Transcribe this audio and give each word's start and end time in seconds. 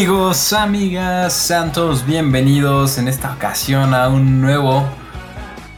Amigos, 0.00 0.54
amigas, 0.54 1.34
santos, 1.34 2.06
bienvenidos 2.06 2.96
en 2.96 3.06
esta 3.06 3.34
ocasión 3.34 3.92
a 3.92 4.08
un 4.08 4.40
nuevo 4.40 4.88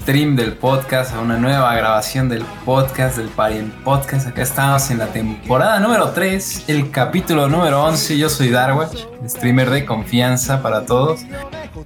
stream 0.01 0.37
del 0.37 0.53
podcast, 0.53 1.13
a 1.13 1.19
una 1.19 1.39
nueva 1.39 1.75
grabación 1.75 2.29
del 2.29 2.45
podcast, 2.65 3.17
del 3.17 3.27
Parien 3.31 3.73
Podcast. 3.83 4.29
Acá 4.29 4.43
estamos 4.43 4.89
en 4.93 4.99
la 4.99 5.09
temporada 5.09 5.81
número 5.81 6.11
3, 6.11 6.67
el 6.69 6.93
capítulo 6.93 7.49
número 7.49 7.83
11. 7.83 8.17
Yo 8.17 8.29
soy 8.29 8.51
Darwatch, 8.51 9.07
streamer 9.27 9.71
de 9.71 9.85
confianza 9.85 10.63
para 10.63 10.87
todos. 10.87 11.23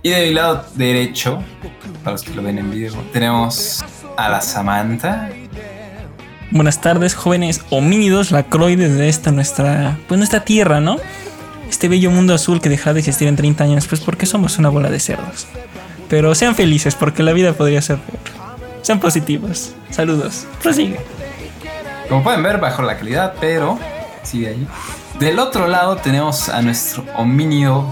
Y 0.02 0.10
de 0.10 0.26
mi 0.26 0.34
lado 0.34 0.62
derecho, 0.74 1.42
para 2.04 2.12
los 2.12 2.22
que 2.22 2.34
lo 2.34 2.42
ven 2.42 2.58
en 2.58 2.70
video, 2.70 2.92
tenemos 3.14 3.82
a 4.18 4.28
la 4.28 4.42
Samantha. 4.42 5.30
Buenas 6.50 6.82
tardes, 6.82 7.14
jóvenes 7.14 7.62
homínidos 7.70 8.30
lacroides 8.30 8.94
de 8.94 9.08
esta 9.08 9.32
nuestra, 9.32 9.96
pues 10.06 10.18
nuestra 10.18 10.44
tierra, 10.44 10.80
¿no? 10.80 10.98
Este 11.68 11.88
bello 11.88 12.10
mundo 12.10 12.34
azul 12.34 12.60
que 12.60 12.68
dejará 12.68 12.94
de 12.94 13.00
existir 13.00 13.28
en 13.28 13.36
30 13.36 13.64
años, 13.64 13.86
pues 13.86 14.00
porque 14.00 14.26
somos 14.26 14.58
una 14.58 14.68
bola 14.68 14.90
de 14.90 15.00
cerdos. 15.00 15.46
Pero 16.08 16.34
sean 16.34 16.54
felices 16.54 16.94
porque 16.94 17.22
la 17.22 17.32
vida 17.32 17.52
podría 17.52 17.82
ser 17.82 17.98
peor. 17.98 18.20
Sean 18.82 19.00
positivos. 19.00 19.74
Saludos. 19.90 20.46
Prosigue. 20.62 21.00
Como 22.08 22.22
pueden 22.22 22.42
ver, 22.42 22.58
bajo 22.58 22.82
la 22.82 22.96
calidad, 22.96 23.34
pero 23.40 23.78
sigue 24.22 24.48
ahí. 24.48 24.66
Del 25.18 25.38
otro 25.38 25.66
lado 25.66 25.96
tenemos 25.96 26.48
a 26.48 26.62
nuestro 26.62 27.04
homínido, 27.16 27.84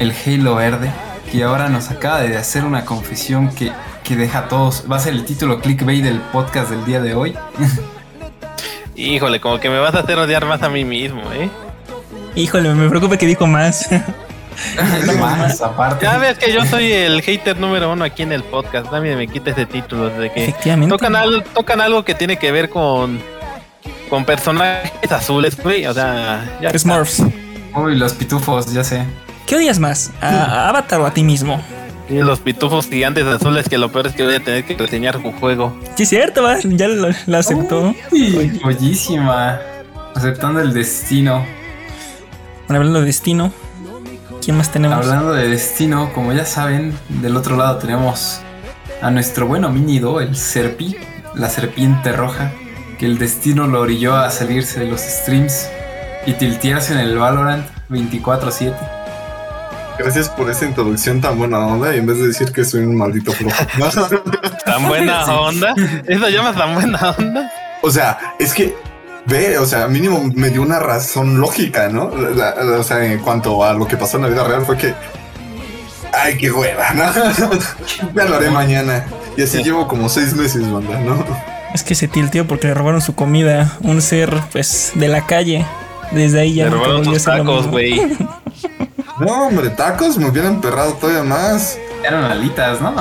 el 0.00 0.12
Halo 0.12 0.56
Verde, 0.56 0.90
que 1.30 1.44
ahora 1.44 1.68
nos 1.68 1.90
acaba 1.90 2.20
de 2.22 2.36
hacer 2.36 2.64
una 2.64 2.84
confesión 2.84 3.50
que, 3.50 3.70
que 4.02 4.16
deja 4.16 4.40
a 4.40 4.48
todos. 4.48 4.84
Va 4.90 4.96
a 4.96 5.00
ser 5.00 5.12
el 5.12 5.24
título 5.24 5.60
clickbait 5.60 6.02
del 6.02 6.20
podcast 6.20 6.70
del 6.70 6.84
día 6.84 7.00
de 7.00 7.14
hoy. 7.14 7.36
Híjole, 8.96 9.40
como 9.40 9.60
que 9.60 9.70
me 9.70 9.78
vas 9.78 9.94
a 9.94 10.00
hacer 10.00 10.18
odiar 10.18 10.44
más 10.44 10.62
a 10.62 10.68
mí 10.68 10.84
mismo, 10.84 11.22
¿eh? 11.32 11.48
Híjole, 12.38 12.72
me 12.72 12.88
preocupa 12.88 13.16
que 13.16 13.26
dijo 13.26 13.46
más. 13.46 13.88
No 15.06 15.12
más, 15.14 15.60
aparte. 15.60 16.04
Ya 16.04 16.18
ves 16.18 16.36
que 16.36 16.52
yo 16.52 16.64
soy 16.64 16.90
el 16.90 17.22
hater 17.22 17.56
número 17.60 17.92
uno 17.92 18.04
aquí 18.04 18.24
en 18.24 18.32
el 18.32 18.42
podcast. 18.42 18.90
Nadie 18.90 19.14
me 19.14 19.28
quita 19.28 19.50
ese 19.52 19.66
título 19.66 20.10
de 20.10 20.32
que 20.32 20.42
Efectivamente. 20.42 20.90
tocan 20.92 21.14
algo, 21.14 21.42
tocan 21.54 21.80
algo 21.80 22.04
que 22.04 22.14
tiene 22.16 22.38
que 22.40 22.50
ver 22.50 22.68
con 22.68 23.20
con 24.10 24.24
personajes 24.24 25.12
azules, 25.12 25.56
güey. 25.62 25.86
O 25.86 25.94
sea, 25.94 26.58
ya. 26.60 26.76
Smurfs. 26.76 27.22
Uy, 27.76 27.94
los 27.94 28.14
pitufos, 28.14 28.72
ya 28.72 28.82
sé. 28.82 29.04
¿Qué 29.46 29.54
odias 29.54 29.78
más? 29.78 30.10
¿A, 30.20 30.28
a 30.28 30.68
Avatar 30.70 31.00
o 31.02 31.06
a 31.06 31.12
ti 31.12 31.22
mismo? 31.22 31.62
Y 32.10 32.14
los 32.14 32.40
pitufos 32.40 32.88
gigantes 32.88 33.26
azules 33.26 33.68
que 33.68 33.78
lo 33.78 33.92
peor 33.92 34.08
es 34.08 34.14
que 34.14 34.24
voy 34.24 34.34
a 34.34 34.40
tener 34.40 34.64
que 34.64 34.76
reseñar 34.76 35.18
un 35.18 35.32
juego. 35.38 35.78
Sí, 35.94 36.02
es 36.02 36.08
cierto, 36.08 36.42
va. 36.42 36.56
Ya 36.64 36.88
lo, 36.88 37.10
lo 37.26 37.38
aceptó. 37.38 37.94
Uy, 38.10 38.58
joyísima. 38.60 39.60
Aceptando 40.16 40.58
el 40.60 40.74
destino. 40.74 41.46
Bueno, 42.68 42.80
hablando 42.80 43.00
de 43.00 43.06
destino, 43.06 43.50
¿quién 44.44 44.58
más 44.58 44.70
tenemos? 44.70 44.98
Hablando 44.98 45.32
de 45.32 45.48
destino, 45.48 46.12
como 46.12 46.34
ya 46.34 46.44
saben, 46.44 46.92
del 47.08 47.34
otro 47.34 47.56
lado 47.56 47.78
tenemos 47.78 48.40
a 49.00 49.10
nuestro 49.10 49.46
buen 49.46 49.64
homínido, 49.64 50.20
el 50.20 50.36
Serpi, 50.36 50.94
la 51.34 51.48
serpiente 51.48 52.12
roja, 52.12 52.52
que 52.98 53.06
el 53.06 53.16
destino 53.16 53.66
lo 53.66 53.80
orilló 53.80 54.14
a 54.16 54.30
salirse 54.30 54.80
de 54.80 54.86
los 54.86 55.00
streams 55.00 55.66
y 56.26 56.34
tiltearse 56.34 56.92
en 56.92 56.98
el 56.98 57.16
Valorant 57.16 57.64
24-7. 57.88 58.76
Gracias 59.98 60.28
por 60.28 60.50
esa 60.50 60.66
introducción 60.66 61.22
tan 61.22 61.38
buena 61.38 61.60
onda 61.60 61.96
y 61.96 62.00
en 62.00 62.06
vez 62.06 62.18
de 62.18 62.26
decir 62.26 62.52
que 62.52 62.66
soy 62.66 62.82
un 62.82 62.96
maldito 62.96 63.32
flojo. 63.32 63.56
Tan 64.66 64.86
buena 64.86 65.24
onda. 65.24 65.74
¿Eso 66.06 66.28
llamas 66.28 66.54
tan 66.54 66.74
buena 66.74 67.14
onda? 67.18 67.50
o 67.80 67.90
sea, 67.90 68.34
es 68.38 68.52
que 68.52 68.76
ve, 69.28 69.58
o 69.58 69.66
sea, 69.66 69.86
mínimo 69.88 70.30
me 70.34 70.50
dio 70.50 70.62
una 70.62 70.78
razón 70.78 71.40
lógica, 71.40 71.88
¿no? 71.88 72.10
La- 72.16 72.54
la- 72.54 72.78
o 72.78 72.82
sea, 72.82 73.04
en 73.04 73.18
cuanto 73.20 73.64
a 73.64 73.72
lo 73.74 73.86
que 73.86 73.96
pasó 73.96 74.16
en 74.16 74.24
la 74.24 74.28
vida 74.28 74.44
real 74.44 74.64
fue 74.64 74.76
que 74.76 74.94
ay, 76.12 76.36
qué 76.38 76.50
hueva, 76.50 76.90
¿no? 76.94 77.04
ya 78.14 78.24
lo 78.24 78.36
haré 78.36 78.50
mañana. 78.50 79.06
Y 79.36 79.42
así 79.42 79.62
llevo 79.62 79.86
como 79.86 80.08
seis 80.08 80.34
meses, 80.34 80.70
banda, 80.70 80.98
¿no? 81.00 81.24
Es 81.74 81.82
que 81.82 81.94
se 81.94 82.08
tilteó 82.08 82.46
porque 82.46 82.66
le 82.66 82.74
robaron 82.74 83.00
su 83.00 83.14
comida. 83.14 83.76
Un 83.82 84.02
ser, 84.02 84.34
pues, 84.52 84.92
de 84.94 85.08
la 85.08 85.26
calle. 85.26 85.66
Desde 86.12 86.40
ahí 86.40 86.54
ya 86.54 86.64
Me 86.64 86.70
nunca 86.70 86.84
robaron 86.86 87.12
lo 87.12 87.20
tacos, 87.20 87.66
güey. 87.68 88.00
No, 89.20 89.48
hombre, 89.48 89.70
tacos 89.70 90.16
me 90.16 90.28
hubieran 90.28 90.60
perrado 90.60 90.92
todavía 90.92 91.24
más. 91.24 91.76
Eran 92.04 92.22
alitas, 92.24 92.80
¿no? 92.80 92.94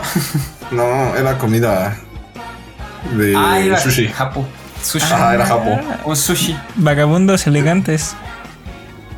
No, 0.72 1.16
era 1.16 1.38
comida 1.38 1.96
de 3.16 3.36
ah, 3.38 3.60
era 3.60 3.80
sushi. 3.80 4.08
Japo. 4.08 4.44
Sushi. 4.84 5.06
Ajá, 5.06 5.34
era 5.36 5.46
japo. 5.46 5.80
Un 6.06 6.16
sushi. 6.16 6.58
Vagabundos 6.76 7.48
elegantes. 7.48 8.16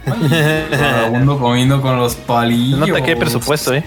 Vagabundo 0.05 1.39
comiendo 1.39 1.81
con 1.81 1.97
los 1.97 2.15
palillos. 2.15 2.79
nota 2.79 3.01
que 3.01 3.11
hay 3.11 3.17
presupuesto, 3.17 3.73
¿eh? 3.73 3.83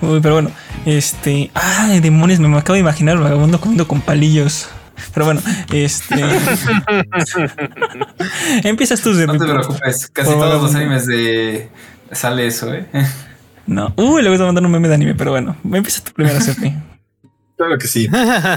Uy, 0.00 0.20
pero 0.20 0.34
bueno, 0.34 0.50
este. 0.86 1.50
Ay, 1.54 2.00
demonios, 2.00 2.40
me 2.40 2.56
acabo 2.56 2.74
de 2.74 2.80
imaginar 2.80 3.16
el 3.16 3.22
vagabundo 3.22 3.60
comiendo 3.60 3.86
con 3.88 4.00
palillos. 4.00 4.68
Pero 5.12 5.26
bueno, 5.26 5.40
este. 5.72 6.24
Empiezas 8.68 9.00
tú, 9.00 9.12
No 9.12 9.32
te 9.32 9.38
preocupes, 9.38 10.08
casi 10.08 10.30
todos 10.30 10.62
los 10.62 10.74
animes 10.74 11.06
de. 11.06 11.70
Sale 12.12 12.46
eso, 12.46 12.72
¿eh? 12.72 12.86
No. 13.66 13.92
Uy, 13.96 14.22
le 14.22 14.28
voy 14.28 14.40
a 14.40 14.44
mandar 14.44 14.64
un 14.64 14.70
meme 14.70 14.88
de 14.88 14.94
anime, 14.94 15.14
pero 15.14 15.30
bueno. 15.32 15.56
Empieza 15.64 16.02
tú 16.04 16.12
primero, 16.12 16.40
Serpi. 16.40 16.74
Claro 17.56 17.78
que 17.78 17.86
sí. 17.86 18.08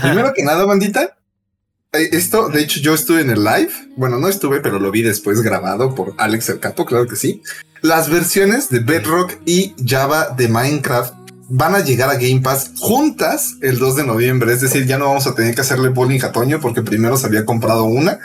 Primero 0.01 0.33
que 0.33 0.43
nada, 0.43 0.65
bandita. 0.65 1.16
Eh, 1.93 2.09
Esto, 2.11 2.49
de 2.49 2.61
hecho, 2.61 2.79
yo 2.79 2.93
estuve 2.93 3.21
en 3.21 3.29
el 3.29 3.43
live. 3.43 3.69
Bueno, 3.95 4.17
no 4.19 4.27
estuve, 4.27 4.59
pero 4.59 4.79
lo 4.79 4.91
vi 4.91 5.01
después 5.01 5.41
grabado 5.41 5.95
por 5.95 6.13
Alex 6.17 6.49
el 6.49 6.59
Capo, 6.59 6.85
claro 6.85 7.07
que 7.07 7.15
sí. 7.15 7.41
Las 7.81 8.09
versiones 8.09 8.69
de 8.69 8.79
Bedrock 8.79 9.37
y 9.45 9.75
Java 9.85 10.29
de 10.35 10.47
Minecraft 10.47 11.13
van 11.49 11.75
a 11.75 11.79
llegar 11.79 12.09
a 12.09 12.15
Game 12.15 12.41
Pass 12.41 12.71
juntas 12.79 13.55
el 13.61 13.79
2 13.79 13.97
de 13.97 14.05
noviembre. 14.05 14.51
Es 14.51 14.61
decir, 14.61 14.85
ya 14.85 14.97
no 14.97 15.05
vamos 15.05 15.27
a 15.27 15.35
tener 15.35 15.55
que 15.55 15.61
hacerle 15.61 15.89
bullying 15.89 16.21
a 16.23 16.31
Toño 16.31 16.59
porque 16.59 16.81
primero 16.81 17.17
se 17.17 17.27
había 17.27 17.45
comprado 17.45 17.85
una. 17.85 18.19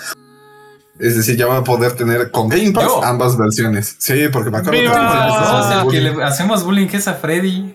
Es 0.99 1.17
decir, 1.17 1.37
ya 1.37 1.47
va 1.47 1.59
a 1.59 1.65
poder 1.65 1.93
tener 1.93 2.31
con 2.31 2.49
Game 2.49 2.73
Pass 2.73 2.85
Yo. 2.85 3.05
ambas 3.05 3.37
versiones. 3.37 3.97
Sí, 3.99 4.29
porque 4.33 4.51
me 4.51 4.59
acuerdo 4.59 4.81
¡Viva! 4.81 5.87
que 5.91 6.01
le 6.01 6.23
hacemos 6.23 6.65
bullying 6.65 6.89
es 6.93 7.09
a 7.09 7.15
Freddy. 7.15 7.75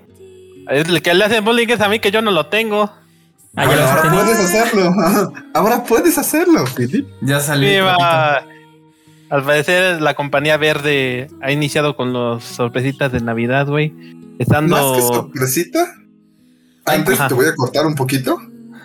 El 0.69 1.01
que 1.01 1.13
le 1.13 1.25
hacen 1.25 1.43
bullying 1.43 1.67
es 1.69 1.81
a 1.81 1.89
mí 1.89 1.99
que 1.99 2.11
yo 2.11 2.21
no 2.21 2.31
lo 2.31 2.47
tengo. 2.47 2.91
Ah, 3.57 3.65
Bueno, 3.65 3.81
ahora 3.81 4.11
puedes 4.11 4.39
hacerlo. 4.39 4.93
Ahora 5.55 5.83
puedes 5.83 6.17
hacerlo, 6.19 6.63
Philip. 6.75 7.07
Ya 7.21 7.39
salió. 7.39 7.67
Viva. 7.67 8.43
Al 9.29 9.43
parecer 9.43 9.99
la 9.99 10.13
compañía 10.13 10.57
verde 10.57 11.27
ha 11.41 11.51
iniciado 11.51 11.95
con 11.95 12.13
los 12.13 12.43
sorpresitas 12.43 13.11
de 13.11 13.19
Navidad, 13.19 13.67
güey. 13.67 13.89
Más 13.89 14.37
que 14.37 14.43
Estando 14.43 15.01
sorpresita. 15.01 15.91
Antes 16.85 17.19
Ajá. 17.19 17.27
te 17.27 17.33
voy 17.33 17.47
a 17.47 17.55
cortar 17.55 17.87
un 17.87 17.95
poquito. 17.95 18.37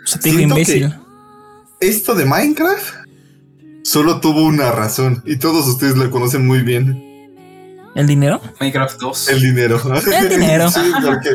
Siento 0.05 0.41
imbécil. 0.41 0.95
Esto 1.79 2.15
de 2.15 2.25
Minecraft 2.25 2.95
solo 3.85 4.21
tuvo 4.21 4.45
una 4.45 4.73
razón 4.73 5.23
y 5.27 5.37
todos 5.37 5.69
ustedes 5.69 5.99
la 5.99 6.09
conocen 6.11 6.47
muy 6.47 6.63
bien. 6.63 7.13
¿El 7.95 8.07
dinero? 8.07 8.41
Minecraft 8.59 8.99
2. 8.99 9.29
El 9.29 9.41
dinero. 9.43 9.81
El 10.19 10.29
dinero. 10.31 10.71
sí, 10.73 10.81
porque 11.05 11.29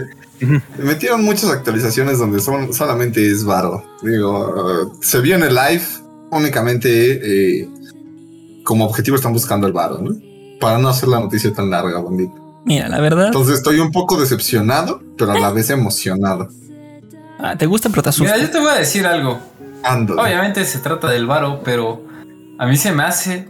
metieron 0.78 1.24
muchas 1.24 1.50
actualizaciones 1.50 2.20
donde 2.20 2.40
son, 2.40 2.74
solamente 2.74 3.30
es 3.30 3.44
varo. 3.44 3.84
Digo, 4.02 4.90
uh, 4.90 4.98
se 5.02 5.20
vio 5.22 5.36
en 5.36 5.44
el 5.44 5.56
live 5.56 5.84
únicamente 6.32 7.62
eh, 7.62 7.70
como 8.64 8.86
objetivo 8.86 9.16
están 9.16 9.34
buscando 9.34 9.68
el 9.68 9.74
varo, 9.74 10.00
¿no? 10.00 10.16
Para 10.60 10.78
no 10.78 10.90
hacer 10.90 11.10
la 11.10 11.20
noticia 11.20 11.54
tan 11.54 11.70
larga, 11.70 12.00
bandito. 12.00 12.62
Mira, 12.66 12.90
la 12.90 13.00
verdad. 13.00 13.28
Entonces 13.28 13.56
estoy 13.56 13.80
un 13.80 13.92
poco 13.92 14.20
decepcionado, 14.20 15.02
pero 15.18 15.32
a 15.32 15.40
la 15.40 15.52
vez 15.52 15.70
emocionado. 15.70 16.50
Ah, 17.40 17.56
te 17.56 17.66
gusta, 17.66 17.90
pero 17.90 18.04
te 18.04 18.10
asusta. 18.10 18.34
Mira, 18.34 18.46
yo 18.46 18.52
te 18.52 18.60
voy 18.60 18.70
a 18.70 18.76
decir 18.76 19.06
algo. 19.06 19.40
Ando. 19.84 20.16
Obviamente 20.16 20.66
se 20.66 20.80
trata 20.80 21.10
del 21.10 21.28
varo, 21.28 21.62
pero 21.64 22.04
a 22.58 22.66
mí 22.66 22.76
se 22.76 22.92
me 22.92 23.04
hace 23.04 23.48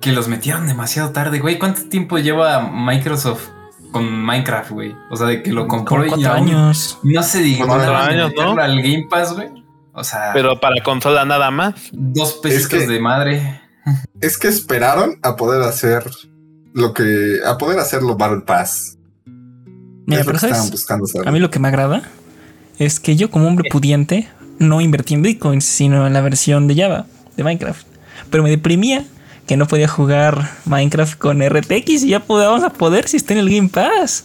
que 0.00 0.12
los 0.12 0.28
metieron 0.28 0.66
demasiado 0.66 1.10
tarde, 1.10 1.40
güey. 1.40 1.58
¿Cuánto 1.58 1.82
tiempo 1.88 2.16
lleva 2.18 2.70
Microsoft 2.72 3.48
con 3.92 4.10
Minecraft, 4.24 4.70
güey? 4.72 4.96
O 5.10 5.16
sea, 5.16 5.28
de 5.28 5.42
que 5.42 5.52
lo 5.52 5.68
compró 5.68 6.04
y 6.16 6.24
años. 6.24 6.98
No 7.04 7.22
se 7.22 7.40
diga 7.40 7.66
Cuatro 7.66 7.96
años, 7.96 8.32
¿no? 8.36 8.60
al 8.60 8.76
Game 8.82 9.06
Pass, 9.08 9.34
güey. 9.34 9.48
O 9.94 10.02
sea, 10.02 10.30
pero 10.32 10.58
para 10.58 10.82
consola 10.82 11.24
nada 11.24 11.50
más. 11.50 11.74
dos 11.92 12.34
pesitos 12.42 12.68
que- 12.68 12.86
de 12.86 12.98
madre. 12.98 13.60
Es 14.20 14.38
que 14.38 14.48
esperaron 14.48 15.18
a 15.22 15.36
poder 15.36 15.62
hacer 15.62 16.04
lo 16.72 16.94
que. 16.94 17.38
a 17.46 17.58
poder 17.58 17.78
hacerlo 17.78 18.16
Battle 18.16 18.40
Pass. 18.46 18.96
Mira, 20.06 20.20
es 20.22 20.26
lo 20.26 20.32
pero 20.32 20.38
¿sabes? 20.38 20.70
buscando 20.70 21.04
hacer. 21.04 21.28
A 21.28 21.32
mí 21.32 21.38
lo 21.40 21.50
que 21.50 21.58
me 21.58 21.68
agrada 21.68 22.02
es 22.78 23.00
que 23.00 23.16
yo 23.16 23.30
como 23.30 23.46
hombre 23.48 23.68
pudiente 23.70 24.28
no 24.58 24.80
invertí 24.80 25.14
en 25.14 25.22
Bitcoin, 25.22 25.60
sino 25.60 26.06
en 26.06 26.12
la 26.12 26.20
versión 26.20 26.68
de 26.68 26.76
Java, 26.76 27.06
de 27.36 27.44
Minecraft. 27.44 27.86
Pero 28.30 28.42
me 28.42 28.50
deprimía 28.50 29.04
que 29.46 29.56
no 29.56 29.66
podía 29.66 29.88
jugar 29.88 30.50
Minecraft 30.66 31.18
con 31.18 31.42
RTX 31.42 32.04
y 32.04 32.08
ya 32.08 32.20
podíamos 32.20 32.62
a 32.62 32.70
poder 32.70 33.08
si 33.08 33.16
está 33.16 33.34
en 33.34 33.40
el 33.40 33.50
Game 33.54 33.68
Pass. 33.68 34.24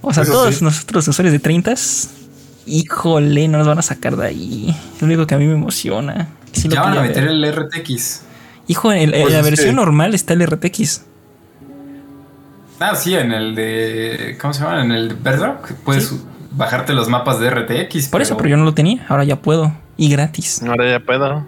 O 0.00 0.12
sea, 0.14 0.22
Eso 0.22 0.32
todos 0.32 0.54
sí. 0.56 0.64
nosotros 0.64 1.06
usuarios 1.08 1.32
de 1.32 1.38
30 1.40 1.74
híjole, 2.66 3.48
no 3.48 3.58
nos 3.58 3.66
van 3.66 3.78
a 3.78 3.82
sacar 3.82 4.16
de 4.16 4.26
ahí. 4.26 4.76
Es 4.94 5.00
lo 5.02 5.06
único 5.06 5.26
que 5.26 5.34
a 5.34 5.38
mí 5.38 5.46
me 5.46 5.54
emociona. 5.54 6.28
Sí 6.52 6.68
ya 6.68 6.82
van 6.82 6.98
a 6.98 7.02
meter 7.02 7.24
ver. 7.24 7.32
el 7.32 7.52
RTX. 7.52 8.22
Hijo, 8.68 8.92
en, 8.92 9.10
Pues 9.10 9.32
la 9.32 9.42
versión 9.42 9.70
que- 9.70 9.74
normal 9.76 10.14
está 10.14 10.34
el 10.34 10.42
RTX. 10.46 11.02
Ah, 12.80 12.94
sí, 12.94 13.14
en 13.14 13.32
el 13.32 13.54
de. 13.54 14.36
¿Cómo 14.40 14.52
se 14.54 14.62
llama? 14.62 14.84
En 14.84 14.92
el 14.92 15.08
de 15.08 15.14
Bedrock. 15.14 15.72
Puedes 15.84 16.14
bajarte 16.52 16.92
los 16.92 17.08
mapas 17.08 17.40
de 17.40 17.50
RTX. 17.50 18.08
Por 18.08 18.22
eso, 18.22 18.36
pero 18.36 18.50
yo 18.50 18.56
no 18.56 18.64
lo 18.64 18.74
tenía. 18.74 19.04
Ahora 19.08 19.24
ya 19.24 19.36
puedo. 19.36 19.72
Y 19.96 20.08
gratis. 20.10 20.62
Ahora 20.62 20.88
ya 20.88 21.00
puedo. 21.00 21.44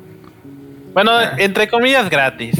Bueno, 0.92 1.12
Ah. 1.12 1.34
entre 1.38 1.69
comillas 1.69 2.10
gratis. 2.10 2.56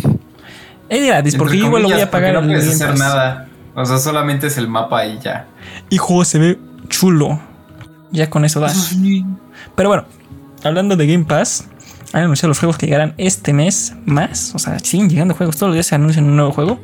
Es 0.91 1.07
gratis, 1.07 1.37
porque 1.37 1.57
yo 1.57 1.67
igual 1.67 1.83
lo 1.85 1.89
voy 1.91 2.01
a 2.01 2.11
pagar. 2.11 2.35
No 2.35 2.43
puedes 2.43 2.69
hacer 2.69 2.99
nada. 2.99 3.47
O 3.75 3.87
sea, 3.87 3.99
solamente 3.99 4.49
es 4.49 4.59
el 4.59 4.69
mapa 4.69 5.07
y 5.07 5.19
ya. 5.21 5.47
Hijo, 5.89 6.25
se 6.25 6.39
ve 6.39 6.59
chulo. 6.89 7.41
Ya 8.11 8.29
con 8.29 8.45
eso 8.45 8.59
da. 8.61 8.73
Pero 9.77 9.89
bueno, 9.89 10.05
hablando 10.65 10.97
de 10.97 11.07
Game 11.07 11.25
Pass, 11.25 11.65
han 12.13 12.25
anunciado 12.25 12.49
los 12.49 12.59
juegos 12.59 12.77
que 12.77 12.87
llegarán 12.87 13.15
este 13.19 13.53
mes 13.53 13.95
más. 14.05 14.53
O 14.55 14.59
sea, 14.59 14.79
siguen 14.81 15.09
llegando 15.09 15.35
juegos. 15.35 15.57
Todos 15.57 15.69
los 15.69 15.75
días 15.75 15.87
se 15.87 15.95
anuncian 15.95 16.25
un 16.25 16.35
nuevo 16.37 16.51
juego. 16.53 16.81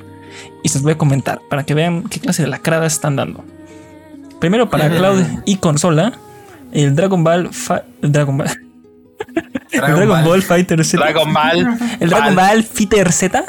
Y 0.62 0.68
se 0.68 0.76
los 0.78 0.84
voy 0.84 0.92
a 0.92 0.98
comentar 0.98 1.40
para 1.50 1.64
que 1.64 1.74
vean 1.74 2.04
qué 2.04 2.20
clase 2.20 2.42
de 2.42 2.48
lacradas 2.48 2.92
están 2.92 3.16
dando. 3.16 3.44
Primero 4.40 4.68
para 4.70 4.88
cloud 4.88 5.22
y 5.46 5.56
consola, 5.56 6.12
el 6.72 6.94
Dragon 6.94 7.24
Ball. 7.24 7.52
Fa- 7.52 7.82
el 8.02 8.12
Dragon 8.12 8.36
Ball. 8.38 8.48
el 9.72 9.80
Dragon 9.80 10.24
Ball 10.24 10.42
Fighter 10.42 10.84
Z. 10.84 11.02
Dragon 11.02 11.32
Ball. 11.32 11.78
El 11.98 12.10
Dragon 12.10 12.34
Ball 12.36 12.62
Fighter 12.62 13.10
Z. 13.12 13.44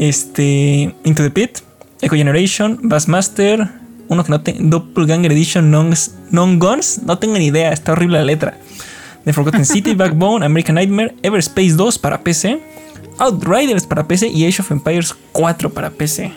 Este. 0.00 0.94
Into 1.04 1.22
the 1.22 1.30
Pit. 1.30 1.58
Echo 2.00 2.16
Generation. 2.16 2.78
Bassmaster. 2.82 3.68
Uno 4.08 4.22
que 4.24 4.30
no 4.30 4.40
tengo. 4.42 4.58
Doppelganger 4.62 5.32
Edition 5.32 5.70
Non, 5.70 5.92
non 6.30 6.58
Guns. 6.58 7.00
No 7.04 7.18
tengo 7.18 7.36
ni 7.38 7.46
idea. 7.46 7.72
Está 7.72 7.92
horrible 7.92 8.18
la 8.18 8.24
letra. 8.24 8.58
The 9.24 9.32
Forgotten 9.32 9.64
City. 9.66 9.94
Backbone. 9.94 10.44
American 10.44 10.74
Nightmare. 10.76 11.14
Everspace 11.22 11.72
2 11.76 11.98
para 11.98 12.20
PC. 12.22 12.60
Outriders 13.18 13.86
para 13.86 14.06
PC. 14.06 14.28
Y 14.28 14.46
Age 14.46 14.60
of 14.62 14.70
Empires 14.70 15.14
4 15.32 15.70
para 15.70 15.90
PC. 15.90 16.32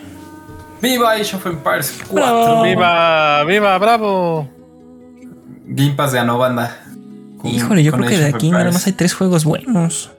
Viva 0.82 1.12
Age 1.12 1.36
of 1.36 1.46
Empires 1.46 1.94
4. 2.08 2.14
Bravo. 2.14 2.62
Viva, 2.64 3.44
viva, 3.44 3.78
bravo. 3.78 4.48
Game 5.66 5.92
Pass 5.92 6.14
ganó 6.14 6.38
banda. 6.38 6.76
Con- 7.38 7.50
Híjole, 7.50 7.82
yo 7.84 7.92
creo 7.92 8.08
que 8.08 8.16
de 8.18 8.26
aquí 8.26 8.50
nada 8.50 8.70
más 8.72 8.86
hay 8.86 8.94
tres 8.94 9.12
juegos 9.14 9.44
buenos. 9.44 10.10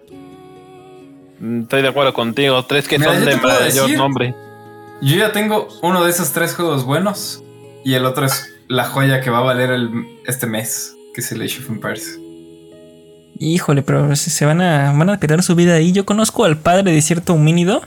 Estoy 1.61 1.81
de 1.81 1.87
acuerdo 1.87 2.13
contigo. 2.13 2.63
Tres 2.65 2.87
que 2.87 2.99
Mira, 2.99 3.13
son 3.15 3.25
de 3.25 3.35
mayor 3.37 3.63
decir- 3.63 3.97
nombre. 3.97 4.35
Yo 5.01 5.15
ya 5.17 5.31
tengo 5.31 5.67
uno 5.81 6.03
de 6.03 6.11
esos 6.11 6.31
tres 6.31 6.53
juegos 6.55 6.85
buenos. 6.85 7.43
Y 7.83 7.95
el 7.95 8.05
otro 8.05 8.25
es 8.25 8.47
la 8.67 8.85
joya 8.85 9.21
que 9.21 9.29
va 9.31 9.39
a 9.39 9.41
valer 9.43 9.71
el, 9.71 9.89
este 10.27 10.45
mes. 10.45 10.95
Que 11.15 11.21
es 11.21 11.31
el 11.31 11.41
Age 11.41 11.59
of 11.59 11.69
Empires. 11.69 12.19
Híjole, 13.39 13.81
pero 13.81 14.15
se, 14.15 14.29
se 14.29 14.45
van 14.45 14.61
a 14.61 14.91
van 14.95 15.09
a 15.09 15.17
perder 15.19 15.41
su 15.41 15.55
vida 15.55 15.73
ahí. 15.73 15.91
Yo 15.91 16.05
conozco 16.05 16.45
al 16.45 16.57
padre 16.57 16.91
de 16.91 17.01
cierto 17.01 17.33
homínido 17.33 17.81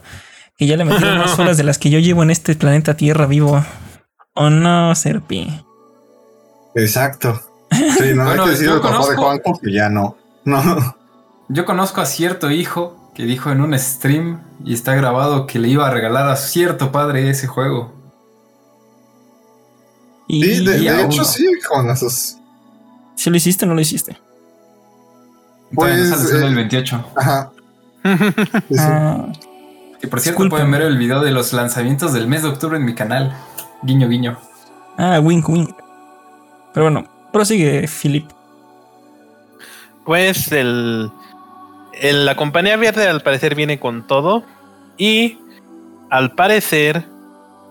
que 0.58 0.66
ya 0.66 0.76
le 0.76 0.84
metieron 0.84 1.18
más 1.18 1.38
horas 1.38 1.56
de 1.56 1.62
las 1.64 1.78
que 1.78 1.90
yo 1.90 2.00
llevo 2.00 2.22
en 2.24 2.30
este 2.30 2.54
planeta 2.56 2.96
Tierra 2.96 3.26
vivo. 3.26 3.64
¿O 4.34 4.50
no, 4.50 4.92
Serpi? 4.96 5.62
Exacto. 6.74 7.40
Sí, 7.70 7.78
no 8.14 8.24
Bueno, 8.24 8.30
hay 8.30 8.38
que 8.40 8.50
decir 8.50 8.66
yo 8.66 8.74
el 8.76 8.80
papá 8.80 9.06
de 9.08 9.16
Juanjo 9.16 9.60
que 9.62 9.72
ya 9.72 9.88
no. 9.88 10.16
No. 10.44 10.96
Yo 11.48 11.64
conozco 11.64 12.00
a 12.00 12.06
cierto 12.06 12.50
hijo 12.50 13.03
que 13.14 13.24
dijo 13.24 13.50
en 13.50 13.60
un 13.60 13.78
stream 13.78 14.42
y 14.64 14.74
está 14.74 14.94
grabado 14.94 15.46
que 15.46 15.58
le 15.58 15.68
iba 15.68 15.86
a 15.86 15.90
regalar 15.90 16.28
a 16.28 16.36
cierto 16.36 16.90
padre 16.92 17.30
ese 17.30 17.46
juego. 17.46 17.92
Y, 20.26 20.42
Sí, 20.42 20.64
de, 20.64 20.78
y 20.78 20.84
de 20.84 20.90
a 20.90 21.00
hecho 21.02 21.16
uno. 21.16 21.24
sí, 21.24 21.46
con 21.68 21.90
esos. 21.90 22.36
¿Si 23.14 23.30
lo 23.30 23.36
hiciste 23.36 23.64
o 23.64 23.68
no 23.68 23.74
lo 23.74 23.80
hiciste? 23.80 24.18
Pues, 25.74 26.08
sale 26.10 26.22
solo 26.24 26.44
eh, 26.46 26.48
el 26.48 26.54
28. 26.54 27.04
Ajá. 27.16 27.50
Sí, 28.04 28.10
sí. 28.68 28.76
Ah, 28.78 29.26
Que 30.00 30.08
por 30.08 30.20
cierto 30.20 30.46
pueden 30.48 30.70
ver 30.70 30.82
el 30.82 30.98
video 30.98 31.20
de 31.20 31.30
los 31.30 31.52
lanzamientos 31.52 32.12
del 32.12 32.26
mes 32.28 32.42
de 32.42 32.48
octubre 32.48 32.76
en 32.76 32.84
mi 32.84 32.94
canal. 32.94 33.34
Guiño, 33.82 34.08
guiño. 34.08 34.38
ah, 34.98 35.20
wink, 35.20 35.48
wink. 35.48 35.70
Pero 36.74 36.84
bueno, 36.90 37.04
prosigue, 37.32 37.86
Philip. 37.88 38.28
Pues 40.04 40.52
el- 40.52 41.10
la 42.02 42.36
compañía 42.36 42.76
verde 42.76 43.08
al 43.08 43.22
parecer 43.22 43.54
viene 43.54 43.78
con 43.78 44.06
todo 44.06 44.44
y 44.96 45.38
al 46.10 46.32
parecer 46.32 47.04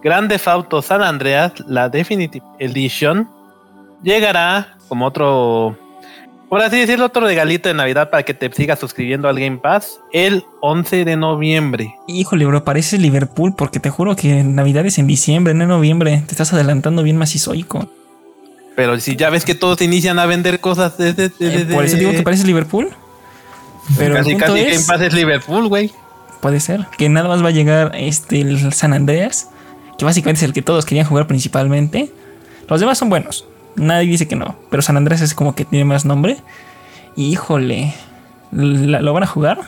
Grand 0.03 0.29
Theft 0.29 0.47
Auto 0.47 0.81
San 0.81 1.01
Andreas, 1.01 1.53
la 1.67 1.89
Definitive 1.89 2.45
Edition, 2.59 3.29
llegará 4.03 4.75
como 4.89 5.05
otro, 5.05 5.77
por 6.49 6.61
así 6.61 6.77
decirlo, 6.77 7.05
otro 7.05 7.25
regalito 7.25 7.69
de 7.69 7.75
Navidad 7.75 8.09
para 8.09 8.23
que 8.23 8.33
te 8.33 8.51
sigas 8.51 8.79
suscribiendo 8.79 9.29
al 9.29 9.39
Game 9.39 9.57
Pass 9.57 9.99
el 10.11 10.43
11 10.61 11.05
de 11.05 11.15
noviembre. 11.15 11.95
Híjole, 12.07 12.45
bro, 12.45 12.65
parece 12.65 12.97
Liverpool 12.97 13.55
porque 13.57 13.79
te 13.79 13.89
juro 13.89 14.15
que 14.15 14.43
Navidad 14.43 14.85
es 14.85 14.97
en 14.97 15.07
diciembre, 15.07 15.53
no 15.53 15.63
en 15.63 15.69
noviembre. 15.69 16.21
Te 16.27 16.33
estás 16.33 16.51
adelantando 16.53 17.01
bien 17.01 17.17
macizoico. 17.17 17.89
Pero 18.75 18.99
si 18.99 19.15
ya 19.15 19.29
ves 19.29 19.45
que 19.45 19.55
todos 19.55 19.81
inician 19.81 20.19
a 20.19 20.25
vender 20.25 20.59
cosas 20.59 20.97
desde... 20.97 21.31
Eh, 21.39 21.67
por 21.71 21.85
eso 21.85 21.95
digo 21.95 22.11
que 22.11 22.23
parece 22.23 22.45
Liverpool. 22.45 22.89
Pero 23.97 24.15
el 24.15 24.21
casi, 24.23 24.31
punto 24.31 24.45
casi 24.47 24.59
es, 24.59 24.73
Game 24.73 24.85
Pass 24.87 25.01
es 25.07 25.13
Liverpool, 25.13 25.67
güey. 25.67 25.91
puede 26.41 26.59
ser 26.59 26.87
que 26.97 27.09
nada 27.09 27.27
más 27.29 27.43
va 27.43 27.47
a 27.49 27.51
llegar 27.51 27.91
este 27.95 28.41
el 28.41 28.73
San 28.73 28.93
Andreas, 28.93 29.49
que 29.97 30.05
básicamente 30.05 30.39
es 30.39 30.43
el 30.43 30.53
que 30.53 30.61
todos 30.61 30.85
querían 30.85 31.05
jugar 31.05 31.27
principalmente. 31.27 32.11
Los 32.67 32.79
demás 32.79 32.97
son 32.97 33.09
buenos. 33.09 33.45
Nadie 33.75 34.07
dice 34.07 34.27
que 34.27 34.35
no, 34.35 34.55
pero 34.69 34.81
San 34.81 34.97
Andreas 34.97 35.21
es 35.21 35.33
como 35.33 35.55
que 35.55 35.65
tiene 35.65 35.85
más 35.85 36.05
nombre. 36.05 36.37
Y, 37.15 37.25
híjole, 37.31 37.93
¿la- 38.51 39.01
¿lo 39.01 39.13
van 39.13 39.23
a 39.23 39.27
jugar? 39.27 39.59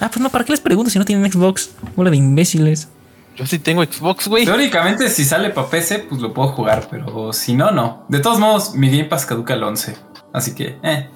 Ah, 0.00 0.08
pues 0.10 0.20
no, 0.20 0.28
¿para 0.30 0.44
qué 0.44 0.52
les 0.52 0.60
pregunto 0.60 0.90
si 0.90 0.98
no 0.98 1.04
tienen 1.04 1.30
Xbox? 1.30 1.70
Bola 1.96 2.10
de 2.10 2.16
imbéciles. 2.16 2.88
Yo 3.36 3.46
sí 3.46 3.58
tengo 3.58 3.84
Xbox, 3.84 4.26
güey. 4.28 4.44
Teóricamente, 4.44 5.08
si 5.10 5.24
sale 5.24 5.50
para 5.50 5.68
PC, 5.68 6.00
pues 6.00 6.20
lo 6.20 6.32
puedo 6.34 6.48
jugar, 6.48 6.88
pero 6.90 7.32
si 7.32 7.54
no, 7.54 7.70
no. 7.70 8.04
De 8.08 8.18
todos 8.20 8.38
modos, 8.40 8.74
mi 8.74 8.88
Game 8.90 9.04
Pass 9.04 9.26
caduca 9.26 9.54
el 9.54 9.62
11. 9.62 9.96
Así 10.32 10.54
que, 10.54 10.76
eh. 10.82 11.08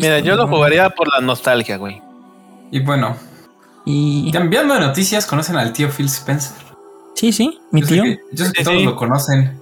Mira, 0.00 0.18
yo 0.20 0.36
lo 0.36 0.46
jugaría 0.48 0.90
por 0.90 1.08
la 1.12 1.20
nostalgia, 1.20 1.76
güey. 1.76 2.00
Y 2.70 2.80
bueno, 2.80 3.16
Y 3.84 4.30
cambiando 4.32 4.74
de 4.74 4.80
noticias, 4.80 5.26
¿conocen 5.26 5.56
al 5.56 5.72
tío 5.72 5.90
Phil 5.90 6.06
Spencer? 6.06 6.56
sí, 7.14 7.32
sí, 7.32 7.60
mi 7.70 7.80
Yo 7.82 7.86
sé 7.86 7.94
tío. 7.94 8.02
que, 8.04 8.20
yo 8.32 8.44
sé 8.46 8.52
que 8.52 8.58
Sí, 8.60 8.64
todos 8.64 8.78
sí. 8.78 8.84
lo 8.84 8.96
conocen. 8.96 9.60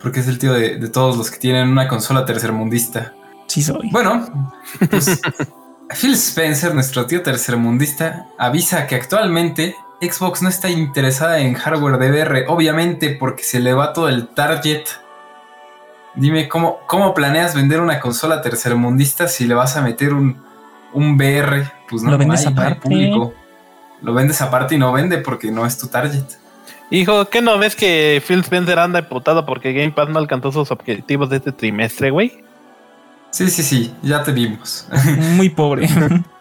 Porque 0.00 0.20
es 0.20 0.28
el 0.28 0.38
tío 0.38 0.52
de, 0.54 0.76
de 0.78 0.88
todos 0.88 1.16
los 1.18 1.30
que 1.30 1.38
tienen 1.38 1.68
una 1.68 1.86
consola 1.86 2.24
tercermundista. 2.24 3.14
Sí 3.48 3.62
soy. 3.62 3.90
Bueno, 3.92 4.56
pues 4.90 5.20
Phil 6.00 6.14
Spencer, 6.14 6.74
nuestro 6.74 7.06
tío 7.06 7.22
tercermundista, 7.22 8.26
avisa 8.38 8.86
que 8.86 8.94
actualmente 8.96 9.76
Xbox 10.00 10.40
no 10.42 10.48
está 10.48 10.70
interesada 10.70 11.40
en 11.40 11.52
hardware 11.54 11.98
de 11.98 12.10
VR, 12.10 12.44
obviamente 12.48 13.10
porque 13.10 13.42
se 13.42 13.60
le 13.60 13.74
va 13.74 13.92
todo 13.92 14.08
el 14.08 14.28
target. 14.28 14.84
Dime, 16.14 16.48
¿cómo, 16.48 16.80
cómo 16.86 17.14
planeas 17.14 17.54
vender 17.54 17.80
una 17.80 18.00
consola 18.00 18.42
tercermundista 18.42 19.28
si 19.28 19.46
le 19.46 19.54
vas 19.54 19.76
a 19.76 19.82
meter 19.82 20.12
un, 20.12 20.36
un 20.92 21.14
VR? 21.14 21.70
Pues 21.88 22.02
no, 22.02 22.10
Lo 22.12 22.18
vendes 22.18 22.46
hay, 22.46 22.54
no 22.54 22.60
hay 22.60 22.66
aparte. 22.68 22.80
público. 22.88 23.34
Lo 24.02 24.14
vendes 24.14 24.40
aparte 24.40 24.74
y 24.74 24.78
no 24.78 24.92
vende 24.92 25.18
porque 25.18 25.50
no 25.50 25.66
es 25.66 25.78
tu 25.78 25.86
target. 25.88 26.24
Hijo, 26.90 27.26
¿qué 27.26 27.40
no 27.40 27.58
ves 27.58 27.76
que 27.76 28.20
Phil 28.26 28.40
Spencer 28.40 28.78
anda 28.78 28.98
emputado 28.98 29.46
porque 29.46 29.72
Game 29.72 29.92
Pass 29.92 30.08
no 30.08 30.18
alcanzó 30.18 30.50
sus 30.50 30.70
objetivos 30.72 31.30
de 31.30 31.36
este 31.36 31.52
trimestre, 31.52 32.10
güey? 32.10 32.42
Sí, 33.30 33.48
sí, 33.48 33.62
sí, 33.62 33.94
ya 34.02 34.24
te 34.24 34.32
vimos. 34.32 34.88
Muy 35.36 35.50
pobre. 35.50 35.88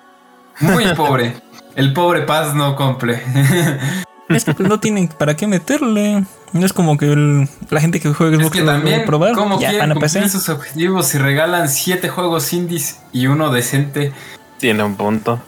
Muy 0.59 0.85
pobre. 0.95 1.35
El 1.75 1.93
pobre 1.93 2.21
Paz 2.23 2.55
no 2.55 2.75
cumple. 2.75 3.21
es 4.29 4.45
que 4.45 4.53
pues, 4.53 4.67
no 4.69 4.79
tienen 4.79 5.07
para 5.07 5.35
qué 5.35 5.47
meterle. 5.47 6.23
No 6.53 6.65
es 6.65 6.73
como 6.73 6.97
que 6.97 7.11
el- 7.11 7.47
la 7.69 7.79
gente 7.81 7.99
que 7.99 8.09
juega 8.13 8.35
Es 8.37 8.41
Xbox 8.41 8.53
que 8.55 8.59
lo 8.61 8.67
va 8.67 8.73
también, 8.73 9.01
a 9.01 9.05
probar. 9.05 9.33
¿cómo 9.33 9.59
Ya 9.59 9.69
quieren 9.69 9.93
cumplir 9.93 10.29
sus 10.29 10.49
objetivos 10.49 11.07
si 11.07 11.17
regalan 11.17 11.69
siete 11.69 12.09
juegos 12.09 12.51
indies 12.53 12.99
y 13.11 13.27
uno 13.27 13.51
decente? 13.51 14.11
Tiene 14.57 14.83
un 14.83 14.95
punto. 14.95 15.39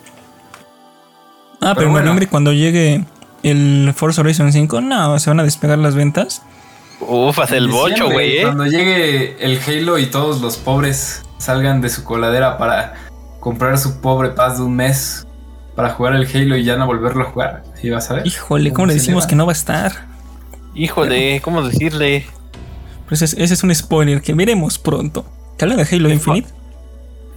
Ah, 1.64 1.74
pero, 1.74 1.76
Pero 1.76 1.88
en 1.88 1.92
bueno. 1.94 2.06
noviembre 2.06 2.28
cuando 2.28 2.54
llegue 2.54 3.06
el 3.44 3.94
Forza 3.96 4.22
Horizon 4.22 4.52
5, 4.52 4.82
no, 4.82 5.18
se 5.20 5.30
van 5.30 5.40
a 5.40 5.44
despegar 5.44 5.78
las 5.80 5.96
ventas. 5.96 6.42
Ufas, 7.00 7.52
el 7.52 7.66
En 7.66 7.72
bocho, 7.72 8.10
güey, 8.12 8.38
eh. 8.38 8.44
Cuando 8.44 8.66
llegue 8.66 9.36
el 9.44 9.60
Halo 9.66 9.98
y 9.98 10.06
todos 10.08 10.42
los 10.42 10.58
pobres 10.58 11.24
salgan 11.40 11.82
de 11.82 11.90
su 11.90 12.04
coladera 12.04 12.58
para 12.60 12.94
comprar 13.40 13.78
su 13.80 14.00
pobre 14.02 14.30
paz 14.30 14.58
de 14.58 14.64
un 14.64 14.76
mes 14.76 15.26
para 15.76 15.92
jugar 15.92 16.16
el 16.16 16.28
Halo 16.28 16.58
y 16.58 16.64
ya 16.64 16.78
no 16.78 16.86
volverlo 16.86 17.24
a 17.24 17.32
jugar. 17.32 17.64
¿Sí 17.80 17.90
vas 17.90 18.10
a 18.12 18.16
ver? 18.16 18.28
Híjole, 18.28 18.72
¿cómo 18.74 18.88
le 18.88 18.94
decimos 18.94 19.26
que 19.28 19.36
no 19.36 19.46
va 19.46 19.52
a 19.52 19.56
estar? 19.56 20.06
Híjole, 20.76 21.42
¿cómo 21.42 21.64
decirle? 21.64 22.26
Pues 23.08 23.22
ese, 23.22 23.44
ese 23.44 23.54
es 23.54 23.64
un 23.64 23.74
spoiler 23.76 24.22
que 24.22 24.34
veremos 24.34 24.80
pronto. 24.80 25.26
¿Te 25.58 25.66
hablan 25.66 25.78
de 25.78 25.96
Halo 25.96 26.10
Infinite? 26.10 26.48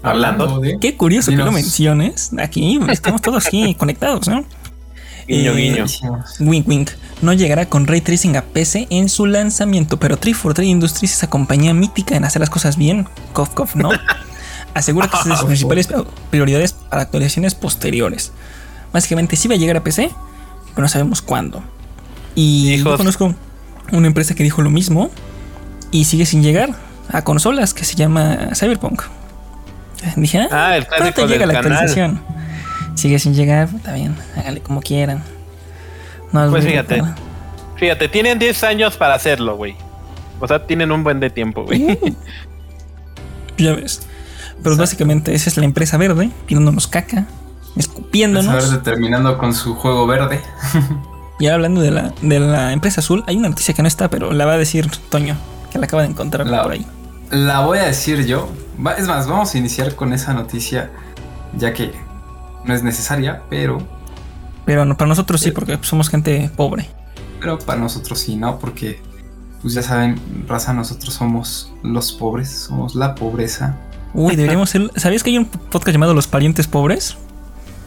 Hablando. 0.03 0.61
de... 0.61 0.79
Qué 0.81 0.97
curioso 0.97 1.31
que 1.31 1.37
lo 1.39 1.51
menciones. 1.51 2.31
Aquí 2.39 2.79
estamos 2.91 3.23
todos 3.23 3.47
aquí 3.47 3.75
conectados, 3.79 4.29
¿no? 4.29 4.45
Guiño, 5.27 5.53
Eh, 5.53 5.57
guiño. 5.57 5.87
Wink 6.41 6.69
Wink 6.69 6.91
no 7.23 7.33
llegará 7.33 7.67
con 7.67 7.87
ray 7.87 8.03
tracing 8.03 8.37
a 8.37 8.43
PC 8.43 8.87
en 8.91 9.09
su 9.09 9.25
lanzamiento, 9.25 9.99
pero 9.99 10.19
343 10.19 10.69
Industries, 10.69 11.13
esa 11.15 11.31
compañía 11.31 11.73
mítica 11.73 12.17
en 12.17 12.25
hacer 12.25 12.41
las 12.41 12.51
cosas 12.51 12.77
bien, 12.77 13.09
cof 13.33 13.49
cof, 13.55 13.75
¿no? 13.75 13.91
Asegura 14.75 15.09
que 15.09 15.17
es 15.17 15.25
de 15.25 15.37
sus 15.37 15.45
principales 15.47 15.89
prioridades 16.31 16.73
para 16.73 17.03
actualizaciones 17.03 17.55
posteriores. 17.55 18.33
Básicamente 18.93 19.37
sí 19.37 19.49
va 19.49 19.55
a 19.55 19.59
llegar 19.59 19.77
a 19.77 19.85
PC, 19.85 20.11
pero 20.75 20.83
no 20.83 20.89
sabemos 20.89 21.23
cuándo. 21.23 21.63
Y 22.35 22.79
yo 22.83 22.97
conozco. 22.97 23.35
una 23.93 24.07
empresa 24.07 24.35
que 24.35 24.43
dijo 24.43 24.63
lo 24.63 24.71
mismo 24.71 25.11
y 25.91 26.05
sigue 26.05 26.27
sin 26.27 26.43
llegar 26.43 26.71
a 27.09 27.23
consolas 27.23 27.75
que 27.75 27.85
se 27.85 27.95
llama 27.95 28.51
Cyberpunk. 28.55 29.03
Dije, 30.17 30.39
ah, 30.41 30.49
Ah, 30.71 30.77
el 30.77 30.87
¿cuándo 30.87 31.07
te 31.07 31.13
clásico 31.13 31.27
llega 31.33 31.47
la 31.47 31.55
canal. 31.55 31.73
actualización? 31.73 32.21
Sigue 32.95 33.19
sin 33.19 33.35
llegar, 33.35 33.69
está 33.75 33.93
bien, 33.95 34.15
háganle 34.37 34.61
como 34.61 34.81
quieran. 34.81 35.23
No, 36.33 36.51
Pues 36.51 36.65
fíjate. 36.65 37.03
Fíjate, 37.77 38.09
tienen 38.09 38.39
10 38.39 38.65
años 38.65 38.97
para 38.97 39.15
hacerlo, 39.15 39.57
güey. 39.57 39.77
O 40.41 40.47
sea, 40.49 40.67
tienen 40.67 40.91
un 40.93 41.03
buen 41.05 41.21
de 41.21 41.31
tiempo, 41.31 41.65
güey. 41.65 41.99
Ya 43.57 43.73
ves. 43.73 44.03
Pero 44.63 44.77
básicamente 44.77 45.35
esa 45.35 45.51
es 45.51 45.57
la 45.57 45.65
empresa 45.65 45.97
verde, 45.97 46.31
tirándonos 46.47 46.87
caca, 46.87 47.17
Verde 47.17 47.29
escupiéndonos. 47.77 48.83
terminando 48.83 49.37
con 49.39 49.55
su 49.55 49.75
juego 49.75 50.07
verde. 50.07 50.41
Y 51.41 51.47
ahora 51.47 51.57
hablando 51.57 51.81
de 51.81 51.91
la, 51.91 52.15
de 52.23 52.39
la 52.39 52.73
empresa 52.73 53.01
azul, 53.01 53.25
hay 53.27 53.37
una 53.37 53.49
noticia 53.49 53.75
que 53.75 53.83
no 53.83 53.89
está, 53.89 54.09
pero 54.09 54.33
la 54.33 54.47
va 54.47 54.53
a 54.53 54.57
decir 54.57 54.89
Toño, 55.11 55.37
que 55.73 55.81
la 55.81 55.87
acaba 55.87 56.03
de 56.03 56.09
encontrar 56.11 56.47
La- 56.47 56.63
por 56.63 56.71
ahí. 56.73 56.87
La 57.33 57.59
voy 57.61 57.79
a 57.79 57.87
decir 57.87 58.25
yo. 58.25 58.49
Es 58.97 59.09
más, 59.09 59.27
vamos 59.27 59.53
a 59.53 59.59
iniciar 59.59 59.97
con 59.97 60.13
esa 60.13 60.33
noticia, 60.33 60.93
ya 61.59 61.73
que 61.75 61.93
no 62.65 62.73
es 62.73 62.85
necesaria, 62.85 63.43
pero, 63.51 63.79
Pero 64.65 64.85
no, 64.85 64.97
para 64.97 65.09
nosotros 65.09 65.41
sí, 65.41 65.51
porque 65.51 65.77
somos 65.83 66.09
gente 66.09 66.51
pobre. 66.57 66.89
pero 67.41 67.59
para 67.59 67.81
nosotros 67.81 68.21
sí, 68.21 68.37
¿no? 68.37 68.61
Porque, 68.61 69.03
pues 69.61 69.75
ya 69.75 69.83
saben, 69.83 70.21
raza, 70.47 70.73
nosotros 70.73 71.15
somos 71.15 71.73
los 71.83 72.13
pobres, 72.13 72.49
somos 72.69 72.95
la 72.95 73.17
pobreza. 73.17 73.77
Uy, 74.15 74.37
deberíamos 74.37 74.71
ser. 74.71 74.91
¿Sabías 74.97 75.23
que 75.23 75.31
hay 75.31 75.39
un 75.39 75.47
podcast 75.47 75.93
llamado 75.93 76.15
Los 76.15 76.27
Parientes 76.27 76.67
Pobres? 76.67 77.17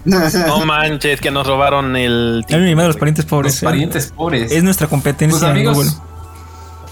No 0.05 0.65
manches, 0.65 1.19
que 1.19 1.31
nos 1.31 1.47
robaron 1.47 1.95
el. 1.95 2.45
Hay 2.47 2.55
uno 2.55 2.67
llamado 2.67 2.89
Los 2.89 2.97
Parientes 2.97 3.25
Pobres. 3.25 3.53
Los 3.53 3.63
¿eh? 3.63 3.65
parientes 3.65 4.13
pobres. 4.15 4.51
Es 4.51 4.63
nuestra 4.63 4.87
competencia 4.87 5.39
Pues 5.39 5.57
en 5.59 5.65
Google. 5.65 5.89
amigos, 5.89 6.01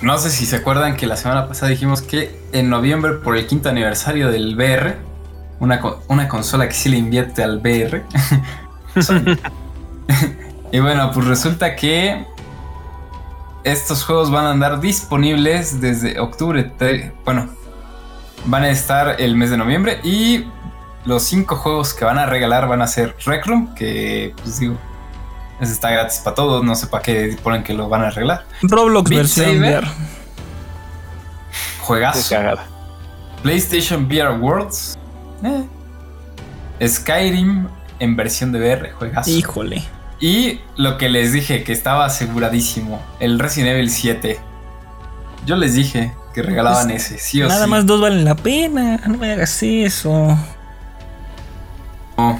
no 0.01 0.17
sé 0.17 0.29
si 0.29 0.45
se 0.45 0.57
acuerdan 0.57 0.97
que 0.97 1.07
la 1.07 1.15
semana 1.15 1.47
pasada 1.47 1.69
dijimos 1.69 2.01
que 2.01 2.39
en 2.51 2.69
noviembre, 2.69 3.13
por 3.13 3.37
el 3.37 3.47
quinto 3.47 3.69
aniversario 3.69 4.31
del 4.31 4.55
VR, 4.55 4.97
una, 5.59 5.81
una 6.07 6.27
consola 6.27 6.67
que 6.67 6.73
sí 6.73 6.89
le 6.89 6.97
invierte 6.97 7.43
al 7.43 7.59
VR. 7.59 8.03
Y 10.71 10.79
bueno, 10.79 11.09
pues 11.13 11.25
resulta 11.25 11.75
que 11.75 12.25
estos 13.63 14.03
juegos 14.03 14.29
van 14.29 14.45
a 14.45 14.51
andar 14.51 14.81
disponibles 14.81 15.79
desde 15.79 16.19
octubre. 16.19 16.69
Bueno, 17.23 17.49
van 18.45 18.63
a 18.63 18.69
estar 18.69 19.19
el 19.19 19.35
mes 19.35 19.49
de 19.49 19.57
noviembre 19.57 19.99
y 20.03 20.45
los 21.05 21.23
cinco 21.23 21.55
juegos 21.55 21.93
que 21.93 22.05
van 22.05 22.17
a 22.17 22.25
regalar 22.25 22.67
van 22.67 22.81
a 22.81 22.87
ser 22.87 23.15
Rec 23.25 23.45
Room, 23.45 23.73
que 23.75 24.33
pues 24.41 24.59
digo, 24.59 24.75
está 25.61 25.91
gratis 25.91 26.19
para 26.23 26.35
todos, 26.35 26.63
no 26.63 26.75
sé 26.75 26.87
para 26.87 27.03
qué 27.03 27.37
ponen 27.43 27.63
que 27.63 27.73
lo 27.73 27.89
van 27.89 28.03
a 28.03 28.07
arreglar. 28.07 28.45
Roblox 28.61 29.09
Beat 29.09 29.21
versión 29.21 29.45
Saber. 29.55 29.83
VR. 29.83 29.87
Juegazo. 31.81 32.29
cagada. 32.35 32.65
PlayStation 33.43 34.05
VR 34.05 34.39
Worlds. 34.39 34.97
eh. 35.43 35.65
Skyrim 36.87 37.67
en 37.99 38.15
versión 38.15 38.51
de 38.51 38.59
VR, 38.59 38.91
juegazo. 38.93 39.29
Híjole. 39.29 39.83
Y 40.19 40.59
lo 40.75 40.97
que 40.97 41.09
les 41.09 41.31
dije, 41.33 41.63
que 41.63 41.71
estaba 41.71 42.05
aseguradísimo, 42.05 43.01
el 43.19 43.37
Resident 43.39 43.73
Evil 43.73 43.89
7. 43.89 44.39
Yo 45.45 45.55
les 45.55 45.75
dije 45.75 46.13
que 46.35 46.41
regalaban 46.41 46.91
ese, 46.91 47.17
sí 47.17 47.41
o 47.41 47.47
Nada 47.47 47.63
sí. 47.63 47.69
más 47.71 47.85
dos 47.85 48.01
valen 48.01 48.25
la 48.25 48.35
pena. 48.35 48.99
No 49.07 49.17
me 49.17 49.31
hagas 49.31 49.63
eso. 49.63 50.37
No. 52.17 52.37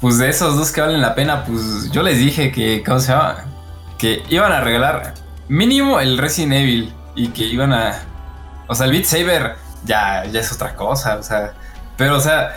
Pues 0.00 0.18
de 0.18 0.28
esos 0.28 0.56
dos 0.56 0.72
que 0.72 0.80
valen 0.80 1.00
la 1.00 1.14
pena, 1.14 1.44
pues 1.44 1.92
yo 1.92 2.02
les 2.02 2.18
dije 2.18 2.50
que, 2.50 2.82
¿cómo 2.84 2.98
se 2.98 3.12
llama? 3.12 3.44
Que 3.96 4.24
iban 4.28 4.50
a 4.50 4.60
regalar 4.60 5.14
mínimo 5.48 6.00
el 6.00 6.18
Resident 6.18 6.54
Evil 6.54 6.92
y 7.14 7.28
que 7.28 7.44
iban 7.44 7.72
a... 7.72 8.00
O 8.66 8.74
sea, 8.74 8.86
el 8.86 8.92
Beat 8.92 9.04
Saber 9.04 9.54
ya, 9.84 10.24
ya 10.24 10.40
es 10.40 10.50
otra 10.50 10.74
cosa, 10.74 11.16
o 11.16 11.22
sea... 11.22 11.52
Pero, 11.96 12.16
o 12.16 12.20
sea, 12.20 12.56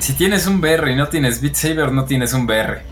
si 0.00 0.14
tienes 0.14 0.48
un 0.48 0.58
VR 0.58 0.90
y 0.90 0.96
no 0.96 1.06
tienes 1.06 1.40
Beat 1.40 1.54
Saber, 1.54 1.92
no 1.92 2.04
tienes 2.04 2.32
un 2.32 2.46
VR. 2.46 2.82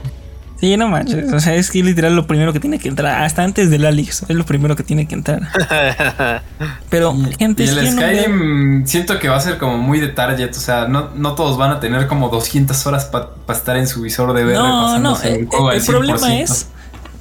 Sí, 0.63 0.77
no 0.77 0.87
manches. 0.87 1.33
O 1.33 1.41
sea, 1.41 1.57
es 1.57 1.73
que 1.73 1.83
literal 1.83 2.15
lo 2.15 2.29
primero 2.29 2.53
que 2.53 2.61
tiene 2.61 2.79
que 2.79 2.87
entrar. 2.87 3.25
Hasta 3.25 3.43
antes 3.43 3.69
del 3.69 3.85
Alex. 3.85 4.27
Es 4.29 4.37
lo 4.37 4.47
primero 4.47 4.77
que 4.77 4.85
tiene 4.85 5.09
que 5.09 5.17
entrar. 5.17 5.49
Pero, 6.89 7.17
gente, 7.37 7.65
y 7.65 7.67
es 7.67 7.77
el 7.77 7.97
no 7.97 8.01
Skyrim 8.01 8.87
siento 8.87 9.19
que 9.19 9.29
va 9.29 9.39
a 9.39 9.41
ser 9.41 9.59
como 9.59 9.77
muy 9.77 9.99
de 9.99 10.07
target, 10.07 10.51
o 10.51 10.61
sea, 10.61 10.87
no, 10.87 11.11
no 11.17 11.35
todos 11.35 11.59
van 11.59 11.73
a 11.73 11.81
tener 11.81 12.07
como 12.07 12.29
200 12.29 12.87
horas 12.87 13.07
para 13.07 13.31
estar 13.49 13.77
en 13.77 13.89
su 13.89 14.03
visor 14.03 14.35
de 14.35 14.45
VR 14.45 14.55
No, 14.55 15.01
no. 15.01 15.21
El, 15.23 15.47
juego 15.47 15.73
el 15.73 15.83
problema 15.83 16.21
100%. 16.21 16.43
es 16.45 16.69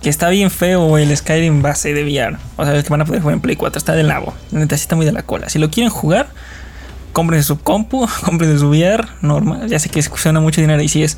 que 0.04 0.10
está 0.12 0.30
bien 0.30 0.52
feo 0.52 1.00
el 1.00 1.18
Skyrim 1.18 1.64
base 1.64 1.96
de 1.96 2.04
VR. 2.04 2.38
O 2.58 2.64
sea, 2.64 2.76
el 2.76 2.84
que 2.84 2.90
van 2.92 3.02
a 3.02 3.06
poder 3.06 3.24
jugar 3.24 3.34
en 3.34 3.42
Play 3.42 3.56
4. 3.56 3.76
Está 3.76 3.94
del 3.94 4.08
nabo. 4.08 4.36
La 4.52 4.60
Neta, 4.60 4.78
sí 4.78 4.84
está 4.84 4.96
muy 4.96 5.08
de 5.08 5.14
la 5.14 5.24
cola. 5.24 5.50
Si 5.50 5.58
lo 5.58 5.72
quieren 5.72 5.90
jugar, 5.90 6.28
cómprense 7.12 7.48
su 7.48 7.60
compu, 7.60 8.08
cómprense 8.24 8.60
su 8.60 8.70
VR 8.70 9.08
normal. 9.22 9.68
Ya 9.68 9.80
sé 9.80 9.90
que 9.90 10.04
suena 10.04 10.40
mucho 10.40 10.62
dinero 10.62 10.80
y 10.84 10.90
sí 10.90 11.02
es. 11.02 11.18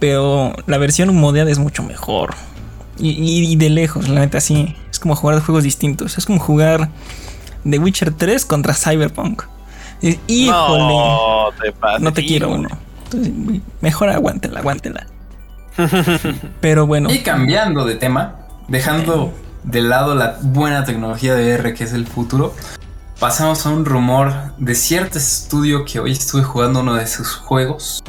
Pero 0.00 0.54
la 0.66 0.78
versión 0.78 1.14
modeada 1.16 1.50
es 1.50 1.58
mucho 1.58 1.82
mejor. 1.82 2.34
Y, 2.98 3.10
y- 3.10 3.52
y 3.52 3.56
de 3.56 3.70
lejos, 3.70 4.08
la 4.08 4.20
neta, 4.20 4.40
sí. 4.40 4.74
Es 4.90 4.98
como 4.98 5.14
jugar 5.16 5.36
de 5.36 5.42
juegos 5.42 5.64
distintos. 5.64 6.18
Es 6.18 6.26
como 6.26 6.38
jugar 6.40 6.88
The 7.68 7.78
Witcher 7.78 8.12
3 8.12 8.44
contra 8.44 8.74
Cyberpunk. 8.74 9.42
Y- 10.00 10.18
Híjole. 10.26 10.78
No, 10.94 11.46
te 11.60 11.72
pases. 11.72 12.00
No 12.02 12.12
te 12.12 12.24
quiero 12.24 12.50
uno. 12.50 12.68
Entonces, 13.04 13.32
mejor 13.80 14.10
aguántela, 14.10 14.60
aguántela. 14.60 15.06
Pero 16.60 16.86
bueno, 16.86 17.10
Y 17.10 17.20
cambiando 17.20 17.84
de 17.84 17.94
tema, 17.94 18.36
dejando 18.68 19.32
de 19.64 19.80
lado 19.82 20.14
la 20.14 20.38
buena 20.42 20.84
tecnología 20.84 21.34
de 21.34 21.54
VR 21.54 21.74
que 21.74 21.84
es 21.84 21.92
el 21.92 22.06
futuro, 22.06 22.54
pasamos 23.20 23.64
a 23.66 23.70
un 23.70 23.84
rumor 23.84 24.32
de 24.58 24.74
cierto 24.74 25.18
estudio 25.18 25.84
que 25.84 26.00
hoy 26.00 26.12
estuve 26.12 26.42
jugando 26.42 26.80
uno 26.80 26.94
de 26.94 27.06
sus 27.06 27.34
juegos. 27.34 28.02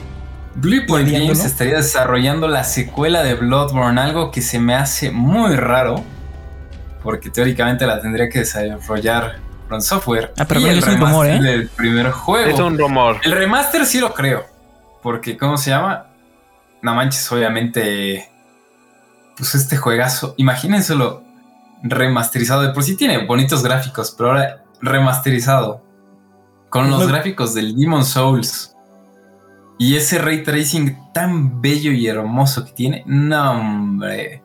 Bluepoint 0.56 1.08
Odiándolo. 1.08 1.34
Games 1.34 1.46
estaría 1.46 1.76
desarrollando 1.78 2.48
la 2.48 2.64
secuela 2.64 3.24
de 3.24 3.36
Bloodborne, 3.36 4.00
algo 4.02 4.32
que 4.32 4.42
se 4.42 4.60
me 4.60 4.76
hace 4.76 5.12
muy 5.12 5.56
raro, 5.56 6.04
porque 7.04 7.30
teóricamente 7.30 7.86
la 7.88 8.02
tendría 8.02 8.28
que 8.30 8.40
desarrollar 8.40 9.38
From 9.68 9.82
Software. 9.82 10.34
Ah, 10.38 10.46
pero 10.48 10.60
y 10.62 10.66
el 10.66 10.80
es 10.80 10.88
un 10.88 11.00
rumor, 11.00 11.28
¿eh? 11.28 11.40
del 11.42 11.68
primer 11.70 12.12
juego. 12.12 12.50
Es 12.50 12.60
un 12.60 12.78
rumor. 12.78 13.18
El 13.24 13.32
remaster 13.34 13.86
sí 13.86 14.00
lo 14.00 14.14
creo. 14.14 14.46
Porque, 15.04 15.38
¿cómo 15.38 15.58
se 15.58 15.70
llama? 15.70 16.08
No 16.82 16.94
manches, 16.96 17.32
obviamente. 17.32 18.30
Pues 19.38 19.56
este 19.56 19.78
juegazo. 19.78 20.34
Imagínenselo 20.38 21.24
remasterizado. 21.84 22.64
De 22.64 22.70
por 22.74 22.84
sí 22.84 22.98
tiene 22.98 23.26
bonitos 23.26 23.64
gráficos, 23.64 24.14
pero 24.18 24.32
ahora 24.32 24.64
remasterizado. 24.82 25.82
Con 26.70 26.90
los 26.90 27.00
No- 27.02 27.08
gráficos 27.08 27.54
del 27.54 27.76
Demon 27.78 28.04
Souls. 28.04 28.76
Y 29.80 29.96
ese 29.96 30.20
ray 30.20 30.44
tracing 30.44 30.96
tan 31.14 31.62
bello 31.62 31.92
y 31.92 32.06
hermoso 32.06 32.66
que 32.66 32.74
tiene. 32.74 33.04
No, 33.08 33.52
hombre. 33.54 34.44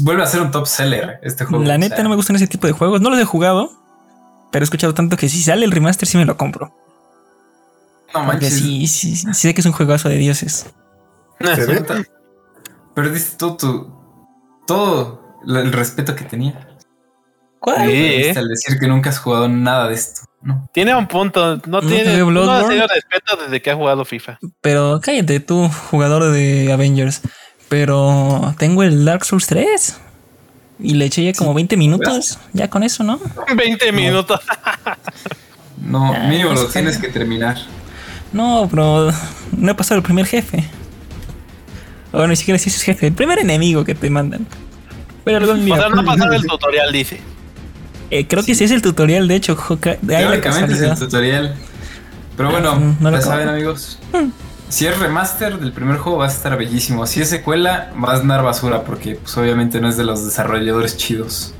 Vuelve 0.00 0.22
a 0.22 0.26
ser 0.26 0.42
un 0.42 0.50
top 0.50 0.66
seller 0.66 1.18
este 1.22 1.44
juego. 1.46 1.64
la 1.64 1.74
o 1.74 1.78
neta 1.78 1.96
sea, 1.96 2.04
no 2.04 2.10
me 2.10 2.16
gustan 2.16 2.36
ese 2.36 2.46
tipo 2.46 2.66
de 2.66 2.74
juegos. 2.74 3.00
No 3.00 3.08
los 3.10 3.18
he 3.18 3.24
jugado, 3.24 3.72
pero 4.52 4.62
he 4.62 4.66
escuchado 4.66 4.92
tanto 4.92 5.16
que 5.16 5.28
si 5.30 5.42
sale 5.42 5.64
el 5.64 5.72
remaster 5.72 6.06
sí 6.06 6.18
me 6.18 6.26
lo 6.26 6.36
compro. 6.36 6.74
No 8.14 8.24
Porque 8.26 8.32
manches. 8.32 8.54
sí, 8.54 8.86
sí, 8.86 9.16
sí 9.16 9.34
sé 9.34 9.54
que 9.54 9.62
es 9.62 9.66
un 9.66 9.72
juegazo 9.72 10.10
de 10.10 10.16
dioses. 10.18 10.66
Perdiste 12.94 13.36
todo 13.38 13.56
tu. 13.56 14.04
Todo 14.66 15.40
el 15.46 15.72
respeto 15.72 16.14
que 16.14 16.24
tenía. 16.24 16.68
¿Cuál? 17.60 17.88
¿eh? 17.90 18.34
al 18.36 18.48
decir 18.48 18.78
que 18.78 18.86
nunca 18.86 19.08
has 19.10 19.18
jugado 19.18 19.48
nada 19.48 19.88
de 19.88 19.94
esto. 19.94 20.20
No. 20.44 20.68
Tiene 20.72 20.94
un 20.94 21.08
punto. 21.08 21.56
No, 21.66 21.80
tiene. 21.80 22.18
No 22.18 22.52
ha 22.52 22.68
tenido 22.68 22.86
respeto 22.86 23.36
desde 23.42 23.60
que 23.62 23.70
ha 23.70 23.74
jugado 23.74 24.04
FIFA. 24.04 24.38
Pero 24.60 25.00
cállate 25.02 25.40
tú, 25.40 25.68
jugador 25.90 26.30
de 26.30 26.70
Avengers. 26.72 27.22
Pero 27.68 28.54
tengo 28.58 28.82
el 28.82 29.04
Dark 29.04 29.24
Souls 29.24 29.46
3. 29.46 29.98
Y 30.80 30.94
le 30.94 31.06
eché 31.06 31.24
ya 31.24 31.32
como 31.32 31.54
20 31.54 31.76
minutos. 31.76 32.38
Ya 32.52 32.68
con 32.68 32.82
eso, 32.82 33.02
¿no? 33.04 33.18
20 33.56 33.90
minutos. 33.92 34.40
No, 35.76 36.14
mínimo 36.28 36.52
lo 36.52 36.66
tienes 36.68 36.96
que 36.96 37.08
terminar. 37.08 37.58
No, 38.32 38.66
pero 38.70 39.10
no 39.56 39.72
he 39.72 39.74
pasado 39.74 39.98
el 39.98 40.02
primer 40.02 40.24
jefe. 40.24 40.64
O 42.12 42.26
ni 42.26 42.36
siquiera 42.36 42.58
si 42.58 42.70
es 42.70 42.80
jefe, 42.82 43.08
el 43.08 43.12
primer 43.12 43.40
enemigo 43.40 43.84
que 43.84 43.94
te 43.94 44.08
mandan. 44.08 44.46
Pero 45.24 45.38
algún 45.38 45.60
O 45.60 45.64
día, 45.64 45.76
sea, 45.76 45.88
no 45.88 46.04
pasaron 46.04 46.32
el 46.32 46.46
tutorial, 46.46 46.92
dice. 46.92 47.20
Eh, 48.10 48.26
creo 48.26 48.42
que 48.44 48.54
sí 48.54 48.64
es 48.64 48.70
el 48.70 48.82
tutorial, 48.82 49.26
de 49.28 49.36
hecho, 49.36 49.56
Joca- 49.56 49.98
de 50.02 50.16
ahí 50.16 50.24
la 50.24 50.30
Teóricamente 50.30 50.74
es 50.74 50.80
el 50.82 50.98
tutorial. 50.98 51.54
Pero 52.36 52.50
bueno, 52.50 52.76
Mm, 52.76 52.96
no 53.00 53.10
lo 53.10 53.16
ya 53.18 53.22
saben, 53.22 53.48
amigos. 53.48 53.98
Si 54.68 54.86
es 54.86 54.98
remaster 54.98 55.58
del 55.60 55.72
primer 55.72 55.98
juego, 55.98 56.18
va 56.18 56.26
a 56.26 56.30
estar 56.30 56.56
bellísimo. 56.58 57.06
Si 57.06 57.20
es 57.20 57.28
secuela, 57.30 57.92
va 58.02 58.12
a 58.14 58.16
andar 58.16 58.42
basura 58.42 58.82
porque, 58.82 59.14
pues, 59.16 59.36
obviamente, 59.36 59.80
no 59.80 59.88
es 59.88 59.96
de 59.96 60.02
los 60.04 60.24
desarrolladores 60.24 60.96
chidos. 60.96 61.54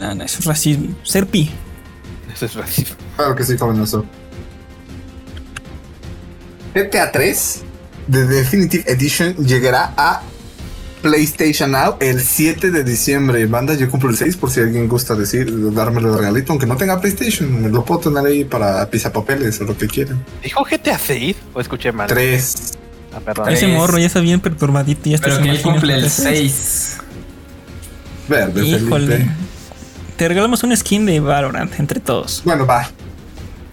Ah, 0.00 0.14
no, 0.14 0.24
eso 0.24 0.38
es 0.38 0.46
racismo. 0.46 0.94
Ser 1.02 1.26
pi. 1.26 1.50
Eso 2.34 2.46
es 2.46 2.54
racismo. 2.54 2.96
Claro 3.16 3.34
que 3.36 3.44
sí, 3.44 3.56
jovenazo. 3.58 4.06
GTA 6.74 7.12
3 7.12 7.62
de 8.06 8.26
Definitive 8.26 8.84
Edition 8.90 9.34
llegará 9.36 9.92
a 9.96 10.22
PlayStation 11.02 11.72
Now 11.72 11.96
el 12.00 12.20
7 12.20 12.70
de 12.70 12.84
diciembre. 12.84 13.44
Banda, 13.46 13.74
yo 13.74 13.90
cumplo 13.90 14.10
el 14.10 14.16
6 14.16 14.36
por 14.36 14.50
si 14.50 14.60
alguien 14.60 14.88
gusta 14.88 15.14
decir, 15.14 15.52
dármelo 15.72 16.12
de 16.12 16.18
regalito, 16.18 16.52
aunque 16.52 16.66
no 16.66 16.76
tenga 16.76 17.00
PlayStation, 17.00 17.60
me 17.62 17.68
lo 17.68 17.84
puedo 17.84 18.00
tener 18.00 18.24
ahí 18.24 18.44
para 18.44 18.88
pisapapeles 18.88 19.60
o 19.60 19.64
lo 19.64 19.76
que 19.76 19.88
quieran. 19.88 20.24
¿Dijo 20.42 20.64
GTA 20.64 20.98
6 20.98 21.36
o 21.54 21.60
escuché 21.60 21.92
mal? 21.92 22.06
3. 22.08 22.72
Ah, 23.14 23.20
perdón. 23.20 23.44
Tres. 23.46 23.58
Ese 23.62 23.66
morro 23.68 23.98
ya 23.98 24.06
está 24.06 24.20
bien 24.20 24.40
perturbadito. 24.40 25.10
Ya 25.10 25.16
está 25.16 25.28
Pero 25.28 25.42
que 25.42 25.50
él 25.50 25.60
cumple 25.60 25.94
el 25.94 26.04
entonces. 26.04 26.38
6. 26.38 26.96
Verde, 28.28 28.64
Híjole. 28.64 29.06
Felipe. 29.06 29.30
Te 30.16 30.28
regalamos 30.28 30.62
un 30.62 30.76
skin 30.76 31.04
de 31.04 31.20
Valorant 31.20 31.72
entre 31.78 31.98
todos. 32.00 32.42
Bueno, 32.44 32.64
va. 32.66 32.88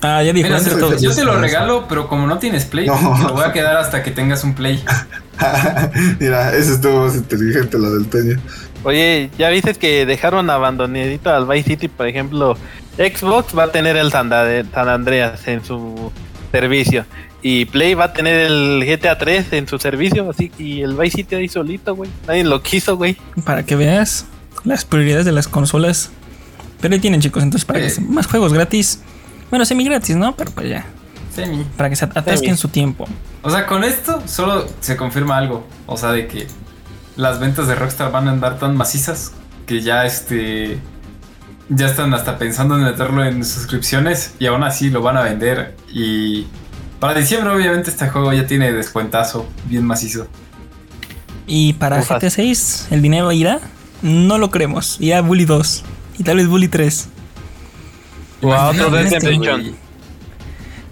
Ah, 0.01 0.23
ya 0.23 0.31
dijo, 0.33 0.47
Mira, 0.47 0.59
entre 0.59 0.75
todos. 0.75 1.01
yo 1.01 1.13
te 1.13 1.23
lo 1.25 1.37
regalo, 1.39 1.85
pero 1.89 2.07
como 2.07 2.25
no 2.25 2.37
tienes 2.39 2.65
Play, 2.65 2.87
No. 2.87 2.95
te 3.17 3.23
lo 3.27 3.33
voy 3.33 3.43
a 3.43 3.51
quedar 3.51 3.75
hasta 3.77 4.01
que 4.03 4.11
tengas 4.11 4.43
un 4.43 4.55
Play. 4.55 4.81
Mira, 6.19 6.55
ese 6.55 6.73
estuvo 6.73 7.05
más 7.05 7.15
inteligente, 7.15 7.77
la 7.77 7.89
del 7.89 8.07
Toño. 8.07 8.39
Oye, 8.83 9.29
ya 9.37 9.49
viste 9.49 9.73
que 9.73 10.05
dejaron 10.05 10.49
abandonadito 10.49 11.29
al 11.33 11.45
Vice 11.47 11.69
City, 11.71 11.87
por 11.89 12.07
ejemplo. 12.07 12.57
Xbox 12.97 13.57
va 13.57 13.63
a 13.65 13.71
tener 13.71 13.97
el 13.97 14.11
San, 14.11 14.31
Andreas 14.31 15.47
en 15.47 15.63
su 15.63 16.11
servicio. 16.51 17.05
Y 17.41 17.65
Play 17.65 17.93
va 17.93 18.05
a 18.05 18.13
tener 18.13 18.35
el 18.51 18.83
GTA 18.85 19.17
3 19.17 19.53
en 19.53 19.67
su 19.67 19.79
servicio. 19.79 20.29
Así 20.29 20.51
y 20.57 20.81
el 20.81 20.95
Vice 20.95 21.17
City 21.17 21.35
ahí 21.35 21.47
solito, 21.49 21.95
güey. 21.95 22.09
Nadie 22.27 22.43
lo 22.43 22.61
quiso, 22.61 22.97
güey. 22.97 23.17
Para 23.45 23.63
que 23.65 23.75
veas 23.75 24.25
las 24.63 24.85
prioridades 24.85 25.25
de 25.25 25.31
las 25.33 25.47
consolas. 25.47 26.11
Pero 26.81 26.93
ahí 26.93 26.99
tienen, 27.01 27.19
chicos. 27.21 27.43
Entonces, 27.43 27.65
para 27.65 27.79
que 27.79 27.89
Sí. 27.89 28.01
más 28.01 28.27
juegos 28.27 28.53
gratis. 28.53 29.01
Bueno, 29.49 29.65
semi 29.65 29.83
gratis, 29.83 30.15
¿no? 30.15 30.35
Pero 30.35 30.51
pues 30.51 30.69
ya. 30.69 30.85
Semi. 31.33 31.63
Para 31.77 31.89
que 31.89 31.95
se 31.95 32.05
atasquen 32.05 32.37
Semi. 32.37 32.57
su 32.57 32.67
tiempo. 32.69 33.07
O 33.41 33.49
sea, 33.49 33.65
con 33.65 33.83
esto 33.83 34.21
solo 34.27 34.67
se 34.79 34.97
confirma 34.97 35.37
algo. 35.37 35.65
O 35.85 35.97
sea, 35.97 36.11
de 36.11 36.27
que 36.27 36.47
las 37.15 37.39
ventas 37.39 37.67
de 37.67 37.75
Rockstar 37.75 38.11
van 38.11 38.27
a 38.27 38.31
andar 38.31 38.59
tan 38.59 38.75
macizas 38.75 39.31
que 39.65 39.81
ya 39.81 40.05
este. 40.05 40.79
Ya 41.69 41.85
están 41.85 42.13
hasta 42.15 42.39
pensando 42.39 42.75
en 42.75 42.83
meterlo 42.83 43.23
en 43.23 43.45
suscripciones 43.45 44.33
y 44.39 44.47
aún 44.47 44.63
así 44.63 44.89
lo 44.89 45.01
van 45.01 45.17
a 45.17 45.21
vender. 45.21 45.75
Y 45.93 46.47
para 46.99 47.19
diciembre, 47.19 47.53
obviamente, 47.53 47.91
este 47.91 48.09
juego 48.09 48.33
ya 48.33 48.47
tiene 48.47 48.71
descuentazo 48.73 49.47
bien 49.65 49.85
macizo. 49.85 50.27
Y 51.45 51.73
para. 51.73 52.01
GTA 52.01 52.29
6, 52.29 52.87
¿el 52.91 53.01
dinero 53.01 53.31
irá? 53.31 53.59
No 54.01 54.37
lo 54.37 54.49
creemos. 54.49 54.97
Irá 54.99 55.21
Bully 55.21 55.45
2. 55.45 55.83
Y 56.17 56.23
tal 56.23 56.37
vez 56.37 56.47
Bully 56.47 56.67
3. 56.67 57.09
O 58.41 58.53
a 58.53 58.69
otro 58.69 58.89
Dead. 58.89 59.09
Redemption. 59.09 59.75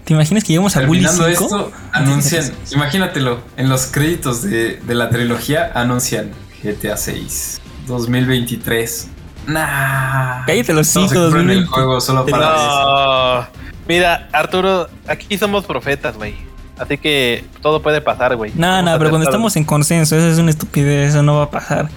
¿Te 0.04 0.14
imaginas 0.14 0.42
que 0.42 0.48
lleguemos 0.48 0.74
a 0.76 0.86
Bully 0.86 1.06
5? 1.06 1.22
Terminando 1.22 1.44
esto, 1.44 1.72
anuncian, 1.92 2.50
imagínatelo, 2.72 3.40
en 3.58 3.68
los 3.68 3.86
créditos 3.88 4.42
de, 4.42 4.76
de 4.76 4.94
la 4.94 5.10
trilogía 5.10 5.70
anuncian 5.74 6.30
GTA 6.62 6.96
6 6.96 7.60
2023. 7.86 9.08
Nah. 9.46 10.44
Cállate 10.46 10.72
los 10.72 10.86
se 10.86 11.00
cinco, 11.00 11.14
compran 11.14 11.50
el 11.50 11.64
2020. 11.64 11.66
juego 11.70 12.00
solo 12.00 12.26
para 12.26 12.54
eso. 12.54 13.42
No. 13.42 13.58
Mira, 13.88 14.28
Arturo, 14.32 14.88
aquí 15.06 15.38
somos 15.38 15.64
profetas, 15.64 16.16
güey. 16.16 16.34
Así 16.78 16.96
que 16.98 17.44
todo 17.60 17.82
puede 17.82 18.00
pasar, 18.00 18.36
güey. 18.36 18.52
No, 18.54 18.82
no, 18.82 18.96
pero 18.98 19.10
cuando 19.10 19.26
estamos 19.26 19.56
en 19.56 19.64
consenso, 19.64 20.16
eso 20.16 20.28
es 20.28 20.38
una 20.38 20.50
estupidez, 20.50 21.10
eso 21.10 21.22
no 21.22 21.36
va 21.36 21.44
a 21.44 21.50
pasar. 21.50 21.88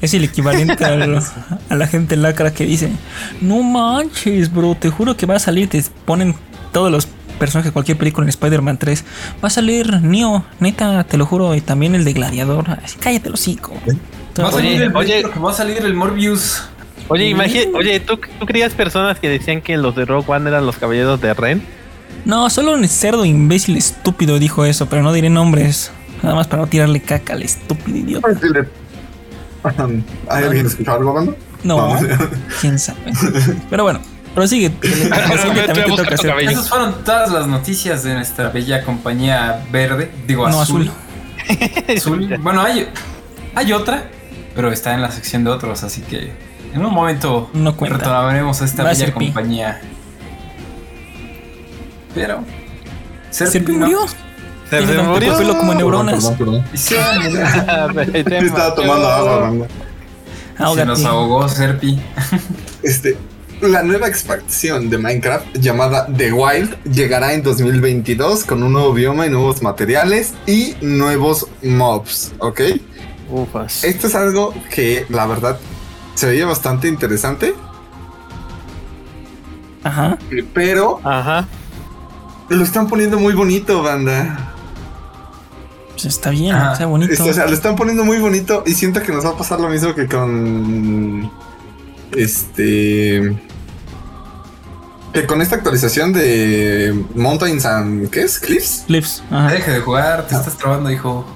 Es 0.00 0.14
el 0.14 0.24
equivalente 0.24 0.84
al- 0.84 1.22
a 1.68 1.74
la 1.76 1.86
gente 1.86 2.16
lacra 2.16 2.52
que 2.52 2.64
dice, 2.64 2.90
no 3.40 3.62
manches, 3.62 4.52
bro, 4.52 4.74
te 4.74 4.88
juro 4.90 5.16
que 5.16 5.26
va 5.26 5.36
a 5.36 5.38
salir, 5.38 5.68
te 5.68 5.82
ponen 6.04 6.34
todos 6.72 6.90
los 6.90 7.06
personajes 7.38 7.70
de 7.70 7.72
cualquier 7.72 7.96
película 7.98 8.24
en 8.24 8.28
Spider-Man 8.30 8.78
3. 8.78 9.04
Va 9.42 9.48
a 9.48 9.50
salir 9.50 10.00
Neo, 10.02 10.44
neta, 10.58 11.04
te 11.04 11.16
lo 11.16 11.26
juro, 11.26 11.54
y 11.54 11.60
también 11.60 11.94
el 11.94 12.04
de 12.04 12.12
Gladiador. 12.12 12.70
Así, 12.84 12.96
cállate 12.98 13.30
los 13.30 13.40
cinco. 13.40 13.74
Va 14.38 14.48
a 14.48 14.52
salir 14.52 14.72
Oye, 14.74 14.84
el, 14.84 14.96
oye. 14.96 15.22
va 15.44 15.50
a 15.50 15.54
salir 15.54 15.78
el 15.78 15.94
Morbius. 15.94 16.62
Oye, 17.08 17.28
imagínate, 17.28 17.72
oye, 17.74 17.98
¿tú, 18.00 18.18
¿tú 18.38 18.46
creías 18.46 18.72
personas 18.72 19.18
que 19.18 19.28
decían 19.28 19.62
que 19.62 19.76
los 19.76 19.96
de 19.96 20.04
Rogue 20.04 20.30
One 20.30 20.48
eran 20.48 20.64
los 20.64 20.76
caballeros 20.76 21.20
de 21.20 21.34
Ren? 21.34 21.62
No, 22.24 22.48
solo 22.50 22.72
un 22.74 22.86
cerdo 22.86 23.24
imbécil 23.24 23.76
estúpido 23.76 24.38
dijo 24.38 24.64
eso, 24.64 24.86
pero 24.86 25.02
no 25.02 25.12
diré 25.12 25.28
nombres. 25.30 25.90
Nada 26.22 26.34
más 26.36 26.46
para 26.46 26.62
no 26.62 26.68
tirarle 26.68 27.00
caca 27.00 27.32
al 27.32 27.42
estúpido 27.42 27.96
idiota. 27.98 28.28
¿Hay 30.28 30.44
alguien 30.44 30.66
escuchado 30.66 30.98
algo, 30.98 31.12
banda? 31.14 31.32
No, 31.62 31.96
quién 32.60 32.78
sabe. 32.78 33.12
Pero 33.68 33.82
bueno, 33.84 34.00
prosigue. 34.34 34.72
Esas 34.82 36.68
fueron 36.68 37.04
todas 37.04 37.30
las 37.30 37.46
noticias 37.46 38.02
de 38.02 38.14
nuestra 38.14 38.48
bella 38.50 38.82
compañía 38.84 39.64
verde. 39.70 40.10
Digo, 40.26 40.48
No, 40.48 40.60
azul. 40.62 40.90
azul. 40.90 40.92
Azul. 41.96 42.38
Bueno, 42.40 42.62
hay, 42.62 42.88
hay 43.54 43.72
otra, 43.72 44.04
pero 44.54 44.70
está 44.72 44.94
en 44.94 45.02
la 45.02 45.10
sección 45.10 45.44
de 45.44 45.50
otros, 45.50 45.82
así 45.82 46.00
que 46.02 46.32
en 46.72 46.84
un 46.84 46.92
momento 46.94 47.50
No 47.52 47.76
cuenta. 47.76 47.98
retomaremos 47.98 48.62
a 48.62 48.64
esta 48.64 48.82
Va 48.84 48.90
bella 48.90 49.12
compañía. 49.12 49.80
Pero. 52.14 52.44
Serpi 53.30 53.52
¿Serpi 53.52 53.72
no. 53.76 53.86
Se 54.70 54.82
tanto 54.82 55.04
murió. 55.04 55.36
pelo 55.36 55.58
como 55.58 55.74
neuronas. 55.74 56.24
Perdón, 56.26 56.36
perdón, 56.38 56.64
Y 56.72 56.76
se 56.78 56.96
murió. 56.96 57.40
perdón. 57.94 58.44
Estaba 58.46 58.74
tomando 58.74 59.08
agua, 59.08 59.38
banda. 59.40 59.66
Se 60.56 60.62
Ahógate. 60.62 60.86
nos 60.86 61.04
ahogó 61.04 61.48
Serpi. 61.48 61.98
Este, 62.82 63.16
la 63.62 63.82
nueva 63.82 64.06
expansión 64.08 64.88
de 64.90 64.98
Minecraft 64.98 65.56
llamada 65.58 66.06
The 66.16 66.32
Wild 66.32 66.82
llegará 66.84 67.32
en 67.34 67.42
2022 67.42 68.44
con 68.44 68.62
un 68.62 68.72
nuevo 68.72 68.92
bioma 68.92 69.26
y 69.26 69.30
nuevos 69.30 69.62
materiales 69.62 70.34
y 70.46 70.74
nuevos 70.80 71.46
mobs, 71.62 72.32
¿ok? 72.38 72.60
Ufas. 73.30 73.84
Esto 73.84 74.06
es 74.06 74.14
algo 74.14 74.54
que 74.70 75.06
la 75.08 75.26
verdad 75.26 75.58
se 76.14 76.26
veía 76.26 76.46
bastante 76.46 76.88
interesante, 76.88 77.54
Ajá. 79.82 80.18
pero 80.52 81.00
Ajá. 81.04 81.46
lo 82.48 82.62
están 82.62 82.86
poniendo 82.88 83.18
muy 83.18 83.32
bonito, 83.34 83.82
banda. 83.82 84.52
Pues 86.02 86.14
está 86.14 86.30
bien, 86.30 86.54
Ajá. 86.54 86.72
está 86.72 86.86
bonito. 86.86 87.12
Esto, 87.12 87.26
o 87.26 87.32
sea, 87.32 87.46
lo 87.46 87.52
están 87.52 87.76
poniendo 87.76 88.04
muy 88.04 88.18
bonito 88.18 88.62
y 88.66 88.72
siento 88.74 89.02
que 89.02 89.12
nos 89.12 89.24
va 89.24 89.30
a 89.30 89.36
pasar 89.36 89.60
lo 89.60 89.68
mismo 89.68 89.94
que 89.94 90.06
con 90.06 91.30
este 92.16 93.36
que 95.12 95.26
con 95.26 95.42
esta 95.42 95.56
actualización 95.56 96.12
de 96.12 96.94
Mountains 97.14 97.66
and 97.66 98.08
¿qué 98.10 98.22
es? 98.22 98.38
Cliffs. 98.38 98.84
Clips. 98.86 99.22
Ajá. 99.30 99.50
Deje 99.52 99.70
de 99.72 99.80
jugar, 99.80 100.26
te 100.26 100.34
estás 100.34 100.56
trabando, 100.56 100.90
hijo. 100.90 101.26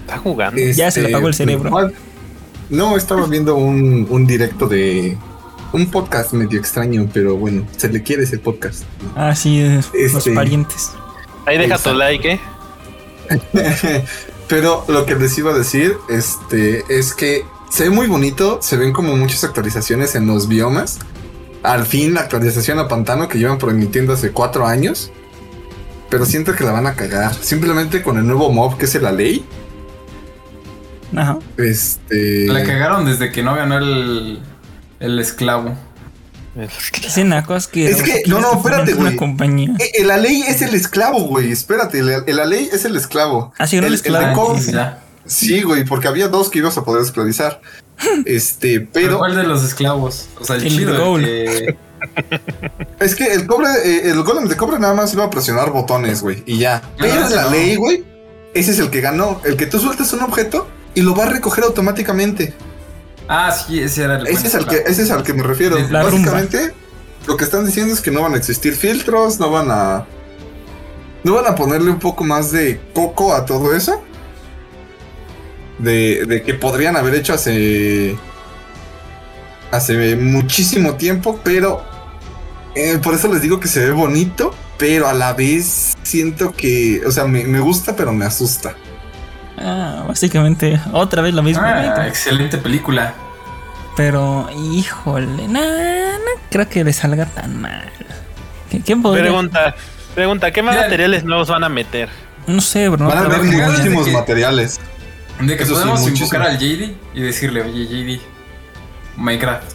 Está 0.00 0.18
jugando. 0.18 0.60
Ya 0.60 0.90
se 0.90 1.02
le 1.02 1.08
apagó 1.10 1.28
el 1.28 1.34
cerebro. 1.34 1.70
¿cuál? 1.70 1.94
No, 2.70 2.96
estaba 2.96 3.26
viendo 3.26 3.54
un, 3.56 4.06
un 4.10 4.26
directo 4.26 4.66
de 4.66 5.16
un 5.72 5.86
podcast 5.90 6.32
medio 6.32 6.58
extraño, 6.58 7.08
pero 7.12 7.36
bueno, 7.36 7.64
se 7.76 7.88
le 7.88 8.02
quiere 8.02 8.24
ese 8.24 8.38
podcast. 8.38 8.84
Ah, 9.14 9.34
sí, 9.34 9.62
los 9.62 9.90
Este. 9.94 10.32
parientes. 10.32 10.90
Ahí 11.46 11.58
deja 11.58 11.78
tu 11.78 11.92
like, 11.94 12.32
eh. 12.32 12.40
Pero 14.48 14.84
lo 14.88 15.06
que 15.06 15.14
les 15.14 15.36
iba 15.38 15.52
a 15.52 15.54
decir 15.54 15.96
este, 16.08 16.84
es 16.88 17.14
que 17.14 17.44
se 17.70 17.84
ve 17.84 17.90
muy 17.90 18.08
bonito, 18.08 18.58
se 18.60 18.76
ven 18.76 18.92
como 18.92 19.16
muchas 19.16 19.44
actualizaciones 19.44 20.14
en 20.14 20.26
los 20.26 20.48
biomas. 20.48 20.98
Al 21.62 21.86
fin 21.86 22.14
la 22.14 22.22
actualización 22.22 22.78
a 22.78 22.88
Pantano 22.88 23.28
que 23.28 23.38
llevan 23.38 23.58
prometiendo 23.58 24.12
hace 24.12 24.32
cuatro 24.32 24.66
años. 24.66 25.12
Pero 26.08 26.26
siento 26.26 26.54
que 26.56 26.64
la 26.64 26.72
van 26.72 26.86
a 26.86 26.94
cagar. 26.94 27.32
Simplemente 27.34 28.02
con 28.02 28.18
el 28.18 28.26
nuevo 28.26 28.50
mob 28.50 28.76
que 28.76 28.86
es 28.86 28.94
la 29.00 29.12
ley. 29.12 29.44
Ajá. 31.14 31.38
Este. 31.56 32.46
La 32.48 32.64
cagaron 32.64 33.04
desde 33.04 33.30
que 33.30 33.44
no 33.44 33.54
ganó 33.54 33.78
el, 33.78 34.40
el 34.98 35.18
esclavo. 35.20 35.76
Que. 37.68 37.88
Es 37.88 38.02
que- 38.02 38.22
no, 38.26 38.40
no, 38.40 38.54
espérate, 38.54 38.92
güey. 38.94 39.16
compañía. 39.16 39.70
Eh, 39.78 40.04
La 40.04 40.16
ley 40.16 40.42
es 40.46 40.62
el 40.62 40.74
esclavo, 40.74 41.20
güey. 41.24 41.50
Espérate, 41.52 42.02
la, 42.02 42.22
la 42.26 42.44
ley 42.44 42.68
es 42.72 42.84
el 42.84 42.96
esclavo. 42.96 43.52
Ah, 43.58 43.66
sí, 43.66 43.76
el 43.76 43.88
de 43.88 43.94
esclavo. 43.94 44.56
Ah. 44.76 44.98
Sí, 45.26 45.62
güey, 45.62 45.84
porque 45.84 46.08
había 46.08 46.28
dos 46.28 46.50
que 46.50 46.58
ibas 46.58 46.76
a 46.78 46.84
poder 46.84 47.02
esclavizar. 47.04 47.60
Este, 48.24 48.80
Pero 48.80 48.90
pero 48.92 49.18
¿cuál 49.18 49.36
de 49.36 49.42
los 49.42 49.62
esclavos? 49.62 50.28
O 50.40 50.44
sea, 50.44 50.56
el, 50.56 50.62
El 50.64 50.68
chido. 50.70 51.16
el 51.18 51.24
que- 51.24 51.76
es 53.00 53.14
que 53.14 53.24
el 53.26 53.46
cobre, 53.46 53.68
eh, 53.84 54.10
el 54.10 54.22
golem 54.22 54.48
de 54.48 54.56
cobre 54.56 54.78
nada 54.78 54.94
más 54.94 55.12
iba 55.12 55.24
a 55.24 55.30
presionar 55.30 55.70
botones, 55.70 56.22
güey, 56.22 56.42
y 56.46 56.58
ya. 56.58 56.80
Pero 56.98 57.28
sí, 57.28 57.34
la 57.34 57.42
no. 57.44 57.50
ley, 57.50 57.76
güey, 57.76 58.02
ese 58.54 58.70
es 58.70 58.78
el 58.78 58.88
que 58.90 59.00
ganó. 59.02 59.40
El 59.44 59.56
que 59.56 59.66
tú 59.66 59.78
sueltas 59.78 60.10
un 60.14 60.22
objeto 60.22 60.66
y 60.94 61.02
lo 61.02 61.14
va 61.14 61.24
a 61.24 61.28
recoger 61.28 61.64
automáticamente. 61.64 62.54
Ah, 63.32 63.52
sí, 63.52 63.78
ese 63.80 64.02
era 64.04 64.16
el 64.16 64.26
Ese 64.26 64.48
es 64.48 64.54
al 64.56 64.66
que, 64.66 64.78
ese 64.86 65.02
es 65.02 65.10
al 65.10 65.22
que 65.22 65.34
me 65.34 65.44
refiero. 65.44 65.76
Básicamente, 65.88 66.74
lo 67.28 67.36
que 67.36 67.44
están 67.44 67.64
diciendo 67.64 67.94
es 67.94 68.00
que 68.00 68.10
no 68.10 68.22
van 68.22 68.34
a 68.34 68.36
existir 68.38 68.74
filtros, 68.74 69.38
no 69.38 69.50
van 69.50 69.70
a. 69.70 70.06
No 71.22 71.34
van 71.34 71.46
a 71.46 71.54
ponerle 71.54 71.90
un 71.90 72.00
poco 72.00 72.24
más 72.24 72.50
de 72.50 72.80
coco 72.94 73.34
a 73.34 73.44
todo 73.46 73.74
eso. 73.74 74.02
De, 75.78 76.26
de 76.26 76.42
que 76.42 76.54
podrían 76.54 76.96
haber 76.96 77.14
hecho 77.14 77.34
hace. 77.34 78.18
Hace 79.70 80.16
muchísimo 80.16 80.96
tiempo, 80.96 81.40
pero. 81.44 81.86
eh, 82.74 82.98
por 83.02 83.14
eso 83.14 83.28
les 83.32 83.42
digo 83.42 83.60
que 83.60 83.68
se 83.68 83.84
ve 83.86 83.92
bonito, 83.92 84.54
pero 84.78 85.08
a 85.08 85.14
la 85.14 85.34
vez 85.34 85.94
siento 86.02 86.54
que. 86.56 87.02
O 87.06 87.12
sea, 87.12 87.26
me, 87.26 87.44
me 87.46 87.60
gusta, 87.60 87.94
pero 87.96 88.12
me 88.12 88.24
asusta. 88.24 88.76
Ah, 89.60 90.04
básicamente, 90.08 90.80
otra 90.92 91.22
vez 91.22 91.34
lo 91.34 91.42
mismo. 91.42 91.62
Ah, 91.64 92.06
excelente 92.06 92.58
película. 92.58 93.14
Pero, 93.96 94.48
híjole, 94.56 95.48
no, 95.48 95.60
no 95.60 96.40
creo 96.50 96.68
que 96.68 96.82
le 96.84 96.92
salga 96.92 97.26
tan 97.26 97.60
mal. 97.60 97.84
¿Qué, 98.70 98.80
qué 98.80 98.96
podría- 98.96 99.24
Pregunta, 99.24 99.74
pregunta, 100.14 100.50
¿qué 100.50 100.62
más 100.62 100.74
Mira. 100.74 100.86
materiales 100.86 101.24
nuevos 101.24 101.48
van 101.48 101.64
a 101.64 101.68
meter? 101.68 102.08
No 102.46 102.60
sé, 102.60 102.88
bro. 102.88 103.08
Van 103.08 103.18
a 103.18 103.24
como- 103.24 103.42
muchísimos 103.42 104.06
que- 104.06 104.12
materiales. 104.12 104.80
De 105.40 105.56
que 105.56 105.62
Eso 105.62 105.74
podemos 105.74 106.06
invocar 106.06 106.42
al 106.42 106.58
JD 106.58 106.94
y 107.14 107.20
decirle, 107.22 107.62
oye 107.62 107.86
JD, 107.86 108.20
Minecraft. 109.16 109.70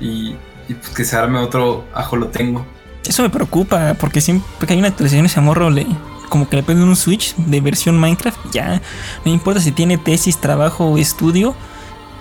Y, 0.00 0.36
y 0.68 0.74
pues 0.74 0.90
que 0.90 1.04
se 1.04 1.16
arme 1.16 1.38
otro 1.40 1.84
ajo 1.94 2.16
lo 2.16 2.28
tengo. 2.28 2.64
Eso 3.06 3.22
me 3.22 3.30
preocupa, 3.30 3.94
porque 3.98 4.20
siempre 4.20 4.66
que 4.66 4.72
hay 4.74 4.78
una 4.78 4.88
actualización 4.88 5.26
ese 5.26 5.40
morro 5.40 5.70
le 5.70 5.86
como 6.28 6.48
que 6.48 6.56
le 6.56 6.62
prenden 6.62 6.88
un 6.88 6.96
switch 6.96 7.34
de 7.36 7.60
versión 7.60 7.98
Minecraft, 7.98 8.38
ya 8.52 8.80
no 9.24 9.32
importa 9.32 9.60
si 9.60 9.72
tiene 9.72 9.98
tesis, 9.98 10.38
trabajo 10.38 10.84
o 10.86 10.98
estudio, 10.98 11.54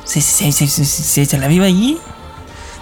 se, 0.04 0.22
se, 0.22 0.52
se, 0.52 0.68
se, 0.68 0.86
se- 0.86 1.26
se 1.26 1.38
la 1.38 1.48
viva 1.48 1.66
allí. 1.66 1.98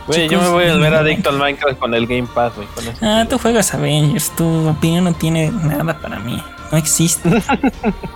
Güey, 0.08 0.30
yo 0.30 0.40
me 0.40 0.50
voy 0.50 0.66
a 0.66 0.74
volver 0.74 0.94
adicto 0.94 1.30
al 1.32 1.40
Minecraft 1.40 1.80
con 1.80 1.94
el 1.96 2.06
Game 2.06 2.28
Pass, 2.34 2.54
güey. 2.56 2.68
con 2.76 2.88
eso. 2.88 2.98
Ah, 3.02 3.26
tú 3.28 3.40
juegas 3.40 3.74
Avengers, 3.74 4.30
tu 4.36 4.68
opinión 4.70 5.04
no 5.06 5.14
tiene 5.14 5.50
nada 5.52 6.00
para 6.00 6.20
mí, 6.20 6.40
no 6.72 6.78
existe. 6.78 7.28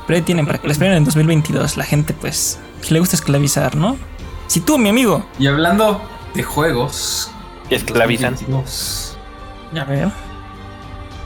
Pero 0.05 0.15
ahí 0.17 0.21
tienen 0.21 0.45
para 0.45 0.59
que 0.59 0.67
lo 0.67 0.73
esperen 0.73 0.93
en 0.93 1.05
2022, 1.05 1.77
la 1.77 1.83
gente 1.85 2.13
pues 2.13 2.59
que 2.87 2.93
le 2.93 2.99
gusta 2.99 3.15
esclavizar, 3.15 3.75
¿no? 3.75 3.97
Si 4.45 4.59
tú, 4.59 4.77
mi 4.77 4.89
amigo, 4.89 5.25
Y 5.39 5.47
hablando 5.47 6.01
de 6.35 6.43
juegos. 6.43 7.31
Que 7.69 7.75
esclavizan. 7.75 8.33
2022, 8.35 9.17
a 9.79 9.83
ver, 9.85 10.09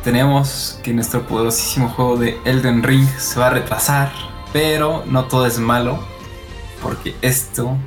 Tenemos 0.04 0.80
que 0.84 0.94
nuestro 0.94 1.26
poderosísimo 1.26 1.88
juego 1.90 2.18
de 2.18 2.38
Elden 2.44 2.84
Ring 2.84 3.08
se 3.18 3.40
va 3.40 3.48
a 3.48 3.50
retrasar. 3.52 4.12
Pero 4.52 5.04
no 5.08 5.26
todo 5.26 5.46
es 5.46 5.60
malo. 5.60 6.04
Porque 6.82 7.16
esto 7.22 7.78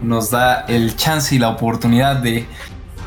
nos 0.00 0.30
da 0.30 0.64
el 0.66 0.96
chance 0.96 1.34
y 1.34 1.38
la 1.38 1.50
oportunidad 1.50 2.16
de 2.16 2.46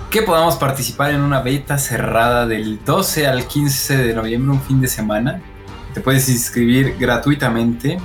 que 0.10 0.22
podamos 0.22 0.56
participar 0.56 1.12
en 1.12 1.20
una 1.20 1.42
beta 1.42 1.78
cerrada 1.78 2.48
del 2.48 2.84
12 2.86 3.28
al 3.28 3.46
15 3.46 3.98
de 3.98 4.14
noviembre, 4.14 4.52
un 4.54 4.62
fin 4.62 4.80
de 4.80 4.88
semana. 4.88 5.42
Te 5.94 6.00
puedes 6.00 6.30
inscribir 6.30 6.96
gratuitamente 6.98 7.98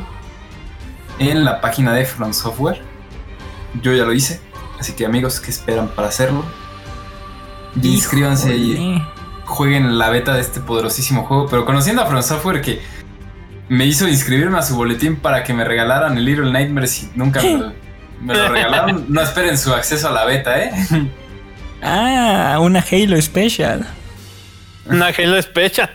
en 1.21 1.45
la 1.45 1.61
página 1.61 1.93
de 1.93 2.05
Front 2.05 2.35
Software. 2.35 2.83
Yo 3.81 3.93
ya 3.93 4.05
lo 4.05 4.13
hice, 4.13 4.41
así 4.81 4.95
que 4.95 5.07
amigos 5.07 5.39
que 5.39 5.53
esperan 5.53 5.89
para 5.89 6.09
hacerlo, 6.09 6.45
y 7.81 7.95
inscríbanse 7.95 8.57
híjole. 8.57 9.20
Jueguen 9.51 9.99
la 9.99 10.09
beta 10.11 10.33
de 10.35 10.41
este 10.41 10.61
poderosísimo 10.61 11.25
juego. 11.25 11.47
Pero 11.49 11.65
conociendo 11.67 12.03
a 12.03 12.07
Front 12.07 12.25
Software 12.25 12.63
que 12.63 12.81
me 13.69 13.85
hizo 13.87 14.09
inscribirme 14.09 14.59
a 14.59 14.63
su 14.63 14.75
boletín 14.77 15.17
para 15.17 15.45
que 15.45 15.53
me 15.53 15.65
regalaran 15.65 16.17
el 16.17 16.25
Little 16.25 16.51
Nightmares 16.51 17.03
y 17.05 17.11
nunca 17.15 17.43
me, 17.43 17.73
me 18.23 18.35
lo 18.35 18.49
regalaron, 18.49 19.05
no 19.09 19.21
esperen 19.21 19.57
su 19.59 19.73
acceso 19.75 20.09
a 20.09 20.13
la 20.13 20.25
beta, 20.25 20.59
¿eh? 20.63 20.73
Ah, 21.83 22.59
una 22.61 22.81
Halo 22.91 23.21
Special. 23.21 23.87
Una 24.87 25.07
Halo 25.07 25.41
Specha. 25.41 25.91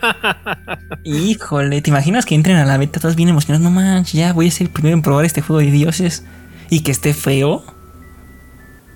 Híjole, 1.03 1.81
¿te 1.81 1.89
imaginas 1.89 2.25
que 2.25 2.33
entren 2.35 2.55
a 2.57 2.65
la 2.65 2.77
beta 2.77 2.99
todos 2.99 3.15
bien 3.15 3.29
emocionados? 3.29 3.63
No 3.63 3.71
manches, 3.71 4.13
ya 4.13 4.31
voy 4.31 4.47
a 4.47 4.51
ser 4.51 4.67
el 4.67 4.73
primero 4.73 4.95
en 4.95 5.01
probar 5.01 5.25
este 5.25 5.41
juego 5.41 5.59
de 5.59 5.69
dioses 5.71 6.23
y 6.69 6.81
que 6.81 6.91
esté 6.91 7.13
feo. 7.13 7.63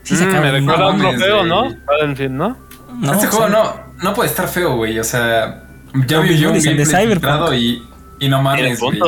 Sí, 0.03 0.15
se 0.15 0.25
Mm, 0.25 0.29
acaba 0.29 0.41
me 0.45 0.51
recuerda 0.51 0.85
a 0.85 0.89
un 0.89 0.99
trofeo. 0.99 1.43
¿no? 1.43 1.75
Battlefield, 1.85 2.31
¿no? 2.31 2.57
No, 2.97 3.13
este 3.13 3.27
o 3.27 3.31
juego 3.31 3.47
sea, 3.51 3.63
no, 3.63 3.88
no 4.01 4.13
puede 4.13 4.29
estar 4.29 4.47
feo, 4.47 4.75
güey. 4.75 4.99
O 4.99 5.03
sea, 5.03 5.63
ya 6.07 6.19
vi 6.19 6.37
yo 6.37 6.49
un 6.49 6.55
dicen 6.55 6.77
de 6.77 6.85
Cyberpunk. 6.85 7.53
y, 7.53 7.81
y 8.19 8.29
no 8.29 8.41
mames, 8.41 8.79
güey. 8.79 8.99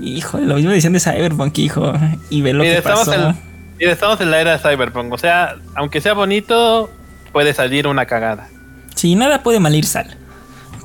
Híjole, 0.00 0.46
lo 0.46 0.54
mismo 0.56 0.70
decían 0.70 0.92
de 0.92 1.00
Cyberpunk, 1.00 1.56
hijo. 1.58 1.92
Y 2.30 2.42
ve 2.42 2.52
lo 2.52 2.62
Mira, 2.62 2.74
que 2.74 2.78
estamos 2.78 3.06
pasó. 3.06 3.28
en, 3.28 3.36
mira, 3.78 3.92
estamos 3.92 4.20
en 4.20 4.30
la 4.30 4.40
era 4.40 4.52
de 4.52 4.58
Cyberpunk. 4.58 5.12
O 5.12 5.18
sea, 5.18 5.56
aunque 5.74 6.00
sea 6.00 6.14
bonito, 6.14 6.90
puede 7.32 7.54
salir 7.54 7.86
una 7.86 8.06
cagada. 8.06 8.48
Sí, 8.94 9.14
nada 9.14 9.42
puede 9.42 9.60
mal 9.60 9.74
ir 9.74 9.84
sal. 9.84 10.16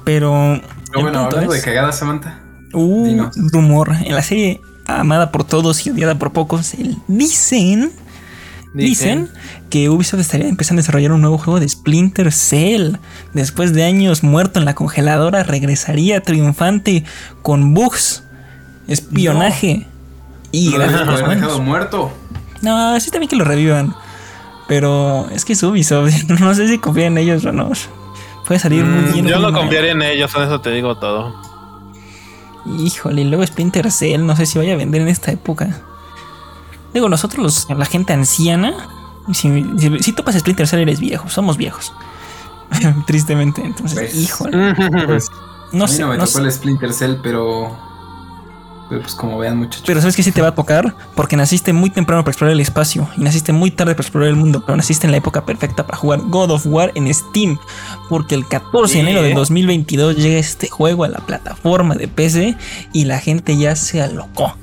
Pero. 0.03 0.59
Pero 0.91 1.01
bueno, 1.03 1.19
hablando 1.25 1.51
de 1.51 1.57
es- 1.57 1.63
cagada, 1.65 1.91
Samantha. 1.91 2.39
Uh, 2.73 3.05
Dinos. 3.05 3.35
rumor. 3.51 3.95
En 4.03 4.13
la 4.13 4.21
serie 4.21 4.59
amada 4.85 5.31
por 5.31 5.43
todos 5.45 5.85
y 5.87 5.89
odiada 5.91 6.15
por 6.15 6.31
pocos, 6.33 6.73
el- 6.75 6.97
dicen, 7.07 7.91
dicen 8.73 9.29
que 9.69 9.89
Ubisoft 9.89 10.19
estaría 10.21 10.47
empezando 10.47 10.79
a 10.79 10.83
desarrollar 10.83 11.11
un 11.11 11.21
nuevo 11.21 11.37
juego 11.37 11.59
de 11.59 11.67
Splinter 11.67 12.31
Cell. 12.31 12.95
Después 13.33 13.73
de 13.73 13.83
años 13.85 14.23
muerto 14.23 14.59
en 14.59 14.65
la 14.65 14.75
congeladora, 14.75 15.43
regresaría 15.43 16.21
triunfante 16.21 17.03
con 17.41 17.73
bugs, 17.73 18.23
espionaje 18.87 19.87
y 20.51 20.69
Lo 20.71 20.75
haber 20.77 20.91
dejado 20.91 21.25
buenos. 21.25 21.59
muerto. 21.61 22.11
No, 22.61 22.99
sí 22.99 23.11
también 23.11 23.29
que 23.29 23.35
lo 23.35 23.43
revivan. 23.45 23.93
Pero 24.67 25.29
es 25.31 25.45
que 25.45 25.53
es 25.53 25.63
Ubisoft. 25.63 26.11
No 26.39 26.53
sé 26.53 26.67
si 26.67 26.77
confía 26.77 27.05
en 27.07 27.17
ellos 27.17 27.45
o 27.45 27.51
no. 27.51 27.71
Puede 28.45 28.59
salir 28.59 28.83
muy 28.85 29.09
Mm, 29.09 29.13
bien. 29.13 29.27
yo 29.27 29.39
no 29.39 29.51
confiaría 29.53 29.91
en 29.91 30.01
ellos, 30.01 30.31
en 30.35 30.43
eso 30.43 30.61
te 30.61 30.71
digo 30.71 30.97
todo. 30.97 31.33
Híjole, 32.79 33.21
y 33.21 33.25
luego 33.25 33.45
Splinter 33.45 33.91
Cell, 33.91 34.25
no 34.25 34.35
sé 34.35 34.45
si 34.45 34.57
vaya 34.57 34.73
a 34.73 34.77
vender 34.77 35.01
en 35.01 35.07
esta 35.07 35.31
época. 35.31 35.69
Digo, 36.93 37.09
nosotros, 37.09 37.43
los- 37.67 37.77
la 37.77 37.85
gente 37.85 38.13
anciana, 38.13 38.73
si, 39.33 39.63
si, 39.77 39.99
si 39.99 40.13
topas 40.13 40.35
Splinter 40.35 40.67
Cell 40.67 40.79
eres 40.81 40.99
viejo, 40.99 41.29
somos 41.29 41.57
viejos. 41.57 41.93
Tristemente, 43.07 43.61
entonces, 43.65 43.97
Pues, 43.97 44.15
híjole, 44.15 44.73
Pues, 45.05 45.27
no 45.71 45.85
a 45.85 45.87
mí 45.87 45.93
sé, 45.93 46.01
no 46.01 46.09
me 46.09 46.17
no 46.17 46.25
tocó 46.25 46.39
sé. 46.39 46.43
el 46.45 46.51
Splinter 46.51 46.93
Cell, 46.93 47.15
pero. 47.21 47.77
pero 48.89 49.01
pues 49.01 49.13
como 49.15 49.37
vean, 49.37 49.57
muchachos. 49.57 49.83
Pero 49.85 49.99
sabes 49.99 50.15
que 50.15 50.23
sí 50.23 50.31
te 50.31 50.41
va 50.41 50.49
a 50.49 50.55
tocar 50.55 50.95
porque 51.15 51.35
naciste 51.35 51.73
muy 51.73 51.89
temprano 51.89 52.23
para 52.23 52.31
explorar 52.31 52.53
el 52.53 52.59
espacio 52.61 53.07
y 53.17 53.21
naciste 53.21 53.51
muy 53.53 53.69
tarde 53.71 53.93
para 53.93 54.03
explorar 54.03 54.29
el 54.29 54.35
mundo, 54.37 54.63
pero 54.65 54.75
naciste 54.77 55.07
en 55.07 55.11
la 55.11 55.17
época 55.17 55.45
perfecta 55.45 55.85
para 55.85 55.97
jugar 55.97 56.21
God 56.21 56.51
of 56.51 56.65
War 56.65 56.91
en 56.95 57.13
Steam, 57.13 57.57
porque 58.09 58.35
el 58.35 58.47
14 58.47 58.93
de 58.95 58.99
enero 59.01 59.21
de 59.21 59.31
¿eh? 59.31 59.35
2022 59.35 60.15
llega 60.15 60.39
este 60.39 60.69
juego 60.69 61.03
a 61.03 61.09
la 61.09 61.19
plataforma 61.19 61.95
de 61.95 62.07
PC 62.07 62.57
y 62.93 63.05
la 63.05 63.19
gente 63.19 63.57
ya 63.57 63.75
se 63.75 64.01
alocó. 64.01 64.55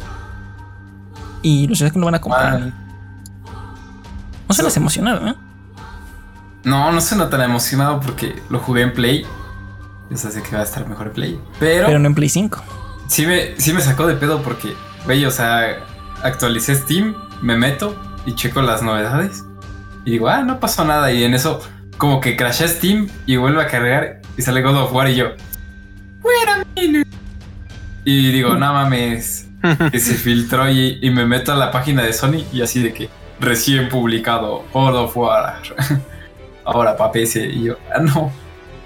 Y 1.44 1.68
los 1.68 1.78
que 1.78 1.98
lo 1.98 2.06
van 2.06 2.14
a 2.16 2.20
comprar. 2.20 2.54
Ah, 2.54 2.72
No 4.48 4.54
suenas 4.54 4.76
emocionado, 4.76 5.28
¿eh? 5.28 5.34
no, 6.64 6.90
no 6.90 7.00
suena 7.00 7.28
tan 7.28 7.42
emocionado 7.42 8.00
porque 8.00 8.42
lo 8.48 8.58
jugué 8.58 8.82
en 8.82 8.92
Play. 8.94 9.26
Yo 10.10 10.16
sé 10.16 10.42
que 10.42 10.56
va 10.56 10.62
a 10.62 10.64
estar 10.64 10.88
mejor 10.88 11.08
en 11.08 11.12
Play. 11.12 11.40
Pero, 11.60 11.86
Pero 11.86 11.98
no 11.98 12.06
en 12.08 12.14
Play 12.14 12.28
5. 12.30 12.62
sí, 13.08 13.26
me, 13.26 13.60
sí 13.60 13.72
me 13.74 13.80
sacó 13.82 14.06
de 14.06 14.14
pedo 14.14 14.40
porque, 14.42 14.74
güey, 15.04 15.24
o 15.26 15.30
sea, 15.30 15.76
actualicé 16.22 16.74
Steam, 16.74 17.14
me 17.42 17.56
meto 17.56 17.94
y 18.24 18.34
checo 18.34 18.62
las 18.62 18.82
novedades. 18.82 19.44
Y 20.06 20.12
digo, 20.12 20.28
ah, 20.28 20.42
no 20.42 20.58
pasó 20.60 20.84
nada. 20.86 21.12
Y 21.12 21.24
en 21.24 21.34
eso, 21.34 21.60
como 21.98 22.20
que 22.20 22.36
crashé 22.36 22.66
Steam 22.68 23.08
y 23.26 23.36
vuelve 23.36 23.62
a 23.62 23.66
cargar 23.66 24.22
y 24.38 24.42
sale 24.42 24.62
God 24.62 24.76
of 24.76 24.92
War 24.92 25.08
y 25.10 25.16
yo. 25.16 25.26
Wait 26.22 26.48
a 26.48 26.64
minute. 26.80 27.08
Y 28.06 28.32
digo, 28.32 28.54
no 28.54 28.72
mames. 28.72 29.48
que 29.92 29.98
se 30.00 30.14
filtró 30.14 30.68
y, 30.70 30.98
y 31.00 31.10
me 31.10 31.24
meto 31.26 31.52
a 31.52 31.56
la 31.56 31.70
página 31.70 32.02
de 32.02 32.12
Sony 32.12 32.44
y 32.52 32.62
así 32.62 32.82
de 32.82 32.92
que 32.92 33.08
recién 33.40 33.88
publicado 33.88 34.64
God 34.72 34.96
of 34.96 35.16
War. 35.16 35.60
Ahora 36.64 36.96
para 36.96 37.12
PC 37.12 37.46
y 37.46 37.64
yo, 37.64 37.74
ah 37.94 38.00
no. 38.00 38.32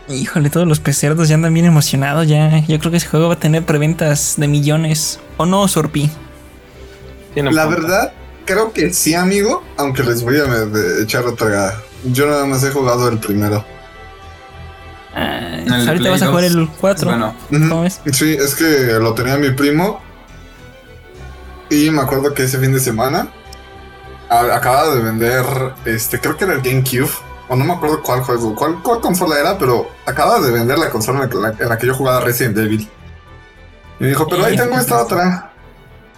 Híjole, 0.09 0.49
todos 0.51 0.67
los 0.67 0.81
pecerdos 0.81 1.29
ya 1.29 1.35
andan 1.35 1.53
bien 1.53 1.67
emocionados 1.67 2.27
ya. 2.27 2.61
Yo 2.67 2.79
creo 2.79 2.91
que 2.91 2.97
ese 2.97 3.09
juego 3.09 3.29
va 3.29 3.35
a 3.35 3.38
tener 3.38 3.64
preventas 3.64 4.35
de 4.38 4.49
millones. 4.49 5.21
¿O 5.37 5.45
no, 5.45 5.69
Sorpi? 5.69 6.11
La 7.35 7.67
verdad, 7.67 8.12
creo 8.47 8.73
que 8.73 8.93
sí, 8.95 9.14
amigo. 9.14 9.62
Aunque 9.77 10.03
les 10.03 10.23
voy 10.23 10.37
a 10.38 10.45
de- 10.45 11.03
echar 11.03 11.27
otra. 11.27 11.75
Yo 12.05 12.27
nada 12.27 12.47
más 12.47 12.64
he 12.64 12.71
jugado 12.71 13.09
el 13.09 13.19
primero. 13.19 13.64
Ah, 15.14 15.59
el 15.64 15.73
ahorita 15.73 15.95
Play 15.97 16.11
vas 16.11 16.23
a 16.23 16.27
jugar 16.29 16.45
2, 16.45 16.55
el 16.55 16.69
4. 16.69 17.11
Bueno. 17.11 17.35
¿Cómo 17.51 17.83
ves? 17.83 18.01
Sí, 18.12 18.33
es 18.38 18.55
que 18.55 18.64
lo 19.01 19.14
tenía 19.14 19.37
mi 19.37 19.51
primo. 19.51 20.01
Y 21.70 21.90
me 21.90 22.02
acuerdo 22.02 22.33
que 22.35 22.44
ese 22.44 22.59
fin 22.59 22.72
de 22.72 22.81
semana 22.81 23.28
a- 24.28 24.54
acababa 24.57 24.94
de 24.94 25.02
vender, 25.02 25.44
este, 25.85 26.20
creo 26.20 26.37
que 26.37 26.44
era 26.44 26.54
el 26.54 26.62
GameCube. 26.62 27.11
O 27.50 27.57
no 27.57 27.64
me 27.64 27.72
acuerdo 27.72 28.02
cuál 28.02 28.20
juego, 28.20 28.54
cuál, 28.54 28.83
cuál 28.83 29.00
consola 29.00 29.38
era, 29.40 29.57
pero 29.57 29.90
acababa 30.04 30.38
de 30.40 30.50
vender 30.50 30.78
la 30.78 30.90
consola 30.90 31.24
en 31.24 31.42
la, 31.42 31.48
en 31.59 31.68
la 31.68 31.78
que 31.78 31.87
yo 31.87 31.94
jugaba 31.94 32.20
Resident 32.20 32.59
Evil. 32.59 32.87
Y 33.98 34.02
me 34.02 34.09
dijo, 34.09 34.26
pero 34.28 34.44
ahí 34.44 34.54
tengo 34.54 34.76
esta 34.76 35.02
otra. 35.02 35.52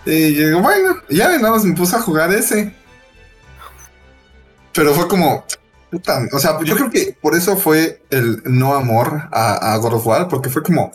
Y 0.04 0.34
yo 0.34 0.46
digo, 0.48 0.60
bueno, 0.60 0.96
ya 1.08 1.28
nada 1.38 1.52
más 1.52 1.64
me 1.64 1.74
puse 1.76 1.94
a 1.94 2.00
jugar 2.00 2.32
ese. 2.32 2.74
Pero 4.72 4.92
fue 4.94 5.06
como, 5.06 5.44
puta, 5.90 6.20
o 6.32 6.38
sea, 6.40 6.58
yo 6.64 6.74
creo 6.76 6.90
que 6.90 7.16
por 7.20 7.36
eso 7.36 7.56
fue 7.56 8.02
el 8.10 8.42
no 8.44 8.74
amor 8.74 9.28
a, 9.32 9.72
a 9.72 9.76
God 9.76 9.94
of 9.94 10.06
War, 10.06 10.26
porque 10.28 10.48
fue 10.50 10.62
como, 10.64 10.90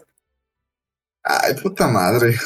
ay, 1.23 1.53
puta 1.61 1.87
madre. 1.87 2.37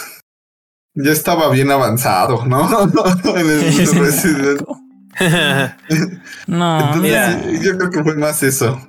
Ya 1.03 1.11
estaba 1.11 1.49
bien 1.49 1.71
avanzado, 1.71 2.45
¿no? 2.45 2.67
en 3.35 3.49
el 3.49 3.61
Resident. 3.61 4.61
No, 6.47 6.79
Entonces, 6.79 7.01
mira. 7.01 7.61
yo 7.61 7.77
creo 7.77 7.89
que 7.89 8.03
fue 8.03 8.15
más 8.15 8.41
eso. 8.41 8.79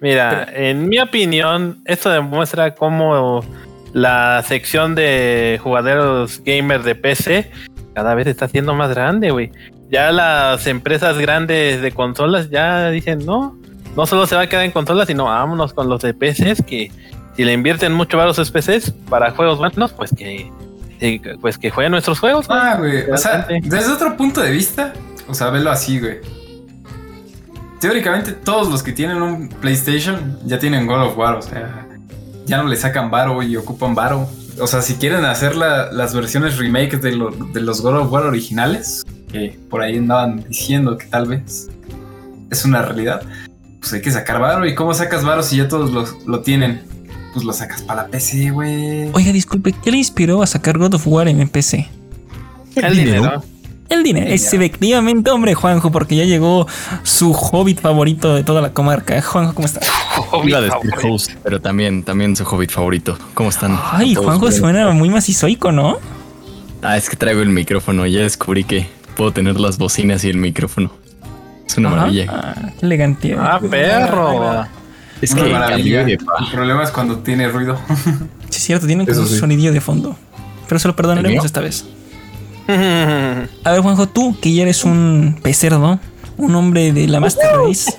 Mira, 0.00 0.46
en 0.52 0.88
mi 0.88 1.00
opinión, 1.00 1.82
esto 1.84 2.08
demuestra 2.10 2.74
cómo 2.74 3.44
la 3.92 4.44
sección 4.46 4.94
de 4.94 5.58
jugadores 5.62 6.42
gamers 6.44 6.84
de 6.84 6.94
PC 6.94 7.50
cada 7.94 8.14
vez 8.14 8.26
está 8.26 8.46
siendo 8.46 8.74
más 8.74 8.90
grande, 8.90 9.30
güey. 9.30 9.50
Ya 9.90 10.12
las 10.12 10.66
empresas 10.66 11.18
grandes 11.18 11.80
de 11.82 11.92
consolas 11.92 12.50
ya 12.50 12.90
dicen, 12.90 13.24
no, 13.24 13.58
no 13.96 14.06
solo 14.06 14.26
se 14.26 14.36
va 14.36 14.42
a 14.42 14.48
quedar 14.48 14.64
en 14.64 14.70
consolas, 14.70 15.06
sino 15.06 15.24
vámonos 15.24 15.72
con 15.72 15.88
los 15.88 16.02
de 16.02 16.12
PCs 16.12 16.62
que 16.66 16.92
si 17.36 17.44
le 17.44 17.52
invierten 17.52 17.92
mucho 17.92 18.20
a 18.20 18.26
los 18.26 18.50
PCs 18.50 18.92
para 19.08 19.30
juegos 19.30 19.58
buenos, 19.58 19.92
pues 19.92 20.10
que 20.16 20.50
pues 21.40 21.58
que 21.58 21.70
jueguen 21.70 21.92
nuestros 21.92 22.18
juegos. 22.18 22.46
Ah, 22.48 22.76
güey. 22.78 23.10
O 23.10 23.16
sea, 23.16 23.46
desde 23.62 23.92
otro 23.92 24.16
punto 24.16 24.40
de 24.40 24.50
vista, 24.50 24.92
o 25.28 25.34
sea, 25.34 25.50
velo 25.50 25.70
así, 25.70 26.00
güey. 26.00 26.20
Teóricamente, 27.80 28.32
todos 28.32 28.68
los 28.68 28.82
que 28.82 28.92
tienen 28.92 29.20
un 29.20 29.48
PlayStation 29.48 30.38
ya 30.44 30.58
tienen 30.58 30.86
God 30.86 31.08
of 31.08 31.18
War, 31.18 31.36
o 31.36 31.42
sea, 31.42 31.86
ya 32.46 32.62
no 32.62 32.68
le 32.68 32.76
sacan 32.76 33.10
varo 33.10 33.42
y 33.42 33.56
ocupan 33.56 33.94
varo. 33.94 34.28
O 34.58 34.66
sea, 34.66 34.80
si 34.80 34.94
quieren 34.94 35.24
hacer 35.24 35.54
las 35.56 36.14
versiones 36.14 36.56
remake 36.56 36.96
de, 36.96 37.10
de 37.52 37.60
los 37.60 37.82
God 37.82 37.98
of 37.98 38.12
War 38.12 38.24
originales, 38.24 39.04
que 39.30 39.58
por 39.68 39.82
ahí 39.82 39.98
andaban 39.98 40.44
diciendo 40.48 40.96
que 40.96 41.06
tal 41.06 41.26
vez 41.26 41.68
es 42.50 42.64
una 42.64 42.80
realidad, 42.80 43.22
pues 43.80 43.92
hay 43.92 44.00
que 44.00 44.10
sacar 44.10 44.40
varo. 44.40 44.66
¿Y 44.66 44.74
cómo 44.74 44.94
sacas 44.94 45.24
varo 45.24 45.42
si 45.42 45.58
ya 45.58 45.68
todos 45.68 46.24
lo 46.26 46.40
tienen? 46.40 46.95
Pues 47.36 47.44
lo 47.44 47.52
sacas 47.52 47.82
para 47.82 48.04
la 48.04 48.08
PC, 48.08 48.50
güey. 48.50 49.10
Oiga, 49.12 49.30
disculpe, 49.30 49.74
¿qué 49.74 49.90
le 49.90 49.98
inspiró 49.98 50.42
a 50.42 50.46
sacar 50.46 50.78
God 50.78 50.94
of 50.94 51.06
War 51.06 51.28
en 51.28 51.46
PC? 51.50 51.86
El 52.74 52.96
dinero. 52.96 53.42
El 53.90 54.02
dinero. 54.02 54.26
Es 54.26 54.54
efectivamente, 54.54 55.30
hombre, 55.30 55.52
Juanjo, 55.52 55.92
porque 55.92 56.16
ya 56.16 56.24
llegó 56.24 56.66
su 57.02 57.34
hobbit 57.34 57.82
favorito 57.82 58.34
de 58.34 58.42
toda 58.42 58.62
la 58.62 58.72
comarca. 58.72 59.20
Juanjo, 59.20 59.52
¿cómo 59.52 59.66
estás? 59.66 59.86
Decir 60.42 60.94
host, 61.04 61.32
pero 61.42 61.60
también, 61.60 62.04
también 62.04 62.34
su 62.36 62.44
hobbit 62.44 62.70
favorito. 62.70 63.18
¿Cómo 63.34 63.50
están? 63.50 63.78
Ay, 63.92 64.14
Juanjo 64.14 64.50
suena 64.50 64.90
muy 64.92 65.10
macizoico, 65.10 65.72
¿no? 65.72 65.98
Ah, 66.80 66.96
es 66.96 67.10
que 67.10 67.16
traigo 67.16 67.42
el 67.42 67.50
micrófono. 67.50 68.06
Ya 68.06 68.20
descubrí 68.20 68.64
que 68.64 68.88
puedo 69.14 69.34
tener 69.34 69.60
las 69.60 69.76
bocinas 69.76 70.24
y 70.24 70.30
el 70.30 70.38
micrófono. 70.38 70.90
Es 71.66 71.76
una 71.76 71.90
maravilla. 71.90 72.26
Ah, 72.30 72.72
qué 72.80 72.86
elegante. 72.86 73.36
Ah, 73.38 73.60
perro. 73.60 74.66
Es 75.20 75.34
que 75.34 75.40
El 75.40 76.18
problema 76.52 76.82
es 76.82 76.90
cuando 76.90 77.18
tiene 77.18 77.48
ruido. 77.48 77.78
Sí, 78.48 78.58
es 78.58 78.64
cierto, 78.64 78.86
tiene 78.86 79.02
un 79.04 79.26
sonidillo 79.26 79.72
de 79.72 79.80
fondo. 79.80 80.16
Pero 80.68 80.78
se 80.78 80.88
lo 80.88 80.96
perdonaremos 80.96 81.44
esta 81.44 81.60
vez. 81.60 81.84
A 82.68 83.72
ver, 83.72 83.80
Juanjo, 83.80 84.08
tú 84.08 84.38
que 84.40 84.52
ya 84.54 84.62
eres 84.62 84.84
un 84.84 85.38
pecerdo, 85.42 85.98
un 86.36 86.54
hombre 86.54 86.92
de 86.92 87.06
la 87.06 87.20
Master 87.20 87.50
Race. 87.66 87.92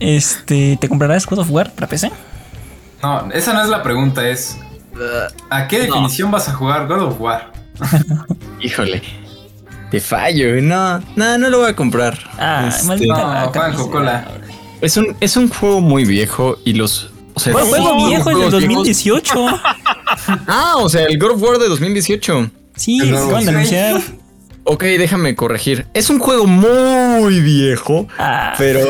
este, 0.00 0.76
¿te 0.80 0.88
comprarás 0.88 1.26
God 1.26 1.38
of 1.38 1.50
War 1.50 1.72
para 1.72 1.88
PC? 1.88 2.10
No, 3.02 3.30
esa 3.32 3.52
no 3.52 3.62
es 3.62 3.68
la 3.68 3.82
pregunta, 3.82 4.28
es 4.28 4.58
¿a 5.50 5.68
qué 5.68 5.80
definición 5.80 6.30
vas 6.30 6.48
a 6.48 6.52
jugar 6.52 6.86
God 6.86 7.02
of 7.02 7.20
War? 7.20 7.52
Híjole. 8.60 9.02
Te 9.90 10.00
fallo, 10.00 10.60
no, 10.60 11.00
no, 11.14 11.38
no 11.38 11.50
lo 11.50 11.60
voy 11.60 11.70
a 11.70 11.76
comprar. 11.76 12.18
Ah, 12.38 12.68
este, 12.68 13.06
no, 13.06 13.52
Juanjo, 13.52 13.90
cola. 13.90 14.26
Es 14.80 14.96
un, 14.96 15.16
es 15.20 15.36
un 15.36 15.48
juego 15.48 15.80
muy 15.80 16.04
viejo 16.04 16.58
y 16.64 16.74
los. 16.74 17.10
O 17.34 17.40
sea, 17.40 17.52
juego 17.52 18.06
viejo 18.06 18.30
es 18.30 18.38
del 18.38 18.50
2018. 18.50 19.34
ah, 20.46 20.74
o 20.78 20.88
sea, 20.88 21.04
el 21.06 21.18
God 21.18 21.32
of 21.32 21.42
War 21.42 21.58
de 21.58 21.68
2018. 21.68 22.50
Sí, 22.76 23.00
se 23.00 23.10
acaban 23.10 23.44
de 23.44 23.50
anunciar. 23.50 24.02
Ok, 24.66 24.82
déjame 24.82 25.36
corregir. 25.36 25.86
Es 25.92 26.08
un 26.08 26.18
juego 26.18 26.46
muy 26.46 27.40
viejo, 27.40 28.08
ah. 28.18 28.54
pero. 28.56 28.80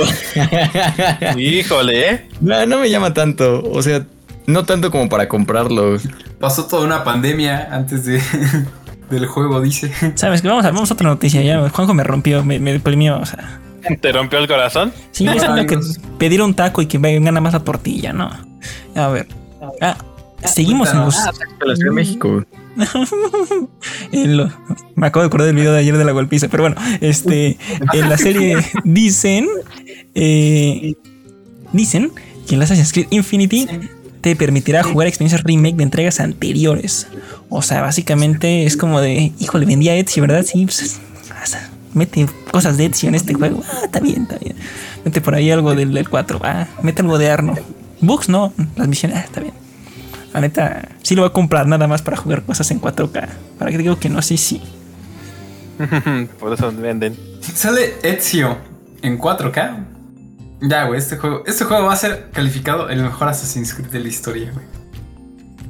Híjole, 1.39 2.11
¿eh? 2.11 2.29
No, 2.41 2.65
no 2.67 2.79
me 2.79 2.91
llama 2.91 3.13
tanto. 3.13 3.63
O 3.73 3.83
sea, 3.83 4.07
no 4.47 4.65
tanto 4.65 4.91
como 4.91 5.09
para 5.09 5.29
comprarlo. 5.29 5.99
Pasó 6.39 6.67
toda 6.67 6.85
una 6.85 7.03
pandemia 7.03 7.69
antes 7.73 8.05
de, 8.05 8.23
del 9.11 9.27
juego, 9.27 9.61
dice. 9.61 9.93
Sabes 10.15 10.43
que 10.43 10.49
vamos 10.49 10.65
a, 10.65 10.71
vamos 10.71 10.91
a 10.91 10.95
otra 10.95 11.09
noticia. 11.09 11.43
Ya 11.43 11.69
Juanjo 11.69 11.93
me 11.93 12.05
rompió, 12.05 12.45
me, 12.45 12.61
me 12.61 12.73
deprimió. 12.73 13.19
O 13.19 13.27
sea. 13.27 13.61
¿Te 14.01 14.13
rompió 14.13 14.39
el 14.39 14.49
corazón? 14.49 14.93
Sí, 15.11 15.27
es 15.27 15.45
como 15.47 15.67
que 15.67 15.79
pedir 16.19 16.43
un 16.43 16.55
taco 16.55 16.83
y 16.83 16.87
que 16.87 16.99
venga 16.99 17.31
nada 17.31 17.41
más 17.41 17.53
la 17.53 17.61
tortilla, 17.61 18.13
¿no? 18.13 18.31
A 18.95 19.09
ver. 19.09 19.29
Ah, 19.81 19.97
seguimos 20.45 20.93
en 20.93 21.01
los. 21.01 21.17
Ah, 21.17 21.33
México. 21.93 22.45
me 24.97 25.07
acabo 25.07 25.23
de 25.23 25.27
acordar 25.29 25.47
del 25.47 25.55
video 25.55 25.73
de 25.73 25.79
ayer 25.79 25.97
de 25.97 26.05
la 26.05 26.11
golpiza, 26.13 26.49
pero 26.49 26.65
bueno, 26.65 26.77
este, 27.01 27.57
en 27.93 28.09
la 28.09 28.19
serie 28.19 28.57
dicen, 28.83 29.47
eh, 30.15 30.95
dicen 31.73 32.11
que 32.49 32.57
en 32.57 32.63
Assassin's 32.63 32.93
Creed 32.93 33.07
Infinity 33.11 33.69
te 34.21 34.35
permitirá 34.35 34.83
jugar 34.83 35.07
experiencias 35.07 35.45
remake 35.45 35.77
de 35.77 35.85
entregas 35.85 36.19
anteriores. 36.19 37.07
O 37.49 37.63
sea, 37.63 37.83
básicamente 37.83 38.65
es 38.65 38.77
como 38.77 39.01
de, 39.01 39.33
híjole, 39.39 39.67
vendía 39.67 39.95
Etsy, 39.95 40.21
¿verdad? 40.21 40.45
Sí, 40.45 40.65
pues, 40.65 41.01
mete 41.95 42.27
cosas 42.51 42.77
de 42.77 42.87
Etsy 42.87 43.07
en 43.07 43.15
este 43.15 43.35
juego. 43.35 43.63
Ah, 43.69 43.81
está 43.85 44.01
bien, 44.01 44.23
está 44.23 44.37
bien. 44.37 44.57
Mete 45.05 45.21
por 45.21 45.35
ahí 45.35 45.51
algo 45.51 45.75
del, 45.75 45.93
del 45.93 46.09
4. 46.09 46.41
Ah, 46.43 46.67
mete 46.83 47.03
algo 47.03 47.19
de 47.19 47.31
Arno. 47.31 47.55
Bugs, 48.01 48.29
no. 48.29 48.53
Las 48.77 48.89
misiones, 48.89 49.19
ah, 49.19 49.25
está 49.25 49.41
bien. 49.41 49.55
La 50.33 50.41
neta, 50.41 50.89
sí 51.03 51.15
lo 51.15 51.23
voy 51.23 51.31
a 51.31 51.33
comprar 51.33 51.67
nada 51.67 51.87
más 51.87 52.03
para 52.03 52.17
jugar 52.17 52.43
cosas 52.43 52.71
en 52.71 52.81
4K. 52.81 53.29
Para 53.59 53.71
que 53.71 53.79
digo 53.79 53.99
que 53.99 54.09
no, 54.09 54.21
sí, 54.21 54.37
sí. 54.37 54.61
Por 56.41 56.53
eso 56.53 56.73
venden. 56.73 57.17
Sale 57.41 57.95
Ezio 58.03 58.59
en 59.03 59.19
4K. 59.19 59.87
Ya, 60.63 60.85
güey, 60.85 60.99
este 60.99 61.17
juego, 61.17 61.45
este 61.47 61.65
juego 61.65 61.87
va 61.87 61.93
a 61.93 61.97
ser 61.97 62.31
calificado 62.33 62.89
el 62.89 63.03
mejor 63.03 63.29
Assassin's 63.29 63.75
Creed 63.75 63.91
de 63.91 64.01
la 64.01 64.09
historia, 64.09 64.51
güey. 64.53 64.67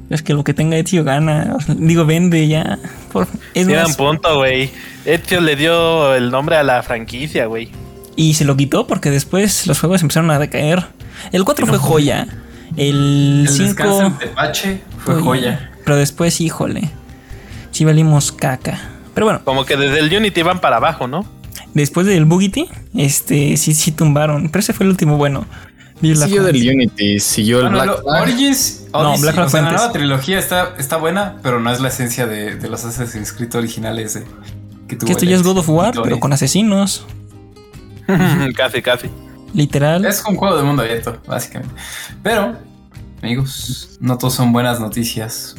Es 0.09 0.21
que 0.21 0.33
lo 0.33 0.43
que 0.43 0.53
tenga 0.53 0.77
Ezio 0.77 1.03
gana. 1.03 1.57
Digo, 1.67 2.05
vende 2.05 2.47
ya. 2.47 2.79
Por, 3.11 3.27
es 3.53 3.67
un 3.67 3.95
punto, 3.95 4.37
güey. 4.37 4.69
Ezio 5.05 5.41
le 5.41 5.55
dio 5.55 6.13
el 6.13 6.31
nombre 6.31 6.57
a 6.57 6.63
la 6.63 6.83
franquicia, 6.83 7.47
güey. 7.47 7.69
Y 8.15 8.35
se 8.35 8.45
lo 8.45 8.55
quitó 8.55 8.87
porque 8.87 9.11
después 9.11 9.67
los 9.67 9.79
juegos 9.79 10.01
empezaron 10.01 10.31
a 10.31 10.39
decaer. 10.39 10.85
El 11.31 11.43
4 11.43 11.67
fue 11.67 11.77
joya. 11.77 12.27
El 12.77 13.47
5 13.49 14.13
fue 14.99 15.15
joya. 15.15 15.71
Pero 15.83 15.97
después, 15.97 16.39
híjole. 16.41 16.89
Sí 17.71 17.83
valimos 17.83 18.31
caca. 18.31 18.79
Pero 19.13 19.25
bueno. 19.25 19.41
Como 19.43 19.65
que 19.65 19.75
desde 19.75 19.99
el 19.99 20.15
Unity 20.15 20.41
van 20.43 20.61
para 20.61 20.77
abajo, 20.77 21.07
¿no? 21.07 21.25
Después 21.73 22.07
del 22.07 22.23
Bugity, 22.23 22.69
este 22.95 23.57
sí, 23.57 23.73
sí 23.73 23.91
tumbaron. 23.91 24.49
Pero 24.49 24.61
ese 24.61 24.71
fue 24.71 24.85
el 24.85 24.91
último 24.91 25.17
bueno. 25.17 25.45
Siguió 26.01 26.43
del 26.43 26.55
Unity, 26.55 27.19
siguió 27.19 27.61
el 27.61 27.69
Black 27.69 28.01
Flag. 28.01 28.21
Origins, 28.21 28.83
no, 28.91 29.17
Black 29.17 29.49
Flag 29.49 29.53
la 29.53 29.71
nueva 29.71 29.91
trilogía 29.91 30.39
está, 30.39 30.73
está 30.77 30.97
buena, 30.97 31.37
pero 31.41 31.59
no 31.59 31.71
es 31.71 31.79
la 31.79 31.87
esencia 31.87 32.27
de, 32.27 32.55
de 32.55 32.69
los 32.69 32.83
Assassin's 32.83 33.31
Creed 33.31 33.55
originales. 33.55 34.21
que, 34.87 34.97
que 34.97 35.11
esto 35.11 35.25
ya 35.25 35.35
es 35.35 35.43
God 35.43 35.59
of 35.59 35.69
War, 35.69 35.93
pero 36.03 36.19
con 36.19 36.33
asesinos. 36.33 37.05
casi, 38.55 38.81
casi. 38.81 39.09
Literal. 39.53 40.03
Es 40.05 40.23
un 40.27 40.35
juego 40.35 40.57
de 40.57 40.63
mundo 40.63 40.81
abierto, 40.81 41.17
básicamente. 41.25 41.73
Pero, 42.21 42.57
amigos, 43.21 43.97
no 44.01 44.17
todos 44.17 44.33
son 44.33 44.51
buenas 44.51 44.81
noticias. 44.81 45.55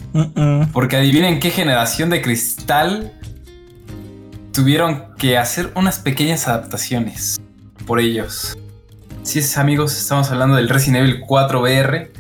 Porque 0.73 0.97
adivinen 0.97 1.41
qué 1.41 1.51
generación 1.51 2.11
de 2.11 2.21
cristal 2.21 3.13
tuvieron 4.53 5.15
que 5.19 5.39
hacer 5.39 5.73
unas 5.75 5.99
pequeñas 5.99 6.47
adaptaciones 6.47 7.41
por 7.87 8.01
ellos. 8.01 8.57
Si 9.27 9.41
es 9.41 9.59
amigos, 9.59 9.99
estamos 9.99 10.31
hablando 10.31 10.55
del 10.55 10.69
Resident 10.69 10.99
Evil 10.99 11.21
4 11.27 11.61
VR, 11.61 12.13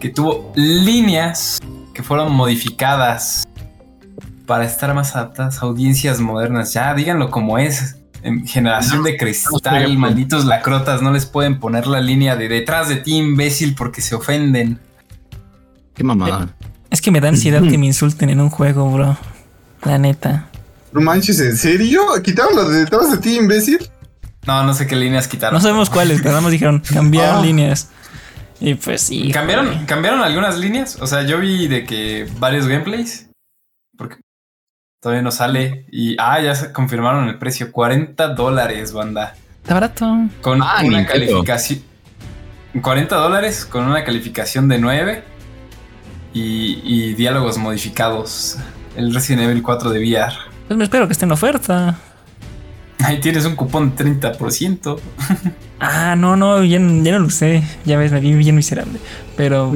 que 0.00 0.08
tuvo 0.08 0.54
líneas 0.56 1.58
que 1.92 2.02
fueron 2.02 2.32
modificadas 2.32 3.46
para 4.46 4.64
estar 4.64 4.94
más 4.94 5.14
adaptadas 5.14 5.58
a 5.58 5.66
audiencias 5.66 6.18
modernas. 6.18 6.72
Ya 6.72 6.94
díganlo 6.94 7.30
como 7.30 7.58
es 7.58 7.98
generación 8.46 9.02
de 9.02 9.18
cristal, 9.18 9.98
malditos 9.98 10.46
lacrotas, 10.46 11.02
no 11.02 11.12
les 11.12 11.26
pueden 11.26 11.60
poner 11.60 11.86
la 11.86 12.00
línea 12.00 12.36
de 12.36 12.48
detrás 12.48 12.88
de 12.88 12.96
ti, 12.96 13.18
imbécil, 13.18 13.74
porque 13.74 14.00
se 14.00 14.14
ofenden. 14.14 14.80
Qué 15.94 16.04
mamada. 16.04 16.44
Eh, 16.44 16.66
es 16.88 17.02
que 17.02 17.10
me 17.10 17.20
da 17.20 17.28
ansiedad 17.28 17.60
que 17.60 17.76
me 17.76 17.84
insulten 17.84 18.30
en 18.30 18.40
un 18.40 18.48
juego, 18.48 18.90
bro. 18.90 19.18
La 19.84 19.98
neta. 19.98 20.48
No 20.90 21.02
manches, 21.02 21.38
¿en 21.38 21.54
serio? 21.54 22.00
¿Quitaron 22.24 22.56
lo 22.56 22.66
de 22.70 22.78
detrás 22.78 23.10
de 23.10 23.18
ti, 23.18 23.36
imbécil? 23.36 23.90
No, 24.46 24.62
no 24.62 24.74
sé 24.74 24.86
qué 24.86 24.96
líneas 24.96 25.28
quitaron. 25.28 25.54
No 25.54 25.60
sabemos 25.60 25.90
cuáles, 25.90 26.18
pero 26.18 26.30
nada 26.30 26.42
más 26.42 26.52
dijeron 26.52 26.80
cambiar 26.80 27.36
ah. 27.36 27.40
líneas. 27.42 27.90
Y 28.60 28.74
pues 28.74 29.02
sí. 29.02 29.30
¿Cambiaron, 29.32 29.84
¿Cambiaron 29.86 30.20
algunas 30.20 30.58
líneas? 30.58 30.96
O 31.00 31.06
sea, 31.06 31.22
yo 31.22 31.38
vi 31.38 31.68
de 31.68 31.84
que 31.84 32.28
varios 32.38 32.66
gameplays. 32.66 33.28
Porque 33.96 34.16
Todavía 35.00 35.22
no 35.22 35.30
sale. 35.30 35.86
Y 35.92 36.16
ah, 36.18 36.40
ya 36.40 36.54
se 36.54 36.72
confirmaron 36.72 37.28
el 37.28 37.38
precio. 37.38 37.70
40 37.70 38.28
dólares, 38.28 38.92
banda. 38.92 39.34
Está 39.62 39.74
barato. 39.74 40.06
Con 40.40 40.62
ah, 40.62 40.80
una 40.82 41.06
calificación. 41.06 41.82
40 42.80 43.16
dólares 43.16 43.64
con 43.64 43.84
una 43.84 44.04
calificación 44.04 44.68
de 44.68 44.78
9 44.78 45.24
y, 46.34 47.14
diálogos 47.14 47.56
modificados. 47.56 48.58
El 48.96 49.14
Resident 49.14 49.44
Evil 49.44 49.62
4 49.62 49.90
de 49.90 50.00
VR. 50.00 50.34
Pues 50.66 50.76
me 50.76 50.84
espero 50.84 51.06
que 51.06 51.12
esté 51.12 51.24
en 51.24 51.32
oferta. 51.32 51.98
Ahí 53.04 53.20
tienes 53.20 53.44
un 53.44 53.56
cupón 53.56 53.94
de 53.94 54.04
30%. 54.04 54.98
Ah, 55.78 56.16
no, 56.16 56.36
no, 56.36 56.64
ya, 56.64 56.78
no- 56.78 57.04
ya 57.04 57.12
no 57.12 57.18
lo 57.20 57.26
usé. 57.26 57.62
Ya 57.84 57.98
ves, 57.98 58.10
me 58.12 58.20
vi 58.20 58.32
bien 58.34 58.54
miserable. 58.56 58.98
Pero 59.36 59.74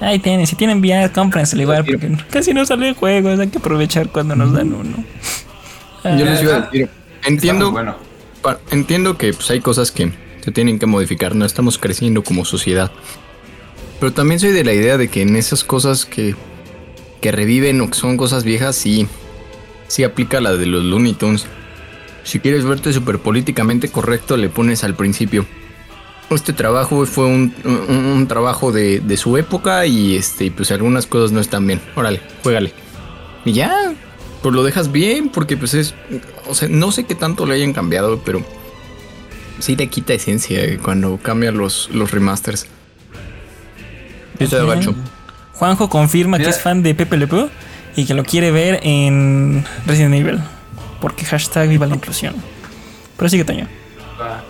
ahí 0.00 0.20
tienen, 0.20 0.46
si 0.46 0.54
tienen 0.54 0.78
VR, 0.80 1.10
cómprenselo 1.12 1.62
igual, 1.62 1.84
porque 1.84 2.16
casi 2.30 2.54
no 2.54 2.64
salen 2.64 2.94
juegos. 2.94 3.40
Hay 3.40 3.48
que 3.48 3.58
aprovechar 3.58 4.08
cuando 4.10 4.36
nos 4.36 4.52
dan 4.52 4.72
uno. 4.72 5.04
Ah, 6.04 6.16
Yo 6.16 6.24
les 6.24 6.42
iba 6.42 6.56
a 6.56 6.60
decir, 6.62 6.88
Está 7.16 7.28
entiendo, 7.28 7.72
bueno. 7.72 7.96
pa- 8.42 8.58
entiendo 8.70 9.18
que 9.18 9.32
pues, 9.32 9.50
hay 9.50 9.60
cosas 9.60 9.90
que 9.90 10.12
se 10.44 10.52
tienen 10.52 10.78
que 10.78 10.86
modificar, 10.86 11.34
no 11.34 11.44
estamos 11.44 11.78
creciendo 11.78 12.22
como 12.22 12.44
sociedad. 12.44 12.90
Pero 14.00 14.12
también 14.12 14.38
soy 14.40 14.50
de 14.52 14.64
la 14.64 14.72
idea 14.72 14.96
de 14.98 15.08
que 15.08 15.22
en 15.22 15.34
esas 15.36 15.62
cosas 15.64 16.04
que, 16.06 16.34
que 17.20 17.32
reviven 17.32 17.80
o 17.80 17.88
que 17.90 17.94
son 17.94 18.16
cosas 18.16 18.42
viejas, 18.44 18.74
sí, 18.76 19.06
sí 19.88 20.02
aplica 20.04 20.40
la 20.40 20.52
de 20.52 20.66
los 20.66 20.82
Looney 20.84 21.14
Tunes. 21.14 21.46
Si 22.24 22.38
quieres 22.40 22.64
verte 22.64 22.92
súper 22.92 23.18
políticamente 23.18 23.88
correcto, 23.90 24.36
le 24.36 24.48
pones 24.48 24.84
al 24.84 24.94
principio. 24.94 25.44
Este 26.30 26.52
trabajo 26.52 27.04
fue 27.04 27.26
un, 27.26 27.54
un- 27.64 27.94
un 28.16 28.26
trabajo 28.28 28.72
de, 28.72 29.00
de 29.00 29.16
su 29.16 29.36
época 29.36 29.84
y 29.86 30.16
este, 30.16 30.50
pues 30.50 30.70
algunas 30.70 31.06
cosas 31.06 31.32
no 31.32 31.40
están 31.40 31.66
bien. 31.66 31.80
Órale, 31.94 32.20
juégale. 32.42 32.72
Y 33.44 33.52
ya, 33.52 33.92
pues 34.40 34.54
lo 34.54 34.62
dejas 34.62 34.90
bien, 34.92 35.28
porque 35.28 35.56
pues 35.56 35.74
es. 35.74 35.94
O 36.48 36.54
sea, 36.54 36.68
no 36.68 36.90
sé 36.92 37.04
qué 37.04 37.14
tanto 37.14 37.44
le 37.44 37.54
hayan 37.56 37.72
cambiado, 37.74 38.22
pero 38.24 38.42
sí 39.58 39.76
te 39.76 39.88
quita 39.88 40.14
esencia 40.14 40.64
eh, 40.64 40.78
cuando 40.82 41.18
cambian 41.18 41.58
los, 41.58 41.90
los 41.92 42.10
remasters. 42.12 42.66
Gacho. 44.38 44.94
Juanjo 45.54 45.88
confirma 45.88 46.38
Mira. 46.38 46.50
que 46.50 46.56
es 46.56 46.62
fan 46.62 46.82
de 46.82 46.94
Pepe 46.94 47.16
Le 47.16 47.26
Pew 47.26 47.48
y 47.94 48.04
que 48.06 48.14
lo 48.14 48.24
quiere 48.24 48.50
ver 48.50 48.80
en 48.82 49.64
Resident 49.86 50.14
Evil. 50.14 50.40
Porque 51.02 51.26
hashtag 51.26 51.68
viva 51.68 51.86
la 51.86 51.96
inclusión. 51.96 52.34
Pero 53.18 53.28
sigue 53.28 53.44
Toño. 53.44 53.68
Va. 54.18 54.42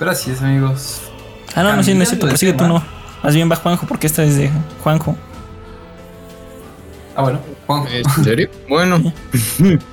Gracias, 0.00 0.40
amigos. 0.40 1.02
Ah, 1.54 1.62
no, 1.62 1.76
no, 1.76 1.82
sí, 1.82 1.92
no 1.92 2.02
es 2.02 2.08
cierto, 2.08 2.26
pero 2.26 2.38
sigue 2.38 2.52
tú 2.54 2.66
no. 2.66 2.82
Más 3.22 3.34
bien 3.34 3.50
va 3.50 3.56
Juanjo 3.56 3.86
porque 3.86 4.06
esta 4.06 4.22
es 4.24 4.36
de 4.36 4.50
Juanjo. 4.82 5.16
Ah, 7.16 7.22
bueno. 7.22 7.40
Juan. 7.66 7.84
¿En 7.88 8.24
serio? 8.24 8.48
Bueno, 8.68 9.12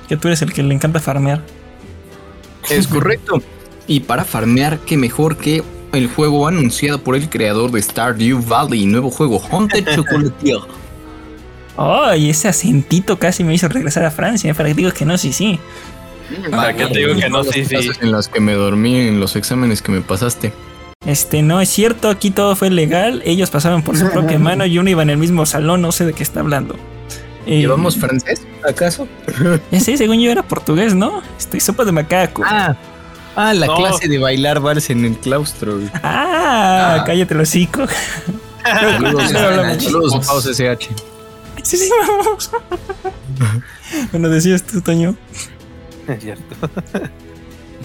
Que 0.08 0.16
tú 0.16 0.28
eres 0.28 0.42
el 0.42 0.52
que 0.52 0.62
le 0.62 0.74
encanta 0.74 1.00
farmear. 1.00 1.42
es 2.70 2.86
correcto. 2.86 3.42
Y 3.86 4.00
para 4.00 4.24
farmear, 4.24 4.78
qué 4.80 4.96
mejor 4.96 5.36
que 5.36 5.62
el 5.92 6.08
juego 6.08 6.46
anunciado 6.46 7.02
por 7.02 7.16
el 7.16 7.28
creador 7.28 7.70
de 7.72 7.82
Stardew 7.82 8.40
Valley, 8.42 8.86
nuevo 8.86 9.10
juego 9.10 9.42
Haunted 9.50 9.94
Chocolatier. 9.94 10.58
Oh, 11.76 12.12
y 12.14 12.30
ese 12.30 12.48
acentito 12.48 13.18
casi 13.18 13.44
me 13.44 13.54
hizo 13.54 13.68
regresar 13.68 14.04
a 14.04 14.10
Francia. 14.10 14.52
Para 14.54 14.68
que 14.68 14.74
digo 14.74 14.92
que 14.92 15.04
no, 15.04 15.16
sí, 15.16 15.32
sí. 15.32 15.58
¿Para 16.50 16.74
qué 16.74 16.86
te 16.86 16.98
digo 16.98 17.14
que 17.16 17.28
no? 17.28 17.44
Sí, 17.44 17.64
sí. 17.64 17.76
En 18.00 18.12
las 18.12 18.28
que 18.28 18.40
me 18.40 18.52
dormí 18.54 18.98
en 19.00 19.20
los 19.20 19.36
exámenes 19.36 19.82
que 19.82 19.92
me 19.92 20.00
pasaste. 20.00 20.52
Este, 21.04 21.42
no 21.42 21.60
es 21.60 21.68
cierto, 21.68 22.08
aquí 22.10 22.30
todo 22.30 22.54
fue 22.56 22.70
legal. 22.70 23.22
Ellos 23.24 23.50
pasaban 23.50 23.82
por 23.82 23.96
su 23.96 24.08
propia 24.10 24.38
mano 24.40 24.64
y 24.66 24.78
uno 24.78 24.88
iba 24.90 25.02
en 25.02 25.10
el 25.10 25.16
mismo 25.18 25.46
salón, 25.46 25.82
no 25.82 25.92
sé 25.92 26.04
de 26.06 26.12
qué 26.12 26.22
está 26.22 26.40
hablando. 26.40 26.76
Eh, 27.44 27.58
¿Llevamos 27.58 27.96
francés, 27.96 28.42
acaso? 28.68 29.08
Sé, 29.72 29.96
según 29.96 30.20
yo 30.20 30.30
era 30.30 30.42
portugués, 30.44 30.94
¿no? 30.94 31.22
Estoy 31.38 31.58
sopa 31.58 31.84
de 31.84 31.90
macaco. 31.90 32.42
Ah, 32.46 32.76
ah 33.34 33.52
la 33.52 33.66
No. 33.66 33.74
clase 33.76 34.06
de 34.08 34.18
bailar 34.18 34.60
vals 34.60 34.90
en 34.90 35.04
el 35.04 35.16
claustro. 35.18 35.80
Ah, 36.04 36.98
Ah. 37.00 37.04
cállate 37.04 37.34
el 37.34 37.40
hocico. 37.40 37.84
Saludos, 38.62 39.30
saludos. 39.32 40.26
Sí, 41.62 41.76
sí, 41.76 41.88
vamos. 42.08 42.50
bueno, 44.12 44.28
decías 44.28 44.62
tú, 44.64 44.80
Toño. 44.80 45.14
Es 46.08 46.20
cierto. 46.22 46.54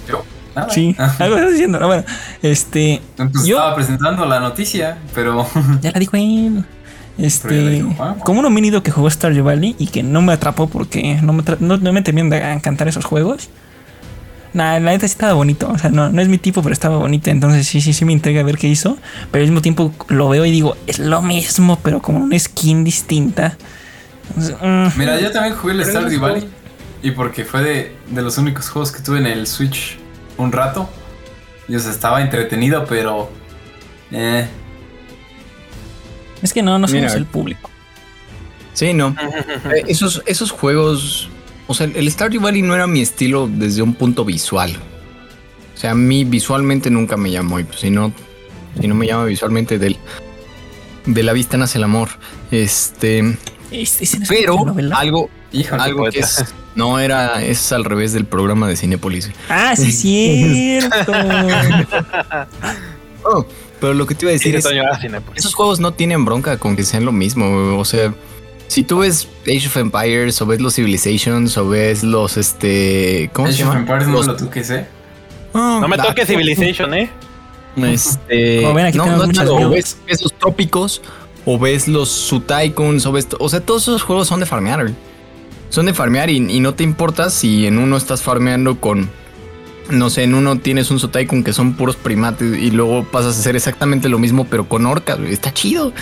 Yo. 0.08 0.24
Nada. 0.56 0.70
Sí, 0.72 0.96
Ah, 0.98 1.16
algo 1.20 1.36
estás 1.36 1.52
diciendo. 1.52 1.80
No, 1.80 1.88
bueno, 1.88 2.04
este. 2.42 3.02
Pues 3.16 3.46
Yo- 3.46 3.58
estaba 3.58 3.76
presentando 3.76 4.26
la 4.26 4.40
noticia, 4.40 4.98
pero. 5.14 5.48
Ya 5.82 5.92
la 5.92 6.00
dijo 6.00 6.18
él. 6.18 6.66
Este, 7.20 7.84
como 8.24 8.42
un 8.42 8.46
homínido 8.46 8.84
que 8.84 8.92
jugó 8.92 9.10
Stardew 9.10 9.44
Valley 9.44 9.76
y 9.80 9.88
que 9.88 10.04
no 10.04 10.22
me 10.22 10.34
atrapó 10.34 10.68
porque 10.68 11.16
no 11.24 11.34
me, 11.34 11.44
tra- 11.44 11.58
no, 11.60 11.78
no 11.78 11.92
me 11.92 12.04
terminan 12.04 12.30
de 12.30 12.38
encantar 12.54 12.88
esos 12.88 13.06
juegos. 13.06 13.50
Nah, 14.54 14.80
la 14.80 14.92
neta 14.92 15.08
sí 15.08 15.12
estaba 15.12 15.34
bonito. 15.34 15.70
O 15.70 15.78
sea, 15.78 15.90
no, 15.90 16.10
no 16.10 16.22
es 16.22 16.28
mi 16.28 16.38
tipo, 16.38 16.62
pero 16.62 16.74
estaba 16.74 16.98
bonito. 16.98 17.30
Entonces 17.30 17.68
sí, 17.68 17.82
sí, 17.82 17.94
sí 17.94 18.06
me 18.06 18.14
intriga 18.14 18.44
ver 18.44 18.58
qué 18.58 18.68
hizo. 18.68 18.98
Pero 19.32 19.44
al 19.44 19.50
mismo 19.50 19.62
tiempo 19.62 19.94
lo 20.08 20.30
veo 20.30 20.46
y 20.46 20.52
digo, 20.52 20.76
es 20.88 21.00
lo 21.00 21.22
mismo, 21.22 21.80
pero 21.84 22.02
como 22.02 22.20
una 22.20 22.38
skin 22.38 22.84
distinta. 22.84 23.58
Entonces, 24.30 24.56
mm, 24.62 25.00
Mira, 25.00 25.20
yo 25.20 25.32
también 25.32 25.56
jugué 25.56 25.74
el 25.74 25.86
Stardew 25.86 26.20
Valley. 26.20 26.50
Y 27.04 27.12
porque 27.12 27.46
fue 27.46 27.62
de, 27.62 27.96
de 28.10 28.22
los 28.22 28.38
únicos 28.38 28.70
juegos 28.70 28.92
que 28.92 29.02
tuve 29.02 29.20
en 29.20 29.28
el 29.28 29.48
Switch 29.48 29.98
un 30.38 30.52
rato. 30.52 30.90
Y 31.68 31.76
o 31.76 31.80
sea, 31.80 31.92
estaba 31.92 32.22
entretenido, 32.22 32.86
pero. 32.86 33.30
Eh. 34.12 34.48
es 36.42 36.54
que 36.54 36.62
no, 36.64 36.80
no 36.80 36.88
somos 36.88 37.04
Mira. 37.04 37.14
el 37.14 37.26
público. 37.26 37.70
Sí, 38.74 38.94
no. 38.94 39.16
Eh, 39.76 39.84
esos, 39.88 40.24
esos 40.26 40.52
juegos. 40.52 41.30
O 41.68 41.74
sea, 41.74 41.90
el 41.94 42.10
Stardew 42.12 42.42
Valley 42.42 42.62
no 42.62 42.74
era 42.76 42.88
mi 42.88 43.02
estilo 43.02 43.50
desde 43.52 43.82
un 43.82 43.94
punto 43.94 44.24
visual. 44.24 44.76
O 45.76 45.78
sea, 45.80 45.92
a 45.92 45.96
mí 45.96 46.24
visualmente 46.24 46.90
nunca 46.90 47.18
me 47.18 47.30
llamó. 47.30 47.60
Y 47.60 47.64
pues 47.66 47.82
si 47.82 47.90
no, 47.92 48.14
si 48.80 48.88
no 48.88 48.96
me 48.96 49.06
llama 49.06 49.26
visualmente 49.26 49.78
del, 49.78 49.98
de 51.06 51.24
la 51.24 51.34
vista 51.34 51.58
nace 51.58 51.78
el 51.78 51.84
amor. 51.84 52.10
Este. 52.52 53.38
Pero 54.30 54.64
novela. 54.66 54.98
algo, 54.98 55.30
Híjole. 55.52 55.84
algo 55.84 56.10
que 56.10 56.20
es. 56.20 56.46
No, 56.76 57.00
era. 57.00 57.44
Es 57.44 57.72
al 57.72 57.84
revés 57.84 58.14
del 58.14 58.26
programa 58.26 58.68
de 58.68 58.76
Cinepolis. 58.78 59.30
Ah, 59.50 59.76
sí, 59.76 59.90
es 59.90 60.00
cierto. 60.00 61.12
Oh, 63.30 63.46
pero 63.82 63.94
lo 63.94 64.06
que 64.06 64.16
te 64.16 64.24
iba 64.24 64.30
a 64.30 64.34
decir 64.34 64.62
Sí, 64.62 64.70
es. 64.70 65.22
Esos 65.36 65.54
juegos 65.54 65.82
no 65.82 65.94
tienen 65.94 66.24
bronca 66.24 66.58
con 66.58 66.78
que 66.78 66.84
sean 66.84 67.04
lo 67.04 67.12
mismo. 67.12 67.78
O 67.78 67.84
sea, 67.84 68.14
si 68.78 68.84
tú 68.84 69.00
ves 69.00 69.28
Age 69.48 69.66
of 69.66 69.78
Empires 69.78 70.40
o 70.40 70.46
ves 70.46 70.62
los 70.62 70.76
Civilizations 70.76 71.58
o 71.58 71.68
ves 71.68 72.04
los 72.04 72.38
este. 72.38 73.28
¿Cómo 73.34 73.48
se 73.48 73.56
Age 73.56 73.64
of 73.64 73.70
llama? 73.70 73.80
Empires 73.80 74.08
no 74.08 74.14
Los- 74.14 74.28
lo 74.28 74.36
toques, 74.36 74.70
¿eh? 74.70 74.86
No 75.52 75.88
me 75.88 75.96
ah, 75.96 76.04
toques 76.04 76.28
Civilization, 76.28 76.94
¿eh? 76.94 77.10
Este. 77.76 78.62
Como 78.62 78.76
ven, 78.76 78.86
aquí 78.86 79.00
no, 79.00 79.08
no 79.08 79.28
malo, 79.34 79.56
o 79.56 79.70
ves, 79.72 79.98
los 80.22 80.32
trópicos 80.38 81.02
o 81.44 81.58
ves 81.58 81.88
los 81.88 82.08
Sutaikons 82.10 83.04
o 83.08 83.12
ves. 83.12 83.28
O 83.40 83.50
sea, 83.50 83.62
todos 83.62 83.82
esos 83.82 84.04
juegos 84.04 84.28
son 84.28 84.42
de 84.42 84.46
farmear. 84.46 84.84
güey. 84.84 84.94
Son 85.70 85.88
de 85.88 85.96
farmear 85.96 86.30
y, 86.30 86.36
y 86.38 86.60
no 86.60 86.76
te 86.76 86.84
importa 86.84 87.32
si 87.32 87.66
en 87.66 87.80
uno 87.80 87.98
estás 87.98 88.22
farmeando 88.22 88.80
con. 88.80 89.10
No 89.90 90.12
sé, 90.12 90.22
en 90.22 90.36
uno 90.36 90.60
tienes 90.60 90.92
un 90.92 91.00
Sutaikon 91.00 91.44
que 91.44 91.52
son 91.52 91.74
puros 91.74 91.96
primates 91.96 92.56
y 92.60 92.70
luego 92.70 93.06
pasas 93.06 93.38
a 93.38 93.40
hacer 93.40 93.56
exactamente 93.56 94.08
lo 94.08 94.20
mismo, 94.20 94.46
pero 94.46 94.70
con 94.70 94.86
orcas. 94.86 95.18
güey. 95.18 95.34
Está 95.34 95.52
chido. 95.52 95.94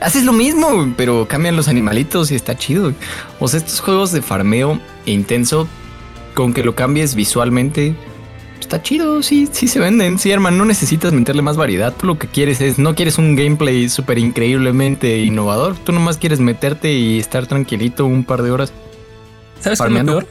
Haces 0.00 0.24
lo 0.24 0.32
mismo, 0.32 0.92
pero 0.96 1.26
cambian 1.26 1.56
los 1.56 1.66
animalitos 1.68 2.30
y 2.30 2.34
está 2.36 2.56
chido. 2.56 2.92
O 3.40 3.48
sea, 3.48 3.58
estos 3.58 3.80
juegos 3.80 4.12
de 4.12 4.22
farmeo 4.22 4.80
e 5.06 5.10
intenso, 5.12 5.66
con 6.34 6.52
que 6.54 6.62
lo 6.62 6.76
cambies 6.76 7.16
visualmente, 7.16 7.94
está 8.60 8.80
chido. 8.80 9.22
Sí, 9.24 9.48
sí 9.50 9.66
se 9.66 9.80
venden. 9.80 10.18
Sí, 10.20 10.30
hermano, 10.30 10.58
no 10.58 10.64
necesitas 10.66 11.12
meterle 11.12 11.42
más 11.42 11.56
variedad. 11.56 11.92
Tú 11.98 12.06
lo 12.06 12.16
que 12.18 12.28
quieres 12.28 12.60
es, 12.60 12.78
no 12.78 12.94
quieres 12.94 13.18
un 13.18 13.34
gameplay 13.34 13.88
súper 13.88 14.18
increíblemente 14.18 15.18
innovador. 15.18 15.74
Tú 15.76 15.90
nomás 15.90 16.16
quieres 16.16 16.38
meterte 16.38 16.92
y 16.92 17.18
estar 17.18 17.46
tranquilito 17.48 18.06
un 18.06 18.22
par 18.22 18.42
de 18.42 18.52
horas. 18.52 18.72
¿Sabes 19.60 19.80
qué 19.80 19.86
es 19.88 19.92
lo 19.92 20.04
peor? 20.04 20.28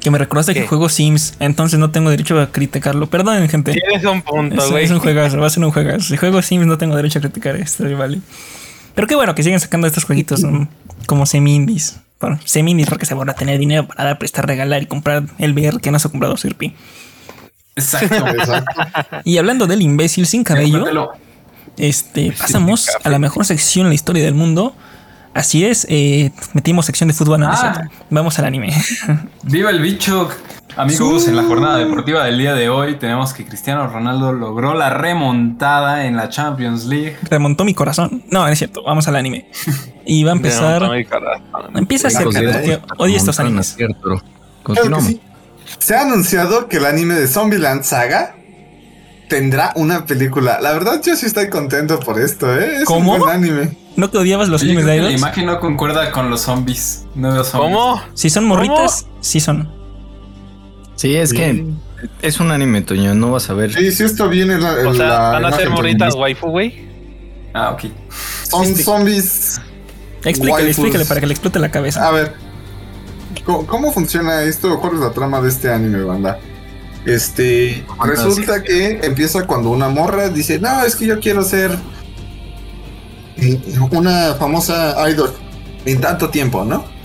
Que 0.00 0.10
me 0.10 0.18
recordaste 0.18 0.52
que 0.54 0.62
¿Qué? 0.62 0.66
juego 0.66 0.88
Sims, 0.88 1.34
entonces 1.40 1.78
no 1.78 1.90
tengo 1.90 2.08
derecho 2.10 2.38
a 2.40 2.50
criticarlo. 2.50 3.06
Perdonen, 3.06 3.48
gente. 3.48 3.72
Tienes 3.72 4.04
un 4.04 4.22
punto, 4.22 4.62
Es, 4.62 4.70
güey. 4.70 4.84
es 4.84 4.90
un 4.90 4.98
juegazo, 4.98 5.38
va 5.38 5.46
a 5.46 5.50
ser 5.50 5.62
un 5.64 5.70
juegazo. 5.72 6.00
Si 6.08 6.16
juego 6.18 6.40
Sims 6.42 6.66
no 6.66 6.76
tengo 6.78 6.96
derecho 6.96 7.18
a 7.18 7.22
criticar 7.22 7.56
esto, 7.56 7.84
vale. 7.96 8.20
Pero 8.94 9.06
qué 9.06 9.14
bueno 9.14 9.34
que 9.34 9.42
siguen 9.42 9.60
sacando 9.60 9.86
estos 9.86 10.04
jueguitos 10.04 10.44
como 11.06 11.26
semi-indies. 11.26 12.00
Bueno, 12.20 12.38
semi-indies 12.44 12.88
porque 12.88 13.06
se 13.06 13.14
van 13.14 13.30
a 13.30 13.34
tener 13.34 13.58
dinero 13.58 13.86
para 13.86 14.04
dar, 14.04 14.18
prestar, 14.18 14.46
regalar 14.46 14.82
y 14.82 14.86
comprar 14.86 15.24
el 15.38 15.52
VR 15.54 15.80
que 15.80 15.90
no 15.90 15.98
se 15.98 16.08
ha 16.08 16.10
comprado 16.10 16.36
Sirpi. 16.36 16.74
Exacto. 17.76 18.26
Exacto. 18.26 19.16
Y 19.24 19.38
hablando 19.38 19.66
del 19.66 19.80
imbécil 19.82 20.26
sin 20.26 20.44
cabello, 20.44 21.12
este, 21.78 22.32
pasamos 22.32 22.88
a 23.02 23.08
la 23.08 23.18
mejor 23.18 23.46
sección 23.46 23.86
en 23.86 23.90
la 23.90 23.94
historia 23.94 24.24
del 24.24 24.34
mundo. 24.34 24.74
Así 25.32 25.64
es, 25.64 25.86
eh, 25.88 26.32
metimos 26.54 26.86
sección 26.86 27.08
de 27.08 27.14
fútbol. 27.14 27.40
no, 27.40 27.48
Ah. 27.50 27.88
Vamos 28.10 28.38
al 28.38 28.44
anime. 28.46 28.74
¡Viva 29.44 29.70
el 29.70 29.80
bicho! 29.80 30.28
Amigos, 30.76 31.28
en 31.28 31.36
la 31.36 31.42
jornada 31.42 31.78
deportiva 31.78 32.24
del 32.24 32.38
día 32.38 32.54
de 32.54 32.68
hoy 32.68 32.96
tenemos 32.96 33.32
que 33.32 33.44
Cristiano 33.44 33.86
Ronaldo 33.88 34.32
logró 34.32 34.74
la 34.74 34.90
remontada 34.90 36.06
en 36.06 36.16
la 36.16 36.28
Champions 36.28 36.84
League. 36.86 37.16
Remontó 37.28 37.64
mi 37.64 37.74
corazón. 37.74 38.24
No, 38.30 38.46
no 38.46 38.48
es 38.48 38.58
cierto. 38.58 38.82
Vamos 38.84 39.06
al 39.08 39.16
anime. 39.16 39.50
Y 40.06 40.24
va 40.24 40.32
a 40.32 40.34
empezar. 40.34 40.90
Empieza 41.74 42.08
a 42.08 42.10
ser 42.10 42.24
porque 42.24 42.80
odio 42.96 43.16
estos 43.16 43.38
animes. 43.40 43.76
Continuamos. 44.62 45.06
sí. 45.06 45.20
Se 45.78 45.94
ha 45.94 46.02
anunciado 46.02 46.68
que 46.68 46.78
el 46.78 46.86
anime 46.86 47.14
de 47.14 47.28
Zombieland 47.28 47.84
Saga 47.84 48.34
tendrá 49.28 49.72
una 49.76 50.04
película. 50.04 50.58
La 50.60 50.72
verdad, 50.72 51.00
yo 51.04 51.14
sí 51.14 51.26
estoy 51.26 51.48
contento 51.48 52.00
por 52.00 52.20
esto, 52.20 52.52
¿eh? 52.58 52.78
Es 52.78 52.84
¿Cómo? 52.84 53.14
un 53.14 53.20
buen 53.20 53.36
anime. 53.36 53.76
¿No 53.96 54.10
te 54.10 54.18
odiabas 54.18 54.48
los 54.48 54.62
animes 54.62 54.84
de 54.86 55.00
la 55.00 55.10
imagen 55.10 55.46
no 55.46 55.60
concuerda 55.60 56.10
con 56.10 56.30
los 56.30 56.42
zombies. 56.42 57.06
No 57.14 57.32
veo 57.32 57.44
zombies. 57.44 57.72
¿Cómo? 57.72 58.02
Si 58.14 58.30
son 58.30 58.44
morritas, 58.44 59.06
sí 59.20 59.40
son. 59.40 59.79
Sí, 61.00 61.16
es 61.16 61.32
que 61.32 61.64
Es 62.20 62.40
un 62.40 62.50
anime, 62.50 62.82
Toño, 62.82 63.14
no 63.14 63.30
vas 63.30 63.48
a 63.48 63.54
ver. 63.54 63.72
Sí, 63.72 63.90
sí, 63.90 64.04
esto 64.04 64.28
viene 64.28 64.56
en 64.56 64.62
la. 64.62 64.72
O 64.72 64.90
en 64.90 64.96
sea, 64.96 65.08
la 65.08 65.18
van 65.30 65.44
a 65.46 65.52
ser 65.52 65.70
morritas 65.70 66.14
waifu, 66.14 66.48
güey. 66.48 66.86
Ah, 67.54 67.70
ok. 67.70 67.84
Son 68.42 68.76
zombies. 68.76 69.58
Explícale, 70.22 70.64
waifus. 70.64 70.68
explícale 70.68 71.06
para 71.06 71.20
que 71.20 71.26
le 71.26 71.32
explote 71.32 71.58
la 71.58 71.70
cabeza. 71.70 72.06
A 72.06 72.10
ver, 72.10 72.34
¿cómo, 73.46 73.66
cómo 73.66 73.92
funciona 73.92 74.42
esto? 74.42 74.78
¿Cuál 74.78 74.96
es 74.96 75.00
la 75.00 75.12
trama 75.12 75.40
de 75.40 75.48
este 75.48 75.72
anime, 75.72 76.02
banda? 76.02 76.38
Este, 77.06 77.82
resulta 78.04 78.62
que 78.62 79.00
empieza 79.02 79.46
cuando 79.46 79.70
una 79.70 79.88
morra 79.88 80.28
dice, 80.28 80.58
no, 80.58 80.84
es 80.84 80.96
que 80.96 81.06
yo 81.06 81.18
quiero 81.18 81.42
ser 81.44 81.78
mm, 83.38 83.96
una 83.96 84.34
famosa 84.34 85.10
idol 85.10 85.32
en 85.86 85.98
tanto 85.98 86.28
tiempo, 86.28 86.62
¿no? 86.62 86.99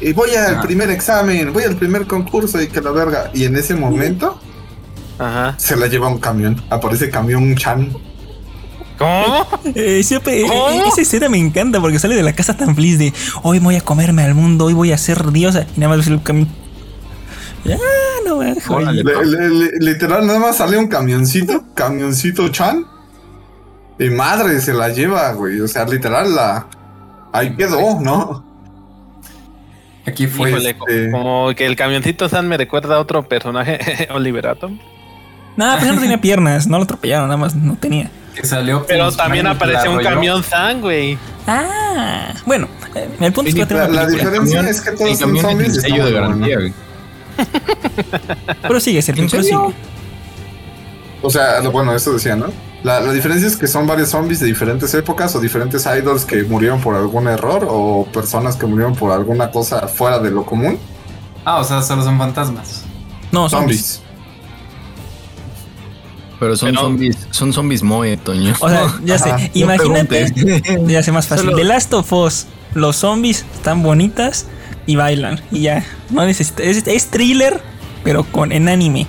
Y 0.00 0.12
voy 0.12 0.30
al 0.34 0.54
Ajá. 0.54 0.62
primer 0.62 0.90
examen, 0.90 1.52
voy 1.52 1.64
al 1.64 1.76
primer 1.76 2.06
concurso 2.06 2.60
y 2.62 2.68
que 2.68 2.80
la 2.80 2.90
verga. 2.92 3.30
Y 3.34 3.44
en 3.44 3.56
ese 3.56 3.74
momento 3.74 4.40
Ajá. 5.18 5.54
se 5.58 5.76
la 5.76 5.86
lleva 5.88 6.08
un 6.08 6.18
camión, 6.18 6.62
aparece 6.70 7.10
camión 7.10 7.54
Chan. 7.56 7.90
¿Cómo? 8.98 9.46
Eh, 9.74 10.02
siempre- 10.02 10.40
eh, 10.40 10.46
¿Cómo? 10.48 10.86
esa 10.86 11.00
escena 11.02 11.28
me 11.28 11.38
encanta 11.38 11.80
porque 11.80 11.98
sale 11.98 12.16
de 12.16 12.22
la 12.22 12.32
casa 12.32 12.56
tan 12.56 12.74
feliz 12.74 12.98
de 12.98 13.12
hoy 13.42 13.58
voy 13.60 13.76
a 13.76 13.80
comerme 13.80 14.22
al 14.24 14.34
mundo, 14.34 14.64
hoy 14.66 14.74
voy 14.74 14.92
a 14.92 14.98
ser 14.98 15.30
diosa. 15.30 15.66
Y 15.76 15.80
nada 15.80 15.96
más 15.96 16.06
el 16.06 16.22
camino. 16.22 16.48
Ya, 17.64 17.76
no, 18.26 18.36
güey, 18.36 18.54
Órale. 18.68 19.02
Le- 19.04 19.24
le- 19.26 19.48
le- 19.50 19.70
literal, 19.80 20.26
nada 20.26 20.38
más 20.38 20.56
sale 20.56 20.78
un 20.78 20.86
camioncito, 20.88 21.64
camioncito 21.74 22.48
Chan. 22.48 22.86
Y 24.00 24.10
madre, 24.10 24.60
se 24.60 24.72
la 24.72 24.88
lleva, 24.90 25.32
güey. 25.32 25.60
O 25.60 25.66
sea, 25.68 25.84
literal, 25.84 26.34
la. 26.34 26.66
Ahí 27.32 27.54
quedó, 27.56 28.00
¿no? 28.00 28.44
Aquí 30.08 30.26
fue. 30.26 30.50
Híjole, 30.50 30.70
este- 30.70 31.10
como 31.10 31.50
que 31.54 31.66
el 31.66 31.76
camioncito 31.76 32.28
San 32.28 32.48
me 32.48 32.56
recuerda 32.56 32.96
a 32.96 33.00
otro 33.00 33.28
personaje, 33.28 33.78
Oliver 34.14 34.46
Atom. 34.48 34.78
No, 35.56 35.76
pues 35.78 35.92
no 35.92 36.00
tenía 36.00 36.20
piernas, 36.20 36.66
no 36.68 36.76
lo 36.78 36.84
atropellaron, 36.84 37.26
nada 37.28 37.36
más 37.38 37.54
no 37.54 37.76
tenía. 37.76 38.10
Que 38.34 38.46
salió 38.46 38.84
Pero 38.86 39.10
también 39.10 39.44
la 39.44 39.52
un 39.52 39.98
camión 40.02 40.44
San, 40.44 40.80
güey. 40.80 41.18
Ah, 41.48 42.32
bueno, 42.46 42.68
eh, 42.94 43.08
el 43.20 43.32
punto 43.32 43.48
es 43.50 43.54
que 43.66 43.74
La, 43.74 43.88
la 43.88 44.06
diferencia 44.06 44.60
es 44.60 44.80
que 44.80 44.90
El 44.90 44.96
todos 44.96 45.18
son 45.18 45.28
camión 45.28 45.44
zombies. 45.44 45.68
es 45.70 45.74
y 45.74 45.78
el 45.78 45.82
sello 45.92 46.04
de 46.04 46.12
garantía, 46.12 46.56
güey. 46.58 46.72
Pero 48.62 48.80
sigue, 48.80 49.02
Sergio, 49.02 49.24
¿En 49.24 49.30
pero 49.30 49.42
sigue. 49.42 49.56
O 51.22 51.30
sea, 51.30 51.60
lo- 51.60 51.72
bueno, 51.72 51.94
eso 51.94 52.12
decía, 52.12 52.36
¿no? 52.36 52.46
La, 52.84 53.00
la 53.00 53.12
diferencia 53.12 53.48
es 53.48 53.56
que 53.56 53.66
son 53.66 53.86
varios 53.86 54.10
zombies 54.10 54.38
de 54.40 54.46
diferentes 54.46 54.94
épocas 54.94 55.34
o 55.34 55.40
diferentes 55.40 55.84
idols 55.86 56.24
que 56.24 56.44
murieron 56.44 56.80
por 56.80 56.94
algún 56.94 57.26
error 57.26 57.66
o 57.68 58.06
personas 58.12 58.54
que 58.56 58.66
murieron 58.66 58.94
por 58.94 59.10
alguna 59.10 59.50
cosa 59.50 59.88
fuera 59.88 60.18
de 60.20 60.30
lo 60.30 60.46
común. 60.46 60.78
Ah, 61.44 61.58
o 61.58 61.64
sea, 61.64 61.82
solo 61.82 62.02
son 62.04 62.18
fantasmas. 62.18 62.82
No, 63.32 63.48
zombies. 63.48 63.80
Zombies. 63.96 64.02
Pero 66.38 66.56
son 66.56 66.68
Pero- 66.70 66.80
zombies, 66.82 67.26
son 67.32 67.52
zombies 67.52 67.82
Moe, 67.82 68.16
Toño. 68.16 68.54
O 68.60 68.68
sea, 68.68 68.86
ya 69.04 69.16
Ajá, 69.16 69.24
sé, 69.38 69.50
no 69.54 69.60
imagínate, 69.60 70.26
preguntes. 70.32 70.86
ya 70.86 71.02
sé 71.02 71.10
más 71.12 71.26
fácil. 71.26 71.52
The 71.56 71.64
Last 71.64 71.92
of 71.94 72.12
Us, 72.12 72.46
los 72.74 72.96
zombies 72.96 73.44
están 73.54 73.82
bonitas 73.82 74.46
y 74.86 74.94
bailan. 74.94 75.40
Y 75.50 75.62
ya, 75.62 75.84
no 76.10 76.24
necesita. 76.24 76.62
Es, 76.62 76.86
es 76.86 77.06
thriller, 77.10 77.60
pero 78.04 78.22
con 78.22 78.52
en 78.52 78.68
anime. 78.68 79.08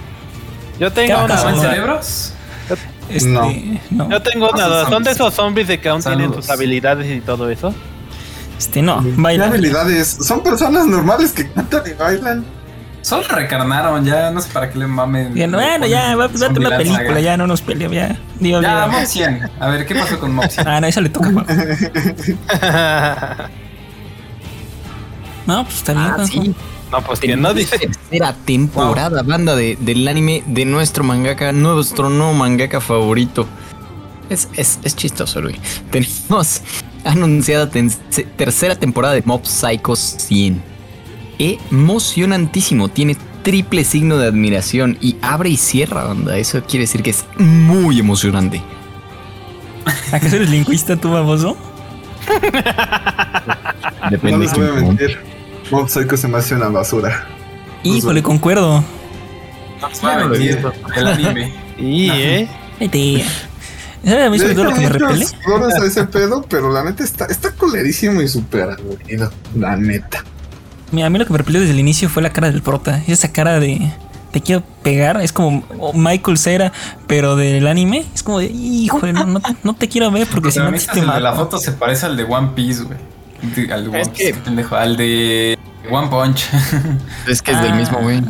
Yo 0.80 0.92
tengo 0.92 1.08
¿Qué 1.08 1.14
una 1.14 1.28
pasa, 1.28 1.44
¿Son 1.44 1.56
duda. 1.58 1.70
cerebros? 1.70 2.34
Este, 3.10 3.30
No. 3.30 3.50
no. 3.92 4.10
Yo 4.10 4.22
tengo 4.22 4.50
una 4.50 4.58
son 4.60 4.70
duda. 4.70 4.90
¿Son 4.90 5.04
de 5.04 5.12
esos 5.12 5.34
zombies 5.34 5.68
de 5.68 5.80
que 5.80 5.90
aún 5.90 6.02
tienen 6.04 6.34
sus 6.34 6.50
habilidades 6.50 7.10
y 7.18 7.22
todo 7.22 7.50
eso? 7.50 7.74
Este, 8.58 8.82
no, 8.82 9.02
¿Qué 9.04 9.14
bailan. 9.16 9.50
habilidades? 9.50 10.08
Son 10.22 10.44
personas 10.44 10.86
normales 10.86 11.32
que 11.32 11.50
cantan 11.50 11.82
y 11.90 11.94
bailan. 11.94 12.46
Solo 13.02 13.24
recarnaron, 13.30 14.04
ya 14.06 14.30
no 14.30 14.42
sé 14.42 14.50
para 14.52 14.70
qué 14.70 14.78
le 14.78 14.86
mamen. 14.86 15.34
Bien, 15.34 15.50
bueno, 15.52 15.88
ya, 15.88 16.16
va, 16.18 16.28
date 16.28 16.60
una 16.60 16.78
película, 16.78 17.20
ya 17.22 17.38
no 17.38 17.48
nos 17.48 17.62
peleamos, 17.62 17.96
ya. 17.96 18.18
Digo, 18.40 18.62
Ya. 18.62 18.88
Mopsian. 18.88 19.50
A 19.60 19.70
ver, 19.70 19.86
¿qué 19.86 19.96
pasó 19.96 20.20
con 20.20 20.34
Mopsian? 20.36 20.68
Ah, 20.68 20.82
no, 20.82 20.88
eso 20.88 21.00
le 21.02 21.10
toca. 21.10 21.30
No, 25.48 25.64
pues 25.64 25.78
está 25.78 25.94
bien. 25.94 26.06
Ah, 26.06 26.26
sí. 26.28 26.54
No, 26.92 27.02
pues 27.02 27.20
que 27.20 27.36
no 27.38 27.54
dice. 27.54 27.78
Tercera 27.78 28.34
temporada, 28.46 29.22
banda 29.24 29.56
de, 29.56 29.78
del 29.80 30.08
anime 30.08 30.44
de 30.48 30.66
nuestro 30.66 31.04
mangaka, 31.04 31.52
nuestro 31.52 32.10
nuevo 32.10 32.34
mangaka 32.34 32.82
favorito. 32.82 33.48
Es, 34.30 34.48
es, 34.56 34.80
es 34.84 34.96
chistoso, 34.96 35.42
güey. 35.42 35.56
Tenemos 35.92 36.62
anunciada 37.04 37.70
ten- 37.70 37.92
tercera 38.38 38.76
temporada 38.76 39.14
de 39.16 39.24
Mob 39.26 39.46
Psycho 39.46 39.96
100. 39.96 40.62
Emocionantísimo, 41.40 42.90
tiene 42.90 43.16
triple 43.44 43.84
signo 43.84 44.18
de 44.18 44.28
admiración 44.28 44.98
y 45.02 45.16
abre 45.22 45.50
y 45.50 45.58
cierra, 45.58 46.04
banda. 46.04 46.38
Eso 46.38 46.62
quiere 46.64 46.84
decir 46.84 47.02
que 47.02 47.12
es 47.12 47.26
muy 47.38 48.00
emocionante. 48.00 48.62
¿Acaso 50.12 50.36
eres 50.36 50.50
lingüista 50.50 50.96
tú, 50.96 51.12
baboso? 51.12 51.56
No 54.02 54.10
Depende 54.12 54.46
les 54.46 54.54
voy 54.54 54.66
a 54.66 54.72
quién- 54.72 54.88
mentir. 54.88 55.20
Mob 55.72 55.90
Psycho 55.90 56.18
se 56.18 56.28
me 56.28 56.38
hace 56.38 56.56
una 56.56 56.68
basura. 56.70 57.28
Híjole, 57.84 58.22
concuerdo. 58.24 58.84
No. 59.82 60.34
El 60.96 61.08
anime. 61.08 61.54
Y, 61.80 62.10
¿eh? 62.10 62.50
Vete. 62.78 63.24
¿Sabes 64.04 64.28
a 64.28 64.30
mí 64.30 64.38
sobre 64.38 64.54
todo 64.54 64.66
lo 64.66 64.74
que 64.74 64.82
me 64.82 64.90
Le 64.90 65.00
repele? 65.00 65.26
a 65.26 65.86
ese 65.86 66.04
pedo, 66.06 66.46
pero 66.50 66.72
la 66.74 66.84
neta 66.84 67.06
está, 67.06 67.24
está 67.26 67.52
culerísimo 67.54 68.22
y 68.22 68.28
súper 68.28 68.72
aburrido. 68.72 69.32
La 69.56 69.78
neta. 69.78 70.26
Mira, 70.92 71.08
a 71.08 71.10
mí 71.10 71.18
lo 71.20 71.26
que 71.26 71.32
me 71.32 71.38
repelió 71.38 71.62
desde 71.62 71.74
el 71.74 71.80
inicio 71.80 72.10
fue 72.10 72.22
la 72.22 72.32
cara 72.32 72.52
del 72.52 72.62
prota. 72.62 73.02
Esa 73.08 73.32
cara 73.32 73.62
de 73.62 73.94
te 74.32 74.42
quiero 74.42 74.62
pegar. 74.84 75.22
Es 75.22 75.32
como 75.32 75.64
Michael 75.94 76.38
Cera, 76.38 76.74
pero 77.08 77.38
del 77.38 77.66
anime. 77.68 78.06
Es 78.14 78.24
como 78.24 78.40
de, 78.40 78.48
híjole, 78.48 79.14
no, 79.14 79.26
no, 79.26 79.40
no 79.64 79.74
te 79.74 79.88
quiero 79.88 80.12
ver 80.12 80.28
porque 80.28 80.52
si 80.52 80.60
no 80.60 80.70
te 80.72 81.00
de 81.02 81.20
la 81.22 81.34
foto 81.34 81.60
se 81.60 81.72
parece 81.72 82.06
al 82.08 82.18
de 82.18 82.24
One 82.26 82.50
Piece, 82.56 82.84
güey. 82.84 82.98
Al 83.72 83.84
de 83.86 83.90
One 83.90 84.02
Es 84.02 84.10
Piece, 84.10 84.24
que- 84.26 84.34
qué 84.34 84.40
pendejo. 84.42 84.76
Al 84.76 84.98
de 84.98 85.58
One 85.92 86.08
Punch. 86.08 86.46
Es 87.28 87.42
que 87.42 87.52
es 87.52 87.62
del 87.62 87.72
Ah. 87.72 87.76
mismo, 87.76 88.00
güey. 88.00 88.22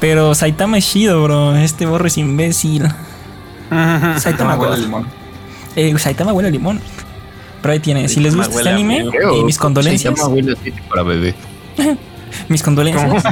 Pero 0.00 0.34
Saitama 0.34 0.78
es 0.78 0.90
chido, 0.90 1.22
bro. 1.22 1.56
Este 1.56 1.86
borro 1.86 2.06
es 2.06 2.16
imbécil. 2.18 2.88
Saitama 4.18 4.56
huele 4.56 4.78
limón. 4.78 5.06
Eh, 5.76 5.96
Saitama 5.98 6.32
huele 6.32 6.48
a 6.48 6.52
limón. 6.52 6.80
Pero 7.62 7.72
ahí 7.72 7.80
tiene. 7.80 8.08
Si 8.08 8.20
les 8.20 8.34
gusta 8.34 8.50
este 8.50 8.56
huele 8.56 8.70
anime, 8.70 8.98
eh, 9.00 9.42
mis 9.44 9.58
condolencias. 9.58 10.14
Will 10.28 10.56
Smith 10.56 10.74
para 10.88 11.02
bebé. 11.02 11.34
Mis 12.48 12.62
condolencias. 12.62 13.24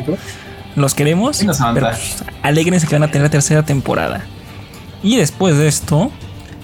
Los 0.77 0.95
queremos. 0.95 1.45
Pero 1.75 1.89
alégrense 2.43 2.87
que 2.87 2.95
van 2.95 3.05
a 3.05 3.09
tener 3.11 3.23
la 3.27 3.31
tercera 3.31 3.63
temporada. 3.65 4.25
Y 5.03 5.17
después 5.17 5.57
de 5.57 5.69
esto, 5.69 6.11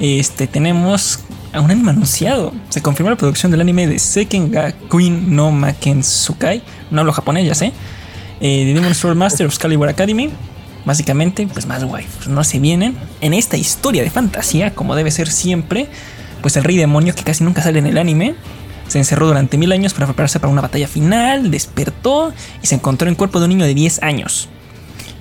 este, 0.00 0.46
tenemos 0.46 1.20
un 1.60 1.70
anime 1.70 1.90
anunciado. 1.90 2.52
Se 2.68 2.82
confirmó 2.82 3.10
la 3.10 3.16
producción 3.16 3.50
del 3.52 3.60
anime 3.60 3.86
de 3.86 3.98
Sekenga 3.98 4.72
Queen 4.90 5.34
no 5.34 5.50
Makensukai. 5.50 6.62
No 6.90 7.00
hablo 7.00 7.12
japonés, 7.12 7.46
ya 7.46 7.54
sé. 7.54 7.72
Eh, 8.40 8.64
de 8.66 8.74
Demon 8.74 8.94
Sword 8.94 9.16
Master 9.16 9.46
of 9.46 9.52
Excalibur 9.52 9.88
Academy. 9.88 10.30
Básicamente, 10.84 11.46
pues 11.50 11.66
más 11.66 11.82
waifus, 11.84 12.28
¿no? 12.28 12.44
Se 12.44 12.58
vienen 12.58 12.94
en 13.22 13.32
esta 13.32 13.56
historia 13.56 14.02
de 14.02 14.10
fantasía, 14.10 14.74
como 14.74 14.94
debe 14.94 15.10
ser 15.10 15.28
siempre. 15.30 15.88
Pues 16.42 16.56
el 16.56 16.64
rey 16.64 16.76
demonio, 16.76 17.14
que 17.14 17.22
casi 17.22 17.42
nunca 17.42 17.62
sale 17.62 17.78
en 17.78 17.86
el 17.86 17.96
anime, 17.96 18.34
se 18.86 18.98
encerró 18.98 19.26
durante 19.26 19.56
mil 19.56 19.72
años 19.72 19.94
para 19.94 20.06
prepararse 20.06 20.40
para 20.40 20.52
una 20.52 20.60
batalla 20.60 20.86
final, 20.86 21.50
despertó 21.50 22.34
y 22.62 22.66
se 22.66 22.74
encontró 22.74 23.08
en 23.08 23.12
el 23.12 23.16
cuerpo 23.16 23.38
de 23.38 23.46
un 23.46 23.50
niño 23.50 23.64
de 23.64 23.72
10 23.72 24.02
años. 24.02 24.50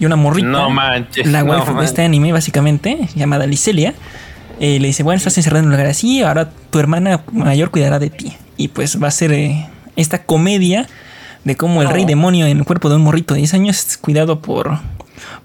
Y 0.02 0.06
una 0.06 0.18
morrita, 0.18 0.50
No 0.50 0.70
manches. 0.70 1.28
la 1.28 1.44
no 1.44 1.52
waifu 1.52 1.80
de 1.80 1.86
este 1.86 2.02
anime, 2.04 2.34
básicamente, 2.34 3.08
llamada 3.16 3.46
Licelia, 3.48 3.94
eh, 4.60 4.80
le 4.80 4.88
dice, 4.88 5.04
bueno, 5.04 5.18
estás 5.18 5.38
encerrado 5.38 5.60
en 5.62 5.66
un 5.66 5.72
lugar 5.72 5.88
así, 5.88 6.22
ahora 6.22 6.50
tu 6.70 6.80
hermana 6.80 7.24
mayor 7.32 7.70
cuidará 7.72 8.00
de 8.00 8.10
ti. 8.10 8.34
Y 8.58 8.70
pues 8.70 9.02
va 9.02 9.08
a 9.08 9.12
ser 9.12 9.32
eh, 9.32 9.68
esta 9.96 10.24
comedia 10.24 10.88
de 11.44 11.56
cómo 11.58 11.82
el 11.82 11.90
rey 11.90 12.06
demonio 12.06 12.46
en 12.48 12.58
el 12.60 12.64
cuerpo 12.66 12.90
de 12.90 12.96
un 12.96 13.02
morrito 13.02 13.34
de 13.34 13.40
10 13.40 13.54
años 13.56 13.86
es 13.88 13.98
cuidado 13.98 14.42
por, 14.42 14.80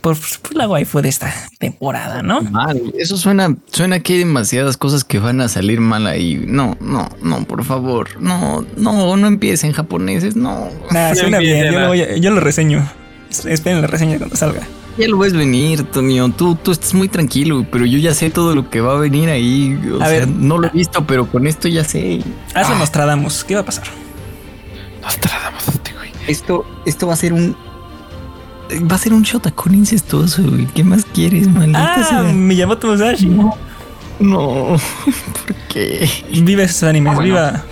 por, 0.01 0.17
por 0.43 0.55
la 0.55 0.69
waifu 0.69 1.01
de 1.01 1.09
esta 1.09 1.35
temporada, 1.59 2.23
¿no? 2.23 2.41
Mal. 2.43 2.81
Eso 2.97 3.17
suena, 3.17 3.57
suena 3.73 3.99
que 4.01 4.13
hay 4.13 4.19
demasiadas 4.21 4.77
cosas 4.77 5.03
que 5.03 5.19
van 5.19 5.41
a 5.41 5.49
salir 5.49 5.81
mal 5.81 6.07
ahí. 6.07 6.41
No, 6.47 6.77
no, 6.81 7.09
no, 7.23 7.45
por 7.45 7.65
favor. 7.65 8.11
No, 8.21 8.65
no, 8.77 9.17
no 9.17 9.27
empiecen 9.27 9.73
japoneses, 9.73 10.37
no. 10.37 10.69
Nada, 10.93 11.11
No 11.11 11.15
suena 11.17 11.39
bien, 11.39 11.73
yo 11.73 11.81
lo, 11.81 11.89
voy 11.89 12.03
a- 12.03 12.17
yo 12.17 12.31
lo 12.31 12.41
reseño. 12.41 12.89
Es- 13.31 13.45
Esperen 13.47 13.81
la 13.81 13.89
reseña 13.89 14.19
cuando 14.19 14.37
salga. 14.37 14.61
Ya 14.99 15.07
lo 15.09 15.19
ves 15.19 15.33
venir, 15.33 15.85
Tonio. 15.85 16.29
Tú, 16.37 16.57
tú 16.57 16.73
estás 16.73 16.93
muy 16.93 17.09
tranquilo, 17.09 17.65
pero 17.71 17.87
yo 17.87 17.99
ya 17.99 18.13
sé 18.15 18.31
todo 18.31 18.55
lo 18.55 18.69
que 18.69 18.81
va 18.81 18.95
a 18.95 18.99
venir 18.99 19.29
ahí. 19.31 19.79
O 19.93 19.97
A 20.03 20.07
sea, 20.09 20.19
ver. 20.21 20.29
no 20.29 20.59
lo 20.59 20.67
he 20.67 20.71
visto, 20.71 21.07
pero 21.07 21.27
con 21.31 21.47
esto 21.47 21.69
ya 21.69 21.85
sé. 21.85 22.21
Hazlo 22.55 22.77
Nostradamus, 22.77 23.45
¿qué 23.45 23.55
va 23.55 23.61
a 23.61 23.65
pasar? 23.65 23.85
Nos 25.03 25.17
tratamos 25.19 25.69
este 25.69 25.93
güey. 25.95 26.11
Esto, 26.27 26.65
esto 26.85 27.07
va 27.07 27.13
a 27.13 27.17
ser 27.17 27.33
un. 27.33 27.55
Va 28.91 28.97
a 28.97 28.99
ser 28.99 29.15
un 29.15 29.23
shotacón 29.23 29.75
incestuoso, 29.75 30.43
güey. 30.43 30.67
¿Qué 30.67 30.83
más 30.85 31.05
quieres, 31.07 31.49
maldita 31.49 31.95
Ah, 31.95 32.05
sea? 32.05 32.23
Miyamoto 32.25 32.89
Musashi. 32.89 33.27
No, 33.27 33.55
no. 34.19 34.77
¿Por 35.47 35.55
qué? 35.69 36.11
Viva 36.43 36.65
esos 36.65 36.83
animes, 36.83 37.15
Bueno. 37.15 37.27
viva. 37.35 37.63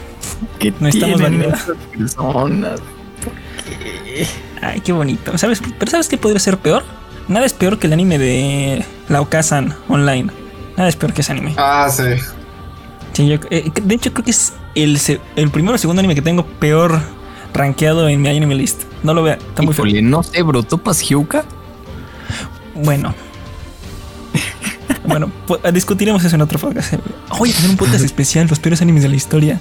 ¿Qué 0.60 0.72
No 0.78 0.88
estamos 0.88 1.16
tienen 1.18 1.40
valiendo. 1.40 1.48
esas 1.56 1.76
personas? 1.98 2.80
Ay, 4.62 4.80
qué 4.80 4.92
bonito. 4.92 5.36
¿Sabes? 5.36 5.60
Pero 5.78 5.90
¿sabes 5.90 6.08
qué 6.08 6.16
podría 6.16 6.40
ser 6.40 6.56
peor? 6.58 6.84
Nada 7.28 7.44
es 7.46 7.52
peor 7.52 7.78
que 7.78 7.86
el 7.86 7.92
anime 7.92 8.18
de 8.18 8.84
la 9.08 9.20
Okasan 9.20 9.74
online. 9.88 10.30
Nada 10.76 10.88
es 10.88 10.96
peor 10.96 11.12
que 11.12 11.22
ese 11.22 11.32
anime. 11.32 11.54
Ah, 11.56 11.88
sí. 11.90 12.02
Sí, 13.12 13.26
yo- 13.28 13.38
eh, 13.50 13.70
de 13.82 13.94
hecho, 13.94 14.12
creo 14.12 14.24
que 14.24 14.30
es 14.30 14.52
el, 14.74 14.98
se- 14.98 15.20
el 15.36 15.50
primero 15.50 15.74
o 15.74 15.78
segundo 15.78 16.00
anime 16.00 16.14
que 16.14 16.22
tengo 16.22 16.44
peor 16.44 17.00
rankeado 17.54 18.08
en 18.08 18.20
mi 18.22 18.28
anime 18.28 18.54
list. 18.54 18.82
No 19.02 19.14
lo 19.14 19.22
vea, 19.22 19.34
está 19.34 19.62
muy 19.62 19.74
feo. 19.74 19.84
No 20.02 20.22
sé, 20.22 20.42
bro. 20.42 20.62
¿Topas 20.62 21.00
Hyuka? 21.00 21.44
Bueno. 22.74 23.14
bueno, 25.06 25.30
pues, 25.46 25.60
discutiremos 25.72 26.22
eso 26.24 26.34
en 26.36 26.42
otro 26.42 26.58
podcast. 26.58 26.94
Oye, 27.38 27.52
hacer 27.52 27.70
un 27.70 27.76
podcast 27.76 28.04
especial, 28.04 28.46
los 28.48 28.58
peores 28.58 28.82
animes 28.82 29.02
de 29.02 29.08
la 29.08 29.16
historia. 29.16 29.58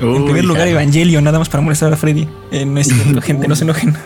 en 0.00 0.24
primer 0.24 0.44
lugar, 0.44 0.68
Evangelio, 0.68 1.20
nada 1.20 1.38
más 1.38 1.48
para 1.48 1.62
molestar 1.62 1.92
a 1.92 1.96
Freddy. 1.96 2.28
Eh, 2.50 2.64
no 2.64 2.78
es 2.80 2.86
cierto, 2.88 3.20
gente, 3.22 3.48
no 3.48 3.56
se 3.56 3.64
enojen. 3.64 3.96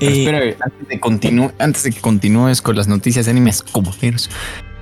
Eh, 0.00 0.20
Espera, 0.24 0.38
antes 0.60 0.88
de, 0.88 1.00
continu- 1.00 1.52
antes 1.58 1.82
de 1.84 1.92
que 1.92 2.00
continúes 2.00 2.60
con 2.62 2.76
las 2.76 2.88
noticias 2.88 3.26
de 3.26 3.30
animes 3.30 3.62
comuneros. 3.62 4.28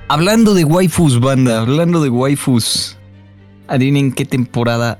Hablando 0.07 0.53
de 0.53 0.63
waifus, 0.65 1.19
banda, 1.19 1.61
hablando 1.61 2.01
de 2.01 2.09
waifus. 2.09 2.97
Adivinen 3.67 4.11
qué 4.11 4.25
temporada 4.25 4.99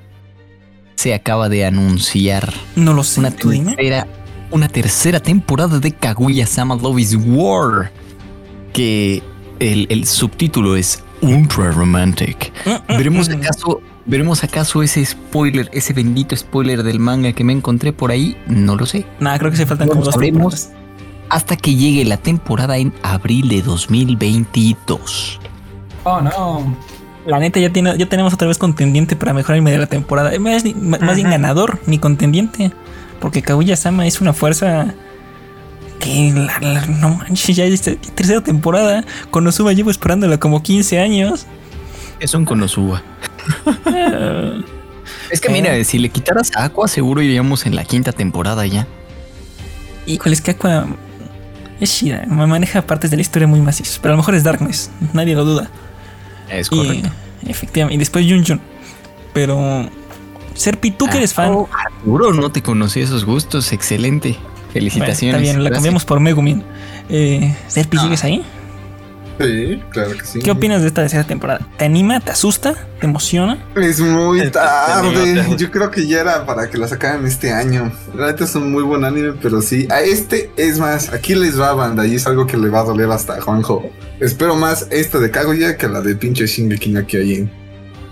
se 0.96 1.14
acaba 1.14 1.48
de 1.48 1.66
anunciar. 1.66 2.52
no 2.76 2.92
lo 2.94 3.02
sé, 3.04 3.20
Una 3.20 3.30
tú 3.30 3.50
dime. 3.50 3.74
tercera, 3.74 4.06
una 4.50 4.68
tercera 4.68 5.20
temporada 5.20 5.78
de 5.80 5.92
Kaguya 5.92 6.46
Sama 6.46 6.74
Love 6.76 6.98
is 7.00 7.16
War. 7.20 7.92
Que 8.72 9.22
el, 9.60 9.86
el 9.90 10.06
subtítulo 10.06 10.76
es 10.76 11.02
Ultra 11.20 11.70
Romantic. 11.72 12.52
¿Veremos 12.88 13.28
acaso, 13.28 13.80
¿Veremos 14.06 14.44
acaso 14.44 14.82
ese 14.82 15.04
spoiler, 15.04 15.70
ese 15.72 15.92
bendito 15.94 16.36
spoiler 16.36 16.82
del 16.82 16.98
manga 17.00 17.32
que 17.32 17.42
me 17.42 17.52
encontré 17.54 17.92
por 17.92 18.10
ahí? 18.10 18.36
No 18.46 18.76
lo 18.76 18.84
sé. 18.84 19.06
Nada, 19.18 19.38
creo 19.38 19.50
que 19.50 19.56
se 19.56 19.64
faltan 19.66 19.88
No 19.88 19.92
como 19.94 20.04
dos 20.04 20.18
temporadas. 20.18 20.72
Hasta 21.30 21.56
que 21.56 21.74
llegue 21.74 22.04
la 22.04 22.18
temporada 22.18 22.76
en 22.76 22.92
abril 23.02 23.48
de 23.48 23.62
2022. 23.62 25.40
Oh, 26.04 26.20
no. 26.20 26.76
La 27.26 27.38
neta, 27.38 27.58
ya, 27.58 27.72
tiene, 27.72 27.96
ya 27.96 28.06
tenemos 28.06 28.34
otra 28.34 28.46
vez 28.46 28.58
contendiente 28.58 29.16
para 29.16 29.32
mejor 29.32 29.52
anime 29.54 29.70
de 29.70 29.78
la 29.78 29.86
temporada. 29.86 30.34
Eh, 30.34 30.38
Más, 30.38 30.62
más 30.76 31.16
bien 31.16 31.30
ganador, 31.30 31.80
ni 31.86 31.98
contendiente. 31.98 32.72
Porque 33.20 33.40
Kaguya-sama 33.40 34.06
es 34.06 34.20
una 34.20 34.34
fuerza 34.34 34.92
que 35.98 36.30
la- 36.34 36.58
la- 36.60 36.86
no 36.86 37.14
manches, 37.16 37.56
ya 37.56 37.64
es 37.64 37.80
te- 37.80 37.96
tercera 37.96 38.42
temporada. 38.42 39.02
Konosuba 39.30 39.72
llevo 39.72 39.90
esperándola 39.90 40.36
como 40.38 40.62
15 40.62 41.00
años. 41.00 41.46
Es 42.20 42.34
un 42.34 42.44
Konosuba. 42.44 43.02
Eh, 43.86 44.62
Es 45.30 45.40
que 45.40 45.48
mira, 45.50 45.82
si 45.84 45.98
le 45.98 46.08
quitaras 46.08 46.50
a 46.56 46.64
Aqua, 46.64 46.88
seguro 46.88 47.20
iríamos 47.22 47.66
en 47.66 47.76
la 47.76 47.84
quinta 47.84 48.12
temporada 48.12 48.64
ya. 48.66 48.86
Híjole, 50.06 50.34
es 50.34 50.40
que 50.40 50.52
Aqua 50.52 50.86
es 51.80 51.92
chida, 51.98 52.24
me 52.26 52.46
maneja 52.46 52.82
partes 52.82 53.10
de 53.10 53.16
la 53.16 53.22
historia 53.22 53.46
muy 53.48 53.60
macizos. 53.60 53.98
Pero 54.00 54.12
a 54.12 54.16
lo 54.16 54.22
mejor 54.22 54.34
es 54.34 54.44
Darkness, 54.44 54.90
nadie 55.12 55.34
lo 55.34 55.44
duda. 55.44 55.68
Es 56.50 56.68
Y, 56.70 56.76
correcto. 56.76 57.08
efectivamente, 57.46 57.94
y 57.94 57.98
después 57.98 58.26
Jun 58.26 58.44
Jun. 58.46 58.60
Pero, 59.32 59.88
Serpi, 60.54 60.90
tú 60.92 61.06
que 61.06 61.16
eres 61.18 61.34
fan. 61.34 61.50
Oh, 61.52 61.68
Arturo, 61.72 62.32
no 62.32 62.50
te 62.52 62.62
conocí 62.62 63.00
esos 63.00 63.24
gustos. 63.24 63.72
Excelente. 63.72 64.30
Bueno, 64.38 64.72
Felicitaciones. 64.72 65.40
está 65.42 65.52
bien, 65.52 65.64
la 65.64 65.70
cambiamos 65.70 66.04
por 66.04 66.20
Megumin. 66.20 66.62
Eh, 67.08 67.54
Serpi. 67.68 67.98
¿sigues 67.98 68.24
ahí? 68.24 68.42
Sí, 69.40 69.82
claro 69.90 70.12
que 70.12 70.24
sí. 70.24 70.38
¿Qué 70.38 70.50
opinas 70.52 70.82
de 70.82 70.88
esta 70.88 71.02
tercera 71.02 71.24
temporada? 71.24 71.66
¿Te 71.76 71.84
anima? 71.86 72.20
¿Te 72.20 72.30
asusta? 72.30 72.74
¿Te 73.00 73.06
emociona? 73.06 73.58
Es 73.74 73.98
muy 74.00 74.48
tarde. 74.50 75.44
Yo 75.56 75.70
creo 75.72 75.90
que 75.90 76.06
ya 76.06 76.20
era 76.20 76.46
para 76.46 76.70
que 76.70 76.78
la 76.78 76.86
sacaran 76.86 77.26
este 77.26 77.52
año. 77.52 77.90
La 78.16 78.26
neta 78.28 78.44
es 78.44 78.54
un 78.54 78.70
muy 78.70 78.84
buen 78.84 79.04
anime, 79.04 79.32
pero 79.42 79.60
sí. 79.60 79.88
A 79.90 80.02
este 80.02 80.52
es 80.56 80.78
más. 80.78 81.12
Aquí 81.12 81.34
les 81.34 81.60
va 81.60 81.74
banda 81.74 82.06
y 82.06 82.14
es 82.14 82.26
algo 82.28 82.46
que 82.46 82.56
le 82.56 82.68
va 82.68 82.80
a 82.80 82.84
doler 82.84 83.10
hasta 83.10 83.34
a 83.34 83.40
Juanjo. 83.40 83.90
Espero 84.20 84.54
más 84.54 84.86
esta 84.92 85.18
de 85.18 85.30
Kaguya 85.30 85.76
que 85.76 85.88
la 85.88 86.00
de 86.00 86.14
pinche 86.14 86.46
Shingeki 86.46 86.90
no 86.90 87.04
Kyojin. 87.04 87.50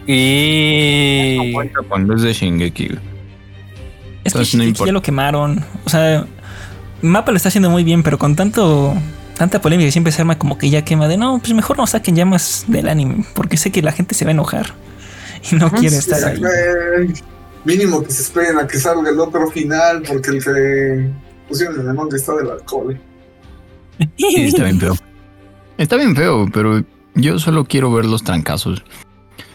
Y. 0.07 1.53
Cuando 1.89 2.15
es 2.17 2.23
de 2.23 2.33
Shingeki. 2.33 2.85
Es 2.85 2.91
que 2.91 2.99
Entonces, 4.25 4.55
no 4.55 4.63
Shingeki 4.65 4.69
importa. 4.71 4.87
ya 4.89 4.93
lo 4.93 5.03
quemaron. 5.03 5.65
O 5.85 5.91
sea, 5.91 6.27
Mapa 7.01 7.31
lo 7.31 7.37
está 7.37 7.49
haciendo 7.49 7.71
muy 7.71 7.85
bien, 7.85 8.03
pero 8.03 8.19
con 8.19 8.35
tanto 8.37 8.95
tanta 9.37 9.61
polémica 9.61 9.87
que 9.89 9.93
siempre 9.93 10.13
se 10.13 10.23
arma 10.23 10.39
como 10.39 10.59
que 10.59 10.71
ya 10.71 10.85
quema 10.85 11.09
de 11.09 11.17
no, 11.17 11.39
pues 11.39 11.53
mejor 11.55 11.79
no 11.79 11.87
saquen 11.87 12.17
ya 12.17 12.25
más 12.25 12.65
del 12.69 12.89
anime, 12.89 13.25
porque 13.35 13.57
sé 13.57 13.71
que 13.71 13.83
la 13.83 13.93
gente 13.93 14.15
se 14.15 14.25
va 14.25 14.31
a 14.31 14.33
enojar 14.33 14.75
y 15.51 15.57
no 15.57 15.71
quiere 15.71 16.01
Sí, 16.01 16.11
estar 16.11 16.25
ahí. 16.25 16.41
Mínimo 17.65 18.03
que 18.03 18.11
se 18.11 18.23
esperen 18.23 18.59
a 18.59 18.67
que 18.67 18.79
salga 18.79 19.09
el 19.09 19.21
otro 19.21 19.49
final, 19.51 20.03
porque 20.03 20.31
el 20.31 20.45
que 20.45 21.11
pusieron 21.49 21.81
en 21.81 21.89
el 21.89 21.95
manga 21.95 22.17
está 22.17 22.35
del 22.35 22.51
alcohol. 22.51 23.01
Sí, 24.17 24.35
está 24.37 24.65
bien 24.65 24.81
feo. 24.81 24.97
Está 25.79 25.97
bien 25.97 26.17
feo, 26.17 26.49
pero 26.53 26.83
yo 27.15 27.39
solo 27.39 27.65
quiero 27.65 27.93
ver 27.93 28.05
los 28.05 28.25
trancazos. 28.25 28.83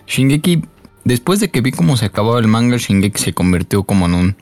Shingeki, 0.07 0.63
después 1.03 1.39
de 1.39 1.49
que 1.49 1.59
vi 1.61 1.71
cómo 1.71 1.97
se 1.97 2.05
acababa 2.05 2.39
el 2.39 2.47
manga, 2.47 2.77
Shingeki 2.77 3.19
se 3.21 3.33
convirtió 3.33 3.83
como 3.83 4.05
en 4.05 4.13
un 4.13 4.37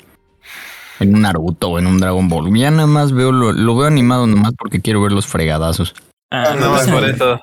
en 1.00 1.16
un 1.16 1.22
Naruto 1.22 1.70
o 1.70 1.80
en 1.80 1.88
un 1.88 2.00
Dragon 2.00 2.28
Ball. 2.28 2.54
Ya 2.58 2.72
nada 2.72 2.88
más 2.88 3.12
veo 3.12 3.32
lo, 3.32 3.52
lo 3.52 3.76
veo 3.76 3.88
animado 3.88 4.28
nomás 4.28 4.54
porque 4.58 4.82
quiero 4.82 5.02
ver 5.02 5.12
los 5.12 5.26
fregadazos. 5.28 5.94
Ah, 6.32 6.56
No, 6.60 6.72
no, 6.72 6.76
es 6.78 6.88
empiezan 6.88 6.94
por 6.94 7.10
eso. 7.10 7.42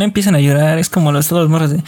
No 0.00 0.04
empiezan 0.04 0.34
a 0.34 0.40
llorar, 0.40 0.78
es 0.78 0.88
como 0.88 1.12
los 1.12 1.28
todos 1.28 1.42
los 1.42 1.50
morros 1.50 1.70
de 1.70 1.82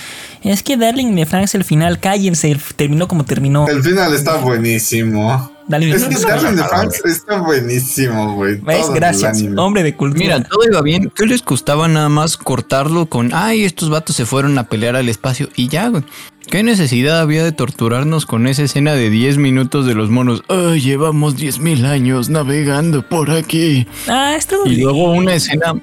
es 0.45 0.63
que 0.63 0.77
Darling 0.77 1.15
de 1.15 1.25
Franks 1.25 1.55
el 1.55 1.65
final, 1.65 1.99
cállense, 1.99 2.57
terminó 2.77 3.09
como 3.09 3.25
terminó. 3.25 3.67
El 3.67 3.83
final 3.83 4.13
está 4.13 4.37
buenísimo. 4.37 5.51
Darling 5.67 5.95
Es 5.95 6.05
que 6.05 6.15
de 6.17 6.21
Darling 6.21 6.57
de 6.57 6.65
Franks 6.65 7.03
está 7.07 7.41
buenísimo, 7.41 8.35
güey. 8.35 8.61
Gracias, 8.95 9.43
hombre 9.57 9.83
de 9.83 9.97
cultura. 9.97 10.25
Mira, 10.25 10.43
todo 10.43 10.61
iba 10.71 10.83
bien. 10.83 11.11
¿Qué 11.15 11.25
les 11.25 11.41
costaba 11.41 11.89
nada 11.89 12.11
más 12.11 12.37
cortarlo 12.37 13.07
con, 13.07 13.33
ay, 13.33 13.65
estos 13.65 13.89
vatos 13.89 14.15
se 14.15 14.27
fueron 14.27 14.59
a 14.59 14.65
pelear 14.65 14.95
al 14.95 15.09
espacio 15.09 15.49
y 15.57 15.69
ya, 15.69 15.89
güey? 15.89 16.05
¿Qué 16.51 16.63
necesidad 16.63 17.21
había 17.21 17.45
de 17.45 17.53
torturarnos 17.53 18.27
con 18.27 18.47
esa 18.47 18.65
escena 18.65 18.93
de 18.93 19.09
10 19.09 19.39
minutos 19.39 19.87
de 19.87 19.95
los 19.95 20.11
monos? 20.11 20.43
Ay, 20.49 20.83
llevamos 20.83 21.37
10.000 21.37 21.87
años 21.87 22.29
navegando 22.29 23.09
por 23.09 23.31
aquí. 23.31 23.87
ah, 24.09 24.35
esto 24.37 24.57
Y 24.67 24.77
luego 24.77 25.13
una 25.13 25.35
escena, 25.35 25.75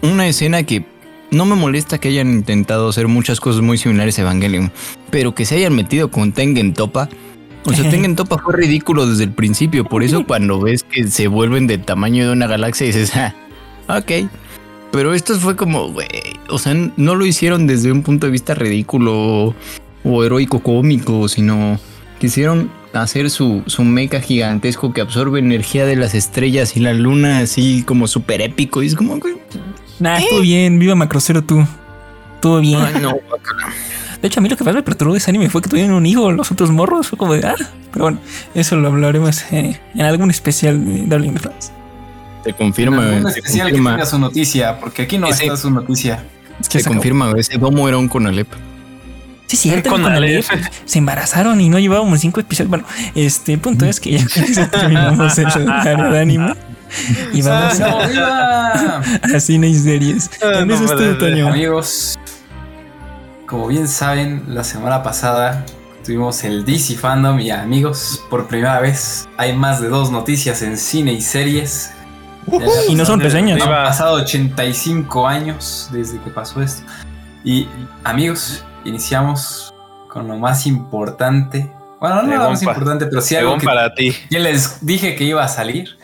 una 0.00 0.26
escena 0.26 0.62
que 0.62 0.95
no 1.30 1.44
me 1.44 1.54
molesta 1.54 1.98
que 1.98 2.08
hayan 2.08 2.30
intentado 2.30 2.88
hacer 2.88 3.08
muchas 3.08 3.40
cosas 3.40 3.62
muy 3.62 3.78
similares 3.78 4.18
a 4.18 4.22
Evangelion, 4.22 4.72
pero 5.10 5.34
que 5.34 5.44
se 5.44 5.56
hayan 5.56 5.74
metido 5.74 6.10
con 6.10 6.32
Tengen 6.32 6.74
Topa. 6.74 7.08
O 7.64 7.72
sea, 7.72 7.88
Tengen 7.90 8.16
Topa 8.16 8.38
fue 8.38 8.54
ridículo 8.54 9.06
desde 9.06 9.24
el 9.24 9.32
principio, 9.32 9.84
por 9.84 10.02
eso 10.02 10.24
cuando 10.26 10.60
ves 10.60 10.82
que 10.84 11.06
se 11.08 11.28
vuelven 11.28 11.66
del 11.66 11.84
tamaño 11.84 12.26
de 12.26 12.32
una 12.32 12.46
galaxia 12.46 12.86
dices, 12.86 13.14
ah, 13.16 13.34
ok. 13.88 14.28
Pero 14.92 15.14
esto 15.14 15.34
fue 15.38 15.56
como, 15.56 15.92
güey, 15.92 16.08
o 16.48 16.58
sea, 16.58 16.74
no 16.96 17.14
lo 17.16 17.26
hicieron 17.26 17.66
desde 17.66 17.92
un 17.92 18.02
punto 18.02 18.26
de 18.26 18.32
vista 18.32 18.54
ridículo 18.54 19.54
o 20.04 20.24
heroico 20.24 20.60
cómico, 20.60 21.28
sino 21.28 21.78
quisieron 22.18 22.70
hacer 22.92 23.30
su, 23.30 23.62
su 23.66 23.84
mecha 23.84 24.20
gigantesco 24.20 24.92
que 24.92 25.00
absorbe 25.00 25.38
energía 25.38 25.86
de 25.86 25.96
las 25.96 26.14
estrellas 26.14 26.76
y 26.76 26.80
la 26.80 26.94
luna 26.94 27.40
así 27.40 27.82
como 27.82 28.08
súper 28.08 28.40
épico. 28.40 28.82
Y 28.82 28.86
es 28.86 28.94
como, 28.94 29.18
Nah, 29.98 30.18
estuvo 30.18 30.40
bien, 30.40 30.78
viva 30.78 30.94
Macrocero 30.94 31.42
tú. 31.42 31.66
Estuvo 32.34 32.60
bien. 32.60 32.80
ay, 32.80 33.00
no, 33.00 33.14
De 34.20 34.28
hecho, 34.28 34.40
a 34.40 34.42
mí 34.42 34.48
lo 34.48 34.56
que 34.56 34.64
más 34.64 34.74
me 34.74 34.82
perturbó 34.82 35.12
de 35.12 35.18
ese 35.18 35.30
anime 35.30 35.48
fue 35.48 35.62
que 35.62 35.68
tuvieron 35.68 35.92
un 35.94 36.04
hijo, 36.06 36.30
los 36.32 36.50
otros 36.52 36.70
morros. 36.70 37.08
Fue 37.08 37.18
como 37.18 37.34
de, 37.34 37.46
ah, 37.46 37.54
pero 37.92 38.04
bueno, 38.06 38.18
eso 38.54 38.76
lo 38.76 38.88
hablaremos 38.88 39.42
eh, 39.52 39.80
en 39.94 40.00
algún 40.02 40.30
especial 40.30 40.84
de 40.84 41.06
Darling 41.06 41.28
in 41.28 41.34
the 41.34 41.40
Franxx. 41.40 41.70
te 42.44 42.52
confirma, 42.52 43.00
Un 43.00 43.22
te 43.24 43.28
especial 43.30 43.66
que 43.68 43.72
confirma, 43.72 43.90
tenga 43.92 44.06
su 44.06 44.18
noticia, 44.18 44.78
porque 44.78 45.02
aquí 45.02 45.18
no 45.18 45.28
Ese- 45.28 45.44
está 45.44 45.56
su 45.56 45.70
noticia. 45.70 46.24
Es 46.60 46.68
que 46.68 46.78
te 46.78 46.84
se 46.84 46.88
confirma, 46.90 47.32
ese 47.36 47.58
domo 47.58 47.88
era 47.88 47.98
un 47.98 48.08
Conalep. 48.08 48.48
Sí, 49.48 49.56
cierto, 49.56 49.90
Con. 49.90 50.04
Aleph 50.04 50.48
se 50.86 50.98
embarazaron 50.98 51.60
y 51.60 51.68
no 51.68 51.78
llevábamos 51.78 52.18
cinco 52.20 52.40
episodios. 52.40 52.68
Bueno, 52.68 52.84
este 53.14 53.52
el 53.52 53.60
punto 53.60 53.86
es 53.86 54.00
que 54.00 54.18
ya 54.18 54.70
terminamos 54.70 55.38
el 55.38 55.46
área 55.70 56.10
de 56.10 56.18
anime 56.20 56.54
y 57.32 57.42
vamos 57.42 57.78
¡Vamos, 57.78 58.04
a, 58.04 58.06
viva! 58.08 59.02
a 59.36 59.40
cine 59.40 59.68
y 59.68 59.74
series. 59.74 60.30
Ah, 60.42 60.64
no 60.64 60.74
eso 60.74 60.84
es 60.84 60.92
puede 60.92 61.14
todo, 61.14 61.20
ser. 61.20 61.30
Toño. 61.30 61.48
Amigos, 61.48 62.18
como 63.46 63.68
bien 63.68 63.86
saben, 63.88 64.42
la 64.48 64.64
semana 64.64 65.02
pasada 65.02 65.64
tuvimos 66.04 66.44
el 66.44 66.64
DC 66.64 66.94
Fandom 66.96 67.38
y 67.40 67.50
amigos, 67.50 68.24
por 68.30 68.46
primera 68.46 68.80
vez 68.80 69.28
hay 69.36 69.54
más 69.54 69.80
de 69.80 69.88
dos 69.88 70.10
noticias 70.10 70.62
en 70.62 70.78
cine 70.78 71.12
y 71.12 71.20
series. 71.20 71.92
Y 72.88 72.94
no 72.94 73.04
son 73.04 73.20
reseñas. 73.20 73.60
Han 73.60 73.68
pasado 73.68 74.14
85 74.16 75.26
años 75.26 75.88
desde 75.92 76.20
que 76.20 76.30
pasó 76.30 76.62
esto. 76.62 76.86
Y 77.44 77.68
amigos, 78.04 78.64
iniciamos 78.84 79.74
con 80.08 80.28
lo 80.28 80.36
más 80.36 80.66
importante. 80.66 81.70
Bueno, 82.00 82.22
no 82.22 82.36
lo 82.36 82.50
más 82.50 82.62
importante, 82.62 83.06
pero 83.06 83.20
sí 83.20 83.34
algo 83.34 83.58
que 83.58 83.64
para 83.64 83.92
ti. 83.94 84.14
ya 84.30 84.38
les 84.38 84.84
dije 84.84 85.16
que 85.16 85.24
iba 85.24 85.44
a 85.44 85.48
salir. 85.48 85.98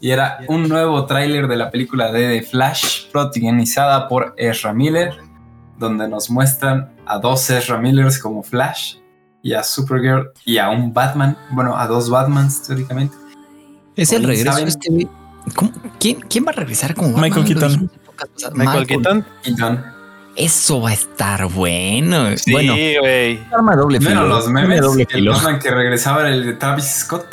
Y 0.00 0.10
era 0.10 0.38
un 0.48 0.68
nuevo 0.68 1.04
tráiler 1.04 1.46
de 1.46 1.56
la 1.56 1.70
película 1.70 2.10
de 2.10 2.40
The 2.40 2.46
Flash, 2.46 3.10
protagonizada 3.10 4.08
por 4.08 4.34
Ezra 4.38 4.72
Miller, 4.72 5.18
donde 5.78 6.08
nos 6.08 6.30
muestran 6.30 6.90
a 7.06 7.18
dos 7.18 7.48
Ezra 7.50 7.78
Millers 7.78 8.18
como 8.18 8.42
Flash, 8.42 8.96
y 9.42 9.52
a 9.52 9.62
Supergirl, 9.62 10.30
y 10.44 10.58
a 10.58 10.70
un 10.70 10.92
Batman, 10.92 11.36
bueno, 11.50 11.76
a 11.76 11.86
dos 11.86 12.08
Batmans 12.08 12.62
teóricamente. 12.62 13.16
Es 13.96 14.12
el 14.12 14.24
regreso 14.24 14.52
¿saben? 14.52 14.68
este 14.68 14.90
güey. 14.90 15.08
¿cómo? 15.54 15.72
¿Quién, 15.98 16.20
¿Quién 16.20 16.46
va 16.46 16.50
a 16.50 16.54
regresar 16.54 16.94
como 16.94 17.12
Batman? 17.12 17.30
Michael 17.30 17.46
Keaton. 17.46 17.90
Michael 18.54 18.86
Keaton. 18.86 19.26
Keaton. 19.42 19.99
Eso 20.36 20.80
va 20.80 20.90
a 20.90 20.92
estar 20.92 21.46
bueno. 21.48 22.36
Sí, 22.36 22.52
Bueno, 22.52 22.72
güey. 22.74 23.40
arma 23.52 23.74
doble 23.76 23.98
los 24.00 24.48
memes, 24.48 24.80
doble 24.80 25.02
el 25.02 25.08
filo. 25.08 25.32
Batman 25.32 25.58
que 25.58 25.70
regresaba 25.70 26.28
el 26.28 26.46
de 26.46 26.52
Travis 26.54 26.86
Scott. 27.00 27.26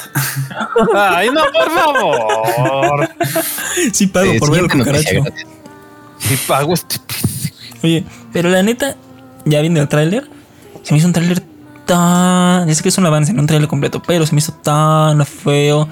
Ay, 0.96 1.30
no, 1.30 1.42
por 1.54 1.72
favor. 1.72 3.10
Sí 3.94 4.08
pago 4.08 4.32
Eh, 4.34 4.40
por 4.40 4.52
ver 4.52 4.62
el 4.64 4.70
cucaracho. 4.72 5.24
Si 6.20 6.36
pago 6.48 6.74
este. 6.74 6.98
Oye, 7.84 8.04
pero 8.34 8.50
la 8.50 8.64
neta, 8.64 8.96
ya 9.46 9.62
viendo 9.62 9.80
el 9.80 9.88
tráiler, 9.88 10.28
se 10.82 10.94
me 10.94 10.98
hizo 10.98 11.08
un 11.08 11.14
tráiler 11.14 11.42
tan... 11.86 12.68
Ya 12.68 12.74
sé 12.76 12.82
que 12.84 12.90
es 12.90 12.98
un 12.98 13.06
avance, 13.06 13.32
no 13.32 13.42
un 13.42 13.48
tráiler 13.48 13.70
completo, 13.70 14.02
pero 14.06 14.26
se 14.26 14.34
me 14.34 14.40
hizo 14.40 14.52
tan 14.54 15.24
feo, 15.26 15.88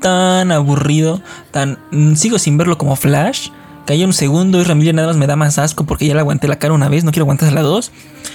tan 0.00 0.50
aburrido, 0.50 1.20
tan... 1.50 1.78
Sigo 2.16 2.38
sin 2.38 2.56
verlo 2.56 2.78
como 2.78 2.96
Flash, 2.96 3.50
que 3.86 3.92
haya 3.94 4.06
un 4.06 4.12
segundo 4.12 4.60
y 4.60 4.64
Ramírez 4.64 4.94
nada 4.94 5.08
más 5.08 5.16
me 5.16 5.26
da 5.26 5.36
más 5.36 5.58
asco 5.58 5.84
porque 5.84 6.06
ya 6.06 6.14
le 6.14 6.20
aguanté 6.20 6.48
la 6.48 6.58
cara 6.58 6.74
una 6.74 6.88
vez, 6.88 7.04
no 7.04 7.10
quiero 7.12 7.24
aguantar 7.24 7.52
la 7.52 7.62
dos. 7.62 7.90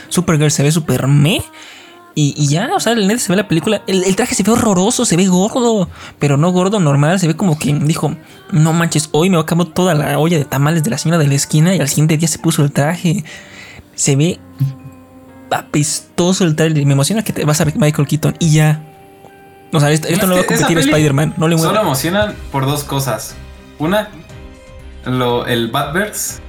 Supergirl 0.10 0.52
se 0.52 0.64
ve 0.64 0.72
super 0.72 1.08
me. 1.08 1.42
Y, 2.18 2.34
y 2.38 2.48
ya, 2.48 2.70
o 2.74 2.80
sea, 2.80 2.94
el 2.94 3.08
neta 3.08 3.20
se 3.20 3.30
ve 3.32 3.36
la 3.36 3.48
película. 3.50 3.82
El, 3.88 4.04
el 4.06 4.16
traje 4.16 4.36
se 4.36 4.44
ve 4.44 4.52
horroroso, 4.52 5.04
se 5.04 5.18
ve 5.18 5.28
gordo, 5.28 5.90
pero 6.18 6.38
no 6.38 6.50
gordo 6.52 6.80
normal. 6.80 7.20
Se 7.20 7.28
ve 7.28 7.36
como 7.36 7.60
que 7.60 7.74
dijo: 7.74 8.16
No 8.52 8.72
manches, 8.72 9.10
hoy 9.12 9.30
me 9.30 9.38
acabó 9.38 9.68
toda 9.68 9.94
la 9.96 10.18
olla 10.18 10.38
de 10.38 10.46
tamales 10.46 10.84
de 10.84 10.92
la 10.92 10.98
señora 10.98 11.18
de 11.20 11.28
la 11.28 11.36
esquina 11.36 11.76
y 11.76 11.80
al 11.82 11.90
siguiente 11.90 12.16
día 12.18 12.30
se 12.30 12.40
puso 12.40 12.64
el 12.64 12.72
traje. 12.72 13.26
Se 13.96 14.16
ve 14.16 14.40
apestoso 15.52 16.44
el 16.44 16.56
trailer. 16.56 16.84
y 16.84 16.86
Me 16.86 16.94
emociona 16.94 17.24
que 17.24 17.34
te 17.34 17.46
vas 17.46 17.60
a 17.62 17.66
ver 17.66 17.76
Michael 17.78 18.08
Keaton 18.08 18.36
y 18.40 18.52
ya. 18.52 18.82
O 19.74 19.80
sea, 19.80 19.92
esto, 19.92 20.08
esto 20.08 20.26
no 20.28 20.36
va 20.36 20.42
a 20.42 20.46
competir 20.46 20.78
a 20.78 20.82
Spider-Man, 20.82 21.34
no 21.38 21.48
le 21.50 21.58
Solo 21.58 21.70
mueva. 21.72 21.86
emocionan 21.86 22.34
por 22.52 22.66
dos 22.66 22.84
cosas. 22.86 23.36
Una, 23.78 24.10
lo, 25.06 25.46
el 25.46 25.70
Batverse. 25.70 26.42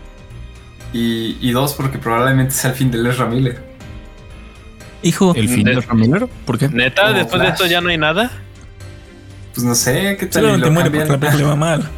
Y, 0.93 1.37
y 1.41 1.51
dos, 1.53 1.75
porque 1.75 1.99
probablemente 1.99 2.53
sea 2.55 2.71
el 2.71 2.77
fin 2.77 2.91
de 2.91 3.09
Ezra 3.09 3.27
Miller. 3.27 3.67
Hijo, 5.03 5.35
¿El 5.37 5.49
fin 5.49 5.65
de 5.65 5.81
Ramírez? 5.81 6.29
¿Por 6.45 6.59
qué? 6.59 6.69
Neta, 6.69 7.03
Como 7.03 7.15
después 7.15 7.43
de 7.43 7.49
esto 7.49 7.67
ya 7.67 7.81
no 7.81 7.91
hay 7.91 7.99
nada. 7.99 8.31
Pues 9.55 9.65
no 9.65 9.75
sé 9.75 10.17
qué 10.19 10.27
tal. 10.27 10.43
seguramente 10.43 10.67
lo 10.67 10.73
muere 10.73 10.91
porque 10.91 11.09
la 11.09 11.19
película 11.19 11.37
le 11.37 11.45
va 11.45 11.57
mal. 11.57 11.89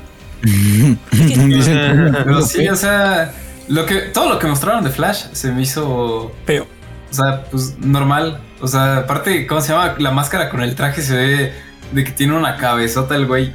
Dicen, 0.42 2.16
Pero 2.24 2.42
sí, 2.42 2.68
o 2.68 2.76
sea, 2.76 3.32
lo 3.68 3.86
que, 3.86 3.96
todo 4.12 4.28
lo 4.28 4.38
que 4.38 4.46
mostraron 4.46 4.84
de 4.84 4.90
Flash 4.90 5.24
se 5.32 5.50
me 5.52 5.62
hizo, 5.62 6.32
Feo. 6.44 6.66
o 7.10 7.14
sea, 7.14 7.44
pues 7.50 7.78
normal. 7.78 8.40
O 8.60 8.68
sea, 8.68 8.98
aparte, 8.98 9.46
¿cómo 9.46 9.60
se 9.60 9.72
llama? 9.72 9.94
La 9.98 10.10
máscara 10.10 10.50
con 10.50 10.62
el 10.62 10.74
traje 10.74 11.00
se 11.02 11.16
ve 11.16 11.52
de 11.92 12.04
que 12.04 12.10
tiene 12.12 12.34
una 12.36 12.56
cabezota 12.56 13.16
el 13.16 13.26
güey. 13.26 13.52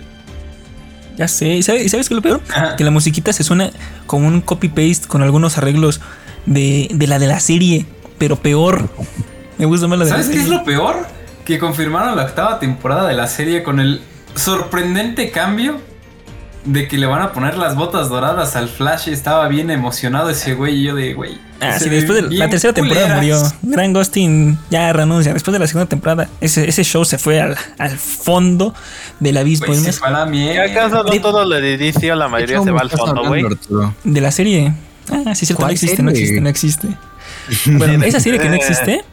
Ya 1.17 1.27
sé. 1.27 1.47
¿Y 1.55 1.63
sabes, 1.63 1.91
sabes 1.91 2.07
qué 2.09 2.13
es 2.13 2.17
lo 2.17 2.21
peor? 2.21 2.41
Ajá. 2.49 2.75
Que 2.75 2.83
la 2.83 2.91
musiquita 2.91 3.31
se 3.33 3.43
suena 3.43 3.71
como 4.07 4.27
un 4.27 4.41
copy-paste 4.41 5.07
con 5.07 5.21
algunos 5.21 5.57
arreglos 5.57 6.01
de, 6.45 6.87
de 6.93 7.07
la 7.07 7.19
de 7.19 7.27
la 7.27 7.39
serie, 7.39 7.85
pero 8.17 8.35
peor. 8.37 8.89
Me 9.57 9.65
gusta 9.65 9.87
más 9.87 9.99
la 9.99 10.05
de 10.05 10.11
la 10.11 10.17
¿Sabes 10.17 10.31
qué 10.31 10.37
es 10.39 10.43
serie. 10.45 10.57
lo 10.59 10.63
peor? 10.65 11.07
Que 11.45 11.59
confirmaron 11.59 12.15
la 12.15 12.23
octava 12.23 12.59
temporada 12.59 13.07
de 13.07 13.13
la 13.13 13.27
serie 13.27 13.63
con 13.63 13.79
el 13.79 14.01
sorprendente 14.35 15.29
cambio 15.31 15.79
de 16.65 16.87
que 16.87 16.97
le 16.97 17.05
van 17.05 17.21
a 17.21 17.31
poner 17.33 17.57
las 17.57 17.75
botas 17.75 18.09
doradas 18.09 18.55
al 18.55 18.69
Flash. 18.69 19.09
Estaba 19.09 19.47
bien 19.47 19.69
emocionado 19.71 20.29
ese 20.29 20.53
güey 20.53 20.75
y 20.79 20.83
yo 20.83 20.95
de 20.95 21.13
güey. 21.13 21.37
Ah, 21.61 21.79
sí, 21.79 21.89
después 21.89 22.21
de 22.29 22.35
la 22.35 22.49
tercera 22.49 22.73
temporada 22.73 23.15
culeras. 23.19 23.55
murió. 23.61 23.75
Gran 23.75 23.93
Ghosting 23.93 24.57
ya 24.69 24.91
renuncia. 24.91 25.33
Después 25.33 25.53
de 25.53 25.59
la 25.59 25.67
segunda 25.67 25.87
temporada, 25.87 26.27
ese, 26.41 26.67
ese 26.67 26.83
show 26.83 27.05
se 27.05 27.17
fue 27.17 27.39
al, 27.41 27.55
al 27.77 27.97
fondo 27.97 28.73
del 29.19 29.37
abismo. 29.37 29.67
Güey, 29.67 29.77
Es 29.79 29.83
se 29.83 29.89
más, 29.91 29.99
fue 29.99 30.07
a 30.09 30.11
la 30.11 30.27
¿Y 30.27 30.29
mierda. 30.31 30.63
acaso 30.71 31.03
no 31.03 31.11
de- 31.11 31.19
todo 31.19 31.45
lo 31.45 31.55
de 31.61 31.77
DC 31.77 32.11
o 32.11 32.15
la 32.15 32.27
mayoría 32.27 32.61
se 32.61 32.71
va 32.71 32.81
al 32.81 32.89
fondo, 32.89 33.23
güey? 33.27 33.43
de 34.03 34.21
la 34.21 34.31
serie. 34.31 34.73
Ah, 35.09 35.35
sí, 35.35 35.45
cierto, 35.45 35.61
no 35.61 35.65
¿Cuál 35.67 35.71
existe, 35.73 36.01
no 36.03 36.11
existe, 36.11 36.41
no 36.41 36.49
existe. 36.49 36.87
Bueno, 37.65 38.03
esa 38.05 38.19
serie 38.19 38.39
que 38.39 38.47
no 38.49 38.55
existe, 38.55 39.03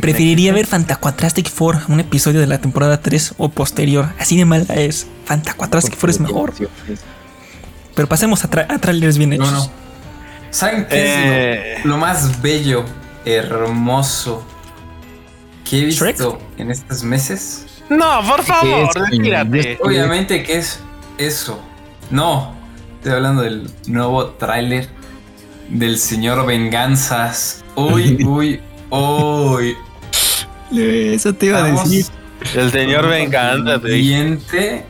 preferiría 0.00 0.52
ver 0.52 0.66
Fantacuatrastic 0.66 1.48
Four, 1.50 1.78
un 1.88 2.00
episodio 2.00 2.40
de 2.40 2.46
la 2.46 2.58
temporada 2.58 3.00
3 3.00 3.34
o 3.38 3.48
posterior. 3.48 4.08
Así 4.18 4.36
de 4.36 4.44
mala 4.44 4.74
es. 4.74 5.06
Fantacuatrastic 5.24 5.96
Four 5.96 6.10
es 6.10 6.20
mejor. 6.20 6.52
Pero 7.94 8.08
pasemos 8.08 8.44
a, 8.44 8.50
tra- 8.50 8.66
a 8.68 8.78
trailers 8.78 9.18
bien 9.18 9.32
hechos. 9.32 9.50
No, 9.52 9.58
no. 9.58 9.70
¿Saben 10.50 10.86
qué 10.88 10.96
Eh. 10.96 11.74
es 11.78 11.84
lo, 11.84 11.92
lo 11.92 11.98
más 11.98 12.40
bello, 12.40 12.84
hermoso 13.24 14.44
que 15.68 15.80
he 15.80 15.84
visto 15.84 16.04
Shrek. 16.04 16.20
en 16.60 16.70
estos 16.70 17.02
meses? 17.02 17.66
No, 17.90 18.22
por 18.26 18.42
favor, 18.42 18.88
retírate. 18.94 19.78
Obviamente 19.82 20.42
que 20.42 20.58
es 20.58 20.80
eso. 21.18 21.60
No, 22.10 22.54
estoy 22.96 23.12
hablando 23.12 23.42
del 23.42 23.70
nuevo 23.86 24.26
tráiler 24.30 24.88
del 25.68 25.98
señor 25.98 26.46
Venganzas. 26.46 27.64
Uy, 27.76 28.24
uy, 28.26 28.60
uy. 28.90 29.76
Eso 30.76 31.32
te 31.34 31.46
iba 31.46 31.58
a 31.58 31.62
decir. 31.64 32.06
El 32.54 32.70
señor 32.70 33.08
Venganza. 33.08 33.80
Siguiente 33.80 34.84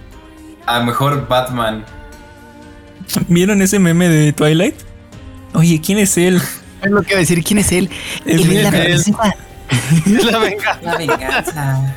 a 0.67 0.81
mejor 0.81 1.27
Batman. 1.29 1.85
¿Vieron 3.29 3.63
ese 3.63 3.79
meme 3.79 4.09
de 4.09 4.33
Twilight? 4.33 4.75
Oye, 5.55 5.81
¿quién 5.81 5.99
es 5.99 6.19
él? 6.19 6.41
Es 6.83 6.91
lo 6.91 7.03
que 7.03 7.11
iba 7.13 7.17
a 7.17 7.21
decir. 7.21 7.43
¿Quién 7.43 7.59
es 7.59 7.73
él? 7.73 7.89
Es 8.27 8.41
Él 8.43 8.53
es 8.57 8.63
la 8.65 8.71
princesa. 8.71 9.35
Es 10.07 10.25
la 10.25 10.39
venganza. 10.39 10.81
La 10.83 10.97
venganza. 10.97 11.95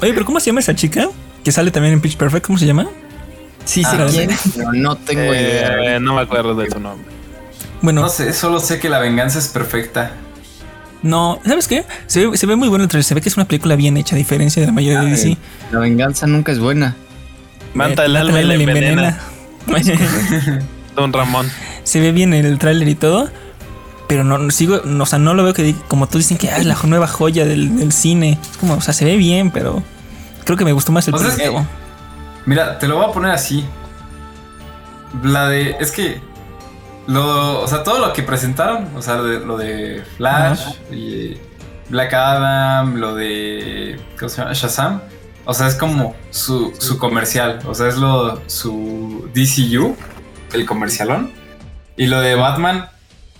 Oye, 0.00 0.12
pero 0.12 0.24
¿cómo 0.24 0.40
se 0.40 0.46
llama 0.46 0.60
esa 0.60 0.74
chica? 0.74 1.08
Que 1.44 1.52
sale 1.52 1.70
también 1.70 1.94
en 1.94 2.00
Pitch 2.00 2.16
Perfect, 2.16 2.46
¿cómo 2.46 2.58
se 2.58 2.66
llama? 2.66 2.86
Sí 3.64 3.82
sé 3.84 3.90
Ah, 3.92 4.06
quién, 4.10 4.30
pero 4.54 4.72
no 4.72 4.96
tengo 4.96 5.24
idea. 5.34 5.96
Eh, 5.96 6.00
no 6.00 6.14
me 6.14 6.22
acuerdo 6.22 6.54
de 6.54 6.70
su 6.70 6.78
nombre. 6.80 7.06
Bueno, 7.82 8.02
No 8.02 8.08
sé, 8.08 8.32
solo 8.32 8.60
sé 8.60 8.78
que 8.78 8.88
la 8.88 8.98
venganza 8.98 9.38
es 9.38 9.48
perfecta. 9.48 10.12
No, 11.02 11.40
¿sabes 11.44 11.68
qué? 11.68 11.84
Se 12.06 12.26
ve, 12.26 12.36
se 12.36 12.46
ve 12.46 12.56
muy 12.56 12.68
bueno 12.68 12.84
el 12.84 12.88
trailer, 12.88 13.04
se 13.04 13.14
ve 13.14 13.20
que 13.20 13.28
es 13.28 13.36
una 13.36 13.46
película 13.46 13.76
bien 13.76 13.96
hecha, 13.96 14.14
a 14.14 14.18
diferencia 14.18 14.60
de 14.60 14.66
la 14.66 14.72
mayoría 14.72 15.00
de 15.00 15.10
DC. 15.10 15.36
La 15.72 15.78
venganza 15.78 16.26
nunca 16.26 16.52
es 16.52 16.58
buena. 16.58 16.96
Manta 17.74 18.04
el 18.04 18.16
alma 18.16 18.40
y 18.40 18.44
le 18.44 18.54
envenena. 18.54 19.18
Don 20.96 21.12
Ramón. 21.12 21.50
se 21.84 22.00
ve 22.00 22.12
bien 22.12 22.32
el 22.32 22.58
tráiler 22.58 22.88
y 22.88 22.94
todo, 22.94 23.28
pero 24.08 24.24
no, 24.24 24.38
no 24.38 24.50
sigo, 24.50 24.80
no, 24.84 25.02
o 25.04 25.06
sea, 25.06 25.18
no 25.18 25.34
lo 25.34 25.44
veo 25.44 25.52
que 25.52 25.74
como 25.88 26.08
tú 26.08 26.18
dicen 26.18 26.38
que 26.38 26.48
ah, 26.48 26.56
es 26.56 26.64
la 26.64 26.76
nueva 26.84 27.06
joya 27.06 27.44
del, 27.44 27.76
del 27.76 27.92
cine. 27.92 28.38
Es 28.50 28.56
como, 28.56 28.74
o 28.74 28.80
sea, 28.80 28.94
se 28.94 29.04
ve 29.04 29.16
bien, 29.16 29.50
pero 29.50 29.82
creo 30.44 30.56
que 30.56 30.64
me 30.64 30.72
gustó 30.72 30.92
más 30.92 31.06
el 31.08 31.14
primero. 31.14 31.66
Mira, 32.46 32.78
te 32.78 32.86
lo 32.86 32.96
voy 32.96 33.06
a 33.06 33.12
poner 33.12 33.32
así. 33.32 33.64
La 35.22 35.48
de. 35.48 35.76
Es 35.80 35.90
que. 35.90 36.20
Lo, 37.06 37.60
o 37.62 37.68
sea, 37.68 37.82
todo 37.84 38.04
lo 38.04 38.12
que 38.12 38.22
presentaron, 38.22 38.88
o 38.96 39.02
sea, 39.02 39.22
de- 39.22 39.40
lo 39.40 39.56
de 39.56 40.02
Flash 40.16 40.74
y 40.92 41.36
Black 41.88 42.12
Adam, 42.14 42.96
lo 42.96 43.14
de. 43.14 44.00
¿Cómo 44.18 44.28
se 44.28 44.38
llama? 44.42 44.52
Shazam. 44.52 45.00
O 45.44 45.54
sea, 45.54 45.68
es 45.68 45.76
como 45.76 46.16
su, 46.30 46.74
su 46.78 46.98
comercial. 46.98 47.60
O 47.66 47.74
sea, 47.74 47.88
es 47.88 47.96
lo. 47.96 48.40
su 48.48 49.28
DCU, 49.32 49.96
el 50.52 50.66
comercialón. 50.66 51.30
Y 51.96 52.06
lo 52.06 52.20
de 52.20 52.34
Batman 52.34 52.88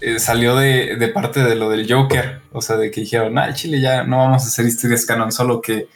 eh, 0.00 0.20
salió 0.20 0.54
de, 0.54 0.94
de 0.96 1.08
parte 1.08 1.42
de 1.42 1.56
lo 1.56 1.68
del 1.68 1.92
Joker. 1.92 2.40
O 2.52 2.62
sea, 2.62 2.76
de 2.76 2.90
que 2.92 3.00
dijeron, 3.00 3.36
ah, 3.38 3.52
Chile 3.52 3.80
ya 3.80 4.04
no 4.04 4.18
vamos 4.18 4.44
a 4.44 4.46
hacer 4.46 4.64
historias 4.64 5.04
canon, 5.04 5.32
solo 5.32 5.60
que, 5.60 5.88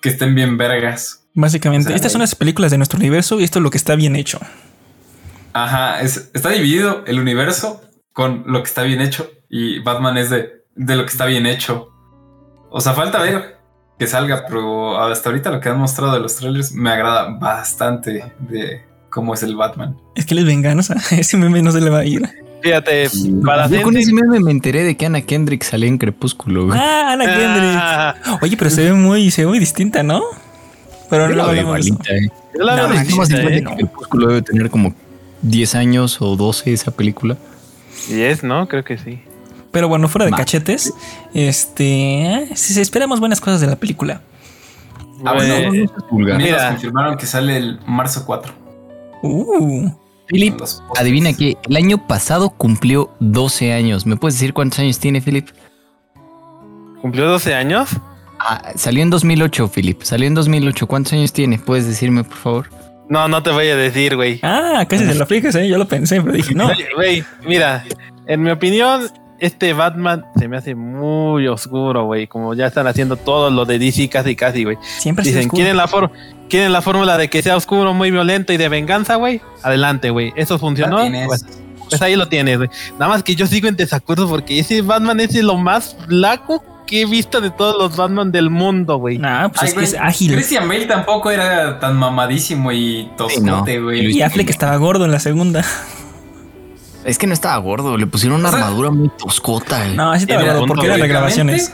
que 0.00 0.10
estén 0.10 0.34
bien 0.36 0.56
vergas. 0.56 1.24
Básicamente, 1.34 1.88
o 1.88 1.90
sea, 1.90 1.96
estas 1.96 2.12
son 2.12 2.20
las 2.22 2.34
películas 2.34 2.70
de 2.70 2.78
nuestro 2.78 2.98
universo 2.98 3.38
y 3.40 3.44
esto 3.44 3.58
es 3.58 3.62
lo 3.64 3.70
que 3.70 3.76
está 3.76 3.96
bien 3.96 4.16
hecho. 4.16 4.38
Ajá, 5.58 6.02
es- 6.02 6.30
está 6.34 6.50
dividido 6.50 7.02
el 7.06 7.18
universo 7.18 7.80
con 8.12 8.44
lo 8.46 8.62
que 8.62 8.68
está 8.68 8.82
bien 8.82 9.00
hecho 9.00 9.30
y 9.48 9.78
Batman 9.80 10.18
es 10.18 10.28
de, 10.30 10.64
de 10.74 10.96
lo 10.96 11.04
que 11.04 11.10
está 11.12 11.24
bien 11.24 11.46
hecho. 11.46 11.88
O 12.70 12.80
sea, 12.80 12.92
falta 12.92 13.22
ver 13.22 13.56
que 13.98 14.06
salga, 14.06 14.44
pero 14.46 15.00
hasta 15.00 15.30
ahorita 15.30 15.50
lo 15.50 15.60
que 15.60 15.70
han 15.70 15.78
mostrado 15.78 16.12
de 16.12 16.20
los 16.20 16.36
trailers 16.36 16.72
me 16.72 16.90
agrada 16.90 17.38
bastante 17.38 18.24
de 18.40 18.82
cómo 19.10 19.32
es 19.32 19.42
el 19.42 19.56
Batman. 19.56 19.96
Es 20.14 20.26
que 20.26 20.34
les 20.34 20.44
venganza, 20.44 20.94
ese 21.10 21.38
meme 21.38 21.62
no 21.62 21.72
se 21.72 21.80
le 21.80 21.88
va 21.88 22.00
a 22.00 22.04
ir. 22.04 22.22
Fíjate, 22.62 23.08
para 23.44 23.66
Yo 23.68 23.80
con 23.82 23.96
ese 23.96 24.12
meme 24.12 24.40
me 24.40 24.50
enteré 24.50 24.82
de 24.84 24.94
que 24.96 25.06
Ana 25.06 25.22
Kendrick 25.22 25.62
salía 25.62 25.88
en 25.88 25.96
Crepúsculo, 25.96 26.66
güey. 26.66 26.78
Ah, 26.78 27.12
Ana 27.12 27.24
Kendrick. 27.24 27.78
Ah, 27.80 28.14
Oye, 28.42 28.56
pero 28.58 28.68
se 28.70 28.82
ve 28.84 28.92
muy, 28.92 29.30
se 29.30 29.42
ve 29.42 29.48
muy 29.48 29.58
distinta, 29.58 30.02
¿no? 30.02 30.20
Pero 31.08 31.30
Yo 31.30 31.36
no 31.36 31.46
la 31.46 31.52
veo 31.52 31.62
igualita, 31.62 32.12
eh. 32.12 32.28
yo 32.58 32.64
la 32.64 32.76
No, 32.76 32.88
veo 32.88 33.00
distinta, 33.00 33.42
¿eh? 33.42 33.62
Crepúsculo 33.62 34.26
debe 34.28 34.42
tener 34.42 34.68
como 34.68 34.92
10 35.48 35.74
años 35.74 36.20
o 36.20 36.36
12 36.36 36.72
esa 36.72 36.90
película. 36.90 37.36
Y 38.10 38.20
es, 38.20 38.42
¿no? 38.42 38.68
Creo 38.68 38.84
que 38.84 38.98
sí. 38.98 39.20
Pero 39.70 39.88
bueno, 39.88 40.08
fuera 40.08 40.24
de 40.26 40.30
Va. 40.30 40.38
cachetes, 40.38 40.92
este, 41.34 42.48
sí, 42.54 42.74
sí, 42.74 42.80
esperamos 42.80 43.20
buenas 43.20 43.40
cosas 43.40 43.60
de 43.60 43.66
la 43.66 43.76
película. 43.76 44.22
Ah, 45.24 45.32
bueno, 45.34 45.54
Eh. 45.74 45.86
Mira, 46.10 46.70
confirmaron 46.70 47.16
que 47.16 47.26
sale 47.26 47.56
el 47.56 47.80
marzo 47.86 48.24
4. 48.26 48.52
Uh, 49.22 49.90
Philip, 50.26 50.60
adivina 50.96 51.32
que 51.32 51.56
el 51.68 51.76
año 51.76 52.06
pasado 52.06 52.50
cumplió 52.50 53.10
12 53.20 53.72
años. 53.72 54.06
¿Me 54.06 54.16
puedes 54.16 54.34
decir 54.34 54.52
cuántos 54.52 54.78
años 54.80 54.98
tiene, 54.98 55.20
Philip? 55.20 55.48
¿Cumplió 57.00 57.28
12 57.28 57.54
años? 57.54 57.90
Ah, 58.38 58.72
salió 58.76 59.02
en 59.02 59.10
2008, 59.10 59.68
Philip. 59.68 60.02
Salió 60.02 60.26
en 60.26 60.34
2008. 60.34 60.86
¿Cuántos 60.86 61.12
años 61.14 61.32
tiene? 61.32 61.58
¿Puedes 61.58 61.86
decirme, 61.86 62.24
por 62.24 62.36
favor? 62.36 62.70
No, 63.08 63.28
no 63.28 63.42
te 63.42 63.50
voy 63.50 63.68
a 63.68 63.76
decir, 63.76 64.16
güey. 64.16 64.40
Ah, 64.42 64.84
casi 64.88 65.06
se 65.06 65.14
lo 65.14 65.24
aplicas, 65.24 65.54
¿eh? 65.54 65.68
Yo 65.68 65.78
lo 65.78 65.86
pensé, 65.86 66.20
pero 66.20 66.32
dije, 66.34 66.54
no. 66.54 66.70
Güey, 66.96 67.24
mira, 67.46 67.84
en 68.26 68.42
mi 68.42 68.50
opinión, 68.50 69.08
este 69.38 69.72
Batman 69.74 70.24
se 70.38 70.48
me 70.48 70.56
hace 70.56 70.74
muy 70.74 71.46
oscuro, 71.46 72.04
güey. 72.06 72.26
Como 72.26 72.54
ya 72.54 72.66
están 72.66 72.86
haciendo 72.86 73.16
todo 73.16 73.50
lo 73.50 73.64
de 73.64 73.78
DC 73.78 74.08
casi, 74.08 74.34
casi, 74.34 74.64
güey. 74.64 74.76
Siempre 74.98 75.24
se 75.24 75.30
Dicen, 75.30 75.48
¿quieren 75.50 75.76
la, 75.76 75.86
for- 75.86 76.10
¿quieren 76.48 76.72
la 76.72 76.82
fórmula 76.82 77.16
de 77.16 77.28
que 77.30 77.42
sea 77.42 77.56
oscuro, 77.56 77.94
muy 77.94 78.10
violento 78.10 78.52
y 78.52 78.56
de 78.56 78.68
venganza, 78.68 79.16
güey? 79.16 79.40
Adelante, 79.62 80.10
güey. 80.10 80.32
¿Eso 80.36 80.58
funcionó? 80.58 80.98
Pues, 81.26 81.46
pues 81.88 82.02
ahí 82.02 82.16
lo 82.16 82.26
tienes, 82.28 82.56
güey. 82.58 82.70
Nada 82.98 83.08
más 83.08 83.22
que 83.22 83.36
yo 83.36 83.46
sigo 83.46 83.68
en 83.68 83.76
desacuerdo 83.76 84.28
porque 84.28 84.58
ese 84.58 84.82
Batman 84.82 85.20
es 85.20 85.34
lo 85.36 85.56
más 85.56 85.96
flaco 86.08 86.64
que 86.86 87.02
he 87.02 87.06
visto 87.06 87.40
de 87.40 87.50
todos 87.50 87.76
los 87.78 87.96
Batman 87.96 88.30
del 88.32 88.48
mundo, 88.50 88.96
güey. 88.96 89.18
Nah, 89.18 89.48
pues 89.48 89.62
Ay, 89.62 89.68
es 89.68 89.74
que 89.74 89.80
güey, 89.80 89.86
es 89.92 89.96
ágil. 90.00 90.32
Christian 90.32 90.68
Bale 90.68 90.86
tampoco 90.86 91.30
era 91.30 91.78
tan 91.80 91.96
mamadísimo 91.96 92.70
y 92.72 93.10
toscote, 93.16 93.78
no. 93.78 93.84
güey. 93.84 94.16
Y 94.16 94.22
Affleck 94.22 94.48
estaba 94.50 94.76
gordo 94.76 95.04
en 95.04 95.10
la 95.12 95.18
segunda. 95.20 95.64
Es 97.04 97.18
que 97.18 97.26
no 97.26 97.34
estaba 97.34 97.56
gordo. 97.58 97.96
Le 97.96 98.06
pusieron 98.06 98.40
una 98.40 98.48
O 98.48 98.52
sea- 98.52 98.64
armadura 98.64 98.90
muy 98.90 99.10
toscota. 99.18 99.86
eh. 99.86 99.94
No, 99.94 100.12
así 100.12 100.24
estaba 100.24 100.42
gordo 100.42 100.66
porque 100.66 100.86
eran 100.86 100.98
güey. 100.98 101.08
regrabaciones. 101.08 101.72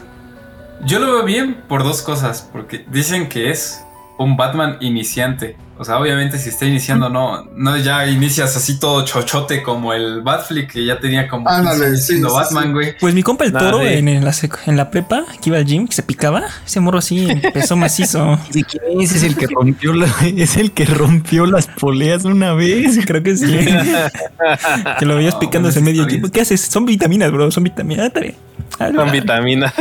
Yo 0.85 0.99
lo 0.99 1.13
veo 1.13 1.25
bien 1.25 1.63
por 1.69 1.85
dos 1.85 2.03
cosas, 2.03 2.49
porque 2.53 2.85
dicen 2.91 3.29
que 3.29 3.51
es 3.51 3.83
un 4.23 4.37
Batman 4.37 4.77
iniciante. 4.81 5.57
O 5.79 5.85
sea, 5.85 5.99
obviamente 5.99 6.39
si 6.39 6.51
está 6.51 6.65
iniciando, 6.67 7.09
no, 7.09 7.45
no 7.57 7.77
ya 7.77 8.07
inicias 8.07 8.57
así 8.57 8.79
todo 8.79 9.05
chochote 9.05 9.65
como 9.65 9.93
el 9.93 10.21
Batflick 10.21 10.71
que 10.75 10.85
ya 10.85 11.01
tenía 11.01 11.27
como 11.27 11.47
15 11.49 11.59
Ándale, 11.59 11.97
sí, 11.97 12.03
siendo 12.05 12.29
sí, 12.29 12.37
Batman, 12.37 12.65
sí. 12.67 12.73
güey. 12.73 12.99
Pues 13.01 13.15
mi 13.15 13.23
compa 13.25 13.45
el 13.47 13.53
toro 13.53 13.83
en, 13.83 14.07
en 14.07 14.25
la 14.25 14.31
sec- 14.31 14.61
en 14.67 14.77
la 14.77 14.91
prepa 14.93 15.25
que 15.43 15.51
iba 15.51 15.57
al 15.59 15.65
gym, 15.65 15.89
que 15.89 15.95
se 15.95 16.05
picaba, 16.05 16.45
ese 16.65 16.79
morro 16.79 16.99
así 16.99 17.29
empezó 17.29 17.77
macizo. 17.77 18.39
¿De 18.53 18.63
quién 18.63 19.01
es? 19.01 19.13
Es 19.13 19.25
el 19.25 19.35
que 19.35 19.49
rompió 19.49 19.93
la- 19.93 20.15
es 20.37 20.57
el 20.57 20.71
que 20.71 20.85
rompió 20.85 21.47
las 21.47 21.67
poleas 21.67 22.25
una 22.27 22.53
vez. 22.53 23.01
Creo 23.07 23.23
que 23.25 23.37
sí. 23.37 23.47
que 24.99 25.07
lo 25.07 25.17
veías 25.17 25.35
No, 25.35 25.41
picándose 25.41 25.81
bueno, 25.81 25.93
medio 25.97 26.07
bien. 26.07 26.31
¿Qué 26.31 26.43
haces? 26.43 26.61
Son 26.61 26.85
vitaminas, 26.85 27.33
bro. 27.33 27.51
Son 27.51 27.65
vitaminas. 27.65 28.05
Ah, 28.05 28.07
está 28.09 28.21
bien. 28.21 28.35
Ah, 28.79 28.91
Con 28.95 29.09
ah, 29.09 29.13
vitamina. 29.13 29.73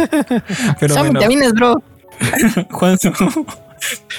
Pero 0.80 0.94
Son 0.96 1.04
bueno, 1.04 1.20
vitaminas, 1.20 1.54
bro. 1.54 1.84
Juan, 2.72 2.98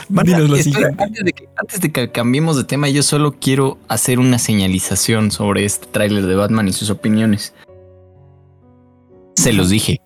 dinos 0.08 0.48
lo 0.50 0.56
Espera, 0.56 0.62
siguiente. 0.62 1.02
antes, 1.04 1.24
de 1.24 1.32
que, 1.32 1.48
antes 1.56 1.80
de 1.80 1.92
que 1.92 2.10
cambiemos 2.10 2.56
de 2.56 2.64
tema, 2.64 2.88
yo 2.88 3.02
solo 3.02 3.32
quiero 3.40 3.78
hacer 3.88 4.18
una 4.18 4.38
señalización 4.38 5.30
sobre 5.30 5.64
este 5.64 5.86
tráiler 5.86 6.26
de 6.26 6.34
Batman 6.34 6.68
y 6.68 6.72
sus 6.72 6.90
opiniones. 6.90 7.54
Se 9.36 9.52
los 9.52 9.70
dije. 9.70 10.00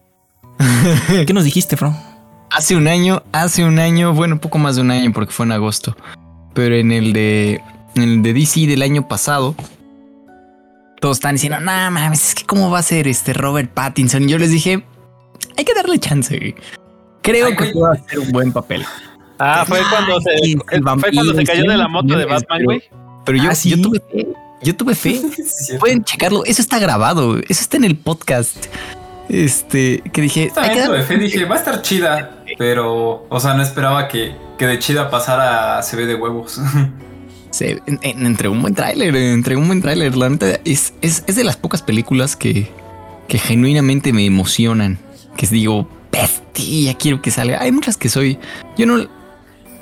¿Qué 1.27 1.33
nos 1.35 1.45
dijiste, 1.45 1.77
bro? 1.77 1.95
Hace 2.51 2.77
un 2.77 2.89
año, 2.89 3.23
hace 3.33 3.65
un 3.65 3.79
año, 3.79 4.15
bueno, 4.15 4.41
poco 4.41 4.59
más 4.59 4.77
de 4.77 4.83
un 4.83 4.91
año 4.91 5.13
porque 5.13 5.33
fue 5.33 5.47
en 5.47 5.53
agosto. 5.53 5.97
Pero 6.55 6.75
en 6.77 6.93
el 6.93 7.13
de, 7.13 7.61
en 7.97 8.03
el 8.03 8.23
de 8.23 8.33
DC 8.33 8.67
del 8.67 8.83
año 8.83 9.09
pasado, 9.09 9.55
todos 11.01 11.19
están 11.19 11.35
diciendo, 11.35 11.59
no 11.61 11.67
mames, 11.91 12.29
es 12.29 12.35
que 12.35 12.45
cómo 12.47 12.71
va 12.71 12.79
a 12.79 12.83
ser 12.83 13.09
este 13.09 13.33
Robert 13.35 13.71
Pattinson. 13.73 14.23
Y 14.29 14.33
yo 14.33 14.39
les 14.39 14.51
dije, 14.51 14.83
hay 15.59 15.65
que 15.65 15.75
darle 15.75 15.99
chance. 15.99 16.55
Creo 17.23 17.47
Ay, 17.49 17.57
que 17.57 17.65
güey. 17.65 17.73
puede 17.75 17.99
hacer 17.99 18.19
un 18.21 18.33
buen 18.33 18.53
papel. 18.53 18.87
Ah, 19.39 19.65
fue 19.67 19.81
cuando 19.91 20.21
se, 20.21 20.31
el 20.35 20.57
fue 20.59 20.81
cuando 20.81 21.01
se 21.03 21.11
vampiro, 21.11 21.35
cayó 21.47 21.71
de 21.71 21.77
la 21.77 21.89
moto 21.89 22.17
de 22.17 22.25
Batman, 22.25 22.65
güey. 22.65 22.83
Pero 23.25 23.39
yo, 23.43 23.51
Ah, 23.51 23.55
¿sí? 23.55 23.71
yo 23.71 23.81
tuve 23.81 24.01
fe. 24.13 24.27
Yo 24.63 24.77
tuve 24.77 24.95
fe. 24.95 25.21
Sí. 25.47 25.77
Pueden 25.79 26.05
checarlo. 26.05 26.45
Eso 26.45 26.63
está 26.63 26.79
grabado. 26.79 27.39
Eso 27.39 27.61
está 27.61 27.77
en 27.77 27.85
el 27.85 27.97
podcast. 27.97 28.67
Este, 29.29 30.03
que 30.13 30.23
dije, 30.23 30.41
hay 30.43 30.49
que 30.49 30.77
También 30.83 30.87
tuve 30.87 31.03
fe, 31.03 31.17
dije, 31.19 31.45
va 31.47 31.57
a 31.57 31.59
estar 31.59 31.83
chida, 31.83 32.45
pero, 32.59 33.27
o 33.29 33.41
sea, 33.41 33.55
no 33.55 33.63
esperaba 33.63 34.07
que, 34.07 34.37
que 34.57 34.67
de 34.69 34.79
chida 34.79 35.11
pasara 35.11 35.79
a 35.79 35.83
se 35.83 35.97
ve 35.97 36.07
de 36.07 36.15
huevos. 36.15 36.61
Se, 37.51 37.83
en- 37.87 37.99
en- 38.03 38.27
entregó 38.27 38.53
un 38.55 38.61
buen 38.61 38.75
tráiler, 38.75 39.17
entregó 39.17 39.61
un 39.63 39.67
buen 39.69 39.81
tráiler. 39.81 40.15
La 40.17 40.29
neta 40.29 40.61
es, 40.67 40.93
es, 41.01 41.25
es 41.27 41.37
de 41.37 41.43
las 41.45 41.57
pocas 41.57 41.81
películas 41.83 42.37
que, 42.37 42.69
que 43.29 43.39
genuinamente 43.39 44.13
me 44.13 44.27
emocionan. 44.27 44.99
Que 45.39 45.47
digo, 45.47 45.89
bestia, 46.13 46.95
quiero 46.99 47.23
que 47.23 47.31
salga. 47.31 47.63
Hay 47.63 47.73
muchas 47.73 47.97
que 47.97 48.11
soy. 48.11 48.39
Yo 48.77 48.85
no, 48.85 49.09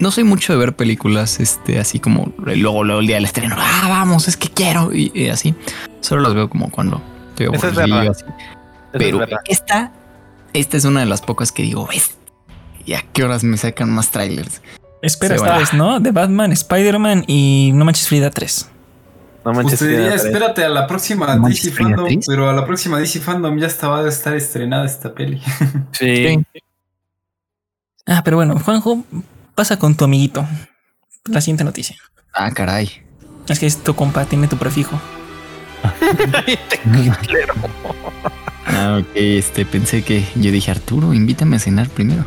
no 0.04 0.10
soy 0.10 0.22
mucho 0.22 0.52
de 0.52 0.58
ver 0.58 0.76
películas, 0.76 1.40
este, 1.40 1.78
así 1.78 1.98
como 1.98 2.30
luego, 2.36 2.84
luego 2.84 3.00
el 3.00 3.06
día 3.06 3.16
del 3.16 3.24
estreno. 3.24 3.56
Ah, 3.58 3.86
vamos, 3.88 4.28
es 4.28 4.36
que 4.36 4.48
quiero. 4.50 4.92
Y, 4.92 5.10
y 5.14 5.30
así. 5.30 5.54
Solo 6.00 6.20
las 6.20 6.34
veo 6.34 6.50
como 6.50 6.70
cuando 6.70 7.00
estoy 7.30 7.46
Eso 7.52 7.68
es 7.68 7.78
así. 7.78 7.90
Eso 7.90 8.24
Pero 8.92 9.24
es 9.24 9.30
esta, 9.48 9.92
esta 10.52 10.76
es 10.76 10.84
una 10.84 11.00
de 11.00 11.06
las 11.06 11.22
pocas 11.22 11.52
que 11.52 11.62
digo, 11.62 11.86
ves. 11.86 12.16
¿Y 12.84 12.92
a 12.92 13.02
qué 13.14 13.24
horas 13.24 13.44
me 13.44 13.56
sacan 13.56 13.90
más 13.90 14.10
trailers? 14.10 14.60
Espera 15.00 15.36
esta 15.36 15.56
vez, 15.56 15.72
¿no? 15.72 15.98
De 16.00 16.10
Batman, 16.12 16.52
Spider-Man 16.52 17.24
y 17.26 17.72
No 17.74 17.86
Manches 17.86 18.06
Frida 18.06 18.28
3. 18.30 18.70
No 19.46 19.52
manches. 19.54 19.78
te 19.78 19.88
diría, 19.88 20.10
que- 20.10 20.16
espérate 20.16 20.64
a 20.64 20.68
la 20.68 20.86
próxima 20.86 21.34
No 21.34 21.42
manches, 21.42 21.64
DC 21.64 21.74
Frida 21.76 21.88
Fandom, 21.88 22.06
Tris. 22.06 22.26
pero 22.26 22.50
a 22.50 22.52
la 22.52 22.66
próxima 22.66 22.98
DC 22.98 23.20
Fandom 23.20 23.58
ya 23.58 23.66
estaba 23.68 24.02
de 24.02 24.10
estar 24.10 24.34
estrenada 24.34 24.84
esta 24.84 25.14
peli. 25.14 25.40
Sí. 25.92 26.44
Ah, 28.06 28.20
pero 28.22 28.36
bueno, 28.36 28.58
Juanjo, 28.58 29.02
pasa 29.54 29.78
con 29.78 29.94
tu 29.94 30.04
amiguito. 30.04 30.46
La 31.26 31.40
siguiente 31.40 31.64
noticia. 31.64 31.96
Ah, 32.32 32.50
caray. 32.50 32.90
Es 33.48 33.58
que 33.58 33.66
es 33.66 33.82
tu 33.82 33.94
compa, 33.94 34.24
tiene 34.24 34.48
tu 34.48 34.56
prefijo. 34.56 35.00
Ah, 38.66 38.98
ok, 39.00 39.08
este, 39.14 39.66
pensé 39.66 40.02
que 40.02 40.24
yo 40.34 40.50
dije, 40.50 40.70
Arturo, 40.70 41.12
invítame 41.12 41.56
a 41.56 41.58
cenar 41.58 41.88
primero. 41.88 42.24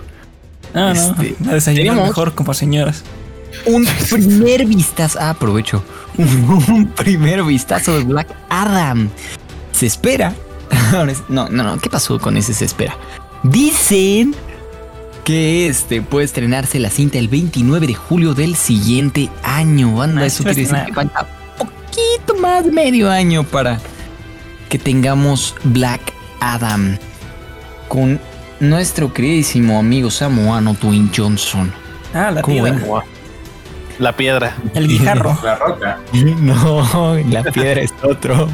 Ah, 0.73 0.93
Este, 0.95 1.36
no, 1.39 1.51
a 1.51 1.53
desayunar 1.55 1.86
tenemos- 1.95 2.07
mejor 2.09 2.36
como 2.36 2.53
señoras. 2.53 3.03
Un 3.65 3.86
primer 4.09 4.65
vistazo, 4.65 5.17
ah, 5.19 5.32
aprovecho, 5.32 5.84
un 6.17 6.91
primer 6.95 7.43
vistazo 7.43 7.97
de 7.97 8.03
Black 8.03 8.30
Adam. 8.49 9.09
Se 9.71 9.86
espera. 9.88 10.34
No, 11.28 11.49
no, 11.49 11.63
no, 11.63 11.80
¿qué 11.80 11.89
pasó 11.89 12.17
con 12.19 12.38
ese 12.38 12.53
se 12.53 12.63
espera? 12.65 12.95
Dicen 13.43 14.34
que 15.28 15.67
este 15.67 16.01
puede 16.01 16.23
estrenarse 16.23 16.80
la 16.80 16.89
cinta 16.89 17.17
el 17.17 17.28
29 17.28 17.86
de 17.88 17.93
julio 17.93 18.34
del 18.34 18.55
siguiente 18.55 19.30
año. 19.43 20.01
Anda, 20.01 20.21
Ah, 20.21 20.25
eso 20.25 20.38
se 20.38 20.53
quiere 20.53 20.61
decir 20.71 20.86
que 20.86 20.93
falta 20.93 21.28
poquito 21.57 22.36
más 22.41 22.63
de 22.63 22.71
medio 22.71 23.11
año 23.11 23.43
para 23.43 23.78
que 24.69 24.80
tengamos 24.80 25.53
Black 25.65 25.99
Adam 26.39 26.97
con 27.89 28.21
nuestro 28.61 29.13
queridísimo 29.13 29.78
amigo 29.78 30.09
samoano 30.09 30.78
Dwayne 30.82 31.09
Johnson. 31.13 31.73
Ah, 32.13 32.32
la 32.32 32.41
¿Cómo 32.41 32.63
piedra. 32.63 32.86
Wow. 32.86 33.01
La 33.99 34.15
piedra. 34.15 34.55
El 34.75 34.88
guijarro. 34.88 35.38
La 35.43 35.55
roca. 35.55 35.99
No, 36.13 37.17
la 37.30 37.43
piedra 37.43 37.82
es 37.82 37.93
otro. 38.01 38.47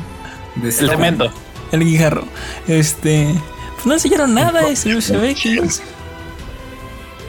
De 0.56 0.70
El 0.70 0.74
cemento. 0.74 1.32
el 1.72 1.84
guijarro. 1.86 2.24
Este. 2.68 3.32
Pues 3.76 3.86
no 3.86 3.94
enseñaron 3.94 4.34
nada, 4.34 4.68
eso 4.70 5.00
se 5.02 5.18
ve 5.18 5.36
que 5.36 5.62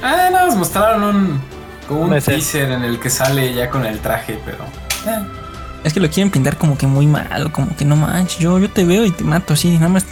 Ah, 0.02 0.28
nada 0.30 0.46
más 0.46 0.56
mostraron 0.56 1.02
un, 1.02 1.40
como 1.88 2.02
un 2.02 2.20
teaser 2.20 2.70
en 2.72 2.84
el 2.84 2.98
que 2.98 3.10
sale 3.10 3.54
ya 3.54 3.70
con 3.70 3.84
el 3.86 3.98
traje, 4.00 4.38
pero. 4.44 4.58
eh, 5.06 5.24
Es 5.84 5.92
que 5.92 6.00
lo 6.00 6.08
quieren 6.10 6.30
pintar 6.30 6.56
como 6.56 6.76
que 6.78 6.86
muy 6.86 7.06
mal, 7.06 7.50
como 7.52 7.74
que 7.76 7.84
no 7.84 7.96
manches, 7.96 8.38
yo, 8.38 8.58
yo 8.58 8.70
te 8.70 8.84
veo 8.84 9.04
y 9.04 9.10
te 9.10 9.24
mato 9.24 9.54
así, 9.54 9.70
nada 9.74 9.88
más 9.88 10.04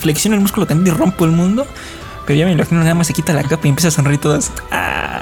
flexiono 0.00 0.34
el 0.36 0.42
músculo 0.42 0.66
también 0.66 0.94
y 0.94 0.98
rompo 0.98 1.24
el 1.24 1.30
mundo. 1.32 1.66
Pero 2.26 2.38
ya 2.40 2.44
me 2.46 2.52
imagino 2.52 2.80
nada 2.80 2.94
más 2.94 3.06
se 3.06 3.12
quita 3.12 3.32
la 3.32 3.44
capa 3.44 3.66
y 3.66 3.68
empieza 3.68 3.88
a 3.88 3.92
sonreír 3.92 4.20
todas. 4.20 4.50
Ah, 4.72 5.20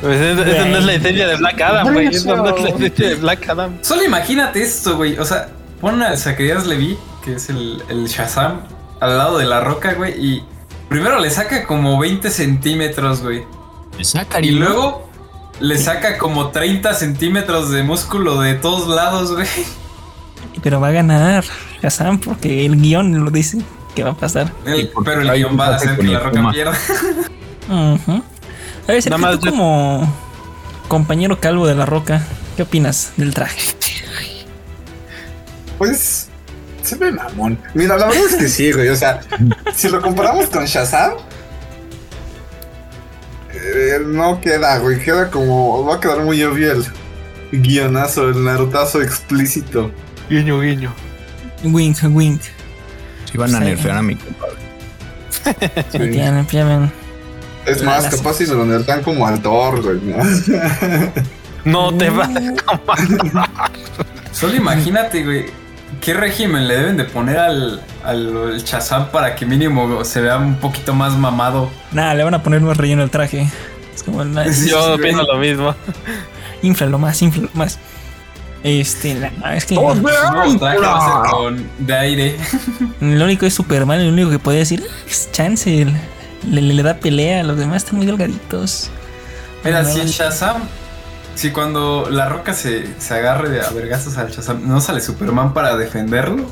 Pues 0.00 0.20
eso, 0.20 0.44
eso 0.44 0.64
no 0.66 0.76
es 0.76 0.84
la 0.84 0.92
esencia 0.94 1.26
de 1.26 1.36
Black 1.36 1.60
Adam, 1.60 1.92
güey. 1.92 2.06
Eso 2.06 2.36
no 2.36 2.46
es 2.56 2.62
la 2.62 2.68
esencia 2.68 3.08
de 3.08 3.14
Black 3.16 3.48
Adam. 3.48 3.78
Solo 3.82 4.04
imagínate 4.04 4.62
esto, 4.62 4.96
güey. 4.96 5.18
O 5.18 5.24
sea, 5.24 5.48
pon 5.80 6.00
a 6.02 6.16
Zacarías 6.16 6.64
Levi, 6.66 6.96
que 7.24 7.34
es 7.34 7.48
el, 7.50 7.82
el 7.88 8.06
Shazam, 8.06 8.60
al 9.00 9.18
lado 9.18 9.38
de 9.38 9.44
la 9.46 9.58
roca, 9.60 9.94
güey, 9.94 10.12
y 10.24 10.44
primero 10.88 11.18
le 11.20 11.30
saca 11.30 11.66
como 11.66 11.98
20 11.98 12.30
centímetros, 12.30 13.22
güey. 13.22 13.44
Y 14.42 14.50
luego 14.50 15.08
le 15.60 15.78
saca 15.78 16.18
como 16.18 16.50
30 16.50 16.92
centímetros 16.94 17.70
de 17.70 17.82
músculo 17.82 18.40
de 18.40 18.54
todos 18.54 18.88
lados, 18.88 19.32
güey. 19.32 19.46
pero 20.62 20.80
va 20.80 20.88
a 20.88 20.92
ganar 20.92 21.44
Shazam 21.82 22.18
porque 22.20 22.66
el 22.66 22.80
guion 22.80 23.24
lo 23.24 23.30
dice 23.30 23.58
que 23.94 24.02
va 24.02 24.10
a 24.10 24.16
pasar. 24.16 24.52
El- 24.66 24.90
pero 25.04 25.22
el 25.22 25.30
guion 25.32 25.58
va 25.58 25.68
a 25.68 25.76
hacer 25.76 25.96
con 25.96 26.06
que 26.06 26.12
la 26.12 26.18
roca 26.20 26.36
Puma. 26.38 26.52
pierda. 26.52 26.76
A 27.68 28.92
ver, 28.92 29.04
Nada 29.06 29.18
más 29.18 29.38
tú 29.40 29.46
yo- 29.46 29.50
como 29.50 30.14
compañero 30.88 31.40
calvo 31.40 31.66
de 31.66 31.74
la 31.74 31.86
roca, 31.86 32.24
¿qué 32.56 32.62
opinas 32.62 33.12
del 33.16 33.34
traje? 33.34 33.60
Pues 35.78 36.25
se 36.86 36.96
ve 36.96 37.12
mamón. 37.12 37.58
Mira, 37.74 37.96
la 37.98 38.06
verdad 38.06 38.22
es 38.30 38.36
que 38.36 38.48
sí, 38.48 38.72
güey. 38.72 38.88
O 38.88 38.96
sea, 38.96 39.20
si 39.74 39.88
lo 39.88 40.00
comparamos 40.00 40.46
con 40.46 40.64
Shazam, 40.64 41.12
eh, 43.52 43.98
no 44.04 44.40
queda, 44.40 44.78
güey. 44.78 45.00
Queda 45.02 45.30
como. 45.30 45.84
Va 45.84 45.96
a 45.96 46.00
quedar 46.00 46.20
muy 46.20 46.42
obvio 46.42 46.72
el 46.72 46.84
guionazo, 47.52 48.28
el 48.28 48.44
narutazo 48.44 49.02
explícito. 49.02 49.90
Guiño, 50.28 50.60
guiño. 50.60 50.92
Wink, 51.64 51.96
wink. 52.10 52.40
Si 53.30 53.38
van 53.38 53.54
a 53.54 53.58
Sí. 53.58 53.64
nerfear 53.64 53.96
a 53.98 54.02
mi 54.02 54.16
compadre. 54.16 54.56
Ven. 55.98 56.92
Es 57.66 57.82
más, 57.82 58.04
La- 58.04 58.10
capaz 58.10 58.34
si 58.34 58.46
se 58.46 58.54
lo 58.54 58.64
dan 58.80 59.02
como 59.02 59.26
al 59.26 59.40
Thor, 59.42 59.82
güey. 59.82 60.00
¿no? 60.02 60.16
No 61.64 61.96
te 61.96 62.10
vas 62.10 62.30
Solo 64.32 64.54
imagínate, 64.54 65.24
güey. 65.24 65.46
¿Qué 66.00 66.14
régimen 66.14 66.68
le 66.68 66.76
deben 66.76 66.96
de 66.96 67.04
poner 67.04 67.38
al, 67.38 67.80
al, 68.04 68.58
Shazam 68.62 69.08
para 69.10 69.34
que 69.34 69.46
mínimo 69.46 70.04
se 70.04 70.20
vea 70.20 70.36
un 70.36 70.56
poquito 70.56 70.94
más 70.94 71.14
mamado? 71.16 71.70
Nada, 71.92 72.14
le 72.14 72.24
van 72.24 72.34
a 72.34 72.42
poner 72.42 72.60
más 72.60 72.76
relleno 72.76 73.02
al 73.02 73.10
traje. 73.10 73.48
Es 73.94 74.02
como, 74.02 74.24
na- 74.24 74.44
Sí, 74.52 74.70
Yo 74.70 74.94
opino 74.94 75.22
lo 75.22 75.38
mismo. 75.38 75.74
inflalo 76.62 76.98
más, 76.98 77.20
inflalo 77.22 77.48
más. 77.54 77.78
Este, 78.64 79.14
la- 79.14 79.56
es 79.56 79.64
que 79.64 79.74
Su 79.76 79.80
nuevo 79.80 80.08
traje 80.58 80.78
va 80.80 80.96
a 81.20 81.22
ser 81.24 81.30
con, 81.30 81.68
de 81.78 81.94
aire. 81.96 82.36
lo 83.00 83.24
único 83.24 83.46
es 83.46 83.54
Superman, 83.54 84.04
lo 84.04 84.12
único 84.12 84.30
que 84.30 84.38
podía 84.40 84.60
decir 84.60 84.84
es 85.08 85.30
chance. 85.32 85.86
Le, 86.50 86.60
le- 86.62 86.74
le 86.74 86.82
da 86.82 86.94
pelea, 86.94 87.42
los 87.44 87.56
demás 87.58 87.84
están 87.84 87.96
muy 87.96 88.06
delgaditos. 88.06 88.90
Mira, 89.64 89.82
No, 89.82 89.88
si 89.88 89.96
no. 89.98 90.02
el 90.02 90.08
Shazam, 90.08 90.62
si 91.36 91.50
cuando 91.50 92.08
la 92.10 92.28
roca 92.28 92.54
se, 92.54 92.86
se 92.98 93.14
agarre 93.14 93.50
de 93.50 93.60
a 93.60 93.70
vergazos 93.70 94.16
al 94.16 94.30
Shazam, 94.30 94.66
no 94.66 94.80
sale 94.80 95.00
Superman 95.00 95.52
para 95.52 95.76
defenderlo. 95.76 96.46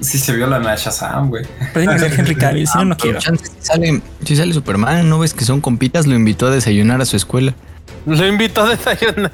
Sí 0.00 0.18
se 0.18 0.32
violan 0.32 0.66
a 0.66 0.76
Shazam, 0.76 1.28
güey. 1.28 1.44
Pero 1.74 1.90
tiene 1.90 1.94
que 1.94 1.98
ser 1.98 2.20
Henry 2.20 2.36
Cavill, 2.36 2.66
si 2.66 2.78
no, 2.78 2.84
no 2.86 2.96
quiero. 2.96 3.18
Chance, 3.18 3.44
si 3.46 3.66
sale, 3.66 4.00
si 4.24 4.36
sale 4.36 4.54
Superman, 4.54 5.08
¿no 5.08 5.18
ves 5.18 5.34
que 5.34 5.44
son 5.44 5.60
compitas? 5.60 6.06
Lo 6.06 6.14
invitó 6.14 6.46
a 6.46 6.50
desayunar 6.50 7.02
a 7.02 7.04
su 7.04 7.16
escuela. 7.16 7.54
Lo 8.06 8.26
invito 8.26 8.62
a 8.62 8.68
desayunar. 8.70 9.32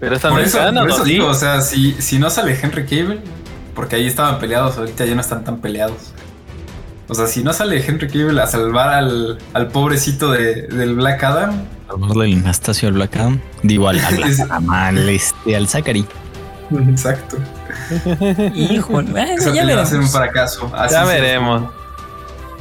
Pero 0.00 0.16
esta 0.16 0.30
Por 0.30 0.40
eso, 0.40 0.58
americana, 0.58 0.96
por 0.96 1.08
eso 1.10 1.28
o 1.28 1.34
sea, 1.34 1.60
si, 1.60 1.92
si 2.00 2.18
no 2.18 2.30
sale 2.30 2.58
Henry 2.60 2.86
Cable, 2.86 3.20
porque 3.74 3.96
ahí 3.96 4.06
estaban 4.06 4.38
peleados, 4.38 4.78
ahorita 4.78 5.04
ya 5.04 5.14
no 5.14 5.20
están 5.20 5.44
tan 5.44 5.58
peleados. 5.58 6.12
O 7.08 7.14
sea, 7.14 7.26
si 7.26 7.44
no 7.44 7.52
sale 7.52 7.84
Henry 7.86 8.08
Cable 8.08 8.40
a 8.40 8.46
salvar 8.46 8.88
al, 8.88 9.38
al 9.52 9.68
pobrecito 9.68 10.30
de, 10.32 10.62
del 10.68 10.94
Black 10.94 11.22
Adam, 11.22 11.62
Salvarle 11.86 12.32
el 12.32 12.38
Anastasio 12.38 12.88
al 12.88 12.94
Black 12.94 13.14
Adam. 13.16 13.40
Digo, 13.62 13.88
al, 13.88 14.00
al, 14.00 14.22
Es- 14.24 14.40
Adam, 14.40 14.70
al, 14.70 15.08
este, 15.10 15.54
al 15.56 15.68
Zachary. 15.68 16.04
exacto. 16.88 17.36
Híjole, 18.54 19.34
Eso 19.34 19.52
ya 19.54 19.60
que 19.62 19.66
le 19.66 19.74
va 19.74 19.80
a 19.80 19.84
hacer 19.84 19.98
un 20.00 20.06
veremos. 20.06 20.10
fracaso. 20.12 20.70
Así 20.74 20.94
Ya 20.94 21.04
se- 21.04 21.12
veremos. 21.12 21.62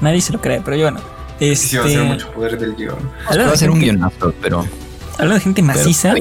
Nadie 0.02 0.22
se 0.22 0.34
lo 0.34 0.42
cree, 0.42 0.62
pero 0.64 0.76
yo 0.78 0.84
bueno. 0.84 1.00
Sí, 1.40 1.56
sí, 1.56 1.78
va 1.78 1.84
a 1.84 1.88
ser 1.88 1.98
Este, 2.00 2.10
mucho 2.14 2.32
poder 2.32 2.58
del 2.60 2.76
guion. 2.76 2.96
hablando 3.26 3.44
Va 3.46 3.50
a 3.50 3.52
de 3.52 3.58
ser 3.58 3.70
un 3.70 3.80
gente- 3.80 3.92
guionazo, 3.92 4.34
pero. 4.42 4.66
Hablando 5.14 5.36
de 5.36 5.40
gente 5.42 5.62
pero- 5.64 5.78
maciza, 5.78 6.14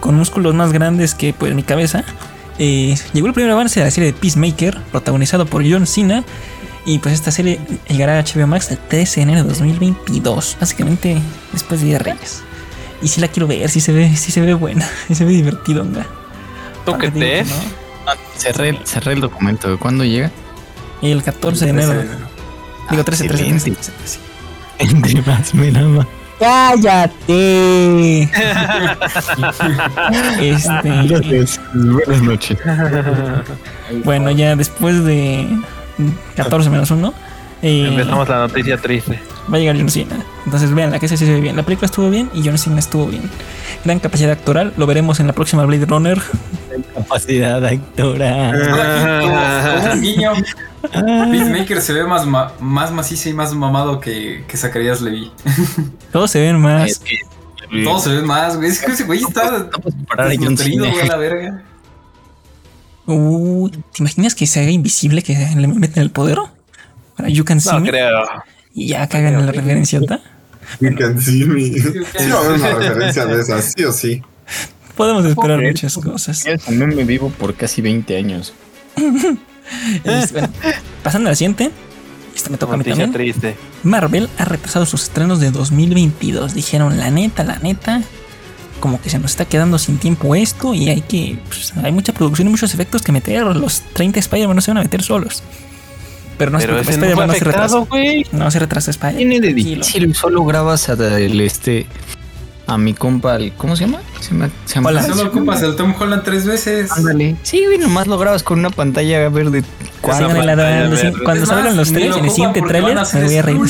con 0.00 0.14
músculos 0.16 0.54
más 0.54 0.72
grandes 0.72 1.14
que 1.14 1.32
pues 1.32 1.54
mi 1.54 1.62
cabeza, 1.62 2.04
eh, 2.58 2.94
llegó 3.12 3.26
el 3.26 3.32
primer 3.32 3.50
avance 3.52 3.80
de 3.80 3.86
la 3.86 3.90
serie 3.90 4.12
de 4.12 4.18
Peacemaker, 4.18 4.78
protagonizado 4.92 5.46
por 5.46 5.62
John 5.68 5.86
Cena. 5.86 6.24
Y 6.86 6.98
pues 6.98 7.14
esta 7.14 7.30
serie 7.30 7.60
llegará 7.88 8.18
a 8.18 8.22
HBO 8.22 8.46
Max 8.46 8.70
el 8.70 8.78
13 8.78 9.16
de 9.16 9.22
enero 9.22 9.42
de 9.42 9.48
2022, 9.48 10.58
básicamente 10.60 11.18
después 11.52 11.80
de 11.80 11.86
Día 11.86 11.98
de 11.98 12.04
Reyes. 12.04 12.42
Y 13.00 13.08
si 13.08 13.20
la 13.20 13.28
quiero 13.28 13.46
ver, 13.46 13.70
si 13.70 13.80
se 13.80 13.92
ve, 13.92 14.14
si 14.16 14.32
se 14.32 14.40
ve 14.40 14.54
buena, 14.54 14.88
si 15.08 15.14
se 15.14 15.24
ve 15.24 15.32
divertido, 15.32 15.82
onda. 15.82 16.06
¿Tú 16.84 16.98
qué 16.98 17.10
te 17.10 17.40
es? 17.40 17.48
Cerré, 18.36 18.78
cerré 18.84 19.14
el 19.14 19.20
documento. 19.20 19.78
¿Cuándo 19.78 20.04
llega? 20.04 20.30
El 21.00 21.22
14 21.22 21.64
de 21.64 21.70
enero. 21.70 22.04
Digo 22.90 23.04
13, 23.04 23.28
13, 23.28 23.44
13, 23.44 23.70
13, 23.70 23.92
13. 23.92 24.18
Entre 24.78 25.22
más 25.22 25.54
me 25.54 25.68
ama. 25.78 26.06
¡Cállate! 26.38 28.22
este, 30.40 30.90
Buenas 31.72 32.22
noches. 32.22 32.58
bueno, 34.04 34.30
ya 34.32 34.56
después 34.56 35.04
de 35.04 35.48
14 36.36 36.70
menos 36.70 36.90
1, 36.90 37.14
Empezamos 37.62 38.28
la 38.28 38.38
noticia 38.40 38.76
triste. 38.76 39.18
va 39.50 39.56
a 39.56 39.60
llegar 39.60 39.76
John 39.78 39.88
Cena. 39.88 40.16
Entonces 40.44 40.74
vean, 40.74 40.90
la 40.90 40.98
que 40.98 41.08
sí 41.08 41.16
se 41.16 41.24
ve 41.24 41.40
bien. 41.40 41.56
La 41.56 41.62
película 41.62 41.86
estuvo 41.86 42.10
bien 42.10 42.28
y 42.34 42.42
John 42.44 42.58
Cena 42.58 42.78
estuvo 42.78 43.06
bien. 43.06 43.22
Gran 43.84 44.00
capacidad 44.00 44.32
actoral, 44.32 44.74
lo 44.76 44.86
veremos 44.86 45.18
en 45.20 45.26
la 45.26 45.32
próxima 45.32 45.64
Blade 45.64 45.86
Runner. 45.86 46.20
Capacidad 46.94 47.64
actoral. 47.64 48.54
Guiño. 50.00 50.32
Peacemaker 50.92 51.80
se 51.80 51.92
ve 51.94 52.04
más, 52.04 52.26
ma- 52.26 52.52
más 52.60 52.92
macizo 52.92 53.28
y 53.30 53.32
más 53.32 53.54
mamado 53.54 53.98
que, 54.00 54.44
que 54.46 54.56
Zacarías 54.58 55.00
Levy. 55.00 55.30
Todos 56.12 56.30
se 56.30 56.40
ven 56.40 56.60
más. 56.60 57.00
Todos 57.82 58.04
se 58.04 58.10
ven 58.10 58.26
más, 58.26 58.56
güey. 58.56 58.68
Es 58.68 58.80
que 58.82 58.92
ese 58.92 59.04
güey 59.04 59.20
está 59.20 59.50
Vamos 59.50 59.62
a 59.66 59.70
comparar 59.96 60.26
a 60.26 60.34
John 60.34 60.54
desnutrido, 60.54 60.84
Cena. 60.84 60.92
güey, 60.94 61.02
a 61.06 61.08
la 61.10 61.16
verga. 61.16 61.62
Uh, 63.06 63.68
¿Te 63.68 63.78
imaginas 64.02 64.34
que 64.34 64.46
se 64.46 64.60
haga 64.60 64.70
invisible, 64.70 65.22
que 65.22 65.34
le 65.56 65.66
meten 65.68 66.02
el 66.02 66.10
poder? 66.10 66.38
Para 67.16 67.28
You 67.28 67.44
Can 67.44 67.60
See 67.60 67.72
No 67.72 67.80
Me? 67.80 67.90
creo. 67.90 68.24
Y 68.74 68.88
ya 68.88 69.06
cagan 69.08 69.34
en 69.34 69.46
la 69.46 69.52
referencia, 69.52 70.00
¿tá? 70.00 70.20
You 70.80 70.94
can 70.96 71.20
see 71.20 71.44
me. 71.44 71.64
Sí, 71.72 71.82
va 72.30 72.36
a 72.38 72.40
haber 72.40 72.52
una 72.58 72.74
referencia 72.74 73.26
de 73.26 73.40
esas, 73.40 73.72
sí 73.76 73.84
o 73.84 73.92
sí. 73.92 74.22
Podemos 74.96 75.24
esperar 75.26 75.60
muchas 75.60 75.94
cosas. 75.96 76.44
También 76.64 76.94
me 76.96 77.04
vivo 77.04 77.28
por 77.30 77.54
casi 77.54 77.82
20 77.82 78.16
años. 78.16 78.54
Es- 80.04 80.32
bueno, 80.32 80.48
pasando 81.02 81.28
a 81.28 81.32
la 81.32 81.36
siguiente. 81.36 81.70
Esta 82.34 82.50
me 82.50 82.58
toca 82.58 82.74
a 82.74 82.76
mí 82.76 82.84
también. 82.84 83.12
triste. 83.12 83.56
Marvel 83.84 84.28
ha 84.38 84.44
retrasado 84.44 84.86
sus 84.86 85.04
estrenos 85.04 85.38
de 85.40 85.50
2022. 85.52 86.52
Dijeron, 86.54 86.98
la 86.98 87.10
neta, 87.10 87.44
la 87.44 87.58
neta, 87.60 88.02
como 88.80 89.00
que 89.00 89.10
se 89.10 89.18
nos 89.18 89.32
está 89.32 89.44
quedando 89.44 89.78
sin 89.78 89.98
tiempo 89.98 90.34
esto 90.34 90.74
y 90.74 90.88
hay 90.88 91.00
que. 91.00 91.38
pues, 91.46 91.72
hay 91.82 91.92
mucha 91.92 92.12
producción 92.12 92.48
y 92.48 92.50
muchos 92.50 92.74
efectos 92.74 93.02
que 93.02 93.12
meter. 93.12 93.44
Los 93.44 93.80
30 93.92 94.20
Spider-Man 94.20 94.56
no 94.56 94.62
se 94.62 94.70
van 94.70 94.78
a 94.78 94.82
meter 94.82 95.02
solos. 95.02 95.42
Pero 96.38 96.50
no 96.50 96.60
se 96.60 96.66
Pero 96.66 96.80
ese 96.80 96.96
no 96.98 97.26
no 97.26 97.32
se 97.32 97.44
retrasa. 97.44 97.86
No 98.32 98.50
se 98.50 98.58
retrasa 98.58 98.90
Spider-Man. 98.90 99.16
Tiene 99.18 99.40
de 99.40 99.52
tranquilo. 99.52 99.84
difícil, 99.84 100.14
solo 100.14 100.44
grabas 100.44 100.88
a 100.88 100.94
el 101.18 101.40
este 101.40 101.86
a 102.66 102.78
mi 102.78 102.94
compa, 102.94 103.36
el- 103.36 103.52
¿cómo 103.54 103.76
se 103.76 103.84
llama? 103.86 104.00
Se 104.20 104.30
llama, 104.30 104.48
se 104.64 104.74
llama 104.76 104.88
Hola. 104.90 105.02
Solo 105.02 105.26
ocupas 105.28 105.62
el 105.62 105.76
Tom 105.76 105.94
Holland 105.98 106.22
tres 106.24 106.46
veces. 106.46 106.90
Ándale. 106.92 107.36
Sí, 107.42 107.64
güey, 107.66 107.78
nomás 107.78 108.06
lo 108.06 108.16
grabas 108.18 108.42
con 108.42 108.58
una 108.58 108.70
pantalla 108.70 109.28
verde. 109.28 109.62
Cuando, 110.00 110.28
pantalla 110.28 110.54
verde. 110.56 111.12
salgan 111.46 111.64
más, 111.64 111.76
los 111.76 111.92
tres 111.92 112.08
lo 112.10 112.18
en 112.18 112.24
el 112.24 112.30
siguiente 112.30 112.62
tráiler, 112.62 112.96
me 113.14 113.24
voy 113.24 113.36
a 113.36 113.42
reír 113.42 113.60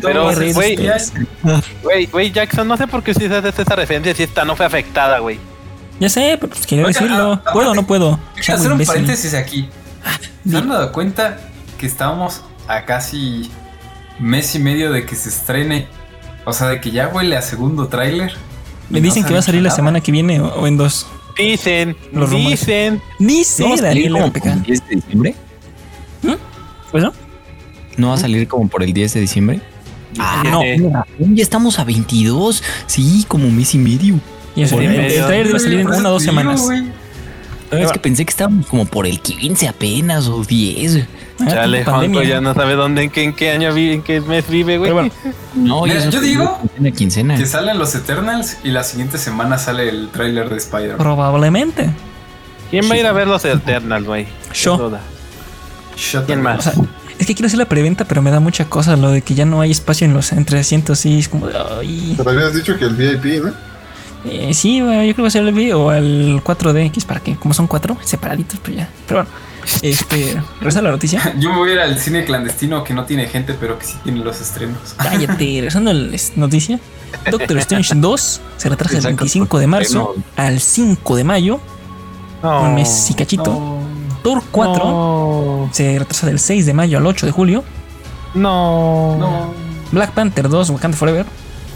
Pero, 0.00 0.30
güey. 0.54 0.76
Güey, 1.82 2.06
güey, 2.06 2.30
Jackson, 2.32 2.66
no 2.68 2.76
sé 2.76 2.86
por 2.86 3.02
qué 3.02 3.14
si 3.14 3.26
haces 3.26 3.58
esa 3.58 3.74
referencia 3.76 4.14
si 4.14 4.22
esta 4.22 4.44
no 4.44 4.56
fue 4.56 4.66
afectada, 4.66 5.18
güey. 5.18 5.38
Ya 6.00 6.08
sé, 6.08 6.36
pero 6.40 6.52
pues 6.52 6.66
quería 6.66 6.86
Oiga, 6.86 7.00
decirlo. 7.00 7.40
ah, 7.44 7.52
¿Puedo 7.52 7.70
o 7.70 7.74
no 7.74 7.86
puedo? 7.86 8.18
Quiero 8.34 8.54
hacer 8.54 8.66
un 8.68 8.72
imbécil. 8.72 8.92
paréntesis 8.94 9.34
aquí. 9.34 9.68
¿Se 10.48 10.56
han 10.56 10.68
dado 10.68 10.90
cuenta 10.92 11.38
que 11.78 11.86
estábamos 11.86 12.40
a 12.66 12.84
casi 12.84 13.50
mes 14.18 14.54
y 14.54 14.58
medio 14.58 14.90
de 14.90 15.04
que 15.06 15.14
se 15.14 15.28
estrene? 15.28 15.86
O 16.44 16.52
sea, 16.52 16.68
de 16.68 16.80
que 16.80 16.90
ya 16.90 17.08
huele 17.08 17.36
a 17.36 17.42
segundo 17.42 17.88
tráiler. 17.88 18.32
Me 18.90 19.00
no 19.00 19.04
dicen 19.04 19.24
que 19.24 19.32
va 19.32 19.38
a 19.38 19.42
salir 19.42 19.62
la 19.62 19.70
semana 19.70 20.00
que 20.00 20.12
viene 20.12 20.40
o, 20.40 20.46
o 20.48 20.66
en 20.66 20.76
dos. 20.76 21.06
Dicen, 21.38 21.96
Los 22.12 22.30
dicen. 22.30 23.00
Dice 23.18 23.62
¿No 23.62 23.68
va 23.70 23.74
a 23.74 23.78
salir 23.78 24.12
Daniel 24.12 24.32
el 24.44 24.62
10 24.62 24.88
de 24.88 24.94
diciembre? 24.96 25.34
¿Pues 26.90 27.02
no? 27.02 27.12
¿No 27.96 28.08
va 28.08 28.14
a 28.14 28.18
salir 28.18 28.46
como 28.46 28.68
por 28.68 28.82
el 28.82 28.92
10 28.92 29.14
de 29.14 29.20
diciembre? 29.20 29.60
Ah, 30.18 30.42
no. 30.44 30.60
mira, 30.60 31.06
ya 31.18 31.42
estamos 31.42 31.78
a 31.78 31.84
22. 31.84 32.62
Sí, 32.86 33.24
como 33.26 33.50
mes 33.50 33.74
y 33.74 33.78
medio. 33.78 34.20
Y 34.54 34.62
el, 34.62 34.72
el 34.74 34.90
el 34.90 35.24
trailer 35.24 35.46
debe 35.46 35.58
salir 35.58 35.80
en 35.80 35.88
una 35.88 36.10
o 36.10 36.12
dos 36.12 36.24
te 36.24 36.30
digo, 36.30 36.91
Es 37.72 37.92
que 37.92 37.98
pensé 37.98 38.24
que 38.24 38.30
estábamos 38.30 38.66
como 38.66 38.84
por 38.84 39.06
el 39.06 39.20
15 39.20 39.66
apenas 39.68 40.26
o 40.28 40.44
10. 40.44 41.06
Ah, 41.40 41.46
Chale. 41.48 41.84
Juanco 41.84 42.22
ya 42.22 42.40
no 42.40 42.54
sabe 42.54 42.74
dónde, 42.74 43.04
en 43.04 43.10
qué, 43.10 43.24
en 43.24 43.32
qué 43.34 43.50
año 43.50 43.72
vive, 43.72 43.94
en 43.94 44.02
qué 44.02 44.20
mes 44.20 44.48
vive, 44.48 44.78
güey. 44.78 44.90
Pero 44.92 44.94
bueno, 44.94 45.10
No, 45.54 45.82
Mira, 45.84 46.04
y 46.06 46.10
yo 46.10 46.20
digo 46.20 46.58
Quincena, 46.60 46.90
quincena. 46.92 47.36
Que 47.36 47.46
salen 47.46 47.78
los 47.78 47.94
Eternals 47.94 48.58
y 48.62 48.70
la 48.70 48.84
siguiente 48.84 49.18
semana 49.18 49.58
sale 49.58 49.88
el 49.88 50.08
tráiler 50.10 50.48
de 50.50 50.56
Spider-Man. 50.56 50.98
probablemente. 50.98 51.90
¿Quién 52.70 52.88
va 52.90 52.94
a 52.94 52.98
ir 52.98 53.06
a 53.06 53.12
ver 53.12 53.26
los 53.26 53.44
Eternals, 53.44 54.06
güey? 54.06 54.26
Yo. 54.54 54.92
Shut 55.96 56.26
¿Quién 56.26 56.40
más? 56.42 56.66
O 56.66 56.70
sea, 56.70 56.84
es 57.18 57.26
que 57.26 57.34
quiero 57.34 57.46
hacer 57.46 57.58
la 57.58 57.66
preventa, 57.66 58.04
pero 58.04 58.22
me 58.22 58.30
da 58.30 58.40
mucha 58.40 58.64
cosa 58.66 58.96
lo 58.96 59.10
de 59.10 59.22
que 59.22 59.34
ya 59.34 59.44
no 59.44 59.60
hay 59.60 59.70
espacio 59.70 60.06
en 60.06 60.14
los 60.14 60.32
entre 60.32 60.58
asientos. 60.58 60.98
Sí, 61.00 61.18
es 61.18 61.28
como 61.28 61.46
de. 61.48 61.54
Ay. 61.58 62.14
Pero 62.16 62.30
habías 62.30 62.54
dicho 62.54 62.76
que 62.78 62.84
el 62.86 62.94
VIP, 62.94 63.44
¿no? 63.44 63.52
Eh, 64.24 64.54
sí, 64.54 64.80
bueno, 64.80 65.02
yo 65.02 65.14
creo 65.14 65.16
que 65.16 65.22
va 65.22 65.28
a 65.28 65.30
ser 65.32 65.42
el 65.46 65.52
V 65.54 65.74
o 65.74 65.92
el 65.92 66.40
4DX 66.44 67.04
para 67.06 67.20
que, 67.20 67.36
como 67.36 67.54
son 67.54 67.66
cuatro, 67.66 67.96
separaditos, 68.04 68.60
pero 68.62 68.76
ya. 68.78 68.88
Pero 69.06 69.20
bueno, 69.24 69.30
este, 69.82 70.40
regresa 70.60 70.78
a 70.78 70.82
la 70.82 70.90
noticia. 70.92 71.34
Yo 71.38 71.50
me 71.50 71.56
voy 71.58 71.70
a 71.70 71.72
ir 71.74 71.80
al 71.80 71.98
cine 71.98 72.24
clandestino 72.24 72.84
que 72.84 72.94
no 72.94 73.04
tiene 73.04 73.26
gente, 73.26 73.54
pero 73.58 73.78
que 73.78 73.86
sí 73.86 73.94
tiene 74.04 74.20
los 74.20 74.40
estrenos. 74.40 74.78
Cállate, 74.96 75.34
regresando 75.36 75.90
a 75.90 75.94
la 75.94 76.16
noticia. 76.36 76.78
Doctor 77.30 77.58
Strange 77.58 77.94
2 77.96 78.40
se 78.56 78.68
retrasa 78.68 78.94
del 78.94 79.00
Exacto, 79.04 79.16
25 79.24 79.58
de 79.58 79.66
marzo 79.66 80.14
al 80.36 80.60
5 80.60 81.16
de 81.16 81.24
mayo, 81.24 81.60
No. 82.42 82.62
un 82.62 82.74
mes 82.74 83.10
y 83.10 83.14
cachito. 83.14 83.44
No. 83.52 83.82
Thor 84.22 84.42
4 84.50 84.84
No. 84.84 85.68
se 85.72 85.98
retrasa 85.98 86.26
del 86.28 86.38
6 86.38 86.64
de 86.64 86.72
mayo 86.74 86.98
al 86.98 87.06
8 87.06 87.26
de 87.26 87.32
julio. 87.32 87.64
No. 88.34 89.16
No. 89.18 89.54
Black 89.90 90.12
Panther 90.12 90.48
2 90.48 90.70
Wakanda 90.70 90.96
Forever 90.96 91.26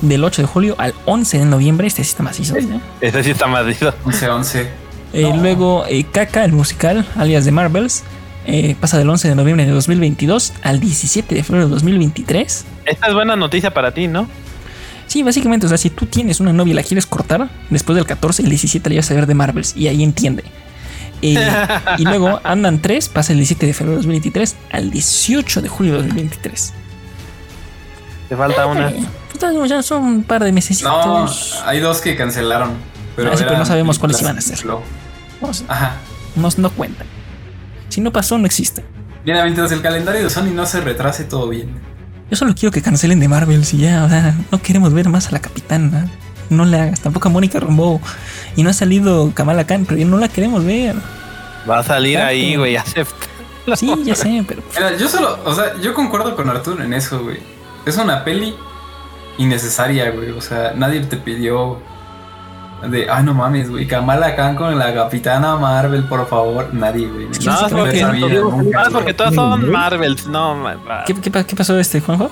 del 0.03 0.24
8 0.24 0.42
de 0.42 0.49
julio 0.49 0.74
al 0.78 0.94
11 1.05 1.38
de 1.38 1.44
noviembre. 1.47 1.86
Este 1.86 2.03
sí 2.05 2.11
está 2.11 2.22
macizo. 2.22 2.57
¿eh? 2.57 2.66
Ese 3.01 3.22
sí 3.22 3.30
está 3.30 3.47
maldito. 3.47 3.94
11-11. 4.05 4.66
Eh, 5.12 5.22
No. 5.22 5.36
Luego 5.36 5.84
eh, 5.88 6.05
Kaka, 6.11 6.44
el 6.44 6.53
musical, 6.53 7.07
alias 7.16 7.44
de 7.44 7.53
Marvels, 7.53 8.03
Eh, 8.49 8.76
pasa 8.80 8.97
del 8.97 9.09
11 9.11 9.28
de 9.30 9.34
noviembre 9.34 9.66
de 9.66 9.72
2022 9.72 10.53
al 10.62 10.78
17 10.78 11.34
de 11.34 11.42
febrero 11.42 11.66
de 11.66 11.74
2023. 11.74 12.64
Esta 12.84 13.07
es 13.09 13.12
buena 13.14 13.34
noticia 13.34 13.72
para 13.74 13.90
ti, 13.92 14.07
¿no? 14.07 14.28
Sí, 15.09 15.24
básicamente, 15.24 15.66
o 15.66 15.68
sea, 15.68 15.78
si 15.78 15.90
tú 15.90 16.07
tienes 16.07 16.38
una 16.38 16.53
novia 16.53 16.70
y 16.70 16.74
la 16.74 16.84
quieres 16.84 17.07
cortar, 17.07 17.49
después 17.70 17.97
del 17.97 18.07
14, 18.07 18.42
el 18.42 18.49
17 18.51 18.88
le 18.90 18.97
vas 18.97 19.11
a 19.11 19.14
ver 19.14 19.26
de 19.26 19.34
Marvels 19.34 19.76
y 19.76 19.88
ahí 19.88 20.03
entiende. 20.05 20.44
Eh, 21.22 21.36
y 21.99 22.05
luego 22.11 22.40
andan 22.44 22.80
3, 22.80 23.09
pasa 23.09 23.32
el 23.32 23.38
17 23.38 23.66
de 23.66 23.72
febrero 23.74 23.92
de 23.92 23.97
2023 24.05 24.55
al 24.70 24.90
18 24.92 25.62
de 25.62 25.68
julio 25.68 25.92
de 25.94 25.99
2023. 26.03 26.72
Te 28.28 28.36
falta 28.36 28.66
una. 28.66 28.92
Pues, 29.39 29.70
ya 29.70 29.82
son 29.82 30.05
un 30.05 30.22
par 30.24 30.43
de 30.45 30.53
meses. 30.53 30.82
No, 30.82 31.26
hay 31.64 31.80
dos 31.80 32.01
que 32.01 32.16
cancelaron. 32.16 32.70
Pero, 33.16 33.32
Ah, 33.32 33.37
sí, 33.37 33.45
pero 33.47 33.59
no 33.59 33.64
sabemos 33.66 33.99
cuáles 33.99 34.20
iban 34.20 34.37
a 34.37 34.41
ser. 34.41 34.59
sé, 34.59 35.64
Ajá. 35.68 35.97
no, 36.34 36.49
no 36.57 36.70
cuentan. 36.70 37.07
Si 37.89 38.01
no 38.01 38.12
pasó, 38.12 38.37
no 38.39 38.47
existe. 38.47 38.84
Bien, 39.24 39.43
mientras 39.43 39.72
el 39.72 39.80
calendario 39.82 40.22
de 40.22 40.30
Sony 40.30 40.51
no 40.55 40.66
se 40.66 40.80
retrase, 40.80 41.24
todo 41.24 41.49
bien. 41.49 41.80
Yo 42.30 42.37
solo 42.37 42.55
quiero 42.55 42.72
que 42.72 42.82
cancelen 42.82 43.20
de 43.20 43.28
Marvel 43.28 43.64
y 43.72 43.76
ya, 43.78 44.05
o 44.05 44.09
sea, 44.09 44.34
no 44.51 44.61
queremos 44.61 44.93
ver 44.93 45.09
más 45.09 45.28
a 45.28 45.32
la 45.32 45.39
capitana. 45.41 46.09
No 46.51 46.64
le 46.64 46.78
hagas, 46.78 47.01
tampoco 47.01 47.28
a 47.28 47.32
Mónica 47.32 47.59
Rambeau. 47.59 48.01
Y 48.55 48.62
no 48.62 48.70
ha 48.70 48.72
salido 48.72 49.32
Kamala 49.34 49.64
Khan, 49.66 49.84
pero 49.87 50.05
no 50.07 50.16
la 50.18 50.28
queremos 50.28 50.64
ver. 50.64 50.95
Va 51.68 51.78
a 51.78 51.82
salir 51.82 52.14
Exacto. 52.14 52.30
ahí, 52.30 52.57
güey. 52.57 52.76
acepta. 52.76 53.26
Sí, 53.74 53.93
ya 54.05 54.14
sé, 54.14 54.45
pero 54.47 54.62
Mira, 54.76 54.97
yo 54.97 55.09
solo, 55.09 55.41
o 55.45 55.53
sea, 55.53 55.76
yo 55.80 55.93
concuerdo 55.93 56.37
con 56.37 56.49
Arturo 56.49 56.84
en 56.84 56.93
eso, 56.93 57.20
güey. 57.24 57.39
Es 57.84 57.97
una 57.97 58.22
peli 58.22 58.55
innecesaria, 59.39 60.11
güey. 60.11 60.30
O 60.30 60.41
sea, 60.41 60.72
nadie 60.76 61.01
te 61.01 61.16
pidió 61.16 61.78
de, 62.91 63.09
ay, 63.11 63.24
no 63.24 63.34
mames, 63.34 63.70
güey. 63.70 63.87
Kamala 63.87 64.37
Khan 64.37 64.57
con 64.57 64.78
la 64.78 64.95
capitana 64.95 65.57
Marvel, 65.57 66.05
por 66.05 66.28
favor. 66.28 66.72
Nadie, 66.72 67.07
güey. 67.07 67.28
Sí, 67.32 67.47
No, 67.47 67.57
sí, 67.59 67.64
es 67.66 67.72
porque, 67.72 68.03
no, 68.03 68.09
Sabía, 68.09 68.41
no, 68.41 68.51
nunca, 68.51 68.82
es 68.82 68.89
porque 68.91 69.14
todas 69.14 69.34
son 69.34 69.70
Marvels. 69.70 70.26
No, 70.26 70.55
man. 70.55 70.78
¿qué, 71.07 71.14
qué, 71.14 71.30
qué 71.30 71.57
pasó 71.57 71.78
este, 71.78 72.01
Juanjo? 72.01 72.30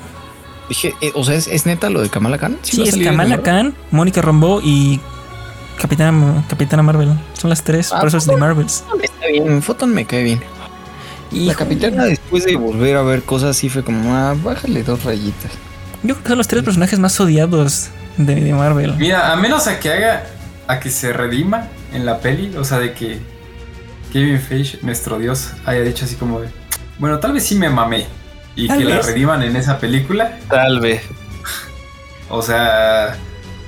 Dije, 0.68 0.94
eh, 1.00 1.12
o 1.14 1.24
sea, 1.24 1.34
¿es, 1.34 1.46
es 1.46 1.66
neta 1.66 1.90
lo 1.90 2.00
de 2.00 2.09
Kamala 2.09 2.38
Khan? 2.38 2.59
Sí, 2.62 2.80
a 2.82 2.84
es 2.84 2.96
Kamala 2.96 3.36
Marvel? 3.36 3.42
Khan, 3.42 3.74
Mónica 3.90 4.22
Rambeau 4.22 4.61
y 4.62 5.00
Capitana, 5.78 6.44
Capitana 6.48 6.82
Marvel. 6.82 7.11
Son 7.34 7.50
las 7.50 7.62
tres, 7.62 7.92
Ah, 7.92 7.98
por 8.00 8.09
eso 8.09 8.18
es 8.18 8.26
de 8.26 8.36
Marvels. 8.36 8.84
Está 9.02 9.26
bien, 9.26 9.62
Photon 9.62 9.92
me 9.92 10.05
cae 10.05 10.22
bien. 10.22 10.40
Y 11.32 11.46
La 11.46 11.55
capitana 11.55 12.05
después 12.05 12.44
de 12.44 12.55
volver 12.55 12.96
a 12.96 13.02
ver 13.02 13.22
cosas 13.24 13.50
así 13.50 13.68
fue 13.68 13.82
como, 13.82 14.14
ah, 14.14 14.36
bájale 14.42 14.82
dos 14.84 15.02
rayitas. 15.05 15.50
Yo 16.05 16.14
creo 16.14 16.22
que 16.22 16.28
son 16.28 16.38
los 16.38 16.48
tres 16.48 16.62
personajes 16.62 16.98
más 16.98 17.18
odiados 17.18 17.88
de, 18.18 18.34
de 18.36 18.52
Marvel. 18.52 18.94
Mira, 18.96 19.32
a 19.32 19.36
menos 19.36 19.66
a 19.66 19.80
que 19.80 19.90
haga, 19.90 20.24
a 20.68 20.78
que 20.78 20.90
se 20.90 21.12
redima 21.12 21.68
en 21.92 22.05
la 22.05 22.20
peli, 22.20 22.55
o 22.57 22.64
sea, 22.64 22.78
de 22.78 22.92
que 22.92 23.18
Kevin 24.12 24.38
Feige, 24.38 24.78
nuestro 24.82 25.18
dios, 25.18 25.52
haya 25.64 25.80
dicho 25.80 26.05
así 26.05 26.14
como 26.16 26.40
de, 26.40 26.48
bueno, 26.98 27.18
tal 27.18 27.32
vez 27.32 27.44
sí 27.44 27.55
me 27.57 27.70
mamé. 27.70 28.07
Y 28.55 28.68
Tal 28.68 28.78
que 28.78 28.84
la 28.84 29.00
rediman 29.00 29.42
en 29.42 29.57
esa 29.57 29.78
película. 29.78 30.38
Tal 30.48 30.78
vez. 30.78 31.02
O 32.28 32.42
sea, 32.42 33.16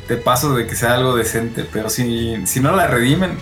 te 0.06 0.16
paso 0.16 0.54
de 0.54 0.66
que 0.66 0.76
sea 0.76 0.94
algo 0.94 1.16
decente, 1.16 1.66
pero 1.72 1.90
si, 1.90 2.46
si 2.46 2.60
no 2.60 2.76
la 2.76 2.86
redimen, 2.86 3.32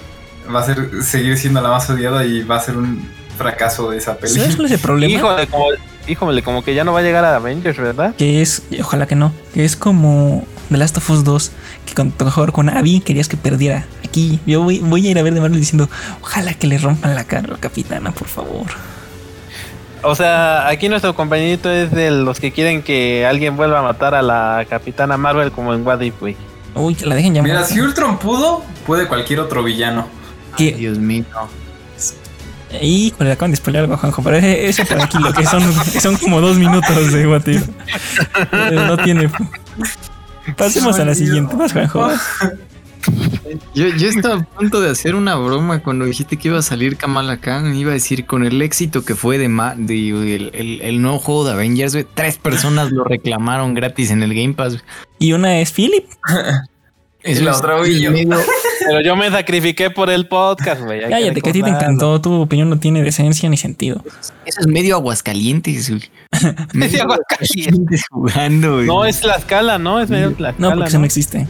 va 0.55 0.61
a 0.61 0.65
ser 0.65 1.03
seguir 1.03 1.37
siendo 1.37 1.61
la 1.61 1.69
más 1.69 1.91
odiada 1.91 2.25
y 2.25 2.43
va 2.43 2.57
a 2.57 2.61
ser 2.61 2.77
un 2.77 3.07
fracaso 3.37 3.91
de 3.91 3.99
esa 3.99 4.17
peli. 4.17 4.35
¿Sabes 4.35 4.57
cuál 4.57 4.67
es 4.67 4.73
el 4.73 4.79
problema? 4.79 5.13
Híjole 5.13 5.47
como, 5.49 5.67
híjole, 6.07 6.43
como 6.43 6.63
que 6.63 6.75
ya 6.75 6.85
no 6.85 6.93
va 6.93 7.01
a 7.01 7.03
llegar 7.03 7.25
a 7.25 7.37
Avengers, 7.37 7.79
¿verdad? 7.79 8.15
Que 8.17 8.43
es, 8.43 8.63
ojalá 8.81 9.07
que 9.07 9.15
no, 9.15 9.33
que 9.53 9.65
es 9.65 9.77
como 9.77 10.45
The 10.71 10.79
Last 10.79 10.97
of 10.97 11.11
Us 11.11 11.25
2, 11.25 11.53
que 11.87 11.95
con 11.95 12.11
tu 12.11 12.25
jugador 12.25 12.53
con 12.53 12.69
Abby 12.69 13.01
querías 13.01 13.29
que 13.29 13.37
perdiera. 13.37 13.87
Aquí 14.05 14.41
yo 14.47 14.63
voy, 14.63 14.81
voy 14.81 15.07
a 15.07 15.11
ir 15.11 15.19
a 15.19 15.23
ver 15.23 15.35
de 15.35 15.41
Marvel 15.41 15.59
diciendo, 15.59 15.89
ojalá 16.23 16.55
que 16.55 16.67
le 16.67 16.79
rompan 16.79 17.15
la 17.15 17.25
cara 17.25 17.49
a 17.49 17.53
la 17.53 17.59
capitana, 17.59 18.13
por 18.13 18.29
favor. 18.29 18.67
O 20.07 20.15
sea, 20.15 20.69
aquí 20.69 20.89
nuestro 20.91 21.15
compañerito 21.15 21.71
es 21.71 21.91
de 21.91 22.11
los 22.11 22.39
que 22.39 22.53
quieren 22.53 22.83
que 22.83 23.25
alguien 23.27 23.57
vuelva 23.57 23.79
a 23.79 23.83
matar 23.83 24.15
a 24.15 24.21
la 24.21 24.67
Capitana 24.69 25.17
Marvel 25.17 25.51
como 25.51 25.73
en 25.73 25.87
What 25.87 26.03
If, 26.03 26.21
güey. 26.21 26.37
Uy, 26.75 26.95
que 26.95 27.07
la 27.07 27.15
dejen 27.15 27.33
llamar. 27.33 27.51
Mira, 27.51 27.65
si 27.65 27.81
Ultron 27.81 28.19
pudo, 28.19 28.63
puede 28.87 29.09
cualquier 29.09 29.41
otro 29.41 29.63
villano. 29.63 30.07
que, 30.59 30.73
Dios 30.73 30.99
mío. 30.99 31.25
Híjole, 32.83 33.33
acaban 33.33 33.51
de 33.51 33.57
spoiler 33.57 33.83
algo, 33.83 33.97
Juanjo, 33.97 34.23
pero 34.23 34.37
eso 34.37 34.85
tranquilo, 34.85 35.33
que 35.33 35.45
son, 35.47 35.63
que 35.93 36.01
son 36.01 36.17
como 36.17 36.41
dos 36.41 36.57
minutos 36.57 37.13
de 37.13 37.27
What 37.27 37.47
If. 37.47 37.69
No 38.73 38.97
tiene. 38.99 39.31
Pasemos 40.57 40.99
a 40.99 41.05
la 41.05 41.15
siguiente, 41.15 41.55
más 41.57 41.73
Juanjo. 41.73 42.09
Yo, 43.75 43.89
yo 43.89 44.09
estaba 44.09 44.37
a 44.37 44.45
punto 44.45 44.81
de 44.81 44.89
hacer 44.91 45.15
una 45.15 45.35
broma 45.35 45.81
cuando 45.81 46.07
dijiste 46.07 46.39
que 46.39 46.49
iba 46.49 46.59
a 46.59 46.63
salir 46.63 46.97
Kamala 46.97 47.37
Khan. 47.37 47.75
Iba 47.75 47.91
a 47.91 47.95
decir, 47.95 48.25
con 48.25 48.47
el 48.47 48.63
éxito 48.63 49.05
que 49.05 49.15
fue 49.15 49.37
de, 49.37 49.49
Ma- 49.51 49.75
de- 49.77 50.09
el, 50.37 50.51
el- 50.55 50.81
el 50.81 51.03
nuevo 51.03 51.19
juego 51.19 51.45
de 51.45 51.53
Avengers, 51.53 51.93
güey, 51.93 52.07
tres 52.15 52.39
personas 52.39 52.91
lo 52.93 53.05
reclamaron 53.05 53.75
gratis 53.75 54.11
en 54.11 54.23
el 54.23 54.33
Game 54.35 54.55
Pass. 54.55 54.75
güey. 54.75 54.85
Y 55.19 55.33
una 55.35 55.61
es 55.61 55.73
Philip. 55.73 56.07
Y 57.27 57.37
la 57.37 57.53
es 57.53 57.57
otra 57.57 57.79
medio- 57.81 58.11
Pero 58.87 59.01
yo 59.03 59.17
me 59.17 59.31
sacrifiqué 59.31 59.91
por 59.91 60.11
el 60.11 60.27
podcast, 60.27 60.83
güey. 60.83 61.01
Cállate, 61.09 61.41
que 61.41 61.51
a 61.51 61.53
ti 61.53 61.63
te 61.63 61.71
encantó. 61.71 62.21
Tu 62.21 62.33
opinión 62.41 62.69
no 62.71 62.79
tiene 62.79 63.03
decencia 63.03 63.49
ni 63.49 63.57
sentido. 63.57 64.03
Eso 64.45 64.61
es 64.61 64.67
medio 64.67 64.97
aguascalientes, 64.97 65.91
güey. 65.91 66.03
Medio 66.73 67.03
Aguascalientes. 67.05 68.03
jugando, 68.11 68.75
güey. 68.75 68.87
No, 68.87 69.05
es 69.05 69.25
la 69.25 69.37
escala, 69.37 69.79
¿no? 69.79 70.01
Es 70.01 70.11
medio 70.11 70.35
la 70.39 70.51
No, 70.53 70.55
escala. 70.69 70.75
porque 70.75 70.89
eso 70.89 70.99
no 70.99 71.05
existe. 71.07 71.47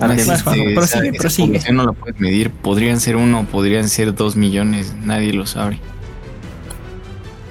No 0.00 0.12
existe, 0.12 0.34
esa- 0.34 0.44
prosigue, 0.74 1.12
prosigue. 1.12 1.60
no 1.72 1.84
la 1.86 1.92
puedes 1.92 2.18
medir. 2.20 2.50
Podrían 2.50 2.98
ser 3.00 3.16
uno, 3.16 3.46
podrían 3.50 3.88
ser 3.88 4.14
dos 4.14 4.34
millones. 4.36 4.94
Nadie 5.02 5.32
lo 5.32 5.46
sabe. 5.46 5.78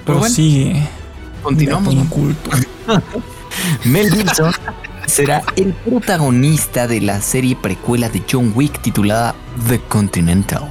Pero 0.04 0.18
bueno, 0.18 0.34
Prosigue. 0.34 0.82
continuamos. 1.42 1.94
Dato 1.94 2.04
inculto. 2.06 2.50
Mel 3.84 4.10
Gibson 4.12 4.52
será 5.12 5.42
el 5.56 5.74
protagonista 5.74 6.86
de 6.86 7.02
la 7.02 7.20
serie 7.20 7.54
precuela 7.54 8.08
de 8.08 8.22
John 8.30 8.52
Wick 8.54 8.80
titulada 8.80 9.34
The 9.68 9.78
Continental. 9.80 10.70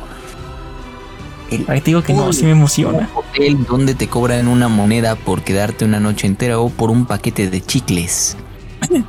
El 1.52 1.66
que 1.66 1.82
te 1.82 1.92
digo 1.92 2.02
que 2.02 2.14
no, 2.14 2.34
sí 2.34 2.46
me 2.46 2.52
emociona. 2.52 3.08
hotel 3.14 3.64
donde 3.66 3.94
te 3.94 4.08
cobran 4.08 4.48
una 4.48 4.68
moneda 4.68 5.16
por 5.16 5.44
quedarte 5.44 5.86
una 5.86 6.00
noche 6.00 6.26
entera 6.26 6.60
o 6.60 6.70
por 6.70 6.90
un 6.90 7.06
paquete 7.06 7.50
de 7.52 7.62
chicles. 7.62 8.36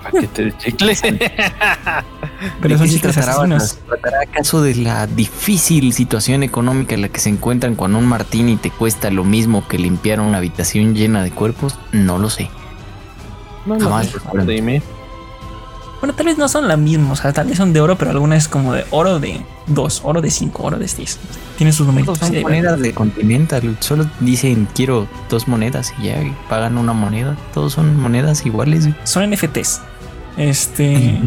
Paquete 0.03 0.47
de 0.47 0.59
chicles. 0.59 1.01
Pero 2.61 2.74
¿De 2.74 2.78
son 2.78 2.87
qué 2.87 2.93
se 2.93 2.99
tratará? 2.99 3.37
¿Tratará 3.37 4.18
acaso 4.28 4.61
de 4.61 4.74
la 4.74 5.07
difícil 5.07 5.95
situación 5.95 6.43
económica 6.43 6.95
en 6.95 7.03
la 7.03 7.09
que 7.09 7.20
se 7.20 7.30
encuentran 7.30 7.74
cuando 7.74 7.99
un 7.99 8.07
martini 8.07 8.57
te 8.57 8.70
cuesta 8.70 9.11
lo 9.11 9.24
mismo 9.24 9.66
que 9.66 9.78
limpiar 9.78 10.20
una 10.20 10.39
habitación 10.39 10.95
llena 10.95 11.22
de 11.22 11.30
cuerpos? 11.30 11.78
No 11.93 12.18
lo 12.18 12.28
sé. 12.28 12.51
No, 13.64 13.80
Jamás 13.80 14.09
sabrán. 14.09 14.47
Dime. 14.47 14.83
Bueno, 16.03 16.17
tal 16.17 16.27
vez 16.27 16.37
no 16.37 16.49
son 16.49 16.67
la 16.67 16.77
misma, 16.77 17.13
o 17.13 17.17
sea, 17.17 17.33
tal 17.33 17.47
vez 17.47 17.59
son 17.59 17.73
de 17.73 17.81
oro, 17.81 17.97
pero 17.97 18.11
alguna 18.11 18.35
es 18.35 18.49
como 18.49 18.73
de 18.73 18.85
oro 18.91 19.21
de 19.21 19.41
2, 19.69 20.01
oro 20.03 20.21
de 20.21 20.33
5, 20.33 20.61
oro 20.61 20.77
de 20.77 20.87
10. 20.87 21.19
Tienen 21.57 21.73
sus 21.73 21.87
numeritos. 21.87 22.19
Todos 22.19 22.29
son 22.29 22.39
sí, 22.39 22.43
monedas 22.43 22.81
de 22.81 22.93
Continental. 22.93 23.77
Solo 23.79 24.11
dicen 24.19 24.67
quiero 24.75 25.07
dos 25.31 25.47
monedas 25.47 25.95
y 26.01 26.07
ya 26.09 26.21
y 26.21 26.35
pagan 26.49 26.77
una 26.77 26.93
moneda. 26.93 27.37
Todos 27.55 27.75
son 27.75 28.01
monedas 28.01 28.45
iguales. 28.45 28.89
güey. 28.89 28.99
Son 29.05 29.31
NFTs. 29.31 29.81
Este. 30.37 30.97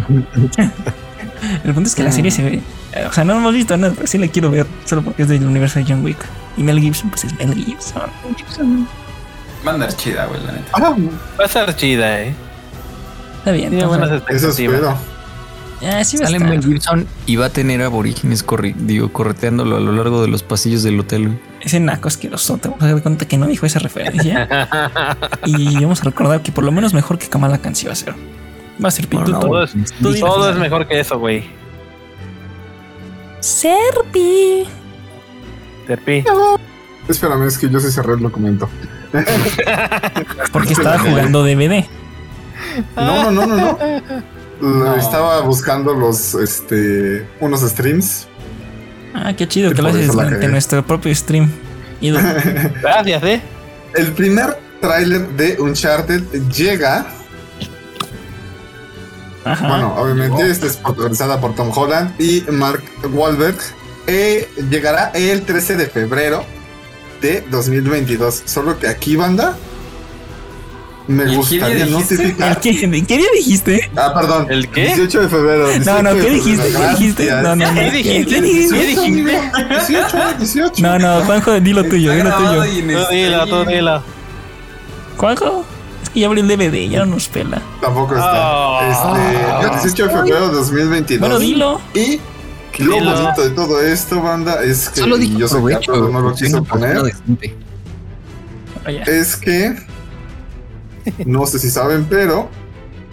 el 1.63 1.73
punto 1.73 1.87
es 1.87 1.95
que 1.95 2.03
la 2.03 2.11
serie 2.11 2.31
se 2.31 2.43
ve. 2.43 2.61
O 3.07 3.13
sea, 3.13 3.23
no 3.23 3.37
hemos 3.37 3.53
visto 3.53 3.77
nada, 3.77 3.93
pero 3.95 4.07
sí 4.07 4.17
la 4.17 4.27
quiero 4.27 4.51
ver. 4.51 4.67
Solo 4.83 5.03
porque 5.03 5.21
es 5.23 5.29
del 5.29 5.45
universo 5.45 5.79
de 5.79 5.85
John 5.87 6.03
Wick. 6.03 6.17
Y 6.57 6.63
Mel 6.63 6.81
Gibson, 6.81 7.09
pues 7.11 7.23
es 7.23 7.33
Mel 7.35 7.55
Gibson. 7.55 8.09
Va 9.65 9.71
a 9.71 9.73
andar 9.75 9.95
chida, 9.95 10.25
güey, 10.25 10.43
la 10.45 10.51
neta. 10.51 10.69
Ah, 10.73 10.93
Va 11.39 11.43
a 11.45 11.47
estar 11.47 11.73
chida, 11.77 12.23
eh. 12.23 12.35
Está 13.45 13.51
bien. 13.51 13.69
Tiene 13.69 13.85
buenas 13.85 14.07
eso 14.09 14.17
expectativas. 14.17 14.75
espero. 14.75 14.97
Ah, 15.93 16.03
sí 16.03 16.17
va 16.17 16.23
a 16.23 16.27
Sale 16.27 16.37
estar. 16.37 16.49
Mel 16.49 16.63
Gibson 16.63 17.05
y 17.27 17.35
va 17.35 17.45
a 17.47 17.49
tener 17.49 17.81
aborígenes 17.83 18.43
corri- 18.47 18.73
digo, 18.75 19.11
correteándolo 19.11 19.75
a 19.77 19.79
lo 19.79 19.91
largo 19.91 20.21
de 20.23 20.29
los 20.29 20.41
pasillos 20.41 20.81
del 20.81 20.99
hotel. 20.99 21.37
Ese 21.61 21.79
naco 21.79 22.07
asqueroso. 22.07 22.57
Te 22.57 22.69
vamos 22.69 22.83
a 22.83 22.91
dar 22.91 23.03
cuenta 23.03 23.27
que 23.27 23.37
no 23.37 23.45
dijo 23.45 23.67
esa 23.67 23.77
referencia. 23.79 24.47
y 25.45 25.75
vamos 25.83 26.01
a 26.01 26.05
recordar 26.05 26.41
que 26.41 26.51
por 26.51 26.63
lo 26.63 26.71
menos 26.71 26.93
mejor 26.95 27.19
que 27.19 27.27
Kamala 27.27 27.59
Khan 27.59 27.75
sí 27.75 27.85
va 27.85 27.91
a 27.91 27.95
ser. 27.95 28.15
Va 28.83 28.87
a 28.87 28.91
ser. 28.91 29.05
Todo 29.05 29.63
es, 29.63 29.73
Tú 30.01 30.07
dime. 30.11 30.19
todo 30.21 30.49
es 30.49 30.55
mejor 30.57 30.87
que 30.87 30.99
eso, 30.99 31.19
güey. 31.19 31.43
Serpi. 33.41 34.63
Terpi. 35.85 36.23
Espérame, 37.07 37.43
es 37.47 37.57
que 37.59 37.69
yo 37.69 37.79
sí 37.79 37.91
cerré 37.91 38.13
el 38.13 38.21
documento. 38.21 38.67
Porque 40.51 40.73
estaba 40.73 40.97
jugando 40.99 41.43
DVD. 41.43 41.85
No, 42.95 43.31
no, 43.31 43.45
no, 43.45 43.55
no, 43.55 43.77
no. 44.61 44.95
Estaba 44.95 45.41
buscando 45.41 45.93
los, 45.93 46.33
este, 46.35 47.27
unos 47.39 47.61
streams. 47.61 48.27
Ah, 49.13 49.33
qué 49.33 49.47
chido 49.47 49.73
que 49.73 49.81
lo 49.81 49.89
haces 49.89 50.11
durante 50.11 50.47
nuestro 50.47 50.85
propio 50.85 51.13
stream. 51.15 51.49
Gracias, 52.81 53.23
eh. 53.23 53.41
El 53.95 54.11
primer 54.11 54.57
tráiler 54.81 55.27
de 55.29 55.59
Uncharted 55.59 56.23
llega. 56.51 57.05
Ajá. 59.45 59.67
Bueno, 59.67 59.95
obviamente 59.95 60.49
esta 60.49 60.65
es 60.65 60.77
protagonizada 60.77 61.39
por 61.39 61.55
Tom 61.55 61.71
Holland 61.73 62.19
y 62.19 62.43
Mark 62.51 62.83
Wahlberg. 63.13 63.57
Eh, 64.07 64.49
llegará 64.69 65.11
el 65.13 65.43
13 65.43 65.77
de 65.77 65.87
febrero 65.87 66.43
de 67.21 67.41
2022. 67.49 68.43
Solo 68.45 68.77
que 68.77 68.87
aquí, 68.87 69.15
banda, 69.15 69.55
me 71.07 71.23
¿Y 71.23 71.27
qué 71.27 71.35
gustaría 71.35 71.67
día 71.67 71.85
dijiste? 71.85 72.15
notificar. 72.15 72.59
¿Qué, 72.61 73.05
¿Qué 73.05 73.17
día 73.17 73.27
dijiste? 73.35 73.91
Ah, 73.95 74.13
perdón. 74.13 74.47
¿El 74.49 74.67
qué? 74.69 74.85
18 74.87 75.21
de 75.21 75.29
febrero. 75.29 75.67
No, 75.67 75.73
18 75.73 76.03
no, 76.03 76.13
de 76.13 76.21
¿qué 76.21 76.29
dijiste? 76.31 76.71
¿Qué 76.71 76.87
dijiste? 76.89 77.31
No, 77.31 77.41
no, 77.41 77.55
no. 77.55 77.73
¿Qué 77.73 77.91
dijiste? 77.91 78.25
¿Qué 78.25 78.41
dijiste? 78.41 78.85
18, 78.85 79.01
amigo. 79.01 79.29
18, 79.69 80.17
18. 80.39 80.81
No, 80.81 80.99
no, 80.99 81.21
Juanjo, 81.25 81.59
dilo 81.59 81.83
tuyo, 81.83 82.13
dilo 82.13 82.35
tuyo. 82.35 82.63
Tú 82.63 83.11
dilo, 83.11 83.45
tú. 83.47 84.03
Juanjo, 85.17 85.65
es 86.03 86.09
que 86.09 86.19
ya 86.19 86.27
abrió 86.27 86.43
el 86.43 86.49
DVD, 86.49 86.89
ya 86.89 86.99
no 86.99 87.13
nos 87.13 87.27
pela. 87.27 87.61
Tampoco 87.81 88.15
está. 88.15 88.31
Ah. 88.33 89.59
Este, 89.61 89.89
18 89.89 90.07
de 90.07 90.09
febrero 90.09 90.47
de 90.49 90.55
2022. 90.55 91.19
Bueno, 91.19 91.39
dilo. 91.39 91.81
Y 91.93 92.19
lo 92.83 92.95
bonito 92.97 93.41
de 93.41 93.49
todo 93.51 93.81
esto, 93.81 94.21
banda, 94.21 94.63
es 94.63 94.89
que 94.89 94.99
Solo 95.01 95.17
dije 95.17 95.37
yo 95.37 95.47
sé 95.47 95.55
que 95.55 95.61
provecho. 95.61 95.91
Arturo 95.93 96.11
no 96.11 96.19
lo 96.19 96.33
quiso 96.33 96.63
poner. 96.63 97.01
Vaya. 98.83 99.03
Es 99.03 99.35
que 99.37 99.75
no 101.25 101.45
sé 101.45 101.59
si 101.59 101.69
saben, 101.69 102.05
pero 102.09 102.49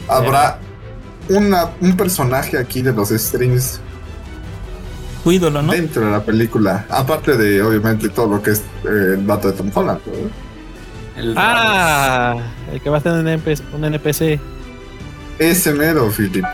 habrá 0.08 0.58
una, 1.28 1.70
un 1.80 1.96
personaje 1.96 2.58
aquí 2.58 2.82
de 2.82 2.92
los 2.92 3.10
streams 3.10 3.80
Tu 5.24 5.32
ídolo, 5.32 5.62
¿no? 5.62 5.72
dentro 5.72 6.04
de 6.06 6.10
la 6.10 6.20
película. 6.24 6.84
Aparte 6.90 7.36
de, 7.36 7.62
obviamente, 7.62 8.08
todo 8.08 8.26
lo 8.36 8.42
que 8.42 8.50
es 8.52 8.58
eh, 8.84 9.14
el 9.14 9.26
dato 9.26 9.48
de 9.50 9.54
Tom 9.56 9.70
Holland. 9.74 10.00
¿no? 10.06 11.20
El 11.20 11.34
Ah, 11.36 12.36
el 12.72 12.80
que 12.80 12.90
va 12.90 12.98
a 12.98 13.00
ser 13.00 13.12
un 13.12 13.28
NPC. 13.28 13.62
Un 13.74 13.84
NPC. 13.84 14.40
Ese 15.38 15.72
mero, 15.74 16.10
Philip. 16.10 16.44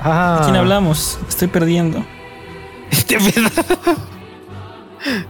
Ah. 0.00 0.36
¿De 0.40 0.44
quién 0.44 0.56
hablamos? 0.56 1.18
Estoy 1.28 1.48
perdiendo. 1.48 2.04
Este 2.92 3.16
pedo. 3.18 3.48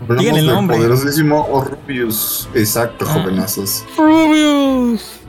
Hablamos 0.03 0.19
Díganle 0.19 0.41
el 0.41 0.47
del 0.47 0.55
nombre. 0.55 0.77
poderosísimo 0.77 1.65
Rubius. 1.65 2.49
Exacto, 2.55 3.07
Ah. 3.09 3.13
jovenazos. 3.15 3.85
Rubius. 3.97 5.21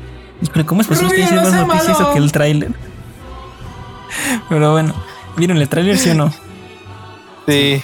Híjole, 0.44 0.66
¿cómo 0.66 0.82
es 0.82 0.88
posible 0.88 1.16
que 1.16 1.36
no 1.36 1.42
más 1.66 1.88
malo. 1.88 2.14
que 2.14 2.20
el 2.20 2.32
tráiler? 2.32 2.72
Pero 4.50 4.72
bueno, 4.74 4.94
¿vieron 5.38 5.58
el 5.58 5.70
tráiler, 5.70 5.98
sí 5.98 6.10
o 6.10 6.16
no? 6.16 6.30
Sí. 7.48 7.82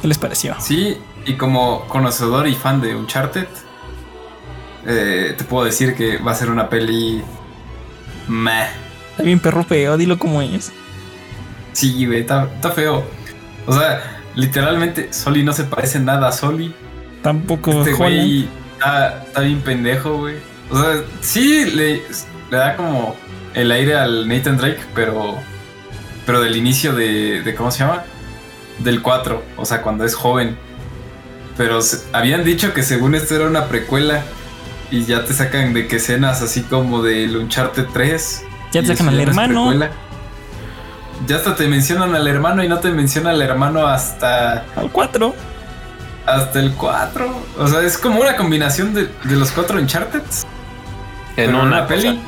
¿Qué 0.00 0.08
les 0.08 0.18
pareció? 0.18 0.56
Sí, 0.60 0.96
y 1.26 1.34
como 1.34 1.86
conocedor 1.88 2.48
y 2.48 2.54
fan 2.54 2.80
de 2.80 2.96
Uncharted, 2.96 3.46
eh, 4.86 5.34
te 5.36 5.44
puedo 5.44 5.64
decir 5.64 5.94
que 5.94 6.18
va 6.18 6.32
a 6.32 6.34
ser 6.34 6.50
una 6.50 6.68
peli. 6.68 7.22
Meh. 8.28 8.66
Está 9.10 9.22
bien 9.22 9.38
perro 9.38 9.62
feo, 9.64 9.96
dilo 9.96 10.18
como 10.18 10.42
es. 10.42 10.72
Sí, 11.72 12.06
güey, 12.06 12.20
está, 12.20 12.44
está 12.54 12.70
feo. 12.70 13.04
O 13.66 13.72
sea, 13.72 14.20
literalmente, 14.34 15.12
Soli 15.12 15.44
no 15.44 15.52
se 15.52 15.64
parece 15.64 16.00
nada 16.00 16.28
a 16.28 16.32
Soli. 16.32 16.74
Tampoco 17.22 17.70
Este 17.70 17.94
Holland. 17.94 17.98
güey 17.98 18.48
está, 18.72 19.22
está 19.24 19.40
bien 19.42 19.60
pendejo, 19.60 20.18
güey. 20.18 20.36
O 20.70 20.80
sea, 20.80 21.02
sí 21.20 21.64
le, 21.66 22.02
le 22.50 22.56
da 22.56 22.76
como 22.76 23.16
el 23.54 23.70
aire 23.72 23.96
al 23.96 24.28
Nathan 24.28 24.56
Drake, 24.56 24.80
pero. 24.94 25.36
Pero 26.26 26.40
del 26.40 26.56
inicio 26.56 26.94
de. 26.94 27.42
de 27.42 27.54
¿Cómo 27.54 27.70
se 27.70 27.80
llama? 27.80 28.04
Del 28.78 29.02
4. 29.02 29.42
O 29.56 29.64
sea, 29.64 29.82
cuando 29.82 30.04
es 30.04 30.14
joven. 30.14 30.56
Pero 31.56 31.82
se- 31.82 32.02
habían 32.12 32.44
dicho 32.44 32.72
que 32.72 32.82
según 32.82 33.14
esto 33.14 33.34
era 33.36 33.46
una 33.46 33.66
precuela. 33.66 34.22
Y 34.90 35.04
ya 35.06 35.24
te 35.24 35.32
sacan 35.32 35.72
de 35.72 35.86
que 35.88 35.96
escenas 35.96 36.42
así 36.42 36.62
como 36.62 37.02
del 37.02 37.36
Uncharted 37.36 37.86
3. 37.92 38.44
Ya 38.72 38.82
te 38.82 38.88
sacan 38.88 39.08
al 39.08 39.20
hermano. 39.20 39.68
precuela. 39.68 39.90
Ya 41.26 41.36
hasta 41.36 41.54
te 41.54 41.66
mencionan 41.68 42.14
al 42.14 42.26
hermano 42.26 42.62
y 42.64 42.68
no 42.68 42.78
te 42.80 42.90
menciona 42.90 43.30
al 43.30 43.40
hermano 43.40 43.86
hasta 43.86 44.64
Al 44.76 44.90
4. 44.90 45.34
hasta 46.26 46.58
el 46.60 46.72
4. 46.72 47.42
O 47.58 47.66
sea, 47.68 47.80
es 47.82 47.96
como 47.96 48.20
una 48.20 48.36
combinación 48.36 48.92
de, 48.92 49.08
de 49.24 49.36
los 49.36 49.50
cuatro 49.52 49.78
Uncharted 49.78 50.20
En 51.36 51.46
pero 51.46 51.62
una 51.62 51.86
peli. 51.86 52.20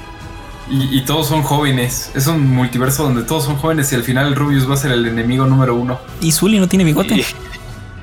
Y, 0.70 0.96
y 0.98 1.05
todos 1.05 1.28
son 1.28 1.42
jóvenes. 1.42 2.11
Es 2.14 2.26
un 2.26 2.48
multiverso 2.48 3.02
donde 3.02 3.22
todos 3.22 3.44
son 3.44 3.57
jóvenes 3.57 3.92
y 3.92 3.96
al 3.96 4.02
final 4.02 4.34
Rubius 4.34 4.68
va 4.68 4.74
a 4.74 4.76
ser 4.78 4.92
el 4.92 5.05
enemigo 5.07 5.44
número 5.46 5.74
uno. 5.74 5.98
Y 6.20 6.32
Zully 6.32 6.59
no 6.59 6.68
tiene 6.68 6.84
bigote. 6.84 7.14
Y- 7.16 7.24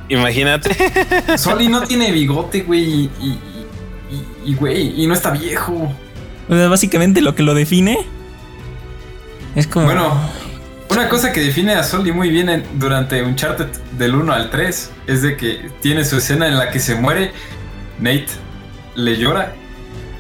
Imagínate. 0.10 0.76
Soli 1.38 1.70
no 1.70 1.82
tiene 1.84 2.12
bigote, 2.12 2.62
güey. 2.62 2.84
Y, 2.84 3.10
y, 3.22 3.28
y- 4.12 4.52
y, 4.52 4.56
güey, 4.56 5.02
y 5.02 5.08
no 5.08 5.14
está 5.14 5.32
viejo. 5.32 5.92
O 6.50 6.54
sea, 6.54 6.68
básicamente 6.68 7.22
lo 7.22 7.34
que 7.34 7.44
lo 7.44 7.54
define 7.54 7.98
es 9.56 9.68
como. 9.68 9.86
Bueno, 9.86 10.14
una 10.90 11.08
cosa 11.10 11.32
que 11.32 11.40
define 11.40 11.74
a 11.74 11.84
Soli 11.84 12.12
muy 12.12 12.30
bien 12.30 12.50
en- 12.50 12.66
durante 12.76 13.24
Uncharted 13.24 13.68
del 13.98 14.16
1 14.16 14.34
al 14.34 14.50
3 14.50 14.92
es 15.08 15.22
de 15.22 15.38
que 15.38 15.72
tiene 15.82 16.04
su 16.06 16.18
escena 16.18 16.48
en 16.48 16.58
la 16.58 16.70
que 16.72 16.80
se 16.80 16.96
muere. 16.96 17.32
Nate 18.00 18.28
le 18.96 19.18
llora 19.18 19.54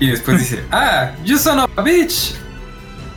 y 0.02 0.08
después 0.08 0.39
dice: 0.39 0.64
Ah, 0.72 1.12
you 1.24 1.38
son 1.38 1.60
of 1.60 1.70
a 1.78 1.82
bitch. 1.82 2.34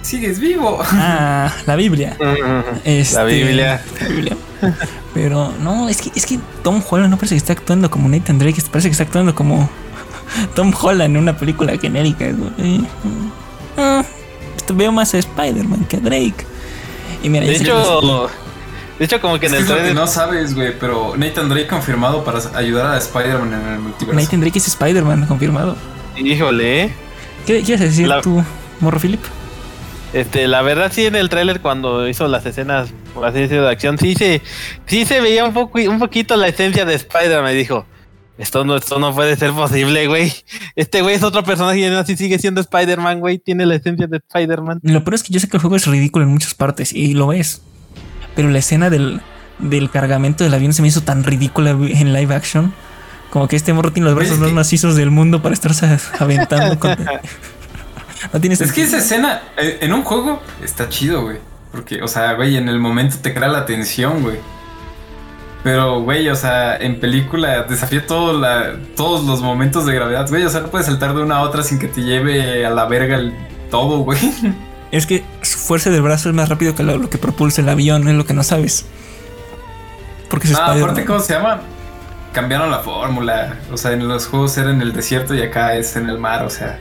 Sigues 0.03 0.39
vivo. 0.39 0.79
Ah, 0.93 1.51
la 1.67 1.75
Biblia. 1.77 2.17
Este, 2.85 3.17
La 3.17 3.25
Biblia. 3.25 3.83
la 4.01 4.07
Biblia. 4.09 4.37
Pero 5.15 5.53
no, 5.61 5.89
es 5.89 6.01
que, 6.03 6.13
es 6.15 6.27
que 6.27 6.39
Tom 6.63 6.83
Holland 6.89 7.11
no 7.11 7.17
parece 7.17 7.35
que 7.35 7.39
está 7.39 7.55
actuando 7.55 7.91
como 7.91 8.09
Nathan 8.09 8.39
Drake, 8.39 8.63
parece 8.71 8.89
que 8.89 8.93
está 8.93 9.05
actuando 9.05 9.35
como 9.35 9.69
Tom 10.55 10.73
Holland 10.79 11.17
en 11.17 11.23
una 11.23 11.37
película 11.37 11.77
genérica. 11.79 12.27
güey. 12.31 12.87
Ah, 13.79 14.05
esto 14.57 14.75
veo 14.75 14.93
más 14.93 15.15
a 15.15 15.19
Spider-Man 15.19 15.87
que 15.87 15.97
a 15.97 16.01
Drake. 16.01 16.47
Y 17.23 17.29
mira, 17.31 17.47
De 17.47 17.57
hecho, 17.57 18.29
de 18.99 19.05
hecho, 19.07 19.21
como 19.21 19.41
que 19.41 19.47
Es, 19.47 19.53
en 19.53 19.59
el 19.59 19.67
que 19.67 19.73
trailer. 19.73 19.95
no 19.95 20.07
sabes, 20.07 20.55
güey, 20.55 20.79
pero 20.79 21.15
Nathan 21.17 21.49
Drake 21.49 21.67
confirmado 21.67 22.23
para 22.25 22.41
ayudar 22.57 22.95
a 22.95 22.99
Spider-Man 22.99 23.53
en 23.55 23.73
el 23.73 23.79
multiverso. 23.81 24.21
Nathan 24.21 24.41
Drake 24.41 24.59
es 24.59 24.69
Spider-Man, 24.69 25.27
confirmado. 25.27 25.77
Híjole, 26.17 26.83
¿eh? 26.85 26.91
¿Qué 27.47 27.63
quieres 27.63 27.81
decir 27.81 28.09
La- 28.09 28.21
tú, 28.21 28.43
Morro 28.81 28.99
Philip? 29.01 29.21
Este, 30.13 30.47
la 30.47 30.63
verdad 30.63 30.93
sí 30.95 31.07
en 31.07 31.17
el 31.17 31.29
tráiler 31.29 31.61
cuando 31.61 32.09
hizo 32.09 32.29
las 32.29 32.47
escenas, 32.47 32.91
por 33.15 33.27
así 33.27 33.41
decirlo, 33.41 33.65
de 33.65 33.73
acción, 33.73 33.99
sí 33.99 34.15
se, 34.15 34.43
sí 34.87 35.05
se 35.05 35.21
veía 35.21 35.45
un 35.45 35.53
poco, 35.53 35.79
un 35.81 35.99
poquito 35.99 36.37
la 36.37 36.47
esencia 36.47 36.85
de 36.85 36.95
Spider-Man. 36.95 37.53
Y 37.53 37.57
dijo, 37.57 37.85
esto 38.39 38.65
no, 38.65 38.77
esto 38.77 39.01
no 39.01 39.13
puede 39.13 39.35
ser 39.37 39.51
posible, 39.51 40.07
güey. 40.07 40.33
Este 40.77 41.03
güey 41.03 41.17
es 41.17 41.25
otro 41.25 41.43
personaje 41.43 41.81
y 41.81 41.85
así 41.87 42.17
sigue 42.17 42.39
siendo 42.39 42.61
Spider-Man, 42.61 43.19
güey. 43.19 43.39
Tiene 43.39 43.67
la 43.67 43.75
esencia 43.75 44.07
de 44.07 44.19
Spider-Man. 44.19 44.79
Lo 44.85 45.03
peor 45.03 45.15
es 45.15 45.25
que 45.25 45.33
yo 45.33 45.41
sé 45.41 45.49
que 45.49 45.57
el 45.57 45.61
juego 45.61 45.75
es 45.75 45.87
ridículo 45.89 46.25
en 46.25 46.31
muchas 46.31 46.55
partes 46.55 46.93
y 46.93 47.15
lo 47.15 47.33
es. 47.33 47.63
Pero 48.37 48.51
la 48.51 48.59
escena 48.61 48.91
del, 48.91 49.21
del 49.59 49.91
cargamento 49.91 50.45
del 50.45 50.55
avión 50.55 50.73
se 50.75 50.83
me 50.83 50.89
hizo 50.89 51.01
tan 51.01 51.25
ridícula 51.25 51.71
en 51.71 52.13
live 52.13 52.33
action. 52.37 52.73
Como 53.35 53.49
que 53.49 53.57
este 53.57 53.73
morro 53.73 53.93
tiene 53.93 54.07
los 54.09 54.15
brazos 54.17 54.39
más 54.39 54.49
que- 54.51 54.55
macizos 54.55 54.95
del 54.95 55.11
mundo 55.11 55.43
para 55.43 55.55
estarse 55.55 55.99
aventando. 56.21 56.79
con- 56.79 56.97
No 58.33 58.41
tiene 58.41 58.55
Es 58.55 58.73
que 58.73 58.83
esa 58.85 58.99
escena 58.99 59.43
eh, 59.59 59.79
en 59.83 59.93
un 59.93 60.03
juego 60.05 60.41
está 60.63 60.89
chido, 60.89 61.23
güey. 61.23 61.39
Porque, 61.73 62.01
o 62.01 62.07
sea, 62.09 62.35
güey, 62.35 62.57
en 62.57 62.69
el 62.69 62.79
momento 62.79 63.17
te 63.21 63.35
crea 63.35 63.49
la 63.49 63.67
tensión, 63.67 64.23
güey. 64.23 64.37
Pero, 65.65 66.01
güey, 66.03 66.29
o 66.29 66.37
sea, 66.37 66.77
en 66.77 67.01
película 67.01 67.65
desafía 67.65 68.07
todo 68.07 68.39
la, 68.39 68.77
todos 68.97 69.25
los 69.25 69.41
momentos 69.43 69.85
de 69.85 69.95
gravedad, 69.95 70.29
güey. 70.29 70.45
O 70.45 70.49
sea, 70.51 70.61
no 70.61 70.69
puedes 70.69 70.87
saltar 70.87 71.15
de 71.15 71.23
una 71.23 71.37
a 71.39 71.41
otra 71.43 71.63
sin 71.65 71.79
que 71.81 71.89
te 71.89 72.03
lleve 72.03 72.65
a 72.65 72.71
la 72.71 72.85
verga 72.87 73.17
el 73.17 73.35
todo, 73.71 73.99
güey. 73.99 74.19
Es 74.93 75.07
que 75.07 75.25
su 75.43 75.59
fuerza 75.59 75.91
del 75.91 76.03
brazo 76.03 76.29
es 76.29 76.37
más 76.37 76.49
rápido 76.49 76.77
que 76.77 76.85
lo, 76.85 76.97
lo 76.99 77.11
que 77.11 77.19
propulsa 77.19 77.63
el 77.63 77.69
avión, 77.69 78.07
es 78.07 78.15
lo 78.15 78.25
que 78.25 78.33
no 78.33 78.45
sabes. 78.45 78.87
Porque 80.31 80.47
es 80.47 80.55
Ah, 80.57 80.73
aparte, 80.73 81.05
¿cómo 81.05 81.19
se 81.19 81.33
llama? 81.35 81.61
Cambiaron 82.35 82.71
la 82.71 82.81
fórmula. 82.81 83.61
O 83.73 83.77
sea, 83.77 83.93
en 83.93 84.07
los 84.07 84.27
juegos 84.27 84.59
era 84.59 84.71
en 84.71 84.83
el 84.83 84.93
desierto 84.93 85.35
y 85.35 85.41
acá 85.43 85.75
es 85.77 85.95
en 85.97 86.09
el 86.11 86.19
mar. 86.19 86.45
O 86.45 86.51
sea, 86.51 86.81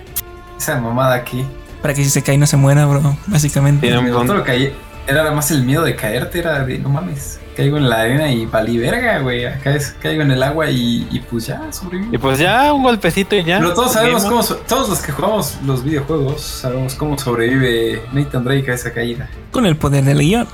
esa 0.57 0.79
mamada 0.81 1.13
aquí. 1.15 1.45
Para 1.81 1.93
que 1.93 2.03
si 2.03 2.09
se 2.09 2.21
cae 2.23 2.37
no 2.37 2.47
se 2.47 2.57
muera, 2.57 2.85
bro. 2.87 3.15
Básicamente. 3.27 3.87
Lo 4.33 4.43
que 4.43 4.51
ahí- 4.51 4.75
Era 5.05 5.23
nada 5.23 5.35
más 5.35 5.51
el 5.51 5.63
miedo 5.63 5.83
de 5.83 5.95
caerte, 5.97 6.39
era 6.39 6.63
de 6.65 6.79
no 6.79 6.89
mames. 6.89 7.39
Caigo 7.57 7.77
en 7.77 7.87
la 7.89 7.99
arena 7.99 8.31
y 8.31 8.45
valí 8.47 8.77
verga, 8.77 9.19
güey. 9.19 9.45
Acá 9.45 9.75
es, 9.75 9.93
caigo 10.01 10.21
en 10.23 10.31
el 10.31 10.41
agua 10.41 10.69
y, 10.71 11.07
y 11.11 11.19
pues 11.19 11.45
ya 11.45 11.61
sobrevivo. 11.71 12.15
Y 12.15 12.17
pues 12.17 12.39
ya, 12.39 12.73
un 12.73 12.81
golpecito 12.83 13.35
y 13.35 13.43
ya. 13.43 13.59
Pero 13.59 13.73
todos 13.73 13.91
sabemos 13.91 14.23
cómo, 14.25 14.41
todos 14.67 14.89
los 14.89 14.99
que 15.01 15.11
jugamos 15.11 15.57
los 15.65 15.83
videojuegos, 15.83 16.41
sabemos 16.41 16.95
cómo 16.95 17.17
sobrevive 17.19 18.01
Nathan 18.13 18.43
Drake 18.45 18.71
a 18.71 18.73
esa 18.75 18.91
caída. 18.93 19.29
Con 19.51 19.65
el 19.67 19.75
poder 19.75 20.05
del 20.05 20.19
guion. 20.19 20.47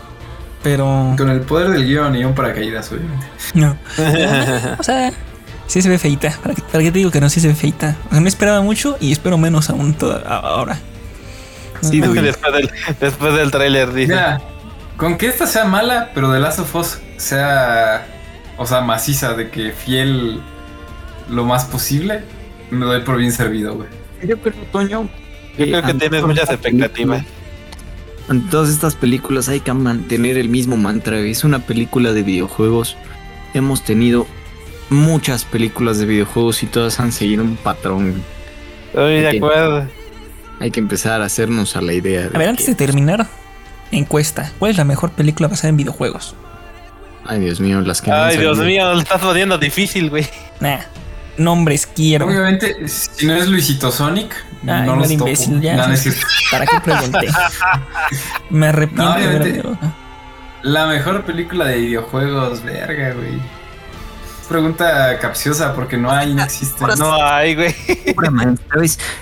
Pero. 0.63 1.13
Con 1.17 1.29
el 1.29 1.41
poder 1.41 1.69
del 1.69 1.85
guion 1.85 2.15
y 2.15 2.25
un 2.25 2.33
paracaídas, 2.35 2.91
obviamente. 2.91 3.25
No. 3.53 3.77
O 4.77 4.83
sea, 4.83 5.11
sí 5.67 5.81
se 5.81 5.89
ve 5.89 5.97
feita. 5.97 6.37
¿Para 6.41 6.55
qué, 6.55 6.61
para 6.61 6.83
qué 6.83 6.91
te 6.91 6.99
digo 6.99 7.11
que 7.11 7.21
no? 7.21 7.29
Sí 7.29 7.39
se 7.39 7.47
ve 7.47 7.55
feita. 7.55 7.95
O 8.07 8.11
sea, 8.11 8.19
no 8.19 8.27
esperaba 8.27 8.61
mucho 8.61 8.97
y 8.99 9.11
espero 9.11 9.37
menos 9.37 9.69
aún 9.69 9.93
toda, 9.93 10.19
ahora. 10.27 10.79
Sí, 11.81 12.01
Dui. 12.01 12.19
después, 12.19 12.53
del, 12.53 12.71
después 12.99 13.33
del 13.33 13.51
tráiler, 13.51 13.93
dice. 13.93 14.13
Mira, 14.13 14.41
con 14.97 15.17
que 15.17 15.27
esta 15.27 15.47
sea 15.47 15.63
mala, 15.63 16.11
pero 16.13 16.31
de 16.31 16.39
Last 16.39 16.59
of 16.59 16.75
Us 16.75 16.99
sea, 17.17 18.05
o 18.57 18.65
sea, 18.65 18.81
maciza, 18.81 19.33
de 19.33 19.49
que 19.49 19.71
fiel 19.71 20.41
lo 21.29 21.45
más 21.45 21.65
posible, 21.65 22.23
me 22.69 22.85
doy 22.85 23.01
por 23.01 23.17
bien 23.17 23.31
servido, 23.31 23.75
güey. 23.75 23.87
Yo 24.23 24.37
creo, 24.41 24.55
Toño. 24.71 25.09
Yo 25.57 25.65
creo 25.65 25.83
que 25.83 25.93
tienes 25.93 26.23
muchas 26.23 26.49
expectativas. 26.49 27.23
En 28.29 28.47
todas 28.49 28.69
estas 28.69 28.95
películas 28.95 29.49
hay 29.49 29.59
que 29.59 29.73
mantener 29.73 30.37
el 30.37 30.49
mismo 30.49 30.77
mantra. 30.77 31.17
Es 31.19 31.43
una 31.43 31.59
película 31.59 32.13
de 32.13 32.21
videojuegos. 32.23 32.95
Hemos 33.53 33.83
tenido 33.83 34.27
muchas 34.89 35.45
películas 35.45 35.97
de 35.97 36.05
videojuegos 36.05 36.61
y 36.63 36.67
todas 36.67 36.99
han 36.99 37.11
seguido 37.11 37.43
un 37.43 37.55
patrón. 37.55 38.21
Estoy 38.87 39.21
de 39.21 39.27
Ok. 39.29 39.35
acuerdo. 39.37 39.87
Hay 40.59 40.71
que 40.71 40.79
empezar 40.79 41.21
a 41.21 41.25
hacernos 41.25 41.75
a 41.75 41.81
la 41.81 41.93
idea. 41.93 42.21
de 42.29 42.35
A 42.35 42.39
ver, 42.39 42.49
antes 42.49 42.65
que- 42.65 42.71
de 42.73 42.75
terminar, 42.77 43.27
encuesta. 43.91 44.51
¿Cuál 44.59 44.71
es 44.71 44.77
la 44.77 44.83
mejor 44.85 45.11
película 45.11 45.47
basada 45.47 45.69
en 45.69 45.77
videojuegos? 45.77 46.35
Ay, 47.25 47.39
Dios 47.39 47.59
mío, 47.59 47.81
las 47.81 48.01
que 48.01 48.11
Ay, 48.11 48.37
Dios 48.37 48.57
mío, 48.59 48.93
lo 48.93 48.99
estás 48.99 49.21
poniendo 49.21 49.57
difícil, 49.57 50.09
güey. 50.09 50.27
Nah. 50.59 50.79
Nombres 51.39 51.87
quiero. 51.87 52.27
Obviamente, 52.27 52.87
si 52.87 53.25
no 53.25 53.33
es 53.33 53.47
Luisito 53.47 53.91
Sonic, 53.91 54.35
Ay, 54.67 54.85
no 54.85 54.95
los 54.97 55.07
topo. 55.07 55.13
imbécil, 55.27 55.61
ya. 55.61 55.75
No. 55.87 55.93
¿Para 56.51 56.65
qué 56.67 56.79
pregunté? 56.83 57.27
Me 58.49 58.67
arrepiento 58.67 59.03
No, 59.05 59.15
de. 59.15 59.63
La 60.63 60.85
mejor 60.87 61.23
película 61.23 61.65
de 61.65 61.77
videojuegos, 61.77 62.61
verga, 62.63 63.13
güey. 63.13 63.39
Pregunta 64.49 65.17
capciosa 65.19 65.73
porque 65.75 65.95
no 65.95 66.11
hay, 66.11 66.33
no 66.33 66.43
existe. 66.43 66.83
No 66.97 67.13
hay, 67.23 67.55
güey. 67.55 67.75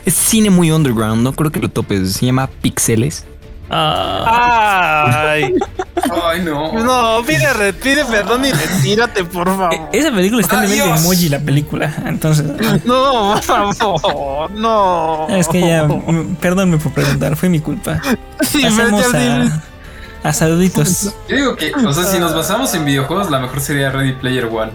Es 0.06 0.14
cine 0.14 0.50
muy 0.50 0.72
underground, 0.72 1.22
no 1.22 1.34
creo 1.34 1.52
que 1.52 1.60
lo 1.60 1.70
topes. 1.70 2.14
Se 2.14 2.26
llama 2.26 2.48
Pixeles. 2.48 3.26
Ah. 3.70 5.30
Ay. 5.32 5.54
Ay, 6.26 6.42
no. 6.42 6.72
No, 6.84 7.24
pide, 7.26 7.52
re- 7.54 7.74
pide 7.74 8.06
perdón 8.06 8.46
y 8.46 8.52
retírate, 8.52 9.24
por 9.26 9.48
favor. 9.48 9.76
Esa 9.92 10.12
película 10.12 10.42
está 10.42 10.64
en 10.64 10.72
nivel 10.72 10.94
de 10.94 11.00
emoji, 11.00 11.30
la 11.30 11.40
película. 11.40 11.94
Entonces, 12.06 12.46
No, 12.86 13.36
por 13.46 13.74
favor, 13.76 14.52
no. 14.52 15.28
es 15.30 15.48
que 15.48 15.60
ya, 15.62 15.84
mm, 15.84 16.36
perdónme 16.36 16.78
por 16.78 16.94
preguntar, 16.94 17.36
fue 17.36 17.50
mi 17.50 17.60
culpa. 17.60 18.00
Sí, 18.42 18.62
Pasemos 18.64 19.14
a, 19.14 19.62
a 20.24 20.34
saluditos. 20.34 21.14
Yo 21.28 21.36
digo 21.36 21.56
que, 21.56 21.72
o 21.74 21.94
sea, 21.94 22.04
si 22.06 22.20
nos 22.20 22.34
basamos 22.36 22.74
en 22.74 22.86
videojuegos, 22.86 23.30
la 23.30 23.40
mejor 23.40 23.60
sería 23.60 23.90
Ready 23.92 24.14
Player 24.14 24.46
One. 24.46 24.72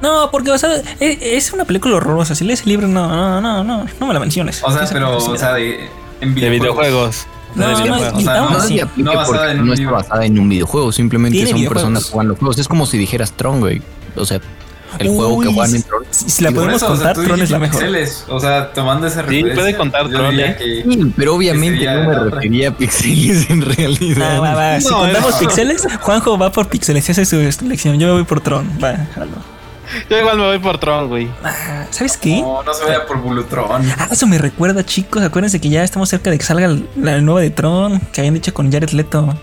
No, 0.00 0.30
porque 0.30 0.50
basada, 0.52 0.76
es, 1.00 1.18
es 1.20 1.52
una 1.52 1.64
película 1.64 1.96
horrorosa. 1.96 2.36
Si 2.36 2.44
lees 2.44 2.60
el 2.62 2.68
libro, 2.68 2.86
no, 2.86 3.08
no, 3.08 3.40
no, 3.40 3.64
no, 3.64 3.86
no 3.98 4.06
me 4.06 4.14
la 4.14 4.20
menciones. 4.20 4.62
O 4.62 4.70
sea, 4.70 4.86
pero, 4.92 5.16
o 5.16 5.36
sea, 5.36 5.54
de, 5.54 5.88
en 6.20 6.34
De 6.36 6.48
videojuegos. 6.50 7.26
No, 7.54 7.66
no, 7.66 7.70
y- 7.70 7.72
O 7.72 8.20
sea, 8.20 8.40
no, 8.40 8.48
aplique 8.48 8.86
no 8.98 9.14
basada 9.14 9.52
en 9.52 9.60
un 9.60 9.66
no 9.68 9.72
está 9.74 9.90
basada 9.90 10.24
en 10.26 10.38
un 10.38 10.48
videojuego, 10.48 10.92
simplemente 10.92 11.46
son 11.46 11.64
personas 11.64 12.04
jugando 12.10 12.36
juegos. 12.36 12.58
Es 12.58 12.68
como 12.68 12.86
si 12.86 12.98
dijeras 12.98 13.32
Tron, 13.32 13.60
güey. 13.60 13.82
O 14.16 14.24
sea, 14.26 14.40
el 14.98 15.08
juego 15.08 15.40
que 15.40 15.48
Uy, 15.48 15.54
juegan 15.54 15.74
en 15.74 15.82
si- 15.82 15.88
Tron. 15.88 16.02
Si, 16.10 16.30
si 16.30 16.42
la 16.44 16.50
podemos 16.50 16.76
eso, 16.76 16.92
o 16.92 16.96
sea, 16.96 17.06
contar, 17.12 17.24
Tron 17.24 17.42
es 17.42 17.50
la 17.50 17.58
mejor. 17.58 17.78
pixeles, 17.80 18.24
O 18.28 18.40
sea, 18.40 18.72
tomando 18.72 19.06
esa 19.06 19.16
Sí, 19.20 19.22
referencia. 19.26 19.54
puede 19.54 19.76
contar 19.76 20.08
Tron, 20.08 20.40
¿eh? 20.40 20.56
que- 20.58 20.82
Sí, 20.82 21.12
pero 21.16 21.34
obviamente 21.34 21.84
no 21.84 22.04
me 22.08 22.18
refería 22.30 22.68
a 22.70 22.72
Pixeles 22.76 23.50
en 23.50 23.62
realidad. 23.62 24.36
Ah, 24.36 24.40
va, 24.40 24.54
va. 24.54 24.80
Si 24.80 24.88
No, 24.88 24.98
contamos 25.00 25.32
no. 25.32 25.38
pixeles, 25.38 25.86
Juanjo 26.00 26.38
va 26.38 26.52
por 26.52 26.68
pixeles. 26.68 27.08
Esa 27.10 27.22
es 27.22 27.28
su 27.28 27.36
elección. 27.36 27.98
Yo 27.98 28.06
me 28.08 28.12
voy 28.14 28.24
por 28.24 28.40
Tron. 28.40 28.66
Va, 28.82 28.94
jalo. 29.14 29.57
Yo 30.10 30.18
igual 30.18 30.36
me 30.38 30.44
voy 30.44 30.58
por 30.58 30.78
Tron, 30.78 31.08
güey. 31.08 31.28
Ah, 31.44 31.86
¿Sabes 31.90 32.16
qué? 32.16 32.40
No, 32.40 32.62
no 32.62 32.74
se 32.74 32.84
vaya 32.84 33.06
por 33.06 33.18
Bulutron. 33.20 33.90
Ah, 33.98 34.08
eso 34.10 34.26
me 34.26 34.38
recuerda, 34.38 34.84
chicos. 34.84 35.22
Acuérdense 35.22 35.60
que 35.60 35.68
ya 35.68 35.82
estamos 35.84 36.08
cerca 36.08 36.30
de 36.30 36.38
que 36.38 36.44
salga 36.44 36.76
la 36.96 37.20
nueva 37.20 37.40
de 37.40 37.50
Tron 37.50 37.98
que 38.12 38.20
habían 38.20 38.34
dicho 38.34 38.52
con 38.54 38.70
Jared 38.70 38.90
Leto. 38.90 39.34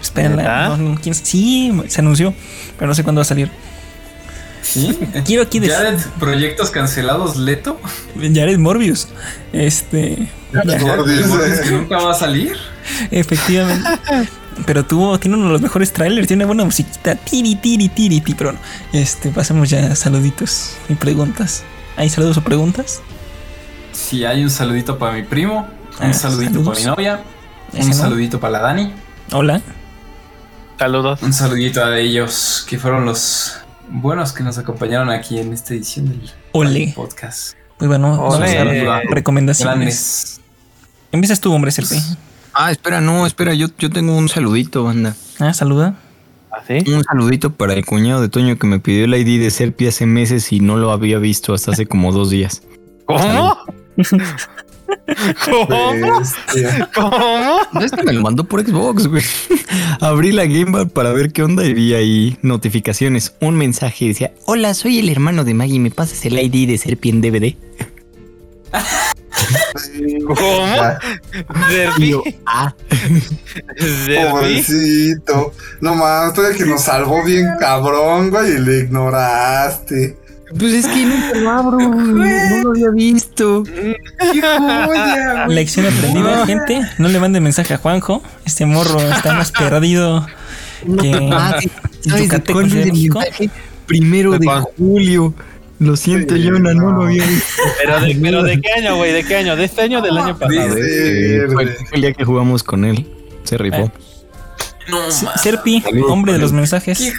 Espérenla. 0.00 0.42
¿Neta? 0.42 0.68
No, 0.68 0.76
no, 0.76 1.00
¿quién- 1.00 1.14
sí, 1.14 1.72
se 1.88 2.00
anunció, 2.00 2.32
pero 2.78 2.88
no 2.88 2.94
sé 2.94 3.02
cuándo 3.02 3.18
va 3.18 3.22
a 3.22 3.26
salir. 3.26 3.50
¿Sí? 4.62 4.96
Quiero 5.24 5.42
aquí 5.42 5.58
decir. 5.58 5.74
Jared, 5.76 5.98
proyectos 6.18 6.70
cancelados, 6.70 7.36
Leto. 7.36 7.80
Jared 8.16 8.58
Morbius. 8.58 9.08
Este. 9.52 10.28
Jared 10.52 10.80
Jared, 10.80 11.26
Morbius. 11.26 11.60
que 11.60 11.70
nunca 11.72 11.96
va 11.98 12.12
a 12.12 12.14
salir. 12.14 12.56
efectivamente. 13.10 13.88
Pero 14.66 14.84
tuvo, 14.84 15.18
tiene 15.18 15.36
uno 15.36 15.46
de 15.46 15.52
los 15.52 15.62
mejores 15.62 15.92
trailers, 15.92 16.26
tiene 16.26 16.44
una 16.44 16.48
buena 16.48 16.64
musiquita. 16.64 17.14
Tiri, 17.14 17.54
tiri, 17.56 17.88
tiri, 17.88 18.20
tiri. 18.20 18.34
Pero 18.34 18.54
este, 18.92 19.30
pasemos 19.30 19.70
ya 19.70 19.86
a 19.92 19.96
saluditos 19.96 20.76
y 20.88 20.94
preguntas. 20.94 21.62
¿Hay 21.96 22.08
saludos 22.08 22.36
o 22.36 22.42
preguntas? 22.42 23.00
Sí, 23.92 24.24
hay 24.24 24.42
un 24.42 24.50
saludito 24.50 24.98
para 24.98 25.12
mi 25.14 25.22
primo, 25.22 25.68
un 26.00 26.06
Ah, 26.06 26.12
saludito 26.12 26.52
saludos. 26.52 26.68
para 26.68 26.80
mi 26.80 26.86
novia, 26.86 27.20
un 27.72 27.88
no. 27.88 27.94
saludito 27.94 28.40
para 28.40 28.52
la 28.52 28.58
Dani, 28.60 28.92
Hola. 29.32 29.60
Saludos. 30.78 31.22
un 31.22 31.32
saludito 31.32 31.84
a 31.84 31.98
ellos 31.98 32.64
que 32.68 32.78
fueron 32.78 33.04
los 33.04 33.54
buenos 33.90 34.32
que 34.32 34.42
nos 34.42 34.56
acompañaron 34.58 35.10
aquí 35.10 35.38
en 35.38 35.52
esta 35.52 35.74
edición 35.74 36.08
del 36.08 36.30
Ole. 36.52 36.92
podcast. 36.96 37.54
Pues 37.78 37.88
bueno, 37.88 38.16
vamos 38.16 38.34
a 38.36 38.38
dar 38.64 39.02
recomendaciones. 39.10 39.74
Grandes. 39.76 40.40
Empiezas 41.12 41.40
tú, 41.40 41.52
hombre, 41.52 41.70
Serpi. 41.70 41.96
Ah, 42.52 42.70
espera, 42.70 43.00
no, 43.00 43.26
espera, 43.26 43.54
yo, 43.54 43.68
yo 43.78 43.90
tengo 43.90 44.16
un 44.16 44.28
saludito, 44.28 44.84
banda. 44.84 45.16
Ah, 45.38 45.54
saluda. 45.54 45.96
¿Así? 46.50 46.90
Un 46.92 47.04
saludito 47.04 47.52
para 47.52 47.74
el 47.74 47.86
cuñado 47.86 48.20
de 48.20 48.28
Toño 48.28 48.58
que 48.58 48.66
me 48.66 48.80
pidió 48.80 49.04
el 49.04 49.14
ID 49.14 49.40
de 49.40 49.50
Serpi 49.50 49.86
hace 49.86 50.06
meses 50.06 50.52
y 50.52 50.60
no 50.60 50.76
lo 50.76 50.90
había 50.90 51.18
visto 51.18 51.54
hasta 51.54 51.72
hace 51.72 51.86
como 51.86 52.12
dos 52.12 52.30
días. 52.30 52.62
¿Cómo? 53.06 53.56
¿Cómo? 55.44 56.22
¿Cómo? 56.94 57.80
Este 57.80 58.02
me 58.02 58.12
lo 58.12 58.20
mandó 58.22 58.44
por 58.44 58.64
Xbox, 58.64 59.06
güey. 59.06 59.22
Abrí 60.00 60.32
la 60.32 60.46
Gamepad 60.46 60.88
para 60.88 61.12
ver 61.12 61.32
qué 61.32 61.42
onda 61.42 61.64
y 61.64 61.74
vi 61.74 61.94
ahí 61.94 62.36
notificaciones. 62.42 63.34
Un 63.40 63.56
mensaje 63.56 64.06
decía: 64.08 64.32
Hola, 64.46 64.74
soy 64.74 64.98
el 64.98 65.08
hermano 65.08 65.44
de 65.44 65.54
Maggie, 65.54 65.78
¿me 65.78 65.90
pasas 65.90 66.24
el 66.26 66.38
ID 66.38 66.68
de 66.68 66.78
Serpi 66.78 67.10
en 67.10 67.20
DVD? 67.20 67.56
¿Cómo? 70.26 70.66
Derby. 71.68 72.10
yo, 72.10 72.22
ah, 72.46 72.74
Derby. 74.06 74.30
Pobrecito. 74.30 75.52
No 75.80 75.94
más, 75.94 76.32
todavía 76.34 76.56
que 76.56 76.66
nos 76.66 76.82
salvó 76.82 77.24
bien 77.24 77.46
cabrón, 77.58 78.30
güey, 78.30 78.56
y 78.56 78.58
le 78.58 78.78
ignoraste. 78.80 80.16
pues 80.58 80.72
es 80.72 80.86
que 80.86 81.06
nunca 81.06 81.34
lo 81.34 81.50
abro, 81.50 81.78
güey, 81.78 82.32
no 82.50 82.62
lo 82.62 82.70
había 82.70 82.90
visto. 82.90 83.64
Lección 85.48 85.86
aprendida, 85.86 86.46
gente. 86.46 86.80
No 86.98 87.08
le 87.08 87.18
manden 87.20 87.42
mensaje 87.42 87.74
a 87.74 87.78
Juanjo. 87.78 88.22
Este 88.44 88.66
morro 88.66 89.00
está 89.00 89.34
más 89.34 89.52
perdido 89.52 90.26
que. 91.00 91.30
Ah, 91.32 91.58
¿Sabes 92.00 92.28
de 92.28 92.52
cuál 92.52 92.66
es 92.66 92.74
el 92.74 92.92
mensaje? 92.92 93.50
Primero 93.86 94.38
¿De 94.38 94.46
julio. 94.76 95.34
Lo 95.80 95.96
siento, 95.96 96.36
Sí, 96.36 96.46
Jonah, 96.46 96.74
no 96.74 96.92
no. 96.92 96.98
lo 96.98 97.02
había 97.06 97.26
visto. 97.26 97.62
Pero 97.82 98.00
de, 98.00 98.18
pero 98.22 98.42
de 98.44 98.60
qué 98.60 98.70
año, 98.78 98.96
güey, 98.96 99.12
de 99.12 99.24
qué 99.24 99.36
año, 99.36 99.56
de 99.56 99.64
este 99.64 99.82
año 99.82 99.98
o 99.98 100.02
del 100.02 100.16
año 100.16 100.38
pasado. 100.38 100.74
Sí. 100.74 100.80
Eh, 100.82 101.46
fue 101.52 101.66
fue 101.66 101.86
el 101.96 102.00
día 102.02 102.12
que 102.12 102.24
jugamos 102.24 102.62
con 102.62 102.84
él. 102.84 103.06
Se 103.44 103.56
rifó. 103.58 103.76
Eh. 103.78 103.92
No, 104.88 105.10
Serpi, 105.10 105.82
hombre 106.08 106.32
de 106.32 106.38
los 106.38 106.52
mensajes. 106.52 106.98
qué. 106.98 107.12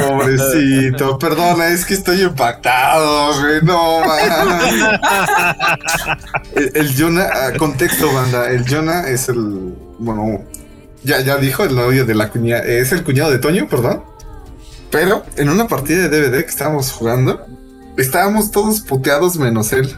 Pobrecito, 0.00 1.18
perdona, 1.20 1.68
es 1.68 1.84
que 1.84 1.94
estoy 1.94 2.22
impactado, 2.22 3.40
güey, 3.40 3.62
no 3.62 4.00
man. 4.04 5.00
El, 6.56 6.72
el 6.74 6.96
Jonah, 6.98 7.28
ah, 7.32 7.52
contexto, 7.56 8.12
banda, 8.12 8.50
el 8.50 8.64
Jonah 8.68 9.08
es 9.08 9.28
el, 9.28 9.74
bueno, 9.98 10.42
ya, 11.04 11.20
ya 11.20 11.36
dijo 11.36 11.62
el 11.64 11.76
novio 11.76 12.04
de 12.04 12.14
la 12.16 12.30
cuñada, 12.30 12.64
es 12.64 12.90
el 12.92 13.04
cuñado 13.04 13.30
de 13.30 13.38
Toño, 13.38 13.68
perdón. 13.68 14.02
Pero 14.96 15.26
en 15.36 15.50
una 15.50 15.68
partida 15.68 16.08
de 16.08 16.08
DVD 16.08 16.42
que 16.42 16.48
estábamos 16.48 16.90
jugando, 16.90 17.44
estábamos 17.98 18.50
todos 18.50 18.80
puteados 18.80 19.36
menos 19.36 19.74
él. 19.74 19.94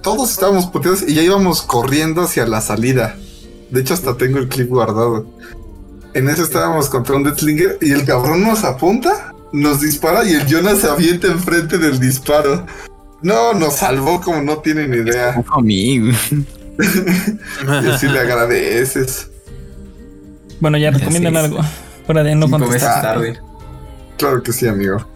Todos 0.00 0.30
estábamos 0.30 0.68
puteados 0.68 1.04
y 1.06 1.12
ya 1.12 1.20
íbamos 1.20 1.60
corriendo 1.60 2.22
hacia 2.22 2.46
la 2.46 2.62
salida. 2.62 3.14
De 3.70 3.82
hecho, 3.82 3.92
hasta 3.92 4.16
tengo 4.16 4.38
el 4.38 4.48
clip 4.48 4.70
guardado. 4.70 5.26
En 6.14 6.30
eso 6.30 6.44
estábamos 6.44 6.88
contra 6.88 7.14
un 7.14 7.24
Deathlinger 7.24 7.76
y 7.82 7.90
el 7.90 8.06
cabrón 8.06 8.42
nos 8.44 8.64
apunta, 8.64 9.34
nos 9.52 9.82
dispara 9.82 10.24
y 10.24 10.32
el 10.32 10.46
Jonas 10.46 10.78
se 10.78 10.88
avienta 10.88 11.26
enfrente 11.26 11.76
del 11.76 12.00
disparo. 12.00 12.64
No, 13.20 13.52
nos 13.52 13.74
salvó 13.74 14.18
como 14.22 14.40
no 14.40 14.60
tienen 14.60 14.94
idea. 14.94 15.34
Y 16.78 17.86
así 17.88 18.08
le 18.08 18.18
agradeces. 18.18 19.28
Bueno, 20.58 20.78
ya 20.78 20.90
recomiendan 20.90 21.36
algo. 21.36 21.58
Fuera 22.06 22.22
de 22.22 22.34
no 22.34 22.48
contestar. 22.48 23.18
meses 23.18 23.38
tarde. 23.38 23.53
Claro 24.16 24.42
que 24.42 24.52
sí, 24.52 24.66
amigo. 24.66 25.06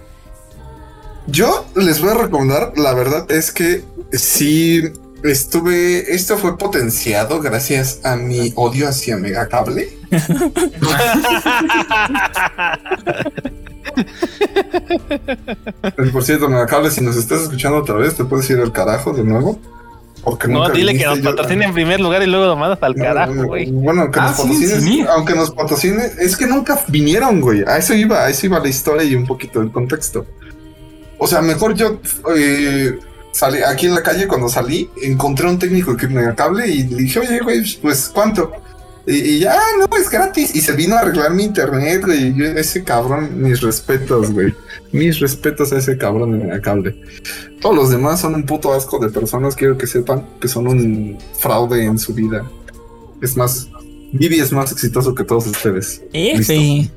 Yo 1.27 1.67
les 1.75 2.01
voy 2.01 2.11
a 2.11 2.15
recomendar, 2.15 2.73
la 2.77 2.95
verdad 2.95 3.31
es 3.31 3.51
que 3.53 3.85
sí 4.13 4.83
estuve, 5.23 6.15
esto 6.15 6.39
fue 6.39 6.57
potenciado 6.57 7.41
gracias 7.41 8.01
a 8.05 8.17
mi 8.17 8.55
odio 8.57 8.89
hacia 8.89 9.19
Megacable. 9.19 9.99
Por 16.13 16.25
cierto, 16.25 16.49
Megacable, 16.49 16.91
si 16.91 17.03
nos 17.03 17.17
estás 17.17 17.43
escuchando 17.43 17.79
otra 17.79 17.97
vez, 17.97 18.15
te 18.15 18.25
puedes 18.25 18.49
ir 18.51 18.61
al 18.61 18.73
carajo 18.73 19.13
de 19.13 19.25
nuevo. 19.25 19.61
Porque 20.25 20.49
No, 20.49 20.61
nunca 20.61 20.73
dile 20.73 20.97
que 20.97 21.05
nos 21.05 21.19
yo- 21.19 21.25
patrocine 21.31 21.65
en 21.67 21.73
primer 21.75 22.01
lugar 22.01 22.23
y 22.23 22.27
luego 22.27 22.47
lo 22.47 22.57
mandas 22.57 22.79
al 22.83 22.95
No, 22.97 23.05
carajo, 23.05 23.45
güey. 23.45 23.71
Bueno, 23.71 24.11
que 24.11 24.21
Ah, 24.21 24.35
nos 24.39 24.59
sí. 24.59 25.05
aunque 25.09 25.35
nos 25.35 25.51
patrocine, 25.53 26.03
es 26.19 26.37
que 26.37 26.47
nunca 26.47 26.79
vinieron, 26.89 27.41
güey. 27.41 27.63
A 27.67 27.79
eso 27.79 27.95
iba, 27.95 28.25
a 28.25 28.29
eso 28.29 28.47
iba 28.47 28.59
la 28.59 28.69
historia 28.69 29.05
y 29.05 29.15
un 29.15 29.27
poquito 29.27 29.61
del 29.61 29.71
contexto. 29.71 30.27
O 31.19 31.27
sea, 31.27 31.41
mejor 31.41 31.75
yo 31.75 32.01
eh, 32.37 32.99
salí 33.33 33.59
aquí 33.63 33.87
en 33.87 33.95
la 33.95 34.03
calle 34.03 34.27
cuando 34.29 34.49
salí, 34.49 34.89
encontré 35.03 35.47
a 35.47 35.51
un 35.51 35.59
técnico 35.59 35.97
que 35.97 36.09
me 36.09 36.35
cable 36.35 36.69
y 36.69 36.85
le 36.85 36.97
dije, 37.03 37.21
oye, 37.21 37.41
güey, 37.41 37.63
pues 37.81 38.11
¿cuánto? 38.13 38.53
Y, 39.09 39.15
y 39.15 39.39
ya, 39.39 39.57
no, 39.79 39.97
es 39.97 40.11
gratis. 40.11 40.55
Y 40.55 40.61
se 40.61 40.73
vino 40.73 40.95
a 40.95 41.01
arreglar 41.01 41.33
mi 41.33 41.45
internet, 41.45 42.03
güey. 42.05 42.35
Yo, 42.35 42.45
ese 42.45 42.85
cabrón, 42.85 43.41
mis 43.43 43.63
respetos, 43.63 44.31
güey. 44.31 44.55
Mis 44.93 45.19
respetos 45.19 45.73
a 45.73 45.79
ese 45.79 45.97
cabrón 45.97 46.39
en 46.39 46.51
el 46.51 46.61
cable. 46.61 46.95
Todos 47.59 47.75
los 47.75 47.91
demás 47.91 48.21
son 48.21 48.35
un 48.35 48.45
puto 48.45 48.75
asco 48.75 48.99
de 48.99 49.09
personas. 49.09 49.57
Quiero 49.57 49.79
que 49.79 49.87
sepan 49.87 50.27
que 50.39 50.47
son 50.47 50.69
un 50.69 51.17
fraude 51.39 51.85
en 51.85 51.99
su 51.99 52.13
vida. 52.13 52.45
Es 53.23 53.35
más, 53.35 53.71
Vivi 54.13 54.41
es 54.41 54.53
más 54.53 54.73
exitoso 54.73 55.15
que 55.15 55.25
todos 55.25 55.47
ustedes. 55.47 56.03
Listo. 56.13 56.53
F. 56.53 56.91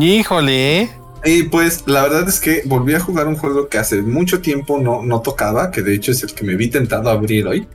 Híjole, 0.00 0.80
¿eh? 0.80 0.90
Y 1.26 1.42
pues 1.42 1.82
la 1.86 2.04
verdad 2.04 2.26
es 2.26 2.40
que 2.40 2.62
volví 2.64 2.94
a 2.94 3.00
jugar 3.00 3.28
un 3.28 3.36
juego 3.36 3.68
que 3.68 3.76
hace 3.76 4.00
mucho 4.00 4.40
tiempo 4.40 4.78
no, 4.78 5.02
no 5.02 5.20
tocaba, 5.20 5.70
que 5.70 5.82
de 5.82 5.94
hecho 5.94 6.12
es 6.12 6.22
el 6.22 6.32
que 6.32 6.44
me 6.44 6.54
vi 6.54 6.68
tentado 6.68 7.10
a 7.10 7.12
abrir 7.12 7.46
hoy 7.46 7.66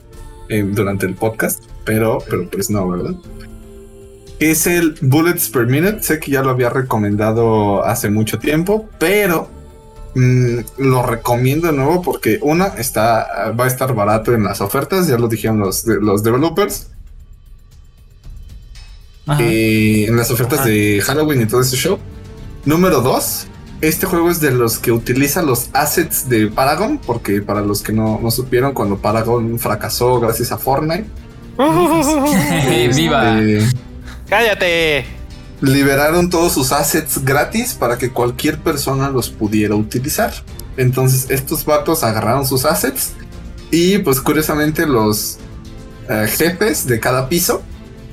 eh, 0.49 0.64
durante 0.64 1.06
el 1.06 1.15
podcast, 1.15 1.64
pero, 1.86 2.20
pero 2.30 2.49
pues 2.49 2.70
no, 2.70 2.88
¿verdad? 2.88 3.14
Es 4.40 4.68
el 4.68 4.95
Bullets 5.02 5.49
per 5.49 5.68
Minute, 5.68 6.03
sé 6.03 6.20
que 6.20 6.32
ya 6.32 6.41
lo 6.41 6.49
había 6.49 6.70
recomendado 6.70 7.84
hace 7.86 8.10
mucho 8.10 8.40
tiempo, 8.40 8.90
pero 8.99 9.48
mm, 10.15 10.57
lo 10.80 11.03
recomiendo 11.03 11.68
de 11.68 11.74
nuevo 11.74 12.02
porque 12.02 12.40
una 12.41 12.68
está 12.68 13.52
va 13.57 13.65
a 13.65 13.68
estar 13.68 13.94
barato 13.94 14.34
en 14.34 14.44
las 14.44 14.60
ofertas, 14.60 15.07
ya 15.07 15.18
lo 15.18 15.28
dijeron 15.28 15.60
los, 15.60 15.86
de- 15.86 15.99
los 16.02 16.24
developers, 16.24 16.88
Ajá. 19.26 19.41
eh, 19.41 20.06
en 20.07 20.18
las 20.18 20.30
ofertas 20.32 20.65
de 20.65 21.02
Halloween 21.06 21.41
y 21.41 21.45
todo 21.45 21.61
ese 21.61 21.78
show. 21.78 21.98
Número 22.65 23.02
dos, 23.02 23.48
este 23.84 24.06
juego 24.06 24.32
es 24.32 24.40
de 24.40 24.52
los 24.52 24.80
que 24.80 24.94
utiliza 24.94 25.42
los 25.42 25.70
assets 25.74 26.30
de 26.30 26.48
Paragon, 26.48 27.00
porque 27.06 27.42
para 27.42 27.60
los 27.60 27.82
que 27.82 27.92
no, 27.92 28.18
no 28.24 28.32
supieron, 28.32 28.74
cuando 28.74 28.98
Paragon 28.98 29.60
fracasó 29.60 30.22
gracias 30.22 30.54
a 30.54 30.58
Fortnite, 30.58 31.06
¡Viva! 32.96 33.42
este, 33.42 33.78
¡Cállate! 34.30 35.06
liberaron 35.60 36.30
todos 36.30 36.54
sus 36.54 36.72
assets 36.72 37.24
gratis 37.24 37.74
para 37.74 37.98
que 37.98 38.10
cualquier 38.10 38.60
persona 38.60 39.10
los 39.10 39.30
pudiera 39.30 39.76
utilizar. 39.76 40.34
Entonces 40.78 41.30
estos 41.30 41.66
vatos 41.66 42.04
agarraron 42.04 42.48
sus 42.48 42.66
assets 42.66 43.14
y 43.70 43.98
pues 44.00 44.22
curiosamente 44.22 44.86
los 44.86 45.40
eh, 46.10 46.28
jefes 46.28 46.86
de 46.88 47.00
cada 47.00 47.28
piso 47.28 47.62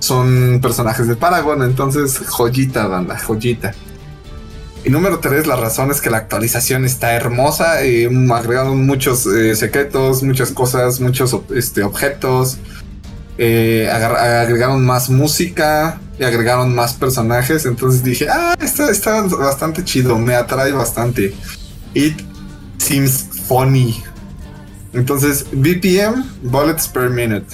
son 0.01 0.59
personajes 0.61 1.07
de 1.07 1.15
Paragon. 1.15 1.63
Entonces 1.63 2.19
joyita, 2.19 2.89
banda, 2.89 3.19
joyita. 3.19 3.73
Y 4.85 4.89
número 4.90 5.19
tres, 5.19 5.47
la 5.47 5.57
razón 5.57 5.90
es 5.90 6.01
que 6.01 6.09
la 6.11 6.16
actualización 6.19 6.85
está 6.85 7.12
hermosa. 7.15 7.82
eh, 7.85 8.09
agregaron 8.32 8.86
muchos 8.86 9.27
eh, 9.27 9.55
secretos, 9.55 10.23
muchas 10.23 10.51
cosas, 10.52 11.01
muchos 11.01 11.36
este, 11.55 11.82
objetos. 11.82 12.59
eh, 13.39 13.90
agregaron 13.90 14.85
más 14.85 15.09
música 15.11 15.98
y 16.19 16.24
agregaron 16.24 16.74
más 16.74 16.94
personajes. 16.94 17.66
Entonces 17.66 18.02
dije, 18.02 18.27
ah, 18.31 18.55
está, 18.61 18.90
está 18.90 19.23
bastante 19.23 19.85
chido, 19.85 20.19
me 20.19 20.35
atrae 20.35 20.73
bastante. 20.73 21.35
It 21.94 22.20
seems 22.78 23.27
funny. 23.48 24.02
Entonces, 24.93 25.47
BPM, 25.52 26.24
bullets 26.43 26.89
per 26.89 27.09
minute. 27.11 27.47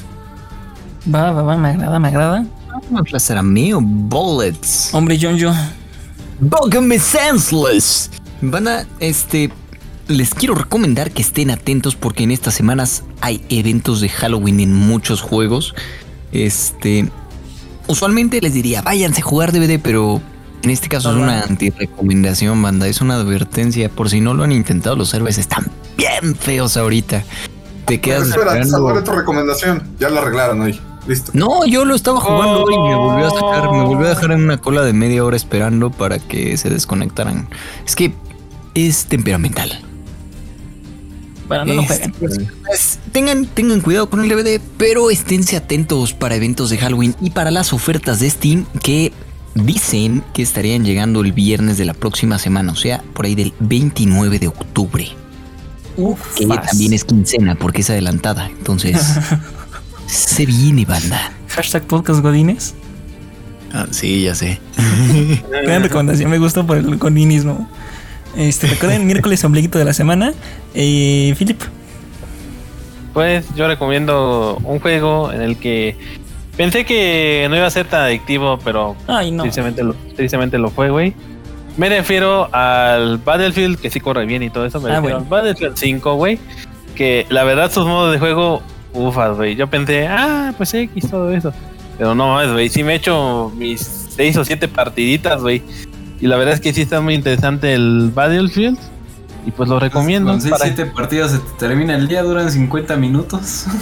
Va, 1.13 1.31
va, 1.33 1.43
va, 1.43 1.57
me 1.57 1.69
agrada, 1.71 1.99
me 1.99 2.09
agrada. 2.09 2.47
Un 2.91 3.05
placer 3.05 3.37
a 3.37 3.43
mí 3.43 3.73
o 3.73 3.81
bullets. 3.81 4.91
Hombre, 4.93 5.19
John, 5.21 5.37
yo. 5.37 5.53
Bógame 6.41 6.99
senseless. 6.99 8.11
Van 8.43 8.69
a, 8.69 8.87
este, 9.01 9.51
les 10.09 10.35
quiero 10.35 10.55
recomendar 10.55 11.11
que 11.11 11.23
estén 11.23 11.51
atentos 11.51 11.97
porque 11.97 12.25
en 12.25 12.31
estas 12.31 12.55
semanas 12.55 13.05
hay 13.21 13.45
eventos 13.49 14.01
de 14.01 14.09
Halloween 14.09 14.61
en 14.61 14.75
muchos 14.75 15.21
juegos. 15.23 15.75
Este, 16.33 17.09
usualmente 17.87 18.41
les 18.41 18.53
diría, 18.55 18.83
váyanse 18.83 19.21
a 19.23 19.25
jugar 19.25 19.53
DVD, 19.53 19.81
pero 19.83 20.21
en 20.63 20.71
este 20.71 20.89
caso 20.89 21.11
es 21.11 21.17
una 21.17 21.43
anti-recomendación, 21.43 22.61
banda. 22.61 22.87
Es 22.89 23.01
una 23.01 23.15
advertencia. 23.15 23.89
Por 23.89 24.11
si 24.11 24.21
no 24.21 24.35
lo 24.35 24.45
han 24.45 24.53
intentado, 24.53 24.97
los 24.97 25.15
héroes 25.15 25.39
están 25.39 25.67
bien 25.97 26.37
feos 26.37 26.77
ahorita. 26.77 27.25
Te 27.87 28.01
quedas 28.01 28.29
Espera, 28.29 28.59
esa 28.59 28.77
esperando. 28.77 29.05
tu 29.05 29.13
recomendación. 29.13 29.83
Ya 29.99 30.11
lo 30.11 30.19
arreglaron 30.19 30.61
hoy. 30.61 30.81
Listo. 31.07 31.31
No, 31.35 31.65
yo 31.67 31.85
lo 31.85 31.95
estaba 31.95 32.21
jugando 32.21 32.69
y 32.71 32.77
me 32.79 32.95
volvió 32.97 33.27
a 33.27 33.31
sacar, 33.31 33.71
me 33.71 33.85
volvió 33.85 34.07
a 34.07 34.11
dejar 34.11 34.33
en 34.33 34.43
una 34.43 34.59
cola 34.61 34.83
de 34.83 34.93
media 34.93 35.25
hora 35.25 35.37
esperando 35.37 35.91
para 35.91 36.19
que 36.19 36.57
se 36.57 36.69
desconectaran. 36.69 37.49
Es 37.87 37.95
que 37.95 38.13
es 38.75 39.07
temperamental. 39.07 39.81
Bueno, 41.49 41.65
no 41.67 41.75
lo 41.75 41.83
Este, 41.83 42.11
jueguen. 42.19 42.51
pues, 42.67 42.99
tengan, 43.13 43.47
tengan 43.47 43.81
cuidado 43.81 44.11
con 44.11 44.21
el 44.21 44.29
DVD, 44.29 44.61
pero 44.77 45.11
esténse 45.11 45.57
atentos 45.57 46.13
para 46.13 46.35
eventos 46.35 46.71
de 46.71 46.79
Halloween 46.79 47.15
y 47.21 47.31
para 47.31 47.53
las 47.53 47.73
ofertas 47.73 48.19
de 48.19 48.29
Steam 48.29 48.67
que 48.83 49.13
dicen 49.55 50.25
que 50.35 50.43
estarían 50.43 50.85
llegando 50.85 51.21
el 51.21 51.33
viernes 51.33 51.79
de 51.79 51.85
la 51.85 51.95
próxima 51.95 52.39
semana, 52.41 52.73
o 52.73 52.77
sea, 52.77 53.03
por 53.15 53.27
ahí 53.27 53.37
del 53.37 53.55
29 53.61 54.41
de 54.41 54.49
octubre, 54.49 55.09
Uf, 55.97 56.35
que 56.35 56.47
también 56.47 56.93
es 56.93 57.05
quincena 57.05 57.55
porque 57.55 57.81
es 57.83 57.91
adelantada. 57.91 58.49
Entonces, 58.49 59.01
se 60.07 60.47
viene, 60.47 60.85
banda. 60.85 61.33
Hashtag 61.49 61.83
podcast 61.85 62.21
Godines. 62.21 62.75
Ah, 63.73 63.87
sí, 63.91 64.23
ya 64.23 64.35
sé. 64.35 64.59
Gran 65.65 65.83
recomendación, 65.83 66.31
me 66.31 66.39
gustó 66.39 66.67
por 66.67 66.77
el 66.79 66.97
godinismo. 66.97 67.69
Este, 68.37 68.67
recuerden, 68.67 69.07
miércoles 69.07 69.43
ombliguito 69.45 69.79
de 69.79 69.85
la 69.85 69.93
semana. 69.93 70.33
Eh, 70.75 71.35
Philip. 71.39 71.61
Pues 73.13 73.47
yo 73.55 73.67
recomiendo 73.67 74.59
un 74.63 74.79
juego 74.79 75.33
en 75.33 75.41
el 75.41 75.57
que 75.57 75.97
pensé 76.57 76.85
que 76.85 77.47
no 77.49 77.57
iba 77.57 77.67
a 77.67 77.71
ser 77.71 77.87
tan 77.87 78.03
adictivo, 78.03 78.59
pero 78.63 78.95
Ay, 79.07 79.31
no. 79.31 79.43
tristemente, 79.45 79.83
lo, 79.83 79.95
tristemente 80.15 80.59
lo 80.59 80.71
fue, 80.71 80.91
güey. 80.91 81.15
Me 81.79 81.89
refiero 81.89 82.55
al 82.55 83.19
Battlefield, 83.19 83.79
que 83.79 83.91
sí 83.91 84.01
corre 84.01 84.25
bien 84.27 84.43
y 84.43 84.51
todo 84.51 84.65
eso. 84.67 84.81
Me 84.81 84.91
Ah, 84.91 84.97
refiero 84.97 85.21
bueno. 85.21 85.37
al 85.37 85.45
Battlefield 85.45 85.77
5, 85.77 86.15
güey. 86.15 86.39
Que 86.95 87.27
la 87.31 87.45
verdad 87.45 87.71
sus 87.71 87.87
modos 87.87 88.13
de 88.13 88.19
juego, 88.19 88.63
ufas, 88.97 89.37
güey. 89.37 89.55
Yo 89.57 89.69
pensé, 89.69 90.07
ah, 90.09 90.53
pues 90.57 90.73
X, 90.75 91.11
todo 91.11 91.31
eso. 91.33 91.53
Pero 91.99 92.15
no, 92.15 92.41
es, 92.43 92.51
güey. 92.53 92.69
Sí 92.69 92.83
me 92.83 92.93
he 92.93 92.97
hecho 92.97 93.53
mis 93.57 93.81
seis 93.81 94.37
o 94.37 94.45
siete 94.45 94.69
partiditas, 94.69 95.41
güey. 95.41 95.63
Y 96.21 96.27
la 96.27 96.37
verdad 96.37 96.55
es 96.55 96.61
que 96.61 96.73
sí 96.73 96.83
está 96.83 97.01
muy 97.01 97.15
interesante 97.15 97.75
el 97.75 98.11
Battlefield. 98.15 98.79
Y 99.47 99.51
pues 99.53 99.69
lo 99.69 99.79
recomiendo. 99.79 100.31
Con 100.33 100.41
6, 100.41 100.51
para- 100.51 100.65
7 100.65 100.87
partidos 100.87 101.31
se 101.31 101.39
te 101.39 101.51
termina 101.59 101.95
el 101.95 102.09
día, 102.09 102.23
duran 102.23 102.51
50 102.51 102.97
minutos. 102.97 103.67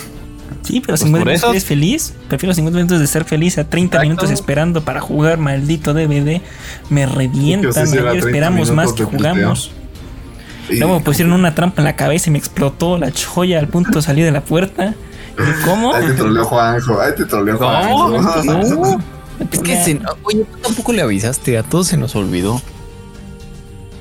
Sí, 0.62 0.80
pero 0.80 0.92
Pues 0.92 1.00
50 1.00 1.18
por 1.24 1.26
minutos 1.26 1.42
eso- 1.44 1.50
eres 1.50 1.64
feliz. 1.66 2.14
Prefiero 2.28 2.54
50 2.54 2.76
minutos 2.78 2.98
de 2.98 3.06
ser 3.06 3.24
feliz 3.24 3.58
a 3.58 3.64
30 3.68 3.96
Exacto. 3.98 4.02
minutos 4.08 4.30
esperando 4.30 4.82
para 4.82 4.98
jugar, 5.00 5.36
maldito 5.36 5.92
DVD. 5.92 6.40
Me 6.88 7.04
revientan. 7.04 7.72
Sí, 7.74 7.80
que 7.80 7.86
sí, 7.88 7.96
era 7.98 8.10
ayer 8.12 8.22
30 8.22 8.28
esperamos 8.28 8.70
más 8.70 8.92
que 8.94 9.04
jugamos. 9.04 9.72
Luego 10.68 10.98
me 10.98 11.00
pusieron 11.00 11.32
una 11.34 11.54
trampa 11.54 11.82
en 11.82 11.84
la 11.84 11.96
cabeza 11.96 12.30
y 12.30 12.32
me 12.32 12.38
explotó 12.38 12.98
la 12.98 13.10
joya 13.12 13.58
al 13.58 13.68
punto 13.68 13.98
de 13.98 14.02
salir 14.02 14.24
de 14.24 14.32
la 14.32 14.40
puerta. 14.40 14.94
¿Y 15.38 15.64
¿Cómo? 15.64 15.94
Ahí 15.94 16.06
te 16.06 16.12
troleó 16.14 16.44
Juanjo, 16.44 17.00
ahí 17.00 17.12
te 17.16 17.24
troleó. 17.24 17.58
Juanjo. 17.58 18.42
No, 18.44 19.00
es 19.50 19.60
que 19.60 19.82
se, 19.82 20.00
oye, 20.22 20.44
tú 20.44 20.58
tampoco 20.62 20.92
le 20.92 21.02
avisaste, 21.02 21.58
a 21.58 21.62
todos 21.62 21.88
se 21.88 21.96
nos 21.96 22.14
olvidó. 22.14 22.62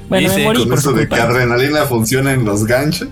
Bueno, 0.10 0.28
me 0.28 0.34
Dice, 0.34 0.44
morí 0.44 0.60
Con 0.60 0.70
por 0.70 0.78
eso 0.78 0.94
de 0.94 1.08
que 1.08 1.16
adrenalina 1.16 1.86
funciona 1.86 2.34
en 2.34 2.46
los 2.46 2.66
ganchos. 2.66 3.10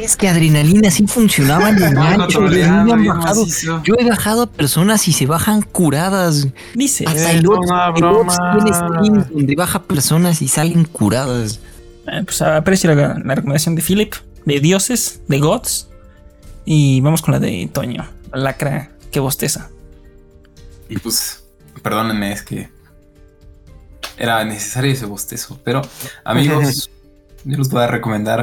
Es 0.00 0.16
que 0.16 0.28
adrenalina 0.28 0.90
sí 0.90 1.06
funcionaba 1.06 1.70
en 1.70 1.82
el 1.82 1.94
gancho, 1.94 2.42
me 2.42 2.62
han 2.62 2.84
bien 2.84 3.06
bajado. 3.06 3.46
Yo 3.84 3.94
he 3.98 4.08
bajado 4.08 4.42
a 4.42 4.46
personas 4.46 5.08
y 5.08 5.12
se 5.12 5.26
bajan 5.26 5.62
curadas. 5.62 6.48
Dice. 6.74 7.04
Hasta 7.06 7.32
el 7.32 7.42
broma. 7.42 7.94
tiene 7.94 8.76
streams 8.76 9.30
donde 9.30 9.54
baja 9.54 9.82
personas 9.82 10.42
y 10.42 10.48
salen 10.48 10.84
curadas. 10.84 11.60
Eh, 12.12 12.22
pues 12.24 12.40
aprecio 12.42 12.94
la, 12.94 13.18
la 13.24 13.34
recomendación 13.34 13.74
de 13.74 13.82
Philip, 13.82 14.14
de 14.44 14.60
dioses, 14.60 15.22
de 15.28 15.38
gods. 15.38 15.88
Y 16.64 17.00
vamos 17.00 17.22
con 17.22 17.32
la 17.32 17.40
de 17.40 17.68
Toño, 17.72 18.06
la 18.32 18.38
lacra 18.38 18.90
que 19.10 19.20
bosteza. 19.20 19.70
Y 20.88 20.98
pues, 20.98 21.44
perdónenme, 21.82 22.32
es 22.32 22.42
que 22.42 22.70
era 24.18 24.44
necesario 24.44 24.92
ese 24.92 25.06
bostezo. 25.06 25.60
Pero, 25.64 25.82
amigos, 26.24 26.90
yo 27.44 27.56
les 27.58 27.68
voy 27.70 27.82
a 27.82 27.86
recomendar 27.86 28.42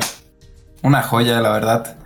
una 0.82 1.02
joya, 1.04 1.40
la 1.42 1.52
verdad. 1.52 1.98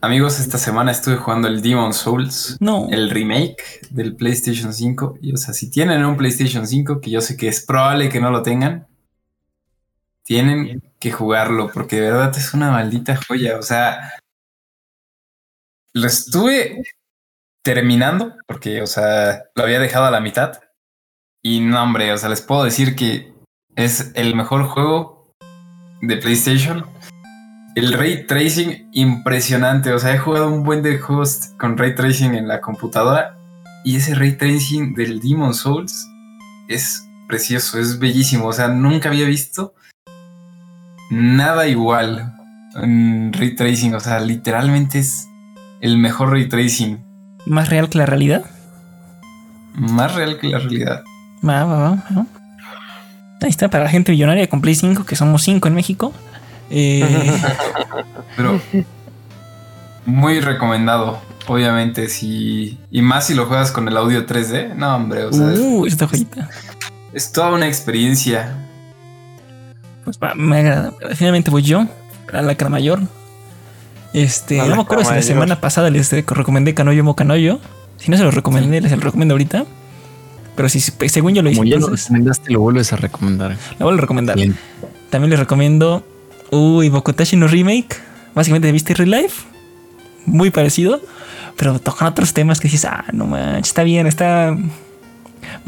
Amigos, 0.00 0.38
esta 0.38 0.58
semana 0.58 0.92
estuve 0.92 1.16
jugando 1.16 1.48
el 1.48 1.60
Demon 1.60 1.92
Souls, 1.92 2.56
No. 2.60 2.86
el 2.90 3.10
remake 3.10 3.80
del 3.90 4.14
PlayStation 4.14 4.72
5. 4.72 5.18
Y, 5.22 5.32
o 5.32 5.36
sea, 5.36 5.52
si 5.54 5.70
tienen 5.70 6.04
un 6.04 6.16
PlayStation 6.16 6.66
5, 6.66 7.00
que 7.00 7.10
yo 7.10 7.20
sé 7.20 7.36
que 7.36 7.48
es 7.48 7.64
probable 7.64 8.08
que 8.08 8.20
no 8.20 8.30
lo 8.30 8.42
tengan, 8.42 8.86
tienen 10.28 10.82
que 11.00 11.10
jugarlo, 11.10 11.70
porque 11.72 11.96
de 11.96 12.10
verdad 12.10 12.36
es 12.36 12.52
una 12.52 12.70
maldita 12.70 13.16
joya. 13.16 13.58
O 13.58 13.62
sea, 13.62 14.12
lo 15.94 16.06
estuve 16.06 16.82
terminando, 17.64 18.36
porque, 18.46 18.82
o 18.82 18.86
sea, 18.86 19.44
lo 19.54 19.62
había 19.62 19.80
dejado 19.80 20.04
a 20.04 20.10
la 20.10 20.20
mitad. 20.20 20.60
Y 21.42 21.60
no, 21.60 21.82
hombre, 21.82 22.12
o 22.12 22.18
sea, 22.18 22.28
les 22.28 22.42
puedo 22.42 22.62
decir 22.62 22.94
que 22.94 23.32
es 23.74 24.12
el 24.16 24.34
mejor 24.34 24.64
juego 24.64 25.34
de 26.02 26.18
PlayStation. 26.18 26.84
El 27.74 27.94
ray 27.94 28.26
tracing 28.26 28.90
impresionante, 28.92 29.94
o 29.94 29.98
sea, 29.98 30.14
he 30.14 30.18
jugado 30.18 30.50
un 30.50 30.62
buen 30.62 30.82
de 30.82 30.98
juegos 30.98 31.52
con 31.58 31.78
ray 31.78 31.94
tracing 31.94 32.34
en 32.34 32.48
la 32.48 32.60
computadora 32.60 33.38
Y 33.82 33.96
ese 33.96 34.14
ray 34.14 34.36
tracing 34.36 34.92
del 34.94 35.20
Demon 35.20 35.54
Souls 35.54 36.06
es 36.68 37.08
precioso, 37.28 37.78
es 37.78 37.98
bellísimo. 37.98 38.48
O 38.48 38.52
sea, 38.52 38.68
nunca 38.68 39.08
había 39.08 39.26
visto 39.26 39.72
nada 41.10 41.66
igual 41.68 42.34
en 42.74 43.32
ray 43.32 43.54
tracing. 43.54 43.94
O 43.94 44.00
sea, 44.00 44.20
literalmente 44.20 44.98
es 44.98 45.26
el 45.80 45.98
mejor 45.98 46.30
ray 46.32 46.48
tracing. 46.48 47.04
¿Más 47.46 47.68
real 47.68 47.88
que 47.88 47.98
la 47.98 48.06
realidad? 48.06 48.44
Más 49.74 50.14
real 50.14 50.38
que 50.38 50.48
la 50.48 50.58
realidad. 50.58 51.02
Va, 51.46 51.64
va, 51.64 51.78
va, 51.78 51.90
va. 52.16 52.26
Ahí 53.40 53.50
está, 53.50 53.68
para 53.70 53.84
la 53.84 53.90
gente 53.90 54.10
millonaria 54.12 54.48
con 54.48 54.60
Play 54.60 54.74
5, 54.74 55.04
que 55.04 55.14
somos 55.14 55.42
5 55.44 55.68
en 55.68 55.74
México. 55.74 56.12
Eh, 56.70 57.40
Pero 58.36 58.60
muy 60.04 60.40
recomendado, 60.40 61.20
obviamente. 61.46 62.08
Si, 62.08 62.80
y 62.90 63.00
más 63.02 63.26
si 63.28 63.34
lo 63.34 63.46
juegas 63.46 63.70
con 63.70 63.86
el 63.88 63.96
audio 63.96 64.26
3D. 64.26 64.74
No, 64.74 64.96
hombre, 64.96 65.24
o 65.24 65.32
sea, 65.32 65.52
es- 65.52 65.60
uh, 65.60 65.86
esta 65.86 66.08
joyita. 66.08 66.48
es 67.12 67.30
toda 67.32 67.52
una 67.52 67.68
experiencia. 67.68 68.67
Pues 70.08 70.18
va, 70.22 70.34
me 70.34 70.58
agrada. 70.60 70.92
Finalmente 71.14 71.50
voy 71.50 71.62
yo, 71.62 71.86
a 72.32 72.40
la 72.40 72.54
cara 72.54 72.70
mayor. 72.70 73.00
Este, 74.14 74.56
no 74.56 74.66
la 74.68 74.76
me 74.76 74.80
acuerdo 74.82 75.04
si 75.04 75.08
la 75.10 75.16
Cramayor. 75.16 75.24
semana 75.34 75.60
pasada 75.60 75.90
les 75.90 76.10
recomendé 76.10 76.72
Canoyo 76.72 77.04
Mocanoyo. 77.04 77.60
Si 77.98 78.10
no 78.10 78.16
se 78.16 78.22
lo 78.22 78.30
recomendé, 78.30 78.80
les 78.80 78.90
lo 78.92 79.00
recomiendo 79.00 79.34
ahorita. 79.34 79.66
Pero 80.56 80.68
si 80.70 80.80
según 80.80 81.34
yo 81.34 81.42
lo 81.42 81.50
hice, 81.50 81.58
Como 81.58 81.68
ya 81.68 81.76
lo 81.76 81.88
recomendaste, 81.88 82.50
lo 82.52 82.60
vuelves 82.60 82.90
a 82.94 82.96
recomendar. 82.96 83.50
la 83.78 83.84
vuelvo 83.84 83.98
a 83.98 84.00
recomendar. 84.00 84.36
Bien. 84.36 84.56
También 85.10 85.28
les 85.30 85.38
recomiendo 85.38 86.04
Uy, 86.50 86.88
Bokotashi 86.88 87.36
no 87.36 87.48
Remake. 87.48 87.96
Básicamente 88.34 88.72
viste 88.72 88.94
Real 88.94 89.10
Life. 89.10 89.42
Muy 90.24 90.50
parecido. 90.50 91.02
Pero 91.58 91.78
tocan 91.80 92.08
otros 92.08 92.32
temas 92.32 92.60
que 92.60 92.68
dices, 92.68 92.86
ah, 92.86 93.04
no 93.12 93.26
manches, 93.26 93.68
está 93.68 93.82
bien, 93.82 94.06
está 94.06 94.56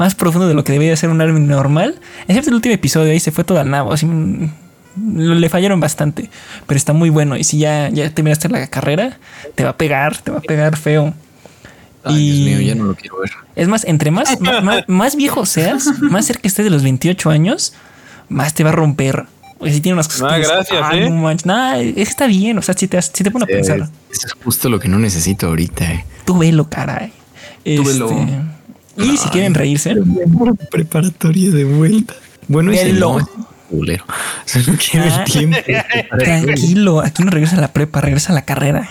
más 0.01 0.15
profundo 0.15 0.47
de 0.47 0.55
lo 0.55 0.63
que 0.63 0.71
debería 0.71 0.95
ser 0.95 1.09
un 1.11 1.21
anime 1.21 1.39
normal. 1.41 1.99
Excepto 2.27 2.49
el 2.49 2.55
último 2.55 2.73
episodio, 2.73 3.11
ahí 3.11 3.19
se 3.19 3.31
fue 3.31 3.43
todo 3.43 3.59
al 3.59 3.69
nabo. 3.69 3.93
Así, 3.93 4.07
mm, 4.07 4.49
le 5.15 5.47
fallaron 5.47 5.79
bastante. 5.79 6.29
Pero 6.65 6.75
está 6.77 6.91
muy 6.93 7.11
bueno. 7.11 7.37
Y 7.37 7.43
si 7.43 7.59
ya, 7.59 7.89
ya 7.89 8.09
terminaste 8.09 8.49
la 8.49 8.65
carrera, 8.67 9.19
te 9.55 9.63
va 9.63 9.69
a 9.71 9.77
pegar, 9.77 10.17
te 10.17 10.31
va 10.31 10.39
a 10.39 10.41
pegar 10.41 10.75
feo. 10.75 11.13
Ay, 12.03 12.15
Y- 12.15 12.45
Dios 12.45 12.59
mío, 12.59 12.67
ya 12.67 12.75
no 12.75 12.85
lo 12.85 12.95
quiero 12.95 13.19
ver. 13.19 13.29
Es 13.55 13.67
más, 13.67 13.83
entre 13.85 14.09
más, 14.09 14.41
ma- 14.63 14.83
más, 14.87 15.15
viejo 15.15 15.45
seas, 15.45 15.85
más 16.01 16.25
cerca 16.25 16.47
estés 16.47 16.65
de 16.65 16.71
los 16.71 16.81
28 16.81 17.29
años, 17.29 17.73
más 18.27 18.55
te 18.55 18.63
va 18.63 18.71
a 18.71 18.73
romper. 18.73 19.25
Porque 19.59 19.73
si 19.75 19.81
tiene 19.81 19.93
unas 19.93 20.07
cosas. 20.07 20.23
Ah, 20.31 20.37
gracias, 20.39 20.79
"Ah, 20.83 20.95
¿eh?" 20.97 21.07
No 21.07 21.17
manches, 21.17 21.45
nah, 21.45 21.75
es 21.77 21.93
que 21.93 22.01
está 22.01 22.25
bien. 22.25 22.57
O 22.57 22.63
sea, 22.63 22.73
si 22.75 22.87
te, 22.87 22.99
si 22.99 23.23
te 23.23 23.29
pone 23.29 23.43
a 23.43 23.47
pensar, 23.47 23.77
Eso 24.11 24.25
es 24.27 24.33
justo 24.43 24.67
lo 24.69 24.79
que 24.79 24.87
no 24.87 24.97
necesito 24.97 25.45
ahorita. 25.45 25.85
eh. 25.93 26.05
tú 26.25 26.39
velo, 26.39 26.67
caray. 26.67 27.13
Tú 27.63 27.83
velo. 27.83 28.09
Y 28.97 29.17
si 29.17 29.29
quieren 29.29 29.53
reírse, 29.53 29.95
Preparatoria 30.69 31.49
de 31.51 31.63
vuelta. 31.65 32.13
Bueno, 32.47 32.71
es 32.71 32.81
culero. 33.69 34.03
O 34.05 34.13
sea, 34.45 34.61
no 34.67 34.73
quiero 34.77 35.05
Ah. 35.09 35.23
el 35.25 35.31
tiempo. 35.31 35.57
tranquilo. 36.19 36.99
Aquí 37.01 37.23
no 37.23 37.31
regresa 37.31 37.57
a 37.57 37.61
la 37.61 37.71
prepa, 37.71 38.01
regresa 38.01 38.31
a 38.31 38.35
la 38.35 38.41
carrera. 38.43 38.89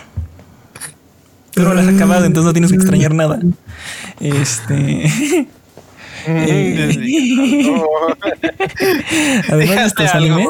Tú 1.53 1.63
no 1.63 1.75
lo 1.75 1.81
has 1.81 1.89
acabado, 1.89 2.25
entonces 2.25 2.47
no 2.47 2.53
tienes 2.53 2.71
que 2.71 2.77
extrañar 2.77 3.13
nada. 3.13 3.39
Este. 4.21 5.11
Eh, 6.27 7.75
Además 9.49 9.77
de 9.77 9.85
estos 9.87 10.15
animes, 10.15 10.49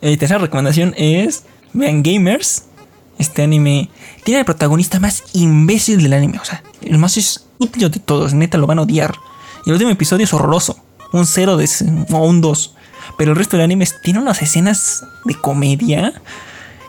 mi 0.00 0.16
tercera 0.16 0.38
recomendación 0.40 0.94
es 0.96 1.44
vean 1.72 2.02
Gamers. 2.02 2.64
Este 3.22 3.44
anime 3.44 3.88
tiene 4.24 4.40
el 4.40 4.44
protagonista 4.44 4.98
más 4.98 5.22
imbécil 5.32 6.02
del 6.02 6.12
anime, 6.12 6.40
o 6.40 6.44
sea, 6.44 6.60
el 6.80 6.98
más 6.98 7.16
estúpido 7.16 7.88
de 7.88 8.00
todos, 8.00 8.34
neta 8.34 8.58
lo 8.58 8.66
van 8.66 8.80
a 8.80 8.82
odiar. 8.82 9.14
Y 9.64 9.70
el 9.70 9.74
último 9.74 9.92
episodio 9.92 10.24
es 10.24 10.34
horroroso, 10.34 10.76
un 11.12 11.24
0 11.24 11.56
de 11.56 11.68
o 12.10 12.26
un 12.26 12.40
2. 12.40 12.74
Pero 13.16 13.30
el 13.30 13.38
resto 13.38 13.56
del 13.56 13.62
anime 13.62 13.86
tiene 14.02 14.18
unas 14.18 14.42
escenas 14.42 15.04
de 15.24 15.36
comedia 15.36 16.20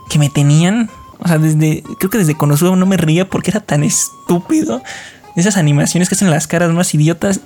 que 0.09 0.17
me 0.17 0.31
tenían, 0.31 0.89
o 1.19 1.27
sea, 1.27 1.37
desde 1.37 1.83
creo 1.99 2.09
que 2.09 2.17
desde 2.17 2.33
Konosuba 2.33 2.75
no 2.75 2.87
me 2.87 2.97
ría 2.97 3.29
porque 3.29 3.51
era 3.51 3.59
tan 3.59 3.83
estúpido. 3.83 4.81
Esas 5.35 5.57
animaciones 5.57 6.09
que 6.09 6.15
hacen 6.15 6.31
las 6.31 6.47
caras 6.47 6.71
más 6.71 6.95
idiotas 6.95 7.41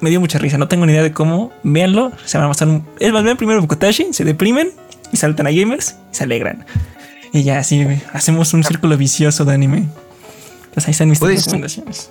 me 0.00 0.08
dio 0.08 0.18
mucha 0.18 0.38
risa. 0.38 0.56
No 0.56 0.66
tengo 0.66 0.86
ni 0.86 0.92
idea 0.92 1.02
de 1.02 1.12
cómo. 1.12 1.52
Véanlo. 1.62 2.12
Se 2.24 2.38
van 2.38 2.46
a 2.46 2.48
pasar 2.48 2.68
un. 2.68 2.86
Es 2.98 3.12
más, 3.12 3.22
vean 3.22 3.36
primero 3.36 3.60
Bukotashi, 3.60 4.14
se 4.14 4.24
deprimen 4.24 4.70
y 5.12 5.18
saltan 5.18 5.46
a 5.46 5.50
gamers 5.50 5.96
y 6.10 6.16
se 6.16 6.24
alegran. 6.24 6.64
Y 7.32 7.42
ya 7.44 7.58
así 7.58 7.86
hacemos 8.12 8.52
un 8.54 8.64
círculo 8.64 8.96
vicioso 8.96 9.44
de 9.44 9.54
anime. 9.54 9.88
Pues 10.74 10.86
ahí 10.86 10.92
están 10.92 11.08
mis 11.08 11.18
Puedes- 11.18 11.44
recomendaciones. 11.44 12.10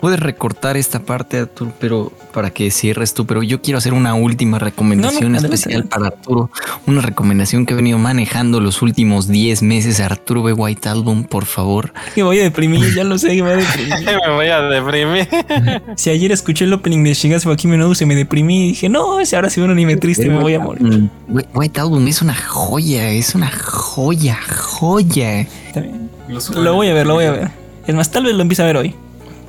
Puedes 0.00 0.20
recortar 0.20 0.76
esta 0.76 1.00
parte, 1.00 1.38
Arturo, 1.38 1.72
pero 1.78 2.12
para 2.32 2.50
que 2.50 2.70
cierres 2.70 3.14
tú. 3.14 3.26
Pero 3.26 3.42
yo 3.42 3.62
quiero 3.62 3.78
hacer 3.78 3.94
una 3.94 4.14
última 4.14 4.58
recomendación 4.58 5.22
No, 5.22 5.28
no, 5.28 5.34
adelante, 5.38 5.54
especial 5.56 5.84
para 5.84 6.08
Arturo. 6.08 6.50
Una 6.86 7.00
recomendación 7.00 7.66
que 7.66 7.72
he 7.72 7.76
venido 7.76 7.98
manejando 7.98 8.60
los 8.60 8.82
últimos 8.82 9.28
10 9.28 9.62
meses. 9.62 10.00
Arturo 10.00 10.42
B. 10.42 10.52
White 10.52 10.88
Album, 10.88 11.24
por 11.24 11.46
favor. 11.46 11.92
Que 12.14 12.22
voy 12.22 12.40
a 12.40 12.42
deprimir, 12.42 12.94
ya 12.94 13.04
lo 13.04 13.16
sé 13.18 13.28
que 13.36 13.42
me 13.42 13.54
voy 13.54 13.62
a 13.62 13.66
deprimir. 13.66 13.94
Me 14.26 14.32
voy 14.34 14.46
a 14.48 14.60
deprimir. 14.62 15.28
Si 15.96 16.10
ayer 16.10 16.32
escuché 16.32 16.64
el 16.64 16.72
opening 16.72 17.02
de 17.04 17.14
Kimi 17.56 17.76
no 17.76 17.88
Uso 17.88 18.04
y 18.04 18.06
me 18.06 18.14
deprimí 18.16 18.64
y 18.64 18.68
dije, 18.68 18.88
no, 18.88 19.24
si 19.24 19.34
ahora 19.36 19.50
sí 19.50 19.60
un 19.60 19.70
anime 19.70 19.96
triste 19.96 20.28
me 20.28 20.38
voy 20.38 20.54
a 20.54 20.60
morir. 20.60 20.82
Mm, 20.82 21.10
Wh- 21.28 21.46
White 21.54 21.80
Album 21.80 22.06
es 22.08 22.22
una 22.22 22.34
joya, 22.34 23.10
es 23.10 23.34
una 23.34 23.50
joya, 23.50 24.38
joya. 24.48 25.40
Está 25.40 25.80
bien. 25.80 26.10
Los 26.28 26.50
Lo 26.50 26.74
voy 26.74 26.88
a 26.88 26.94
ver, 26.94 27.06
lo 27.06 27.14
voy 27.14 27.24
a 27.24 27.30
ver. 27.30 27.50
Es 27.86 27.94
más, 27.94 28.10
tal 28.10 28.24
vez 28.24 28.34
lo 28.34 28.42
empiece 28.42 28.62
a 28.62 28.66
ver 28.66 28.76
hoy. 28.76 28.94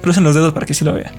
Crucen 0.07 0.23
los 0.23 0.33
dedos 0.33 0.53
para 0.53 0.65
que 0.65 0.73
sí 0.73 0.85
lo 0.85 0.93
vea. 0.93 1.11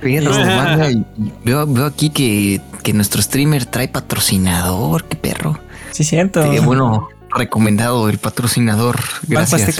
Perro, 0.00 0.30
banda, 0.30 0.88
y- 0.88 1.04
y 1.18 1.32
veo, 1.44 1.66
veo 1.66 1.84
aquí 1.84 2.10
que, 2.10 2.60
que 2.84 2.92
nuestro 2.92 3.20
streamer 3.20 3.66
trae 3.66 3.88
patrocinador, 3.88 5.02
qué 5.02 5.16
perro. 5.16 5.58
Sí, 5.90 6.04
cierto. 6.04 6.40
Eh, 6.44 6.60
bueno, 6.60 7.08
recomendado 7.34 8.08
el 8.08 8.18
patrocinador. 8.18 9.00
Gracias. 9.26 9.76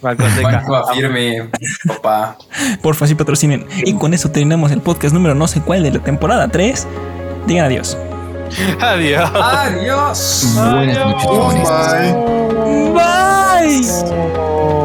Banco. 0.00 0.24
Banco 0.40 0.76
afirme, 0.76 1.50
papá. 1.88 2.38
Porfa, 2.80 3.08
sí 3.08 3.16
patrocinen. 3.16 3.66
Y 3.84 3.94
con 3.94 4.14
eso 4.14 4.30
terminamos 4.30 4.70
el 4.70 4.80
podcast 4.80 5.12
número 5.12 5.34
no 5.34 5.48
sé 5.48 5.60
cuál 5.62 5.82
de 5.82 5.90
la 5.90 5.98
temporada 5.98 6.46
3. 6.46 6.86
Digan 7.48 7.64
adiós. 7.66 7.98
Adiós. 8.80 9.30
Adiós. 9.34 10.52
Buenas 10.54 10.96
noches. 10.96 11.68
Bye. 12.94 13.72
Bye.「 13.74 14.81